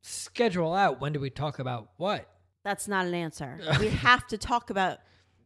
schedule 0.01 0.74
out 0.74 0.99
when 0.99 1.14
do 1.14 1.20
we 1.20 1.30
talk 1.30 1.59
about 1.59 1.89
what. 1.97 2.28
that's 2.64 2.88
not 2.88 3.05
an 3.05 3.14
answer 3.14 3.57
we 3.80 3.89
have 3.89 4.26
to 4.28 4.38
talk 4.38 4.70
about 4.70 4.99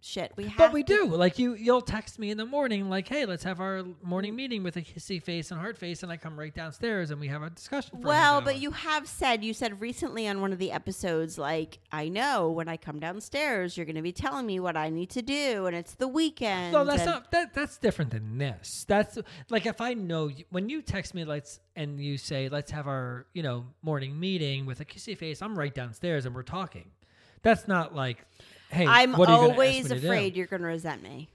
shit 0.08 0.32
we 0.36 0.46
have 0.46 0.58
But 0.58 0.74
we 0.74 0.84
do. 0.84 1.06
Like 1.06 1.38
you 1.38 1.56
you'll 1.56 1.82
text 1.82 2.20
me 2.20 2.32
in 2.32 2.38
the 2.38 2.46
morning 2.46 2.90
like, 2.90 3.08
"Hey, 3.08 3.26
let's 3.26 3.44
have 3.44 3.60
our 3.60 3.84
morning 4.02 4.34
mm. 4.34 4.38
meeting 4.38 4.64
with 4.64 4.78
a 4.78 4.82
kissy 4.82 5.22
face 5.22 5.52
and 5.52 5.60
heart 5.60 5.78
face." 5.78 6.04
And 6.04 6.12
I 6.12 6.18
come 6.18 6.38
right 6.40 6.54
downstairs 6.54 7.12
and 7.12 7.20
we 7.20 7.28
have 7.28 7.44
a 7.44 7.50
discussion 7.50 8.02
for 8.02 8.08
well 8.08 8.42
but 8.42 8.58
you 8.60 8.72
have 8.72 9.08
said 9.08 9.44
you 9.44 9.54
said 9.54 9.80
recently 9.82 10.28
on 10.28 10.42
one 10.42 10.54
of 10.54 10.60
the 10.60 10.72
episodes 10.72 11.38
like 11.38 11.80
i 11.92 12.08
know 12.08 12.50
when 12.50 12.68
i 12.68 12.78
come 12.78 13.00
downstairs 13.00 13.78
you're 13.78 13.86
going 13.86 13.96
to 13.96 14.02
be 14.02 14.12
telling 14.12 14.46
me 14.46 14.60
what 14.60 14.78
i 14.78 14.90
need 14.90 15.10
to 15.10 15.22
do 15.22 15.66
and 15.66 15.76
it's 15.76 15.96
the 15.96 16.08
weekend 16.08 16.74
No, 16.74 16.86
that's 16.86 17.06
not 17.06 17.32
that. 17.32 17.54
That's 17.54 17.78
different 17.78 18.12
than 18.12 18.38
this. 18.38 18.86
That's 18.88 19.18
like 19.50 19.66
if 19.66 19.82
I 19.82 19.94
know 19.94 20.28
you, 20.28 20.46
when 20.50 20.70
you 20.70 20.82
text 20.82 21.14
me, 21.14 21.26
let's 21.26 21.60
and 21.76 22.00
you 22.00 22.18
say 22.18 22.50
let's 22.50 22.72
have 22.72 22.88
our 22.88 23.28
you 23.34 23.44
know 23.44 23.66
morning 23.82 24.20
meeting 24.20 24.66
with 24.66 24.80
a 24.80 24.86
kissy 24.86 25.18
face. 25.18 25.42
I'm 25.42 25.58
right 25.58 25.74
downstairs 25.74 26.26
and 26.26 26.36
we're 26.36 26.44
talking. 26.44 26.92
That's 27.44 27.68
not 27.68 27.96
like, 27.96 28.26
hey, 28.70 28.86
i'm 28.88 29.14
what 29.14 29.30
are 29.30 29.32
you 29.32 29.38
gonna 29.38 29.50
ask 29.50 29.52
always 29.54 29.84
me 29.84 29.96
to 29.96 30.02
do? 30.02 30.08
afraid 30.08 30.36
you're 30.36 30.48
going 30.48 30.62
to 30.62 30.68
resent 30.68 31.02
me 31.04 31.30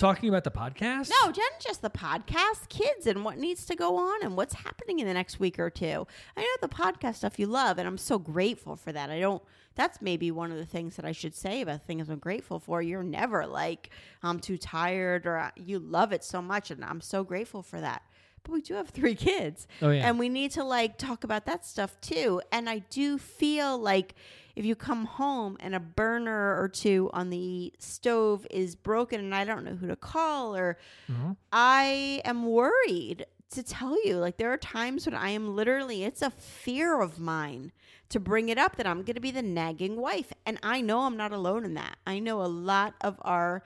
talking 0.00 0.30
about 0.30 0.44
the 0.44 0.50
podcast. 0.50 1.10
No, 1.22 1.30
Jen, 1.30 1.44
just 1.60 1.82
the 1.82 1.90
podcast, 1.90 2.70
kids, 2.70 3.06
and 3.06 3.22
what 3.22 3.36
needs 3.36 3.66
to 3.66 3.76
go 3.76 3.98
on 3.98 4.22
and 4.22 4.34
what's 4.34 4.54
happening 4.54 4.98
in 4.98 5.06
the 5.06 5.12
next 5.12 5.38
week 5.38 5.58
or 5.58 5.68
two. 5.68 6.06
I 6.36 6.40
know 6.40 6.46
the 6.62 6.74
podcast 6.74 7.16
stuff 7.16 7.38
you 7.38 7.46
love, 7.46 7.76
and 7.78 7.86
I'm 7.86 7.98
so 7.98 8.18
grateful 8.18 8.76
for 8.76 8.92
that. 8.92 9.10
I 9.10 9.20
don't. 9.20 9.42
That's 9.76 10.00
maybe 10.00 10.30
one 10.30 10.50
of 10.50 10.56
the 10.56 10.66
things 10.66 10.96
that 10.96 11.04
I 11.04 11.12
should 11.12 11.34
say 11.34 11.60
about 11.60 11.86
things 11.86 12.08
I'm 12.08 12.18
grateful 12.18 12.58
for. 12.58 12.80
You're 12.82 13.02
never 13.02 13.46
like 13.46 13.90
I'm 14.22 14.40
too 14.40 14.56
tired, 14.56 15.26
or 15.26 15.36
"Uh, 15.36 15.50
you 15.54 15.78
love 15.78 16.12
it 16.12 16.24
so 16.24 16.40
much, 16.40 16.70
and 16.70 16.82
I'm 16.82 17.02
so 17.02 17.22
grateful 17.22 17.62
for 17.62 17.80
that. 17.80 18.02
But 18.42 18.52
we 18.52 18.60
do 18.62 18.74
have 18.74 18.88
three 18.90 19.14
kids, 19.14 19.68
Oh, 19.82 19.90
yeah. 19.90 20.08
and 20.08 20.18
we 20.18 20.28
need 20.28 20.50
to 20.52 20.64
like 20.64 20.96
talk 20.98 21.24
about 21.24 21.46
that 21.46 21.64
stuff 21.66 22.00
too. 22.00 22.40
And 22.50 22.68
I 22.68 22.78
do 22.90 23.18
feel 23.18 23.78
like 23.78 24.14
if 24.56 24.64
you 24.64 24.74
come 24.74 25.04
home 25.06 25.56
and 25.60 25.74
a 25.74 25.80
burner 25.80 26.60
or 26.60 26.68
two 26.68 27.08
on 27.12 27.30
the 27.30 27.72
stove 27.78 28.46
is 28.50 28.74
broken 28.76 29.20
and 29.20 29.34
I 29.34 29.44
don't 29.44 29.64
know 29.64 29.74
who 29.76 29.86
to 29.86 29.96
call 29.96 30.56
or 30.56 30.76
Mhm. 31.10 31.36
I 31.52 32.20
am 32.24 32.46
worried 32.46 33.26
to 33.50 33.62
tell 33.62 33.96
you 34.06 34.16
like 34.16 34.36
there 34.36 34.52
are 34.52 34.56
times 34.56 35.06
when 35.06 35.14
I 35.14 35.30
am 35.30 35.56
literally 35.56 36.04
it's 36.04 36.22
a 36.22 36.30
fear 36.30 37.00
of 37.00 37.18
mine 37.18 37.72
to 38.08 38.20
bring 38.20 38.48
it 38.48 38.58
up 38.58 38.76
that 38.76 38.86
I'm 38.86 39.02
going 39.02 39.14
to 39.14 39.20
be 39.20 39.30
the 39.32 39.42
nagging 39.42 39.96
wife 39.96 40.32
and 40.46 40.58
I 40.62 40.80
know 40.80 41.00
I'm 41.00 41.16
not 41.16 41.32
alone 41.32 41.64
in 41.64 41.74
that. 41.74 41.96
I 42.06 42.18
know 42.20 42.42
a 42.42 42.46
lot 42.46 42.94
of 43.00 43.16
our 43.22 43.62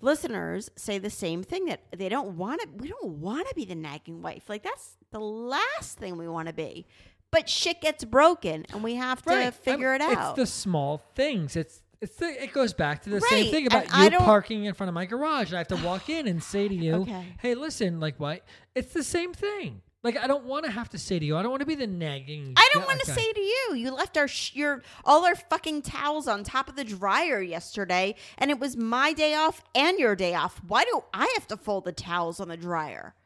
listeners 0.00 0.70
say 0.76 0.98
the 0.98 1.10
same 1.10 1.42
thing 1.42 1.66
that 1.66 1.80
they 1.96 2.08
don't 2.08 2.36
want 2.36 2.60
to 2.62 2.68
we 2.76 2.88
don't 2.88 3.06
want 3.20 3.48
to 3.48 3.54
be 3.54 3.64
the 3.64 3.74
nagging 3.74 4.22
wife. 4.22 4.48
Like 4.48 4.62
that's 4.62 4.96
the 5.10 5.20
last 5.20 5.98
thing 5.98 6.16
we 6.18 6.28
want 6.28 6.48
to 6.48 6.54
be. 6.54 6.86
But 7.30 7.48
shit 7.48 7.80
gets 7.80 8.04
broken 8.04 8.64
and 8.72 8.82
we 8.84 8.94
have 8.94 9.22
to 9.22 9.30
Right. 9.30 9.52
figure 9.54 9.92
I'm- 9.92 10.00
it 10.00 10.04
out. 10.16 10.30
It's 10.30 10.36
the 10.36 10.46
small 10.46 11.02
things. 11.14 11.56
It's 11.56 11.82
it's 11.98 12.16
the, 12.16 12.42
it 12.42 12.52
goes 12.52 12.74
back 12.74 13.02
to 13.04 13.10
the 13.10 13.20
Right, 13.20 13.30
same 13.30 13.50
thing 13.50 13.66
about 13.66 13.86
I 13.90 14.04
you 14.08 14.18
parking 14.18 14.66
in 14.66 14.74
front 14.74 14.88
of 14.88 14.94
my 14.94 15.06
garage. 15.06 15.48
And 15.48 15.54
I 15.56 15.58
have 15.60 15.68
to 15.68 15.76
walk 15.76 16.10
in 16.10 16.26
and 16.28 16.42
say 16.42 16.68
to 16.68 16.74
you, 16.84 16.94
Okay. 16.96 17.24
"Hey, 17.40 17.54
listen, 17.54 18.00
like 18.00 18.20
what? 18.20 18.42
It's 18.74 18.92
the 18.92 19.02
same 19.02 19.32
thing. 19.32 19.80
Like 20.06 20.16
I 20.22 20.28
don't 20.28 20.44
want 20.44 20.64
to 20.66 20.70
have 20.70 20.88
to 20.90 20.98
say 20.98 21.18
to 21.18 21.24
you. 21.24 21.36
I 21.36 21.42
don't 21.42 21.50
want 21.50 21.60
to 21.62 21.66
be 21.66 21.74
the 21.74 21.88
nagging. 21.88 22.52
I 22.56 22.70
don't 22.72 22.86
want 22.86 23.00
to 23.00 23.06
say 23.10 23.32
to 23.32 23.40
you, 23.40 23.74
you 23.74 23.90
left 23.90 24.16
our 24.16 24.28
sh- 24.28 24.54
your 24.54 24.82
all 25.04 25.26
our 25.26 25.34
fucking 25.34 25.82
towels 25.82 26.28
on 26.28 26.44
top 26.44 26.68
of 26.68 26.76
the 26.76 26.84
dryer 26.84 27.42
yesterday, 27.42 28.14
and 28.38 28.48
it 28.52 28.60
was 28.60 28.76
my 28.76 29.12
day 29.12 29.34
off 29.34 29.64
and 29.74 29.98
your 29.98 30.14
day 30.14 30.34
off. 30.34 30.62
Why 30.68 30.84
do 30.84 31.02
I 31.12 31.30
have 31.34 31.48
to 31.48 31.56
fold 31.56 31.86
the 31.86 31.92
towels 31.92 32.38
on 32.38 32.46
the 32.46 32.56
dryer? 32.56 33.16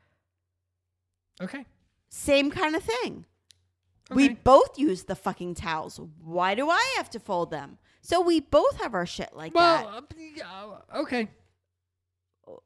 Okay. 1.43 1.67
Same 2.09 2.51
kind 2.51 2.75
of 2.75 2.83
thing. 2.83 3.27
We 4.11 4.31
both 4.31 4.79
use 4.79 5.05
the 5.05 5.15
fucking 5.15 5.55
towels. 5.57 6.01
Why 6.25 6.55
do 6.55 6.69
I 6.71 6.95
have 6.97 7.11
to 7.11 7.21
fold 7.21 7.51
them? 7.51 7.77
So 8.01 8.23
we 8.23 8.41
both 8.41 8.81
have 8.81 8.95
our 8.95 9.05
shit 9.07 9.37
like 9.37 9.55
Well, 9.55 10.03
that. 10.09 10.45
uh, 10.47 11.01
okay. 11.03 11.29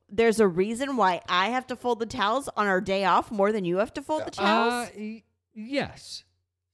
There's 0.08 0.40
a 0.40 0.48
reason 0.48 0.96
why 0.96 1.20
I 1.28 1.48
have 1.50 1.66
to 1.68 1.76
fold 1.76 1.98
the 2.00 2.06
towels 2.06 2.48
on 2.56 2.66
our 2.66 2.80
day 2.80 3.04
off 3.04 3.30
more 3.30 3.52
than 3.52 3.64
you 3.64 3.78
have 3.78 3.92
to 3.94 4.02
fold 4.02 4.24
the 4.26 4.30
towels. 4.30 4.72
Uh, 4.72 4.90
y- 4.96 5.22
yes. 5.54 6.24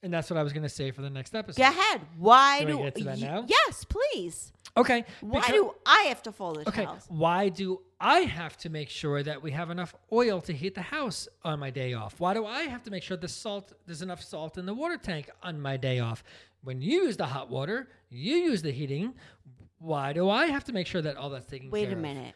And 0.02 0.12
that's 0.12 0.30
what 0.30 0.38
I 0.38 0.42
was 0.42 0.52
going 0.54 0.62
to 0.62 0.68
say 0.68 0.90
for 0.92 1.02
the 1.02 1.10
next 1.10 1.34
episode. 1.34 1.60
Go 1.60 1.68
ahead. 1.68 2.00
Why 2.16 2.64
Do 2.64 2.78
get 2.78 2.94
to 2.96 3.04
that 3.04 3.18
y- 3.18 3.22
now? 3.26 3.44
Yes, 3.46 3.84
please. 3.84 4.50
Okay. 4.76 5.04
Why 5.20 5.40
because- 5.40 5.52
do 5.54 5.74
I 5.84 6.02
have 6.08 6.22
to 6.22 6.32
fold 6.32 6.56
the 6.56 6.68
Okay. 6.68 6.84
towels? 6.84 7.04
Why 7.08 7.48
do 7.50 7.82
I 8.00 8.20
have 8.20 8.56
to 8.58 8.70
make 8.70 8.88
sure 8.88 9.22
that 9.22 9.42
we 9.42 9.50
have 9.50 9.68
enough 9.70 9.94
oil 10.10 10.40
to 10.42 10.52
heat 10.54 10.74
the 10.74 10.80
house 10.82 11.28
on 11.44 11.58
my 11.58 11.68
day 11.70 11.92
off? 11.92 12.18
Why 12.18 12.32
do 12.34 12.46
I 12.46 12.62
have 12.62 12.82
to 12.84 12.90
make 12.90 13.02
sure 13.02 13.16
the 13.18 13.28
salt 13.28 13.72
there's 13.86 14.00
enough 14.00 14.22
salt 14.22 14.56
in 14.56 14.64
the 14.64 14.72
water 14.74 14.96
tank 14.96 15.28
on 15.42 15.60
my 15.60 15.76
day 15.76 15.98
off? 15.98 16.24
When 16.62 16.80
you 16.80 17.04
use 17.04 17.16
the 17.18 17.26
hot 17.26 17.50
water, 17.50 17.88
you 18.08 18.36
use 18.36 18.62
the 18.62 18.70
heating. 18.72 19.14
Why 19.78 20.12
do 20.12 20.28
I 20.30 20.46
have 20.46 20.64
to 20.64 20.72
make 20.72 20.86
sure 20.86 21.02
that 21.02 21.16
all 21.16 21.30
that's 21.30 21.46
taken 21.46 21.70
Wait 21.70 21.90
a 21.92 21.96
minute. 21.96 22.34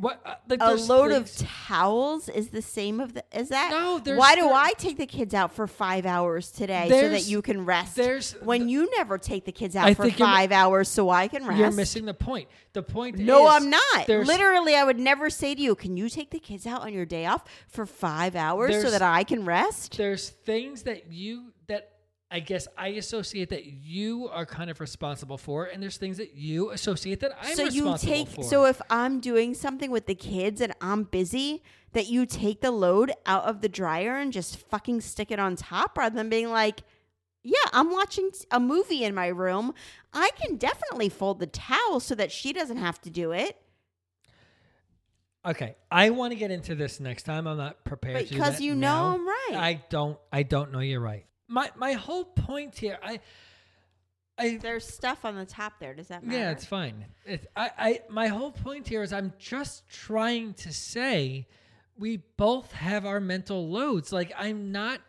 What? 0.00 0.20
Uh, 0.24 0.36
like 0.48 0.60
A 0.62 0.74
load 0.74 1.10
of 1.10 1.28
towels 1.36 2.28
is 2.28 2.50
the 2.50 2.62
same 2.62 3.00
of 3.00 3.14
the 3.14 3.24
is 3.32 3.48
that 3.48 3.70
No, 3.72 3.98
there's- 3.98 4.18
why 4.18 4.36
do 4.36 4.48
I 4.48 4.72
take 4.78 4.96
the 4.96 5.06
kids 5.06 5.34
out 5.34 5.52
for 5.52 5.66
five 5.66 6.06
hours 6.06 6.52
today 6.52 6.88
so 6.88 7.08
that 7.08 7.26
you 7.26 7.42
can 7.42 7.64
rest? 7.64 7.96
there's- 7.96 8.36
when 8.40 8.68
you 8.68 8.88
never 8.96 9.18
take 9.18 9.44
the 9.44 9.50
kids 9.52 9.74
out 9.74 9.86
I 9.88 9.94
for 9.94 10.04
think 10.04 10.20
you're 10.20 10.28
mi- 10.28 10.34
five 10.34 10.52
hours 10.52 10.88
so 10.88 11.10
I 11.10 11.26
can 11.26 11.44
rest. 11.44 11.58
You're 11.58 11.70
missing 11.72 12.04
the 12.04 12.14
point. 12.14 12.48
The 12.74 12.82
point 12.82 13.16
is 13.16 13.22
No, 13.22 13.48
I'm 13.48 13.70
not. 13.70 14.08
Literally, 14.08 14.76
I 14.76 14.84
would 14.84 15.00
never 15.00 15.30
say 15.30 15.54
to 15.56 15.60
you, 15.60 15.74
"Can 15.74 15.96
you 15.96 16.08
take 16.08 16.30
the 16.30 16.38
kids 16.38 16.64
out 16.64 16.82
on 16.82 16.92
your 16.92 17.06
day 17.06 17.26
off 17.26 17.44
for 17.66 17.84
five 17.84 18.36
hours 18.36 18.80
so 18.80 18.90
that 18.90 19.02
I 19.02 19.24
can 19.24 19.44
rest?" 19.44 19.96
there's 19.96 20.28
things 20.30 20.84
that 20.84 21.10
you 21.12 21.52
I 22.30 22.40
guess 22.40 22.68
I 22.76 22.88
associate 22.88 23.48
that 23.50 23.64
you 23.64 24.28
are 24.28 24.44
kind 24.44 24.68
of 24.68 24.80
responsible 24.80 25.38
for, 25.38 25.64
and 25.64 25.82
there's 25.82 25.96
things 25.96 26.18
that 26.18 26.34
you 26.34 26.70
associate 26.70 27.20
that 27.20 27.32
I'm 27.40 27.56
so 27.56 27.62
you 27.64 27.84
responsible 27.84 28.12
take 28.12 28.28
for. 28.28 28.44
so 28.44 28.66
if 28.66 28.82
I'm 28.90 29.20
doing 29.20 29.54
something 29.54 29.90
with 29.90 30.06
the 30.06 30.14
kids 30.14 30.60
and 30.60 30.74
I'm 30.80 31.04
busy, 31.04 31.62
that 31.92 32.06
you 32.08 32.26
take 32.26 32.60
the 32.60 32.70
load 32.70 33.12
out 33.24 33.44
of 33.44 33.62
the 33.62 33.68
dryer 33.68 34.16
and 34.18 34.30
just 34.30 34.56
fucking 34.56 35.00
stick 35.00 35.30
it 35.30 35.38
on 35.38 35.56
top 35.56 35.96
rather 35.96 36.14
than 36.14 36.28
being 36.28 36.50
like, 36.50 36.82
"Yeah, 37.42 37.56
I'm 37.72 37.90
watching 37.90 38.30
a 38.50 38.60
movie 38.60 39.04
in 39.04 39.14
my 39.14 39.28
room. 39.28 39.72
I 40.12 40.30
can 40.36 40.56
definitely 40.56 41.08
fold 41.08 41.38
the 41.38 41.46
towel 41.46 41.98
so 41.98 42.14
that 42.14 42.30
she 42.30 42.52
doesn't 42.52 42.76
have 42.76 43.00
to 43.02 43.10
do 43.10 43.32
it." 43.32 43.56
okay, 45.46 45.76
I 45.90 46.10
want 46.10 46.32
to 46.32 46.38
get 46.38 46.50
into 46.50 46.74
this 46.74 47.00
next 47.00 47.22
time. 47.22 47.46
I'm 47.46 47.56
not 47.56 47.84
prepared 47.84 48.18
to 48.18 48.28
do 48.28 48.34
Because 48.34 48.60
you 48.60 48.74
know 48.74 48.80
now. 48.80 49.14
I'm 49.14 49.26
right. 49.26 49.54
I 49.54 49.84
don't. 49.88 50.18
I 50.30 50.42
don't 50.42 50.72
know 50.72 50.80
you're 50.80 51.00
right. 51.00 51.24
My 51.48 51.70
my 51.76 51.92
whole 51.92 52.24
point 52.24 52.76
here, 52.76 52.98
I, 53.02 53.20
I 54.38 54.58
There's 54.58 54.86
stuff 54.86 55.24
on 55.24 55.34
the 55.34 55.46
top 55.46 55.80
there. 55.80 55.94
Does 55.94 56.08
that 56.08 56.22
matter? 56.22 56.38
yeah, 56.38 56.50
it's 56.50 56.64
fine. 56.64 57.06
It, 57.24 57.50
I, 57.56 57.70
I 57.78 58.00
my 58.08 58.28
whole 58.28 58.52
point 58.52 58.86
here 58.86 59.02
is 59.02 59.12
I'm 59.12 59.32
just 59.38 59.88
trying 59.88 60.54
to 60.54 60.72
say 60.72 61.48
we 61.98 62.18
both 62.36 62.72
have 62.72 63.06
our 63.06 63.20
mental 63.20 63.68
loads. 63.68 64.12
Like 64.12 64.32
I'm 64.38 64.70
not 64.70 65.00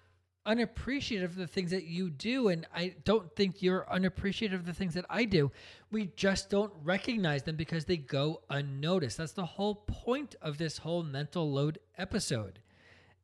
unappreciative 0.45 1.31
of 1.31 1.35
the 1.37 1.45
things 1.45 1.69
that 1.71 1.83
you 1.83 2.09
do, 2.09 2.47
and 2.47 2.65
I 2.73 2.95
don't 3.03 3.35
think 3.35 3.61
you're 3.61 3.85
unappreciative 3.91 4.61
of 4.61 4.65
the 4.65 4.73
things 4.73 4.95
that 4.95 5.05
I 5.09 5.25
do. 5.25 5.51
We 5.91 6.07
just 6.15 6.49
don't 6.49 6.73
recognize 6.83 7.43
them 7.43 7.55
because 7.55 7.85
they 7.85 7.97
go 7.97 8.41
unnoticed. 8.49 9.17
That's 9.17 9.33
the 9.33 9.45
whole 9.45 9.75
point 9.75 10.35
of 10.41 10.57
this 10.57 10.79
whole 10.79 11.03
mental 11.03 11.51
load 11.51 11.77
episode. 11.97 12.59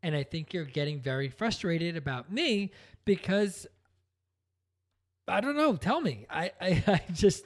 And 0.04 0.16
I 0.16 0.22
think 0.22 0.54
you're 0.54 0.66
getting 0.66 1.02
very 1.02 1.30
frustrated 1.30 1.98
about 1.98 2.32
me 2.32 2.72
because 3.06 3.68
I 5.28 5.42
don't 5.42 5.58
know. 5.58 5.76
Tell 5.76 6.02
me. 6.02 6.26
I, 6.30 6.52
I, 6.62 6.84
I 6.88 7.02
just 7.14 7.46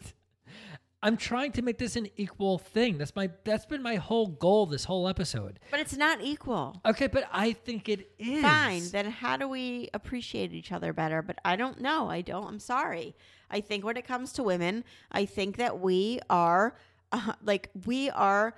I'm 1.01 1.15
trying 1.15 1.53
to 1.53 1.61
make 1.61 1.77
this 1.77 1.95
an 1.95 2.07
equal 2.17 2.57
thing. 2.57 2.97
That's 2.97 3.15
my 3.15 3.29
that's 3.45 3.65
been 3.65 3.81
my 3.81 3.95
whole 3.95 4.27
goal 4.27 4.65
this 4.65 4.83
whole 4.83 5.07
episode. 5.07 5.59
But 5.71 5.79
it's 5.79 5.95
not 5.95 6.21
equal. 6.21 6.81
Okay, 6.85 7.07
but 7.07 7.25
I 7.31 7.53
think 7.53 7.87
it 7.87 8.11
is. 8.19 8.41
Fine. 8.41 8.89
Then 8.89 9.09
how 9.09 9.37
do 9.37 9.47
we 9.47 9.89
appreciate 9.93 10.51
each 10.53 10.71
other 10.71 10.91
better? 10.91 11.21
But 11.21 11.37
I 11.45 11.55
don't 11.55 11.79
know. 11.79 12.09
I 12.09 12.21
don't. 12.21 12.47
I'm 12.47 12.59
sorry. 12.59 13.15
I 13.49 13.61
think 13.61 13.85
when 13.85 13.97
it 13.97 14.05
comes 14.05 14.33
to 14.33 14.43
women, 14.43 14.83
I 15.11 15.25
think 15.25 15.57
that 15.57 15.79
we 15.79 16.19
are 16.29 16.75
uh, 17.11 17.33
like 17.43 17.69
we 17.85 18.09
are. 18.09 18.55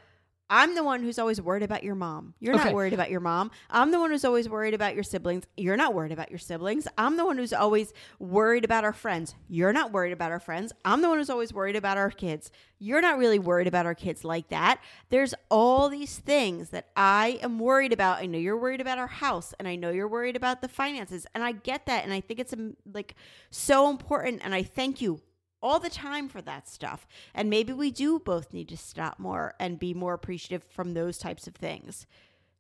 I'm 0.53 0.75
the 0.75 0.83
one 0.83 1.01
who's 1.01 1.17
always 1.17 1.39
worried 1.41 1.63
about 1.63 1.81
your 1.81 1.95
mom. 1.95 2.33
You're 2.41 2.55
Okay. 2.55 2.65
not 2.65 2.73
worried 2.73 2.91
about 2.91 3.09
your 3.09 3.21
mom. 3.21 3.51
I'm 3.69 3.91
the 3.91 3.99
one 4.01 4.11
who's 4.11 4.25
always 4.25 4.49
worried 4.49 4.73
about 4.73 4.95
your 4.95 5.03
siblings. 5.03 5.45
You're 5.55 5.77
not 5.77 5.93
worried 5.93 6.11
about 6.11 6.29
your 6.29 6.39
siblings. 6.39 6.89
I'm 6.97 7.15
the 7.15 7.23
one 7.25 7.37
who's 7.37 7.53
always 7.53 7.93
worried 8.19 8.65
about 8.65 8.83
our 8.83 8.91
friends. 8.91 9.33
You're 9.47 9.71
not 9.71 9.93
worried 9.93 10.11
about 10.11 10.29
our 10.29 10.41
friends. 10.41 10.73
I'm 10.83 11.01
the 11.01 11.07
one 11.07 11.19
who's 11.19 11.29
always 11.29 11.53
worried 11.53 11.77
about 11.77 11.97
our 11.97 12.11
kids. 12.11 12.51
You're 12.79 12.99
not 13.01 13.17
really 13.17 13.39
worried 13.39 13.67
about 13.67 13.85
our 13.85 13.95
kids 13.95 14.25
like 14.25 14.49
that. 14.49 14.81
There's 15.09 15.33
all 15.49 15.87
these 15.87 16.17
things 16.17 16.71
that 16.71 16.87
I 16.97 17.39
am 17.41 17.57
worried 17.57 17.93
about. 17.93 18.17
I 18.19 18.25
know 18.25 18.37
you're 18.37 18.57
worried 18.59 18.81
about 18.81 18.97
our 18.97 19.07
house 19.07 19.53
and 19.57 19.69
I 19.69 19.77
know 19.77 19.89
you're 19.91 20.07
worried 20.07 20.35
about 20.35 20.61
the 20.61 20.67
finances 20.67 21.25
and 21.33 21.45
I 21.45 21.53
get 21.53 21.85
that 21.85 22.03
and 22.03 22.11
I 22.11 22.19
think 22.19 22.41
it's 22.41 22.51
um, 22.51 22.75
like 22.93 23.15
so 23.51 23.89
important 23.89 24.41
and 24.43 24.53
I 24.53 24.63
thank 24.63 24.99
you 25.01 25.21
all 25.61 25.79
the 25.79 25.89
time 25.89 26.27
for 26.27 26.41
that 26.41 26.67
stuff. 26.67 27.07
And 27.33 27.49
maybe 27.49 27.73
we 27.73 27.91
do 27.91 28.19
both 28.19 28.53
need 28.53 28.69
to 28.69 28.77
stop 28.77 29.19
more 29.19 29.55
and 29.59 29.79
be 29.79 29.93
more 29.93 30.13
appreciative 30.13 30.63
from 30.63 30.93
those 30.93 31.17
types 31.17 31.47
of 31.47 31.55
things. 31.55 32.05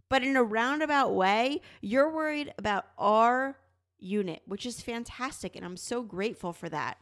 But 0.09 0.23
in 0.23 0.35
a 0.35 0.43
roundabout 0.43 1.13
way, 1.13 1.61
you're 1.81 2.11
worried 2.11 2.53
about 2.57 2.85
our 2.97 3.57
unit, 3.99 4.41
which 4.45 4.65
is 4.65 4.81
fantastic. 4.81 5.55
And 5.55 5.63
I'm 5.63 5.77
so 5.77 6.03
grateful 6.03 6.53
for 6.53 6.69
that. 6.69 6.97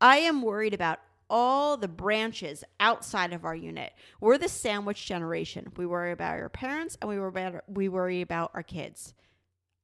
I 0.00 0.18
am 0.18 0.42
worried 0.42 0.74
about 0.74 1.00
all 1.28 1.76
the 1.76 1.88
branches 1.88 2.62
outside 2.78 3.32
of 3.32 3.44
our 3.44 3.54
unit. 3.54 3.92
We're 4.20 4.38
the 4.38 4.48
sandwich 4.48 5.06
generation. 5.06 5.72
We 5.76 5.86
worry 5.86 6.12
about 6.12 6.38
our 6.38 6.48
parents 6.50 6.98
and 7.00 7.08
we 7.08 7.18
worry 7.18 7.28
about, 7.28 7.62
we 7.66 7.88
worry 7.88 8.20
about 8.20 8.50
our 8.54 8.62
kids. 8.62 9.14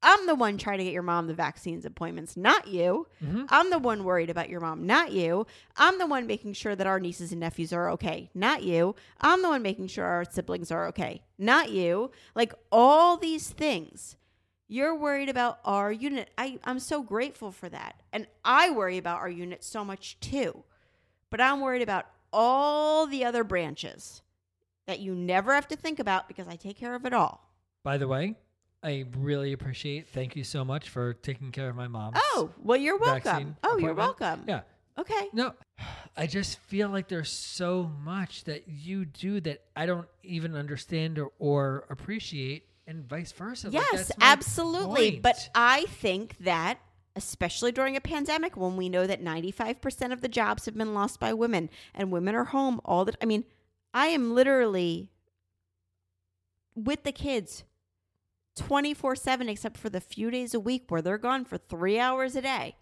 I'm 0.03 0.27
the 0.27 0.35
one 0.35 0.59
trying 0.59 0.79
to 0.79 0.85
get 0.85 0.93
your 0.93 1.03
mom 1.03 1.27
the 1.27 1.35
vaccines 1.35 1.85
appointments, 1.85 2.37
not 2.37 2.69
you. 2.69 3.07
Mm-hmm. 3.25 3.45
I'm 3.49 3.71
the 3.71 3.79
one 3.79 4.05
worried 4.05 4.31
about 4.31 4.49
your 4.49 4.61
mom, 4.61 4.87
not 4.87 5.13
you. 5.13 5.47
I'm 5.77 5.99
the 5.99 6.07
one 6.07 6.27
making 6.27 6.53
sure 6.53 6.77
that 6.77 6.87
our 6.87 7.01
nieces 7.01 7.33
and 7.33 7.41
nephews 7.41 7.73
are 7.73 7.91
okay, 7.91 8.31
not 8.35 8.63
you. 8.63 8.95
I'm 9.21 9.43
the 9.43 9.49
one 9.49 9.63
making 9.63 9.89
sure 9.89 10.05
our 10.05 10.25
siblings 10.25 10.71
are 10.71 10.87
okay, 10.89 11.23
not 11.37 11.71
you. 11.71 12.13
Like 12.35 12.55
all 12.71 13.17
these 13.17 13.51
things. 13.51 14.17
You're 14.69 14.95
worried 14.95 15.31
about 15.31 15.59
our 15.65 15.91
unit. 15.91 16.31
I, 16.37 16.59
I'm 16.65 16.79
so 16.79 17.03
grateful 17.03 17.51
for 17.51 17.69
that. 17.71 18.03
And 18.13 18.27
I 18.45 18.71
worry 18.71 18.99
about 18.99 19.19
our 19.19 19.31
unit 19.31 19.65
so 19.65 19.83
much 19.83 20.21
too. 20.21 20.63
But 21.31 21.41
I'm 21.41 21.61
worried 21.61 21.83
about 21.83 22.07
all 22.33 23.07
the 23.07 23.25
other 23.25 23.45
branches 23.45 24.23
that 24.87 25.01
you 25.01 25.15
never 25.15 25.55
have 25.55 25.69
to 25.69 25.77
think 25.77 25.99
about 25.99 26.29
because 26.29 26.47
I 26.49 26.57
take 26.57 26.77
care 26.77 26.95
of 26.95 27.05
it 27.07 27.15
all. 27.15 27.51
By 27.83 27.99
the 27.99 28.09
way, 28.09 28.37
I 28.83 29.07
really 29.17 29.53
appreciate. 29.53 30.09
Thank 30.09 30.37
you 30.37 30.45
so 30.45 30.65
much 30.65 30.89
for 30.89 31.15
taking 31.15 31.51
care 31.51 31.69
of 31.69 31.77
my 31.77 31.89
mom. 31.89 32.13
Oh, 32.15 32.51
well, 32.59 32.79
you're 32.79 32.99
welcome. 32.99 33.57
Oh, 33.63 33.77
you're 33.79 33.95
welcome. 33.95 34.45
Yeah. 34.47 34.61
Okay. 34.99 35.29
No, 35.33 35.55
I 36.17 36.27
just 36.27 36.59
feel 36.61 36.89
like 36.89 37.09
there's 37.09 37.31
so 37.31 37.91
much 38.03 38.45
that 38.45 38.65
you 38.67 39.05
do 39.05 39.41
that 39.43 39.63
I 39.77 39.87
don't 39.87 40.09
even 40.25 40.57
understand 40.57 41.19
or, 41.19 41.31
or 41.39 41.85
appreciate, 41.89 42.67
and 42.87 43.09
vice 43.09 43.33
versa. 43.33 43.69
Yes, 43.71 44.11
my 44.19 44.27
absolutely. 44.27 45.13
point. 45.13 45.23
But 45.23 45.51
I 45.55 45.85
think 45.87 46.37
that, 46.39 46.81
especially 47.15 47.71
during 47.71 47.97
a 47.97 48.01
pandemic, 48.01 48.57
when 48.57 48.77
we 48.77 48.89
know 48.89 49.07
that 49.07 49.23
95% 49.23 50.13
of 50.13 50.21
the 50.21 50.29
jobs 50.29 50.67
have 50.67 50.77
been 50.77 50.95
lost 50.95 51.21
by 51.21 51.33
women 51.33 51.71
and 51.95 52.11
women 52.11 52.35
are 52.35 52.45
home 52.45 52.81
all 52.85 53.05
the 53.05 53.15
I 53.23 53.27
mean, 53.27 53.45
I 53.95 54.09
am 54.09 54.35
literally 54.35 55.11
with 56.75 57.05
the 57.05 57.13
kids 57.13 57.63
24 58.59 59.17
7, 59.17 59.49
except 59.49 59.77
for 59.77 59.89
the 59.89 60.01
few 60.01 60.31
days 60.31 60.55
a 60.55 60.61
week 60.61 60.85
where 60.89 61.03
they're 61.03 61.19
gone 61.19 61.45
for 61.45 61.59
three 61.59 61.99
hours 61.99 62.37
a 62.37 62.43
day. 62.43 62.77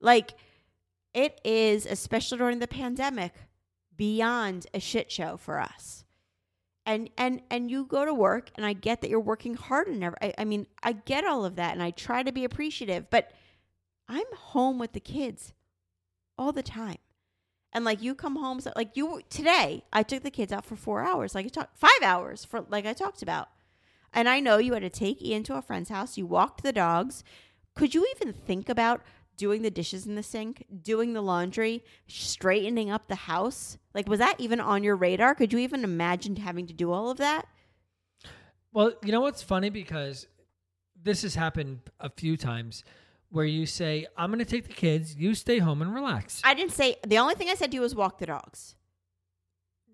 Like, 0.00 0.34
it 1.14 1.40
is, 1.44 1.86
especially 1.86 2.38
during 2.38 2.58
the 2.60 2.68
pandemic, 2.68 3.34
beyond 3.98 4.66
a 4.72 4.80
shit 4.80 5.10
show 5.10 5.36
for 5.36 5.60
us. 5.60 6.04
And 6.86 7.10
and 7.18 7.42
and 7.50 7.70
you 7.70 7.84
go 7.84 8.06
to 8.06 8.14
work 8.14 8.50
and 8.54 8.64
i 8.64 8.72
get 8.72 9.02
that 9.02 9.10
you're 9.10 9.20
working 9.20 9.56
hard 9.56 9.88
and 9.88 10.02
every, 10.02 10.16
I, 10.22 10.32
I 10.38 10.44
mean 10.46 10.66
i 10.82 10.92
get 10.92 11.22
all 11.22 11.44
of 11.44 11.56
that 11.56 11.74
and 11.74 11.82
i 11.82 11.90
try 11.90 12.22
to 12.22 12.32
be 12.32 12.44
appreciative 12.44 13.10
but 13.10 13.30
i'm 14.08 14.24
home 14.34 14.78
with 14.78 14.92
the 14.94 15.00
kids 15.00 15.52
all 16.38 16.50
the 16.50 16.62
time. 16.62 16.96
And 17.74 17.84
like 17.84 18.02
you 18.02 18.14
come 18.14 18.36
home 18.36 18.60
so 18.60 18.72
like 18.74 18.96
you 18.96 19.20
today 19.28 19.84
i 19.92 20.02
took 20.02 20.22
the 20.22 20.30
kids 20.30 20.50
out 20.50 20.64
for 20.64 20.76
four 20.76 21.02
hours 21.02 21.34
like 21.34 21.44
i 21.44 21.48
talked 21.48 21.76
five 21.76 22.02
hours 22.02 22.42
for 22.42 22.64
like 22.70 22.86
i 22.86 22.94
talked 22.94 23.20
about 23.20 23.48
and 24.12 24.28
i 24.28 24.40
know 24.40 24.58
you 24.58 24.72
had 24.74 24.82
to 24.82 24.90
take 24.90 25.22
ian 25.22 25.42
to 25.44 25.56
a 25.56 25.62
friend's 25.62 25.90
house. 25.90 26.16
You 26.16 26.26
walked 26.26 26.62
the 26.62 26.72
dogs. 26.72 27.24
Could 27.74 27.94
you 27.94 28.06
even 28.16 28.32
think 28.32 28.68
about 28.68 29.02
doing 29.36 29.62
the 29.62 29.70
dishes 29.70 30.06
in 30.06 30.16
the 30.16 30.22
sink 30.22 30.66
doing 30.82 31.12
the 31.12 31.20
laundry 31.20 31.84
straightening 32.06 32.90
up 32.90 33.08
the 33.08 33.14
house? 33.14 33.78
Like 33.94 34.08
was 34.08 34.18
that 34.18 34.40
even 34.40 34.60
on 34.60 34.82
your 34.82 34.96
radar? 34.96 35.34
Could 35.34 35.52
you 35.52 35.58
even 35.60 35.84
imagine 35.84 36.36
having 36.36 36.66
to 36.66 36.74
do 36.74 36.90
all 36.92 37.10
of 37.10 37.18
that? 37.18 37.46
Well, 38.72 38.92
you 39.02 39.12
know 39.12 39.20
what's 39.20 39.42
funny? 39.42 39.70
Because 39.70 40.26
this 41.02 41.22
has 41.22 41.34
happened 41.34 41.80
a 42.00 42.10
few 42.10 42.36
times 42.36 42.84
where 43.30 43.44
you 43.44 43.66
say, 43.66 44.06
I'm 44.16 44.30
going 44.30 44.38
to 44.38 44.44
take 44.44 44.66
the 44.66 44.74
kids, 44.74 45.16
you 45.16 45.34
stay 45.34 45.58
home 45.58 45.82
and 45.82 45.94
relax. 45.94 46.40
I 46.44 46.54
didn't 46.54 46.72
say 46.72 46.96
the 47.06 47.18
only 47.18 47.34
thing 47.34 47.48
I 47.48 47.54
said 47.54 47.70
to 47.70 47.74
you 47.76 47.82
was 47.82 47.94
walk 47.94 48.18
the 48.18 48.26
dogs. 48.26 48.74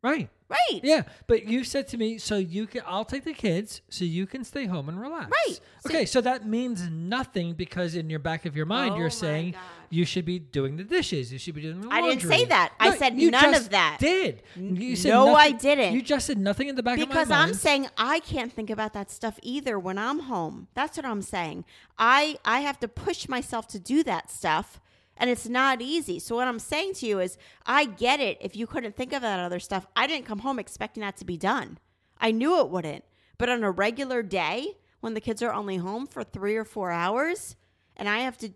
Right. 0.05 0.29
Right. 0.47 0.81
Yeah. 0.85 1.03
But 1.27 1.49
you 1.49 1.65
said 1.65 1.89
to 1.89 1.97
me, 1.97 2.19
so 2.19 2.37
you 2.37 2.67
can, 2.67 2.83
I'll 2.87 3.07
take 3.07 3.25
the 3.25 3.33
kids 3.33 3.81
so 3.89 4.05
you 4.05 4.27
can 4.27 4.45
stay 4.45 4.67
home 4.67 4.89
and 4.91 5.01
relax. 5.01 5.31
Right. 5.31 5.55
So- 5.81 5.89
Okay. 5.89 6.05
So 6.05 6.21
that 6.21 6.47
means 6.47 6.87
nothing 6.91 7.55
because 7.55 7.95
in 7.97 8.09
your 8.11 8.19
back 8.21 8.45
of 8.45 8.55
your 8.55 8.67
mind, 8.67 8.93
Oh 8.93 8.97
you're 8.99 9.07
my 9.07 9.09
saying 9.09 9.51
God. 9.53 9.61
you 9.91 10.05
should 10.05 10.27
be 10.27 10.39
doing 10.39 10.77
the 10.77 10.85
dishes. 10.85 11.33
You 11.33 11.39
should 11.39 11.55
be 11.55 11.63
doing 11.63 11.81
the 11.81 11.89
laundry. 11.89 11.97
I 11.99 12.01
laundry. 12.09 12.29
didn't 12.29 12.39
say 12.41 12.45
that. 12.47 12.73
I 12.79 12.97
said 12.99 13.19
you 13.19 13.31
none 13.31 13.47
of 13.47 13.53
just 13.55 13.71
that. 13.71 13.97
Did. 14.01 14.43
You 14.55 14.95
said 14.97 15.09
no, 15.09 15.35
I 15.35 15.49
nothing- 15.49 15.57
didn't. 15.59 15.95
You 15.95 16.03
just 16.03 16.27
said 16.27 16.39
nothing 16.39 16.69
in 16.69 16.77
the 16.77 16.83
back 16.83 16.99
because 16.99 17.09
of 17.23 17.29
my 17.31 17.37
mind. 17.37 17.49
Because 17.53 17.57
I'm 17.57 17.61
saying 17.61 17.89
I 17.97 18.21
can't 18.21 18.53
think 18.53 18.69
about 18.71 18.93
that 18.93 19.11
stuff 19.11 19.39
either 19.43 19.79
when 19.79 19.97
I'm 19.99 20.21
home. 20.21 20.69
That's 20.75 20.97
what 20.99 21.07
I'm 21.07 21.23
saying. 21.23 21.65
I 21.99 22.37
I 22.45 22.61
have 22.61 22.79
to 22.81 22.89
push 22.89 23.29
myself 23.29 23.67
to 23.69 23.79
do 23.81 24.05
that 24.05 24.31
stuff 24.31 24.79
and 25.17 25.31
it's 25.31 25.49
not 25.49 25.81
easy. 25.81 26.19
So 26.19 26.37
what 26.37 26.49
I'm 26.49 26.59
saying 26.59 26.95
to 26.95 27.07
you 27.07 27.21
is 27.21 27.39
I 27.67 27.85
get 27.85 28.21
it 28.21 28.39
if 28.41 28.57
you 28.57 28.67
couldn't 28.67 28.97
think 28.97 29.13
of 29.13 29.23
that 29.23 29.41
other 29.41 29.61
stuff. 29.61 29.87
I 29.95 30.07
didn't 30.07 30.27
come 30.27 30.41
home 30.41 30.59
expecting 30.59 31.03
that 31.03 31.17
to 31.19 31.25
be 31.25 31.37
done. 31.37 31.79
I 32.19 32.31
knew 32.31 32.61
it 32.61 32.71
wouldn't. 32.71 33.05
But 33.39 33.49
on 33.49 33.65
a 33.65 33.71
regular 33.71 34.23
day 34.23 34.79
when 35.01 35.15
the 35.15 35.21
kids 35.21 35.43
are 35.43 35.53
only 35.53 35.77
home 35.77 36.07
for 36.07 36.25
3 36.25 36.57
or 36.57 36.65
4 36.65 36.91
hours 36.91 37.57
and 37.97 38.09
I 38.09 38.19
have 38.21 38.39
to 38.39 38.51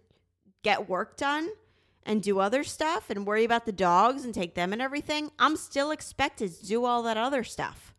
get 0.63 0.89
work 0.89 1.17
done 1.17 1.51
and 2.05 2.23
do 2.23 2.39
other 2.39 2.65
stuff 2.65 3.11
and 3.11 3.27
worry 3.27 3.45
about 3.45 3.67
the 3.67 3.73
dogs 3.73 4.25
and 4.25 4.33
take 4.33 4.55
them 4.55 4.73
and 4.73 4.81
everything, 4.81 5.31
I'm 5.39 5.57
still 5.57 5.91
expected 5.91 6.55
to 6.55 6.67
do 6.67 6.85
all 6.85 7.03
that 7.03 7.17
other 7.17 7.45
stuff. 7.45 7.95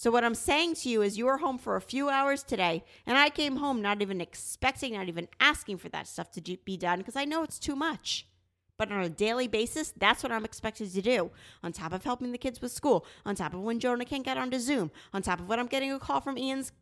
So 0.00 0.10
what 0.10 0.24
I'm 0.24 0.34
saying 0.34 0.76
to 0.76 0.88
you 0.88 1.02
is 1.02 1.18
you 1.18 1.26
were 1.26 1.36
home 1.36 1.58
for 1.58 1.76
a 1.76 1.80
few 1.82 2.08
hours 2.08 2.42
today 2.42 2.84
and 3.04 3.18
I 3.18 3.28
came 3.28 3.56
home 3.56 3.82
not 3.82 4.00
even 4.00 4.18
expecting, 4.18 4.94
not 4.94 5.08
even 5.08 5.28
asking 5.38 5.76
for 5.76 5.90
that 5.90 6.08
stuff 6.08 6.30
to 6.30 6.40
be 6.40 6.78
done 6.78 7.00
because 7.00 7.16
I 7.16 7.26
know 7.26 7.42
it's 7.42 7.58
too 7.58 7.76
much. 7.76 8.26
But 8.78 8.90
on 8.90 9.02
a 9.02 9.10
daily 9.10 9.46
basis, 9.46 9.92
that's 9.94 10.22
what 10.22 10.32
I'm 10.32 10.46
expected 10.46 10.90
to 10.90 11.02
do. 11.02 11.32
On 11.62 11.70
top 11.70 11.92
of 11.92 12.02
helping 12.02 12.32
the 12.32 12.38
kids 12.38 12.62
with 12.62 12.72
school, 12.72 13.04
on 13.26 13.34
top 13.34 13.52
of 13.52 13.60
when 13.60 13.78
Jonah 13.78 14.06
can't 14.06 14.24
get 14.24 14.38
onto 14.38 14.58
Zoom, 14.58 14.90
on 15.12 15.20
top 15.20 15.38
of 15.38 15.50
when 15.50 15.60
I'm 15.60 15.66
getting 15.66 15.92
a 15.92 15.98
call 15.98 16.22
from 16.22 16.38
Ian's 16.38 16.72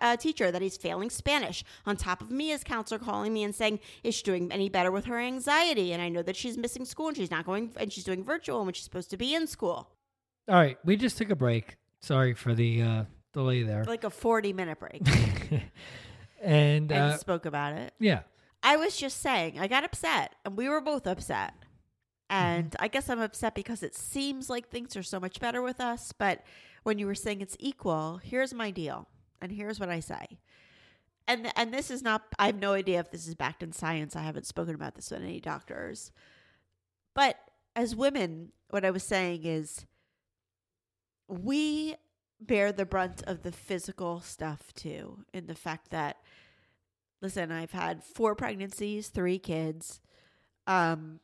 uh, 0.00 0.16
teacher 0.16 0.50
that 0.50 0.62
he's 0.62 0.78
failing 0.78 1.10
Spanish, 1.10 1.64
on 1.84 1.96
top 1.96 2.22
of 2.22 2.30
me 2.30 2.52
as 2.52 2.64
counselor 2.64 2.98
calling 2.98 3.34
me 3.34 3.44
and 3.44 3.54
saying, 3.54 3.80
is 4.02 4.14
she 4.14 4.22
doing 4.22 4.50
any 4.50 4.70
better 4.70 4.90
with 4.90 5.04
her 5.04 5.18
anxiety? 5.18 5.92
And 5.92 6.00
I 6.00 6.08
know 6.08 6.22
that 6.22 6.36
she's 6.36 6.56
missing 6.56 6.86
school 6.86 7.08
and 7.08 7.18
she's 7.18 7.30
not 7.30 7.44
going, 7.44 7.72
and 7.76 7.92
she's 7.92 8.04
doing 8.04 8.24
virtual 8.24 8.64
when 8.64 8.72
she's 8.72 8.84
supposed 8.84 9.10
to 9.10 9.18
be 9.18 9.34
in 9.34 9.46
school. 9.46 9.90
All 10.48 10.54
right. 10.54 10.78
We 10.86 10.96
just 10.96 11.18
took 11.18 11.28
a 11.28 11.36
break. 11.36 11.76
Sorry 12.02 12.34
for 12.34 12.54
the 12.54 12.82
uh, 12.82 13.04
delay 13.32 13.62
there. 13.62 13.84
Like 13.84 14.04
a 14.04 14.10
40 14.10 14.52
minute 14.52 14.78
break. 14.78 15.02
and 16.42 16.90
I 16.92 16.96
uh, 16.96 17.16
spoke 17.16 17.46
about 17.46 17.74
it. 17.74 17.94
yeah. 17.98 18.20
I 18.64 18.76
was 18.76 18.96
just 18.96 19.20
saying, 19.20 19.58
I 19.58 19.66
got 19.66 19.82
upset, 19.82 20.36
and 20.44 20.56
we 20.56 20.68
were 20.68 20.80
both 20.80 21.06
upset. 21.06 21.54
And 22.30 22.74
I 22.78 22.88
guess 22.88 23.10
I'm 23.10 23.20
upset 23.20 23.54
because 23.54 23.82
it 23.82 23.94
seems 23.94 24.48
like 24.48 24.68
things 24.68 24.96
are 24.96 25.02
so 25.02 25.20
much 25.20 25.40
better 25.40 25.60
with 25.60 25.80
us. 25.80 26.12
But 26.12 26.44
when 26.82 26.98
you 26.98 27.06
were 27.06 27.14
saying 27.14 27.40
it's 27.40 27.56
equal, 27.58 28.20
here's 28.22 28.54
my 28.54 28.70
deal, 28.70 29.08
and 29.40 29.52
here's 29.52 29.78
what 29.78 29.90
I 29.90 30.00
say. 30.00 30.38
And 31.28 31.52
and 31.56 31.74
this 31.74 31.90
is 31.90 32.02
not. 32.02 32.22
I 32.38 32.46
have 32.46 32.58
no 32.58 32.72
idea 32.72 33.00
if 33.00 33.10
this 33.10 33.26
is 33.26 33.34
backed 33.34 33.62
in 33.62 33.72
science. 33.72 34.16
I 34.16 34.22
haven't 34.22 34.46
spoken 34.46 34.74
about 34.74 34.94
this 34.94 35.10
with 35.10 35.22
any 35.22 35.40
doctors. 35.40 36.10
But 37.14 37.36
as 37.76 37.94
women, 37.94 38.52
what 38.70 38.84
I 38.84 38.90
was 38.90 39.02
saying 39.02 39.44
is, 39.44 39.86
we 41.32 41.96
bear 42.40 42.72
the 42.72 42.84
brunt 42.84 43.22
of 43.26 43.42
the 43.42 43.52
physical 43.52 44.20
stuff 44.20 44.72
too, 44.74 45.24
in 45.32 45.46
the 45.46 45.54
fact 45.54 45.90
that 45.90 46.18
listen, 47.20 47.52
I've 47.52 47.70
had 47.70 48.02
four 48.02 48.34
pregnancies, 48.34 49.08
three 49.08 49.38
kids. 49.38 50.00
Um, 50.66 51.20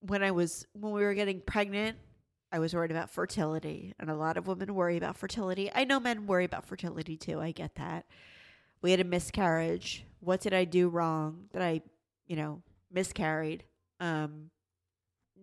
when 0.00 0.22
I 0.22 0.30
was 0.30 0.66
when 0.72 0.92
we 0.92 1.02
were 1.02 1.14
getting 1.14 1.40
pregnant, 1.40 1.98
I 2.52 2.58
was 2.58 2.74
worried 2.74 2.92
about 2.92 3.10
fertility, 3.10 3.92
and 3.98 4.08
a 4.08 4.14
lot 4.14 4.36
of 4.36 4.46
women 4.46 4.74
worry 4.74 4.96
about 4.96 5.16
fertility. 5.16 5.70
I 5.74 5.84
know 5.84 6.00
men 6.00 6.26
worry 6.26 6.44
about 6.44 6.64
fertility 6.64 7.16
too. 7.16 7.40
I 7.40 7.50
get 7.50 7.74
that. 7.74 8.06
We 8.80 8.92
had 8.92 9.00
a 9.00 9.04
miscarriage. 9.04 10.04
What 10.20 10.40
did 10.40 10.54
I 10.54 10.64
do 10.64 10.88
wrong 10.88 11.46
that 11.52 11.62
I, 11.62 11.82
you 12.26 12.36
know, 12.36 12.62
miscarried? 12.92 13.64
Um, 14.00 14.50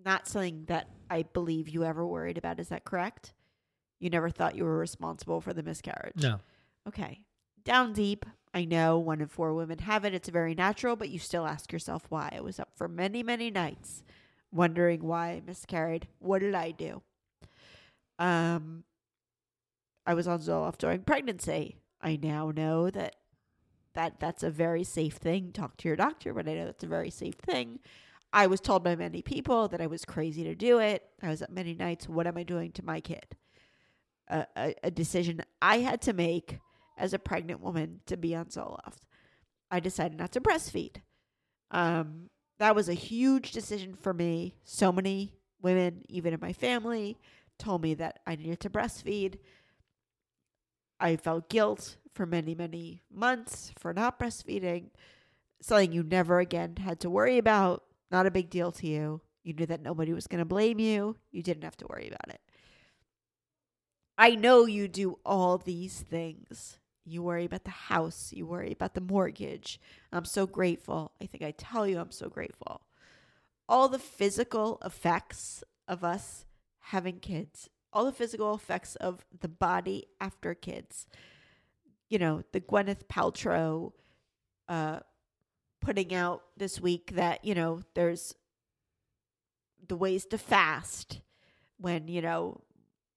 not 0.06 0.28
something 0.28 0.66
that 0.66 0.90
I 1.10 1.24
believe 1.24 1.70
you 1.70 1.84
ever 1.84 2.06
worried 2.06 2.38
about. 2.38 2.60
Is 2.60 2.70
that 2.70 2.86
correct? 2.86 3.34
You 4.00 4.10
never 4.10 4.30
thought 4.30 4.56
you 4.56 4.66
were 4.66 4.78
responsible 4.78 5.42
for 5.42 5.54
the 5.54 5.64
miscarriage. 5.64 6.22
No. 6.22 6.40
Okay. 6.88 7.22
Down 7.64 7.94
deep, 7.94 8.26
I 8.54 8.66
know 8.66 9.00
one 9.00 9.22
in 9.22 9.28
four 9.28 9.54
women 9.54 9.80
have 9.80 10.06
it. 10.06 10.14
It's 10.14 10.30
very 10.30 10.54
natural, 10.54 10.96
but 10.96 11.10
you 11.10 11.20
still 11.20 11.46
ask 11.46 11.72
yourself 11.72 12.06
why. 12.10 12.34
I 12.36 12.42
was 12.42 12.60
up 12.60 12.70
for 12.76 12.88
many, 12.88 13.24
many 13.24 13.50
nights 13.50 14.04
wondering 14.52 15.04
why 15.04 15.30
I 15.30 15.42
miscarried. 15.46 16.08
What 16.20 16.40
did 16.40 16.54
I 16.54 16.72
do? 16.72 17.02
Um, 18.20 18.84
I 20.06 20.14
was 20.14 20.28
on 20.28 20.40
Zoloft 20.40 20.78
during 20.80 21.02
pregnancy. 21.02 21.78
I 22.02 22.20
now 22.22 22.52
know 22.52 22.90
that 22.90 23.16
that 23.94 24.20
that's 24.20 24.44
a 24.44 24.50
very 24.50 24.84
safe 24.84 25.16
thing. 25.16 25.52
Talk 25.52 25.78
to 25.78 25.88
your 25.88 25.96
doctor, 25.96 26.34
but 26.34 26.48
I 26.48 26.54
know 26.56 26.66
that's 26.66 26.84
a 26.84 26.88
very 26.88 27.10
safe 27.10 27.36
thing. 27.36 27.80
I 28.34 28.48
was 28.48 28.60
told 28.60 28.84
by 28.84 28.96
many 28.96 29.22
people 29.22 29.68
that 29.68 29.80
I 29.80 29.86
was 29.86 30.04
crazy 30.06 30.44
to 30.44 30.56
do 30.56 30.80
it. 30.80 31.08
I 31.22 31.30
was 31.30 31.44
up 31.44 31.52
many 31.52 31.76
nights. 31.76 32.10
What 32.10 32.26
am 32.26 32.36
I 32.36 32.42
doing 32.42 32.72
to 32.74 32.84
my 32.84 33.00
kid? 33.00 33.26
A, 34.28 34.74
a, 34.82 34.90
decision 34.90 35.44
I 35.62 35.80
had 35.80 36.02
to 36.04 36.14
make 36.14 36.58
as 36.98 37.14
a 37.14 37.20
pregnant 37.20 37.60
woman 37.60 38.00
to 38.08 38.18
be 38.18 38.34
on 38.34 38.46
Zoloft. 38.46 39.02
I 39.70 39.80
decided 39.80 40.18
not 40.18 40.32
to 40.32 40.42
breastfeed. 40.42 41.02
Um, 41.70 42.30
that 42.58 42.74
was 42.74 42.90
a 42.90 42.94
huge 42.94 43.52
decision 43.52 43.96
for 43.96 44.14
me. 44.14 44.56
So 44.64 44.92
many 44.92 45.36
women, 45.62 46.04
even 46.10 46.34
in 46.34 46.40
my 46.42 46.54
family, 46.54 47.20
told 47.60 47.84
me 47.84 47.94
that 47.96 48.20
I 48.26 48.36
needed 48.36 48.62
to 48.62 48.70
breastfeed. 48.70 49.38
I 51.00 51.18
felt 51.18 51.50
guilt 51.50 51.98
for 52.14 52.26
many, 52.26 52.56
many 52.56 53.04
months 53.12 53.72
for 53.78 53.94
not 53.94 54.20
breastfeeding. 54.20 54.90
Something 55.62 55.92
you 55.92 56.02
never 56.02 56.40
again 56.40 56.78
had 56.78 57.00
to 57.02 57.10
worry 57.10 57.38
about. 57.38 57.84
Not 58.14 58.27
a 58.27 58.31
big 58.31 58.52
deal 58.52 58.72
to 58.73 58.88
you. 58.88 59.22
You 59.44 59.53
knew 59.53 59.65
that 59.65 59.81
nobody 59.81 60.14
was 60.14 60.27
going 60.27 60.40
to 60.40 60.45
blame 60.45 60.80
you. 60.80 61.18
You 61.31 61.41
didn't 61.41 61.64
have 61.64 61.76
to 61.77 61.88
worry 61.88 62.07
about 62.07 62.34
it. 62.34 62.41
I 64.19 64.35
know 64.35 64.68
you 64.68 64.88
do 64.88 65.18
all 65.26 65.57
these 65.57 65.99
things. 65.99 66.77
You 67.06 67.23
worry 67.23 67.45
about 67.45 67.64
the 67.64 67.72
house, 67.72 68.31
you 68.31 68.45
worry 68.45 68.72
about 68.72 68.94
the 68.94 69.02
mortgage. 69.02 69.81
I'm 70.11 70.26
so 70.26 70.45
grateful. 70.45 71.11
I 71.22 71.26
think 71.26 71.44
I 71.44 71.52
tell 71.52 71.88
you, 71.88 71.99
I'm 71.99 72.11
so 72.11 72.30
grateful. 72.30 72.81
All 73.68 73.90
the 73.90 73.99
physical 73.99 74.80
effects 74.85 75.64
of 75.88 76.03
us 76.03 76.45
having 76.80 77.19
kids, 77.19 77.69
all 77.91 78.06
the 78.06 78.11
physical 78.11 78.53
effects 78.53 78.95
of 78.98 79.26
the 79.41 79.49
body 79.49 80.06
after 80.22 80.53
kids. 80.53 81.07
You 82.10 82.19
know, 82.19 82.44
the 82.52 82.61
Gwyneth 82.61 83.07
Paltrow 83.11 83.91
uh, 84.69 84.99
putting 85.84 86.14
out 86.14 86.44
this 86.58 86.80
week 86.80 87.12
that, 87.16 87.44
you 87.44 87.54
know, 87.54 87.82
there's 87.94 88.34
the 89.88 89.96
ways 89.96 90.26
to 90.28 90.38
fast 90.38 91.22
when, 91.78 92.08
you 92.08 92.22
know, 92.22 92.62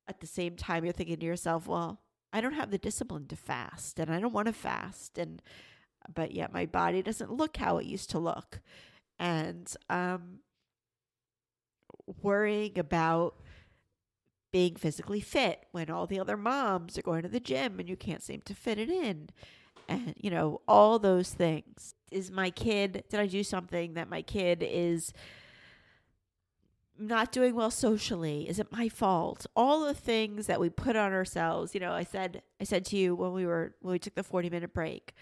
at 0.09 0.21
the 0.21 0.27
same 0.27 0.57
time 0.57 0.85
you're 0.85 0.93
thinking 0.93 1.19
to 1.19 1.27
yourself, 1.27 1.67
well, 1.69 2.01
I 2.33 2.41
don't 2.41 2.55
have 2.55 2.71
the 2.71 2.79
discipline 2.79 3.27
to 3.29 3.37
fast 3.37 3.99
and 3.99 4.13
I 4.13 4.21
don't 4.21 4.33
want 4.33 4.47
to 4.47 4.53
fast 4.53 5.19
and 5.19 5.41
but 6.15 6.33
yet 6.33 6.53
my 6.53 6.67
body 6.67 7.03
doesn't 7.03 7.33
look 7.33 7.57
how 7.57 7.79
it 7.79 7.87
used 7.87 8.11
to 8.11 8.19
look. 8.19 8.61
And 9.19 9.73
um 9.89 10.41
worrying 12.23 12.79
about 12.79 13.37
being 14.53 14.77
physically 14.77 15.21
fit 15.21 15.67
when 15.73 15.91
all 15.91 16.07
the 16.07 16.21
other 16.21 16.37
moms 16.37 16.97
are 16.97 17.03
going 17.03 17.23
to 17.23 17.29
the 17.29 17.41
gym 17.41 17.79
and 17.79 17.89
you 17.89 17.97
can't 17.97 18.23
seem 18.23 18.41
to 18.43 18.55
fit 18.55 18.79
it 18.79 18.91
in. 18.91 19.29
And 19.89 20.15
you 20.17 20.31
know, 20.31 20.61
all 20.67 20.99
those 20.99 21.31
things. 21.33 21.95
Is 22.11 22.31
my 22.31 22.51
kid 22.51 23.05
did 23.11 23.19
I 23.19 23.27
do 23.27 23.43
something 23.43 23.95
that 23.95 24.09
my 24.09 24.23
kid 24.23 24.65
is 24.67 25.13
not 26.99 27.33
doing 27.33 27.55
well 27.55 27.71
socially? 27.71 28.49
Is 28.49 28.59
it 28.59 28.71
my 28.71 28.89
fault? 28.89 29.47
All 29.57 29.85
the 29.85 29.93
things 29.95 30.47
that 30.47 30.61
we 30.61 30.71
put 30.71 30.95
on 30.97 31.13
ourselves 31.13 31.75
you 31.75 31.81
know 31.81 31.93
i 31.93 32.05
said 32.05 32.43
i 32.61 32.65
said 32.65 32.85
to 32.87 32.97
you 32.97 33.15
when 33.15 33.33
we 33.33 33.45
were 33.45 33.75
when 33.81 33.93
we 33.93 33.99
took 33.99 34.15
the 34.15 34.23
40 34.23 34.51
minute 34.51 34.73
break 34.73 35.15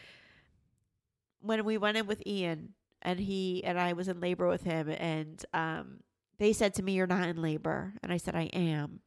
when 1.41 1.65
we 1.65 1.79
went 1.79 1.97
in 1.97 2.07
with 2.07 2.23
ian 2.27 2.75
and 3.03 3.19
he 3.21 3.63
and 3.65 3.79
i 3.79 3.93
was 3.93 4.09
in 4.09 4.21
labor 4.21 4.47
with 4.49 4.63
him 4.65 4.89
and 4.89 5.45
um 5.55 6.01
they 6.39 6.53
said 6.53 6.75
to 6.75 6.83
me 6.83 6.93
you're 6.93 7.07
not 7.07 7.29
in 7.29 7.41
labor. 7.41 7.95
And 8.03 8.13
i 8.13 8.17
said 8.17 8.35
i 8.35 8.45
am. 8.53 9.01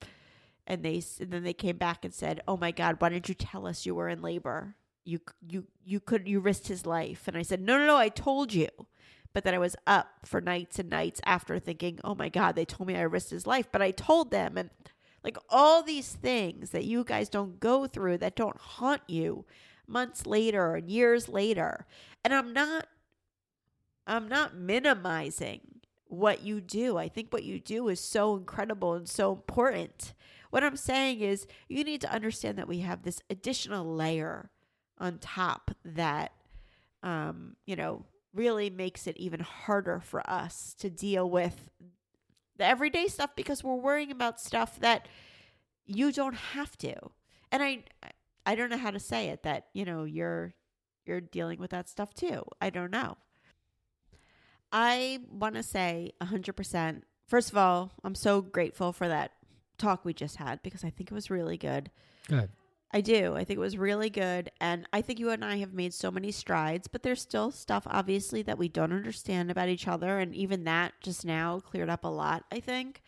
And 0.65 0.83
they 0.83 1.01
and 1.19 1.31
then 1.31 1.43
they 1.43 1.53
came 1.53 1.77
back 1.77 2.03
and 2.03 2.13
said 2.13 2.41
oh 2.47 2.57
my 2.57 2.71
god 2.71 2.97
why 2.99 3.09
didn't 3.09 3.29
you 3.29 3.35
tell 3.35 3.65
us 3.65 3.85
you 3.85 3.95
were 3.95 4.09
in 4.09 4.21
labor 4.21 4.75
you 5.07 5.19
you 5.47 5.65
you 5.85 5.99
could 5.99 6.27
you 6.27 6.39
risked 6.39 6.67
his 6.67 6.85
life 6.85 7.27
and 7.27 7.37
i 7.37 7.41
said 7.41 7.61
no 7.61 7.77
no 7.77 7.85
no 7.85 7.95
i 7.95 8.09
told 8.09 8.53
you 8.53 8.67
but 9.37 9.43
then 9.43 9.53
I 9.53 9.59
was 9.59 9.75
up 9.85 10.07
for 10.25 10.41
nights 10.41 10.79
and 10.79 10.89
nights 10.89 11.21
after 11.23 11.59
thinking, 11.59 11.99
oh 12.03 12.15
my 12.15 12.27
God, 12.27 12.55
they 12.55 12.65
told 12.65 12.87
me 12.87 12.95
I 12.95 13.01
risked 13.01 13.29
his 13.29 13.45
life. 13.45 13.67
But 13.71 13.83
I 13.83 13.91
told 13.91 14.31
them, 14.31 14.57
and 14.57 14.71
like 15.23 15.37
all 15.49 15.83
these 15.83 16.11
things 16.11 16.71
that 16.71 16.85
you 16.85 17.03
guys 17.03 17.29
don't 17.29 17.59
go 17.59 17.85
through 17.85 18.17
that 18.17 18.35
don't 18.35 18.57
haunt 18.57 19.01
you, 19.07 19.45
months 19.85 20.25
later 20.25 20.73
and 20.73 20.89
years 20.89 21.29
later. 21.29 21.85
And 22.23 22.33
I'm 22.33 22.51
not 22.51 22.87
I'm 24.07 24.27
not 24.27 24.55
minimizing 24.55 25.61
what 26.05 26.41
you 26.41 26.59
do. 26.59 26.97
I 26.97 27.07
think 27.07 27.31
what 27.31 27.43
you 27.43 27.59
do 27.59 27.89
is 27.89 27.99
so 27.99 28.37
incredible 28.37 28.95
and 28.95 29.07
so 29.07 29.33
important. 29.33 30.13
What 30.49 30.63
I'm 30.63 30.77
saying 30.77 31.19
is 31.19 31.45
you 31.67 31.83
need 31.83 32.01
to 32.01 32.11
understand 32.11 32.57
that 32.57 32.67
we 32.67 32.79
have 32.79 33.03
this 33.03 33.21
additional 33.29 33.85
layer 33.85 34.49
on 34.99 35.19
top 35.19 35.71
that 35.83 36.31
um, 37.03 37.55
you 37.65 37.75
know, 37.75 38.05
really 38.33 38.69
makes 38.69 39.07
it 39.07 39.17
even 39.17 39.39
harder 39.39 39.99
for 39.99 40.27
us 40.29 40.75
to 40.79 40.89
deal 40.89 41.29
with 41.29 41.69
the 42.57 42.65
everyday 42.65 43.07
stuff 43.07 43.31
because 43.35 43.63
we're 43.63 43.75
worrying 43.75 44.11
about 44.11 44.41
stuff 44.41 44.79
that 44.79 45.07
you 45.85 46.11
don't 46.11 46.35
have 46.35 46.77
to. 46.77 46.95
And 47.51 47.63
I 47.63 47.83
I 48.45 48.55
don't 48.55 48.69
know 48.69 48.77
how 48.77 48.91
to 48.91 48.99
say 48.99 49.27
it 49.27 49.43
that, 49.43 49.67
you 49.73 49.85
know, 49.85 50.03
you're 50.03 50.53
you're 51.05 51.21
dealing 51.21 51.59
with 51.59 51.71
that 51.71 51.87
stuff 51.87 52.13
too. 52.13 52.43
I 52.59 52.69
don't 52.69 52.91
know. 52.91 53.17
I 54.69 55.19
want 55.31 55.55
to 55.55 55.63
say 55.63 56.11
100%. 56.21 57.03
First 57.25 57.51
of 57.51 57.57
all, 57.57 57.93
I'm 58.03 58.15
so 58.15 58.41
grateful 58.41 58.91
for 58.91 59.07
that 59.07 59.31
talk 59.77 60.03
we 60.03 60.13
just 60.13 60.35
had 60.35 60.61
because 60.61 60.83
I 60.83 60.89
think 60.89 61.09
it 61.09 61.13
was 61.13 61.29
really 61.29 61.57
good. 61.57 61.89
Good. 62.27 62.49
I 62.91 63.01
do. 63.01 63.35
I 63.35 63.43
think 63.43 63.57
it 63.57 63.61
was 63.61 63.77
really 63.77 64.09
good. 64.09 64.49
And 64.61 64.87
I 64.93 65.01
think 65.01 65.19
you 65.19 65.29
and 65.29 65.43
I 65.43 65.57
have 65.57 65.73
made 65.73 65.93
so 65.93 66.09
many 66.09 66.31
strides, 66.31 66.87
but 66.87 67.03
there's 67.03 67.21
still 67.21 67.51
stuff, 67.51 67.83
obviously, 67.85 68.41
that 68.43 68.57
we 68.57 68.69
don't 68.69 68.93
understand 68.93 69.51
about 69.51 69.69
each 69.69 69.87
other. 69.87 70.19
And 70.19 70.33
even 70.33 70.63
that 70.63 70.93
just 71.01 71.25
now 71.25 71.59
cleared 71.59 71.89
up 71.89 72.05
a 72.05 72.09
lot, 72.09 72.45
I 72.51 72.61
think. 72.61 73.01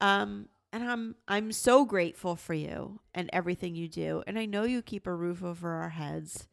Um, 0.00 0.48
and 0.72 0.84
I'm 0.84 1.16
I'm 1.28 1.52
so 1.52 1.84
grateful 1.84 2.36
for 2.36 2.54
you 2.54 3.00
and 3.14 3.28
everything 3.32 3.74
you 3.74 3.88
do. 3.88 4.22
And 4.26 4.38
I 4.38 4.46
know 4.46 4.62
you 4.62 4.82
keep 4.82 5.06
a 5.06 5.14
roof 5.14 5.42
over 5.42 5.70
our 5.74 5.90
heads. 5.90 6.48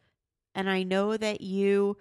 And 0.54 0.68
I 0.68 0.82
know 0.82 1.16
that 1.16 1.40
you 1.40 1.96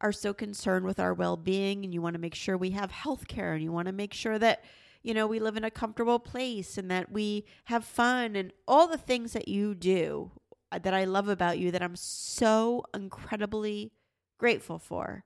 are 0.00 0.12
so 0.12 0.32
concerned 0.32 0.84
with 0.84 1.00
our 1.00 1.12
well-being 1.12 1.84
and 1.84 1.92
you 1.92 2.00
want 2.00 2.14
to 2.14 2.20
make 2.20 2.34
sure 2.34 2.56
we 2.56 2.70
have 2.70 2.90
health 2.90 3.26
care 3.26 3.52
and 3.54 3.62
you 3.62 3.72
want 3.72 3.86
to 3.86 3.92
make 3.92 4.14
sure 4.14 4.38
that 4.38 4.62
you 5.06 5.14
know, 5.14 5.26
we 5.28 5.38
live 5.38 5.56
in 5.56 5.62
a 5.64 5.70
comfortable 5.70 6.18
place 6.18 6.76
and 6.76 6.90
that 6.90 7.12
we 7.12 7.44
have 7.66 7.84
fun 7.84 8.34
and 8.34 8.52
all 8.66 8.88
the 8.88 8.98
things 8.98 9.32
that 9.34 9.46
you 9.46 9.72
do 9.74 10.32
uh, 10.72 10.80
that 10.80 10.92
I 10.92 11.04
love 11.04 11.28
about 11.28 11.58
you 11.60 11.70
that 11.70 11.80
I'm 11.82 11.94
so 11.94 12.84
incredibly 12.92 13.92
grateful 14.36 14.80
for. 14.80 15.22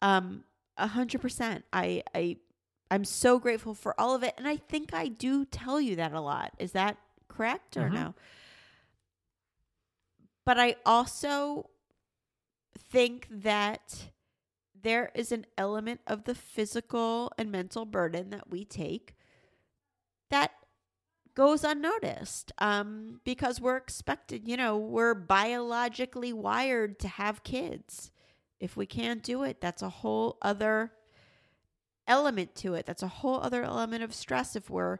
Um, 0.00 0.44
a 0.76 0.86
hundred 0.86 1.20
percent. 1.20 1.64
I, 1.72 2.04
I, 2.14 2.36
I'm 2.92 3.04
so 3.04 3.40
grateful 3.40 3.74
for 3.74 4.00
all 4.00 4.14
of 4.14 4.22
it. 4.22 4.34
And 4.38 4.46
I 4.46 4.54
think 4.56 4.94
I 4.94 5.08
do 5.08 5.44
tell 5.44 5.80
you 5.80 5.96
that 5.96 6.12
a 6.12 6.20
lot. 6.20 6.52
Is 6.60 6.70
that 6.72 6.96
correct 7.26 7.76
or 7.76 7.88
Mhm. 7.90 7.94
no? 7.94 8.14
But 10.44 10.60
I 10.60 10.76
also 10.86 11.70
think 12.78 13.26
that 13.30 14.12
there 14.82 15.10
is 15.14 15.32
an 15.32 15.46
element 15.56 16.00
of 16.06 16.24
the 16.24 16.34
physical 16.34 17.32
and 17.38 17.50
mental 17.50 17.84
burden 17.84 18.30
that 18.30 18.50
we 18.50 18.64
take 18.64 19.14
that 20.30 20.52
goes 21.34 21.62
unnoticed 21.62 22.52
um, 22.58 23.20
because 23.24 23.60
we're 23.60 23.76
expected, 23.76 24.46
you 24.48 24.56
know, 24.56 24.76
we're 24.76 25.14
biologically 25.14 26.32
wired 26.32 26.98
to 26.98 27.08
have 27.08 27.44
kids. 27.44 28.10
If 28.58 28.76
we 28.76 28.86
can't 28.86 29.22
do 29.22 29.44
it, 29.44 29.60
that's 29.60 29.82
a 29.82 29.88
whole 29.88 30.36
other 30.42 30.92
element 32.08 32.54
to 32.56 32.74
it. 32.74 32.86
That's 32.86 33.04
a 33.04 33.08
whole 33.08 33.40
other 33.40 33.62
element 33.62 34.02
of 34.02 34.12
stress 34.12 34.56
if 34.56 34.68
we're 34.68 34.98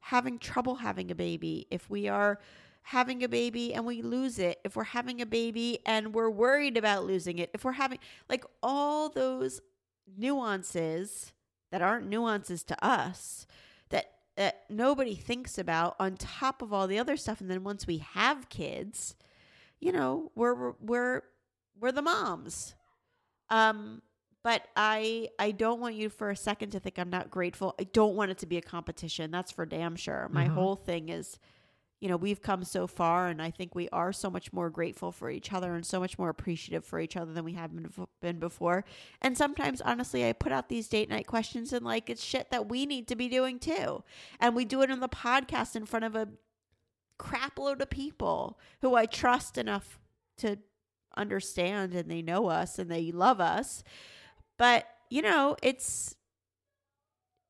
having 0.00 0.38
trouble 0.38 0.76
having 0.76 1.10
a 1.10 1.14
baby, 1.14 1.66
if 1.70 1.90
we 1.90 2.08
are 2.08 2.38
having 2.82 3.22
a 3.22 3.28
baby 3.28 3.72
and 3.74 3.84
we 3.86 4.02
lose 4.02 4.38
it, 4.38 4.58
if 4.64 4.74
we're 4.76 4.84
having 4.84 5.20
a 5.20 5.26
baby 5.26 5.78
and 5.86 6.14
we're 6.14 6.30
worried 6.30 6.76
about 6.76 7.04
losing 7.04 7.38
it, 7.38 7.50
if 7.54 7.64
we're 7.64 7.72
having 7.72 7.98
like 8.28 8.44
all 8.62 9.08
those 9.08 9.60
nuances 10.16 11.32
that 11.70 11.82
aren't 11.82 12.08
nuances 12.08 12.62
to 12.64 12.84
us 12.84 13.46
that 13.90 14.06
that 14.36 14.62
nobody 14.70 15.14
thinks 15.14 15.58
about 15.58 15.94
on 16.00 16.16
top 16.16 16.62
of 16.62 16.72
all 16.72 16.86
the 16.86 16.98
other 16.98 17.16
stuff 17.16 17.40
and 17.40 17.50
then 17.50 17.62
once 17.62 17.86
we 17.86 17.98
have 17.98 18.48
kids, 18.48 19.14
you 19.80 19.92
know, 19.92 20.30
we're 20.34 20.72
we're 20.80 21.22
we're 21.78 21.92
the 21.92 22.02
moms. 22.02 22.74
Um 23.50 24.02
but 24.42 24.66
I 24.74 25.28
I 25.38 25.50
don't 25.50 25.80
want 25.80 25.94
you 25.96 26.08
for 26.08 26.30
a 26.30 26.36
second 26.36 26.70
to 26.70 26.80
think 26.80 26.98
I'm 26.98 27.10
not 27.10 27.30
grateful. 27.30 27.74
I 27.78 27.84
don't 27.84 28.14
want 28.16 28.30
it 28.30 28.38
to 28.38 28.46
be 28.46 28.56
a 28.56 28.62
competition. 28.62 29.30
That's 29.30 29.52
for 29.52 29.66
damn 29.66 29.96
sure. 29.96 30.28
My 30.32 30.46
Mhm. 30.48 30.54
whole 30.54 30.76
thing 30.76 31.08
is 31.10 31.38
you 32.00 32.08
know, 32.08 32.16
we've 32.16 32.40
come 32.40 32.64
so 32.64 32.86
far 32.86 33.28
and 33.28 33.42
I 33.42 33.50
think 33.50 33.74
we 33.74 33.88
are 33.90 34.12
so 34.12 34.30
much 34.30 34.52
more 34.52 34.70
grateful 34.70 35.12
for 35.12 35.30
each 35.30 35.52
other 35.52 35.74
and 35.74 35.84
so 35.84 36.00
much 36.00 36.18
more 36.18 36.30
appreciative 36.30 36.84
for 36.84 36.98
each 36.98 37.16
other 37.16 37.32
than 37.32 37.44
we 37.44 37.52
have 37.52 37.70
been, 38.22 38.38
before. 38.38 38.84
And 39.20 39.36
sometimes 39.36 39.82
honestly, 39.82 40.26
I 40.26 40.32
put 40.32 40.50
out 40.50 40.70
these 40.70 40.88
date 40.88 41.10
night 41.10 41.26
questions 41.26 41.74
and 41.74 41.84
like 41.84 42.08
it's 42.08 42.24
shit 42.24 42.50
that 42.50 42.68
we 42.70 42.86
need 42.86 43.06
to 43.08 43.16
be 43.16 43.28
doing 43.28 43.58
too. 43.58 44.02
And 44.40 44.56
we 44.56 44.64
do 44.64 44.80
it 44.80 44.90
on 44.90 45.00
the 45.00 45.08
podcast 45.08 45.76
in 45.76 45.84
front 45.84 46.06
of 46.06 46.16
a 46.16 46.28
crap 47.18 47.58
load 47.58 47.82
of 47.82 47.90
people 47.90 48.58
who 48.80 48.94
I 48.94 49.04
trust 49.04 49.58
enough 49.58 50.00
to 50.38 50.56
understand 51.18 51.92
and 51.92 52.10
they 52.10 52.22
know 52.22 52.48
us 52.48 52.78
and 52.78 52.90
they 52.90 53.12
love 53.12 53.40
us. 53.40 53.84
But, 54.56 54.86
you 55.10 55.20
know, 55.20 55.56
it's 55.62 56.16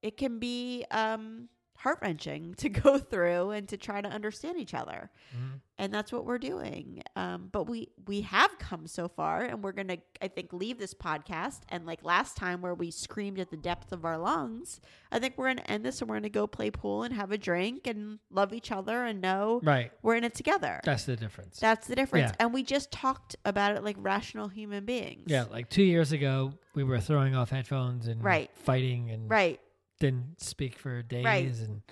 it 0.03 0.17
can 0.17 0.39
be 0.39 0.85
um 0.91 1.49
heart 1.83 1.99
wrenching 2.03 2.55
to 2.59 2.69
go 2.69 2.99
through 2.99 3.51
and 3.51 3.69
to 3.69 3.77
try 3.77 4.01
to 4.01 4.09
understand 4.09 4.59
each 4.59 4.75
other. 4.75 5.11
Mhm. 5.35 5.61
And 5.79 5.95
that's 5.95 6.13
what 6.13 6.27
we're 6.27 6.37
doing. 6.39 7.03
Um, 7.17 7.49
but 7.51 7.65
we 7.65 7.89
we 8.07 8.21
have 8.21 8.59
come 8.59 8.87
so 8.87 9.09
far, 9.09 9.41
and 9.41 9.65
we're 9.65 9.73
gonna, 9.73 9.97
I 10.21 10.29
think, 10.29 10.53
leave 10.53 10.79
this 10.79 10.93
podcast. 10.93 11.61
And 11.71 11.87
like 11.87 12.05
last 12.05 12.37
time, 12.37 12.61
where 12.61 12.75
we 12.75 12.91
screamed 12.91 13.39
at 13.41 13.51
the 13.51 13.57
depth 13.57 13.91
of 13.91 14.05
our 14.05 14.19
lungs, 14.19 14.83
I 15.11 15.19
think 15.19 15.39
we're 15.39 15.49
gonna 15.49 15.63
end 15.69 15.83
this, 15.87 16.03
and 16.03 16.11
we're 16.11 16.17
gonna 16.17 16.29
go 16.29 16.47
play 16.47 16.71
pool 16.71 17.03
and 17.05 17.15
have 17.15 17.33
a 17.33 17.39
drink 17.39 17.87
and 17.87 18.19
love 18.31 18.53
each 18.53 18.71
other 18.71 19.05
and 19.07 19.23
know 19.23 19.61
Right. 19.63 19.91
we're 20.03 20.17
in 20.17 20.25
it 20.25 20.35
together. 20.35 20.81
That's 20.85 21.05
the 21.05 21.17
difference. 21.17 21.59
That's 21.59 21.87
the 21.87 21.97
difference. 21.97 22.31
Yeah. 22.33 22.37
And 22.45 22.53
we 22.53 22.63
just 22.63 22.91
talked 22.93 23.37
about 23.47 23.75
it 23.75 23.83
like 23.83 23.97
rational 23.99 24.49
human 24.49 24.85
beings. 24.85 25.25
yeah, 25.29 25.45
like 25.51 25.71
two 25.71 25.83
years 25.85 26.13
ago, 26.13 26.53
we 26.75 26.85
were 26.85 27.01
throwing 27.01 27.35
off 27.35 27.49
headphones 27.49 28.07
and 28.07 28.23
Right. 28.23 28.51
fighting 28.55 29.11
and 29.11 29.31
Right. 29.31 29.61
Didn't 30.01 30.41
speak 30.41 30.77
for 30.79 31.03
days. 31.03 31.25
Right. 31.25 31.47
And 31.69 31.83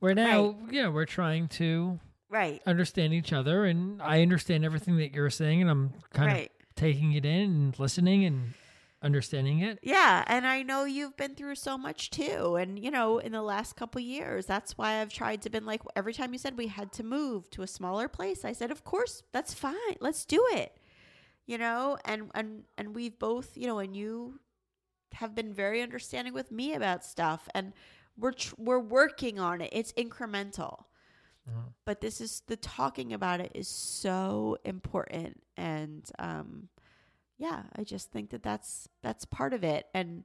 we're 0.00 0.14
now, 0.14 0.56
yeah, 0.70 0.88
we're 0.88 1.06
trying 1.06 1.46
to 1.48 2.00
Right. 2.28 2.60
understand 2.66 3.14
each 3.14 3.32
other. 3.32 3.64
And 3.66 4.02
I 4.02 4.22
understand 4.22 4.64
everything 4.64 4.96
that 4.96 5.14
you're 5.14 5.30
saying, 5.30 5.60
and 5.62 5.70
I'm 5.70 5.92
kind 6.12 6.32
Right. 6.32 6.50
of 6.68 6.74
taking 6.74 7.12
it 7.12 7.24
in 7.24 7.40
and 7.50 7.78
listening 7.78 8.24
and 8.24 8.54
understanding 9.02 9.58
it. 9.60 9.78
Yeah, 9.82 10.24
and 10.28 10.46
I 10.46 10.62
know 10.62 10.84
you've 10.84 11.16
been 11.16 11.34
through 11.34 11.56
so 11.56 11.76
much 11.76 12.10
too. 12.10 12.56
And 12.56 12.78
you 12.78 12.90
know, 12.90 13.18
in 13.18 13.32
the 13.32 13.42
last 13.42 13.74
couple 13.76 14.00
years, 14.00 14.46
that's 14.46 14.78
why 14.78 15.00
I've 15.00 15.12
tried 15.12 15.42
to 15.42 15.50
been 15.50 15.66
like 15.66 15.82
every 15.96 16.14
time 16.14 16.32
you 16.32 16.38
said 16.38 16.56
we 16.56 16.68
had 16.68 16.92
to 16.94 17.02
move 17.02 17.50
to 17.50 17.62
a 17.62 17.66
smaller 17.66 18.08
place, 18.08 18.44
I 18.44 18.52
said, 18.52 18.70
"Of 18.70 18.84
course, 18.84 19.22
that's 19.32 19.52
fine. 19.54 19.96
Let's 20.00 20.24
do 20.24 20.44
it." 20.52 20.76
You 21.46 21.58
know, 21.58 21.98
and 22.04 22.30
and 22.34 22.62
and 22.78 22.94
we've 22.94 23.18
both, 23.18 23.56
you 23.56 23.66
know, 23.66 23.80
and 23.80 23.94
you 23.96 24.38
have 25.14 25.34
been 25.34 25.52
very 25.52 25.82
understanding 25.82 26.34
with 26.34 26.50
me 26.50 26.74
about 26.74 27.04
stuff 27.04 27.48
and 27.54 27.72
we're 28.16 28.32
tr- 28.32 28.54
we're 28.58 28.78
working 28.78 29.38
on 29.38 29.60
it. 29.60 29.70
It's 29.72 29.92
incremental. 29.94 30.84
Mhm. 31.48 31.72
But 31.84 32.00
this 32.00 32.20
is 32.20 32.42
the 32.46 32.56
talking 32.56 33.12
about 33.12 33.40
it 33.40 33.52
is 33.54 33.68
so 33.68 34.58
important 34.64 35.42
and 35.56 36.08
um 36.18 36.68
yeah, 37.38 37.64
I 37.74 37.82
just 37.82 38.12
think 38.12 38.30
that 38.30 38.42
that's 38.42 38.88
that's 39.02 39.24
part 39.24 39.52
of 39.54 39.64
it. 39.64 39.86
And 39.94 40.24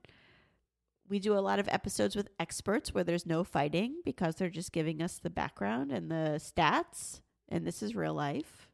we 1.09 1.19
do 1.19 1.33
a 1.37 1.39
lot 1.39 1.57
of 1.57 1.67
episodes 1.69 2.15
with 2.15 2.29
experts 2.39 2.93
where 2.93 3.03
there's 3.03 3.25
no 3.25 3.43
fighting 3.43 4.01
because 4.03 4.35
they're 4.35 4.49
just 4.49 4.71
giving 4.73 5.01
us 5.01 5.17
the 5.17 5.29
background 5.29 5.91
and 5.91 6.11
the 6.11 6.35
stats. 6.37 7.21
And 7.49 7.65
this 7.65 7.81
is 7.81 7.95
real 7.95 8.13
life. 8.13 8.69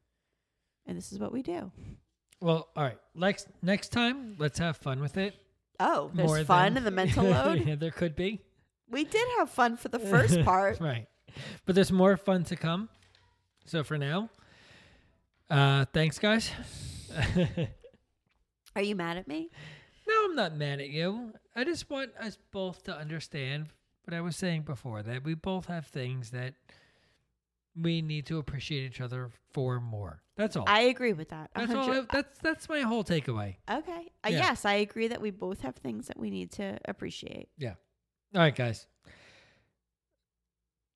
And 0.85 0.97
this 0.97 1.13
is 1.13 1.19
what 1.19 1.31
we 1.31 1.43
do. 1.43 1.71
Well, 2.41 2.67
all 2.75 2.83
right. 2.83 2.97
Next 3.15 3.47
next 3.61 3.89
time, 3.93 4.35
let's 4.39 4.59
have 4.59 4.75
fun 4.75 4.99
with 4.99 5.15
it. 5.15 5.35
Oh, 5.79 6.11
there's 6.13 6.27
more 6.27 6.43
fun 6.43 6.77
in 6.77 6.83
the 6.83 6.91
mental 7.01 7.25
load. 7.25 7.65
yeah, 7.65 7.75
there 7.75 7.91
could 7.91 8.15
be. 8.15 8.39
we 8.89 9.03
did 9.03 9.27
have 9.39 9.49
fun 9.49 9.77
for 9.77 9.89
the 9.89 9.99
first 9.99 10.41
part. 10.45 10.79
right. 10.79 11.07
But 11.65 11.75
there's 11.75 11.91
more 11.91 12.15
fun 12.17 12.43
to 12.45 12.55
come. 12.55 12.89
So 13.65 13.83
for 13.83 13.97
now, 13.97 14.29
uh, 15.49 15.85
thanks, 15.93 16.19
guys. 16.19 16.51
Are 18.75 18.81
you 18.81 18.95
mad 18.95 19.17
at 19.17 19.27
me? 19.27 19.49
no, 20.07 20.25
I'm 20.25 20.35
not 20.35 20.55
mad 20.55 20.79
at 20.81 20.89
you. 20.89 21.33
I 21.55 21.63
just 21.63 21.89
want 21.89 22.11
us 22.19 22.37
both 22.51 22.83
to 22.83 22.95
understand 22.97 23.67
what 24.03 24.13
I 24.13 24.21
was 24.21 24.35
saying 24.35 24.63
before 24.63 25.01
that 25.03 25.23
we 25.23 25.33
both 25.33 25.67
have 25.67 25.87
things 25.87 26.31
that 26.31 26.55
we 27.75 28.01
need 28.01 28.25
to 28.27 28.37
appreciate 28.37 28.85
each 28.85 29.01
other 29.01 29.31
for 29.51 29.79
more. 29.79 30.21
That's 30.35 30.55
all. 30.55 30.63
I 30.67 30.81
agree 30.83 31.13
with 31.13 31.29
that. 31.29 31.51
that's 31.55 31.71
all. 31.73 31.91
I, 31.91 32.01
that's 32.11 32.39
that's 32.39 32.69
my 32.69 32.81
whole 32.81 33.03
takeaway. 33.03 33.55
Okay. 33.69 34.11
Uh, 34.23 34.29
Yeah. 34.29 34.37
Yes, 34.37 34.65
I 34.65 34.75
agree 34.75 35.07
that 35.09 35.21
we 35.21 35.31
both 35.31 35.61
have 35.61 35.75
things 35.75 36.07
that 36.07 36.17
we 36.19 36.29
need 36.29 36.51
to 36.53 36.77
appreciate. 36.85 37.49
Yeah. 37.57 37.73
All 38.35 38.41
right, 38.41 38.55
guys. 38.55 38.87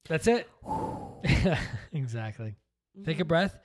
That's 0.10 0.28
it. 0.28 0.49
exactly. 1.94 2.56
Take 3.04 3.20
a 3.20 3.26
breath. 3.26 3.60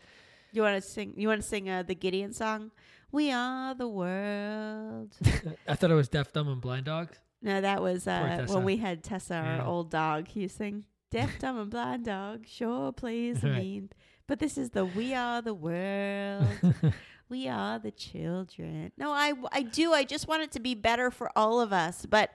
You 0.53 0.63
want 0.63 0.83
to 0.83 0.87
sing? 0.87 1.15
You 1.17 1.29
want 1.29 1.41
to 1.41 1.47
sing 1.49 1.71
uh, 1.71 1.83
the 1.85 1.95
Gideon 1.95 2.33
song? 2.33 2.71
We 3.11 3.31
are 3.31 3.75
the 3.75 3.89
world. 3.89 5.15
I 5.69 5.75
thought 5.75 5.91
it 5.91 5.95
was 5.95 6.09
Deaf, 6.09 6.33
Dumb, 6.33 6.49
and 6.49 6.61
Blind 6.61 6.87
Dogs. 6.87 7.17
no, 7.43 7.61
that 7.61 7.81
was 7.81 8.07
uh, 8.07 8.47
when 8.49 8.65
we 8.65 8.77
had 8.79 9.03
Tessa, 9.03 9.35
Yeah. 9.35 9.59
our 9.61 9.67
old 9.67 9.91
dog. 9.91 10.29
He 10.29 10.49
sing 10.49 10.85
deaf, 11.13 11.39
dumb, 11.39 11.59
and 11.61 11.71
blind 11.71 12.07
dog. 12.07 12.47
Sure 12.49 12.91
plays 12.93 13.43
Right. 13.45 13.53
mean. 13.59 13.91
But 14.27 14.39
this 14.41 14.59
is 14.59 14.71
the 14.71 14.85
We 14.85 15.15
Are 15.15 15.41
the 15.43 15.55
World. 15.55 16.47
we 17.29 17.49
are 17.49 17.79
the 17.79 17.91
children. 17.91 18.91
No, 18.97 19.13
I 19.13 19.35
I 19.53 19.63
do. 19.63 19.93
I 19.93 20.05
just 20.05 20.27
want 20.27 20.43
it 20.43 20.51
to 20.53 20.61
be 20.61 20.75
better 20.75 21.11
for 21.11 21.31
all 21.37 21.61
of 21.61 21.73
us. 21.73 22.07
But 22.07 22.31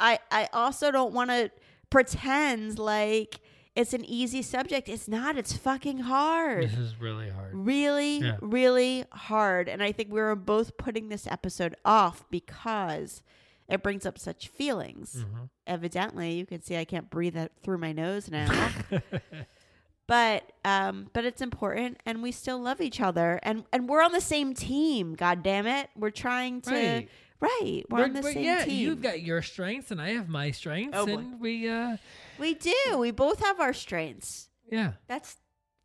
I 0.00 0.18
I 0.30 0.48
also 0.52 0.90
don't 0.90 1.12
want 1.12 1.30
to 1.30 1.50
pretend 1.90 2.78
like 2.78 3.40
it's 3.76 3.92
an 3.92 4.04
easy 4.04 4.40
subject. 4.42 4.88
It's 4.88 5.08
not. 5.08 5.36
It's 5.36 5.52
fucking 5.56 5.98
hard 5.98 6.62
this 6.64 6.78
is 6.78 7.00
really 7.00 7.28
hard. 7.30 7.50
really, 7.54 8.18
Yeah. 8.18 8.36
really 8.40 9.04
hard. 9.12 9.68
And 9.68 9.82
I 9.82 9.90
think 9.92 10.12
we 10.12 10.20
were 10.20 10.36
both 10.36 10.76
putting 10.76 11.08
this 11.08 11.26
episode 11.26 11.74
off 11.84 12.24
because 12.30 13.22
it 13.68 13.82
brings 13.82 14.04
up 14.06 14.18
such 14.18 14.48
feelings. 14.48 15.24
Mhm. 15.24 15.48
Evidently, 15.66 16.32
you 16.34 16.46
can 16.46 16.62
see 16.62 16.76
I 16.76 16.84
can't 16.84 17.08
breathe 17.10 17.36
it 17.36 17.52
through 17.62 17.78
my 17.78 17.92
nose 17.92 18.30
now. 18.30 18.70
but 20.06 20.52
um, 20.64 21.08
but 21.12 21.24
it's 21.24 21.40
important, 21.40 21.98
and 22.04 22.22
we 22.22 22.30
still 22.32 22.58
love 22.58 22.80
each 22.80 23.00
other, 23.00 23.40
and 23.42 23.64
and 23.72 23.88
we're 23.88 24.02
on 24.02 24.12
the 24.12 24.20
same 24.20 24.52
team. 24.54 25.14
God 25.14 25.42
damn 25.42 25.66
it, 25.66 25.88
we're 25.96 26.10
trying 26.10 26.60
to. 26.62 26.70
Right. 26.70 27.08
Right, 27.40 27.82
we're, 27.90 27.96
We're- 27.98 28.08
on 28.08 28.14
the 28.14 28.22
but 28.22 28.32
same 28.32 28.44
yeah, 28.44 28.64
team. 28.64 28.74
you've 28.80 29.02
got 29.02 29.20
your 29.20 29.42
strengths 29.42 29.90
and 29.90 30.00
I 30.00 30.10
have 30.14 30.30
my 30.30 30.50
strengths, 30.50 30.96
Oh, 30.96 31.04
boy. 31.04 31.16
and 31.18 31.38
we, 31.40 31.68
uh, 31.68 31.98
we 32.38 32.54
do. 32.54 32.72
We 32.96 33.10
both 33.10 33.40
have 33.40 33.60
our 33.60 33.74
strengths. 33.74 34.48
yeah. 34.70 34.92
That's 35.08 35.36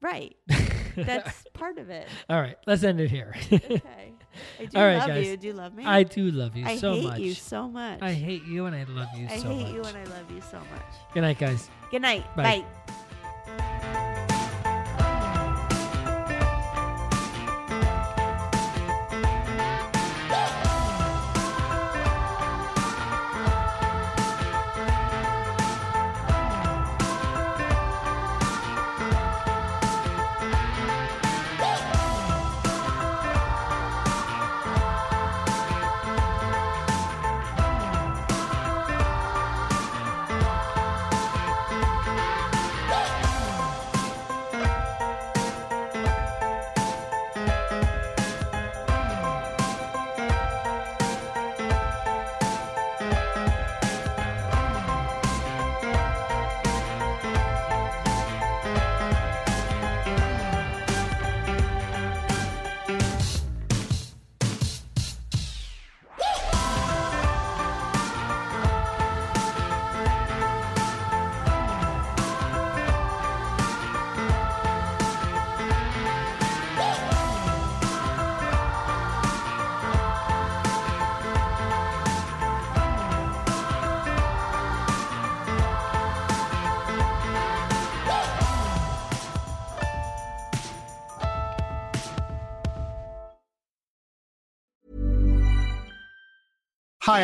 right. 0.02 0.38
That's 0.96 1.44
part 1.54 1.78
of 1.78 1.90
it. 1.90 2.08
All 2.30 2.40
right, 2.40 2.56
let's 2.66 2.84
end 2.84 3.02
it 3.02 3.10
here. 3.10 3.36
Okay. 3.52 4.14
I 4.60 4.66
do 4.66 4.78
All 4.78 4.86
right, 4.86 4.98
love 4.98 5.08
guys. 5.08 5.28
you. 5.28 5.38
Do 5.38 5.48
you 5.48 5.54
love 5.54 5.74
me? 5.74 5.86
I 5.86 6.04
do 6.04 6.32
love 6.32 6.56
you 6.56 6.66
I 6.66 6.78
so 6.78 6.94
hate 6.94 7.04
much. 7.04 7.20
you 7.20 7.34
so 7.34 7.68
much. 7.68 8.00
I 8.02 8.14
hate 8.14 8.44
you 8.46 8.66
and 8.66 8.76
I 8.76 8.84
love 8.84 9.08
you 9.16 9.28
I 9.30 9.38
so 9.38 9.50
hate 9.50 9.74
you 9.74 9.84
and 9.84 9.98
I 9.98 10.04
love 10.06 10.32
you 10.32 10.42
so 10.42 10.58
much. 10.60 10.86
Good 11.14 11.22
night, 11.22 11.40
guys. 11.40 11.70
Good 11.92 12.02
night. 12.02 12.24
Bye. 12.36 12.64
Bye. 12.88 12.94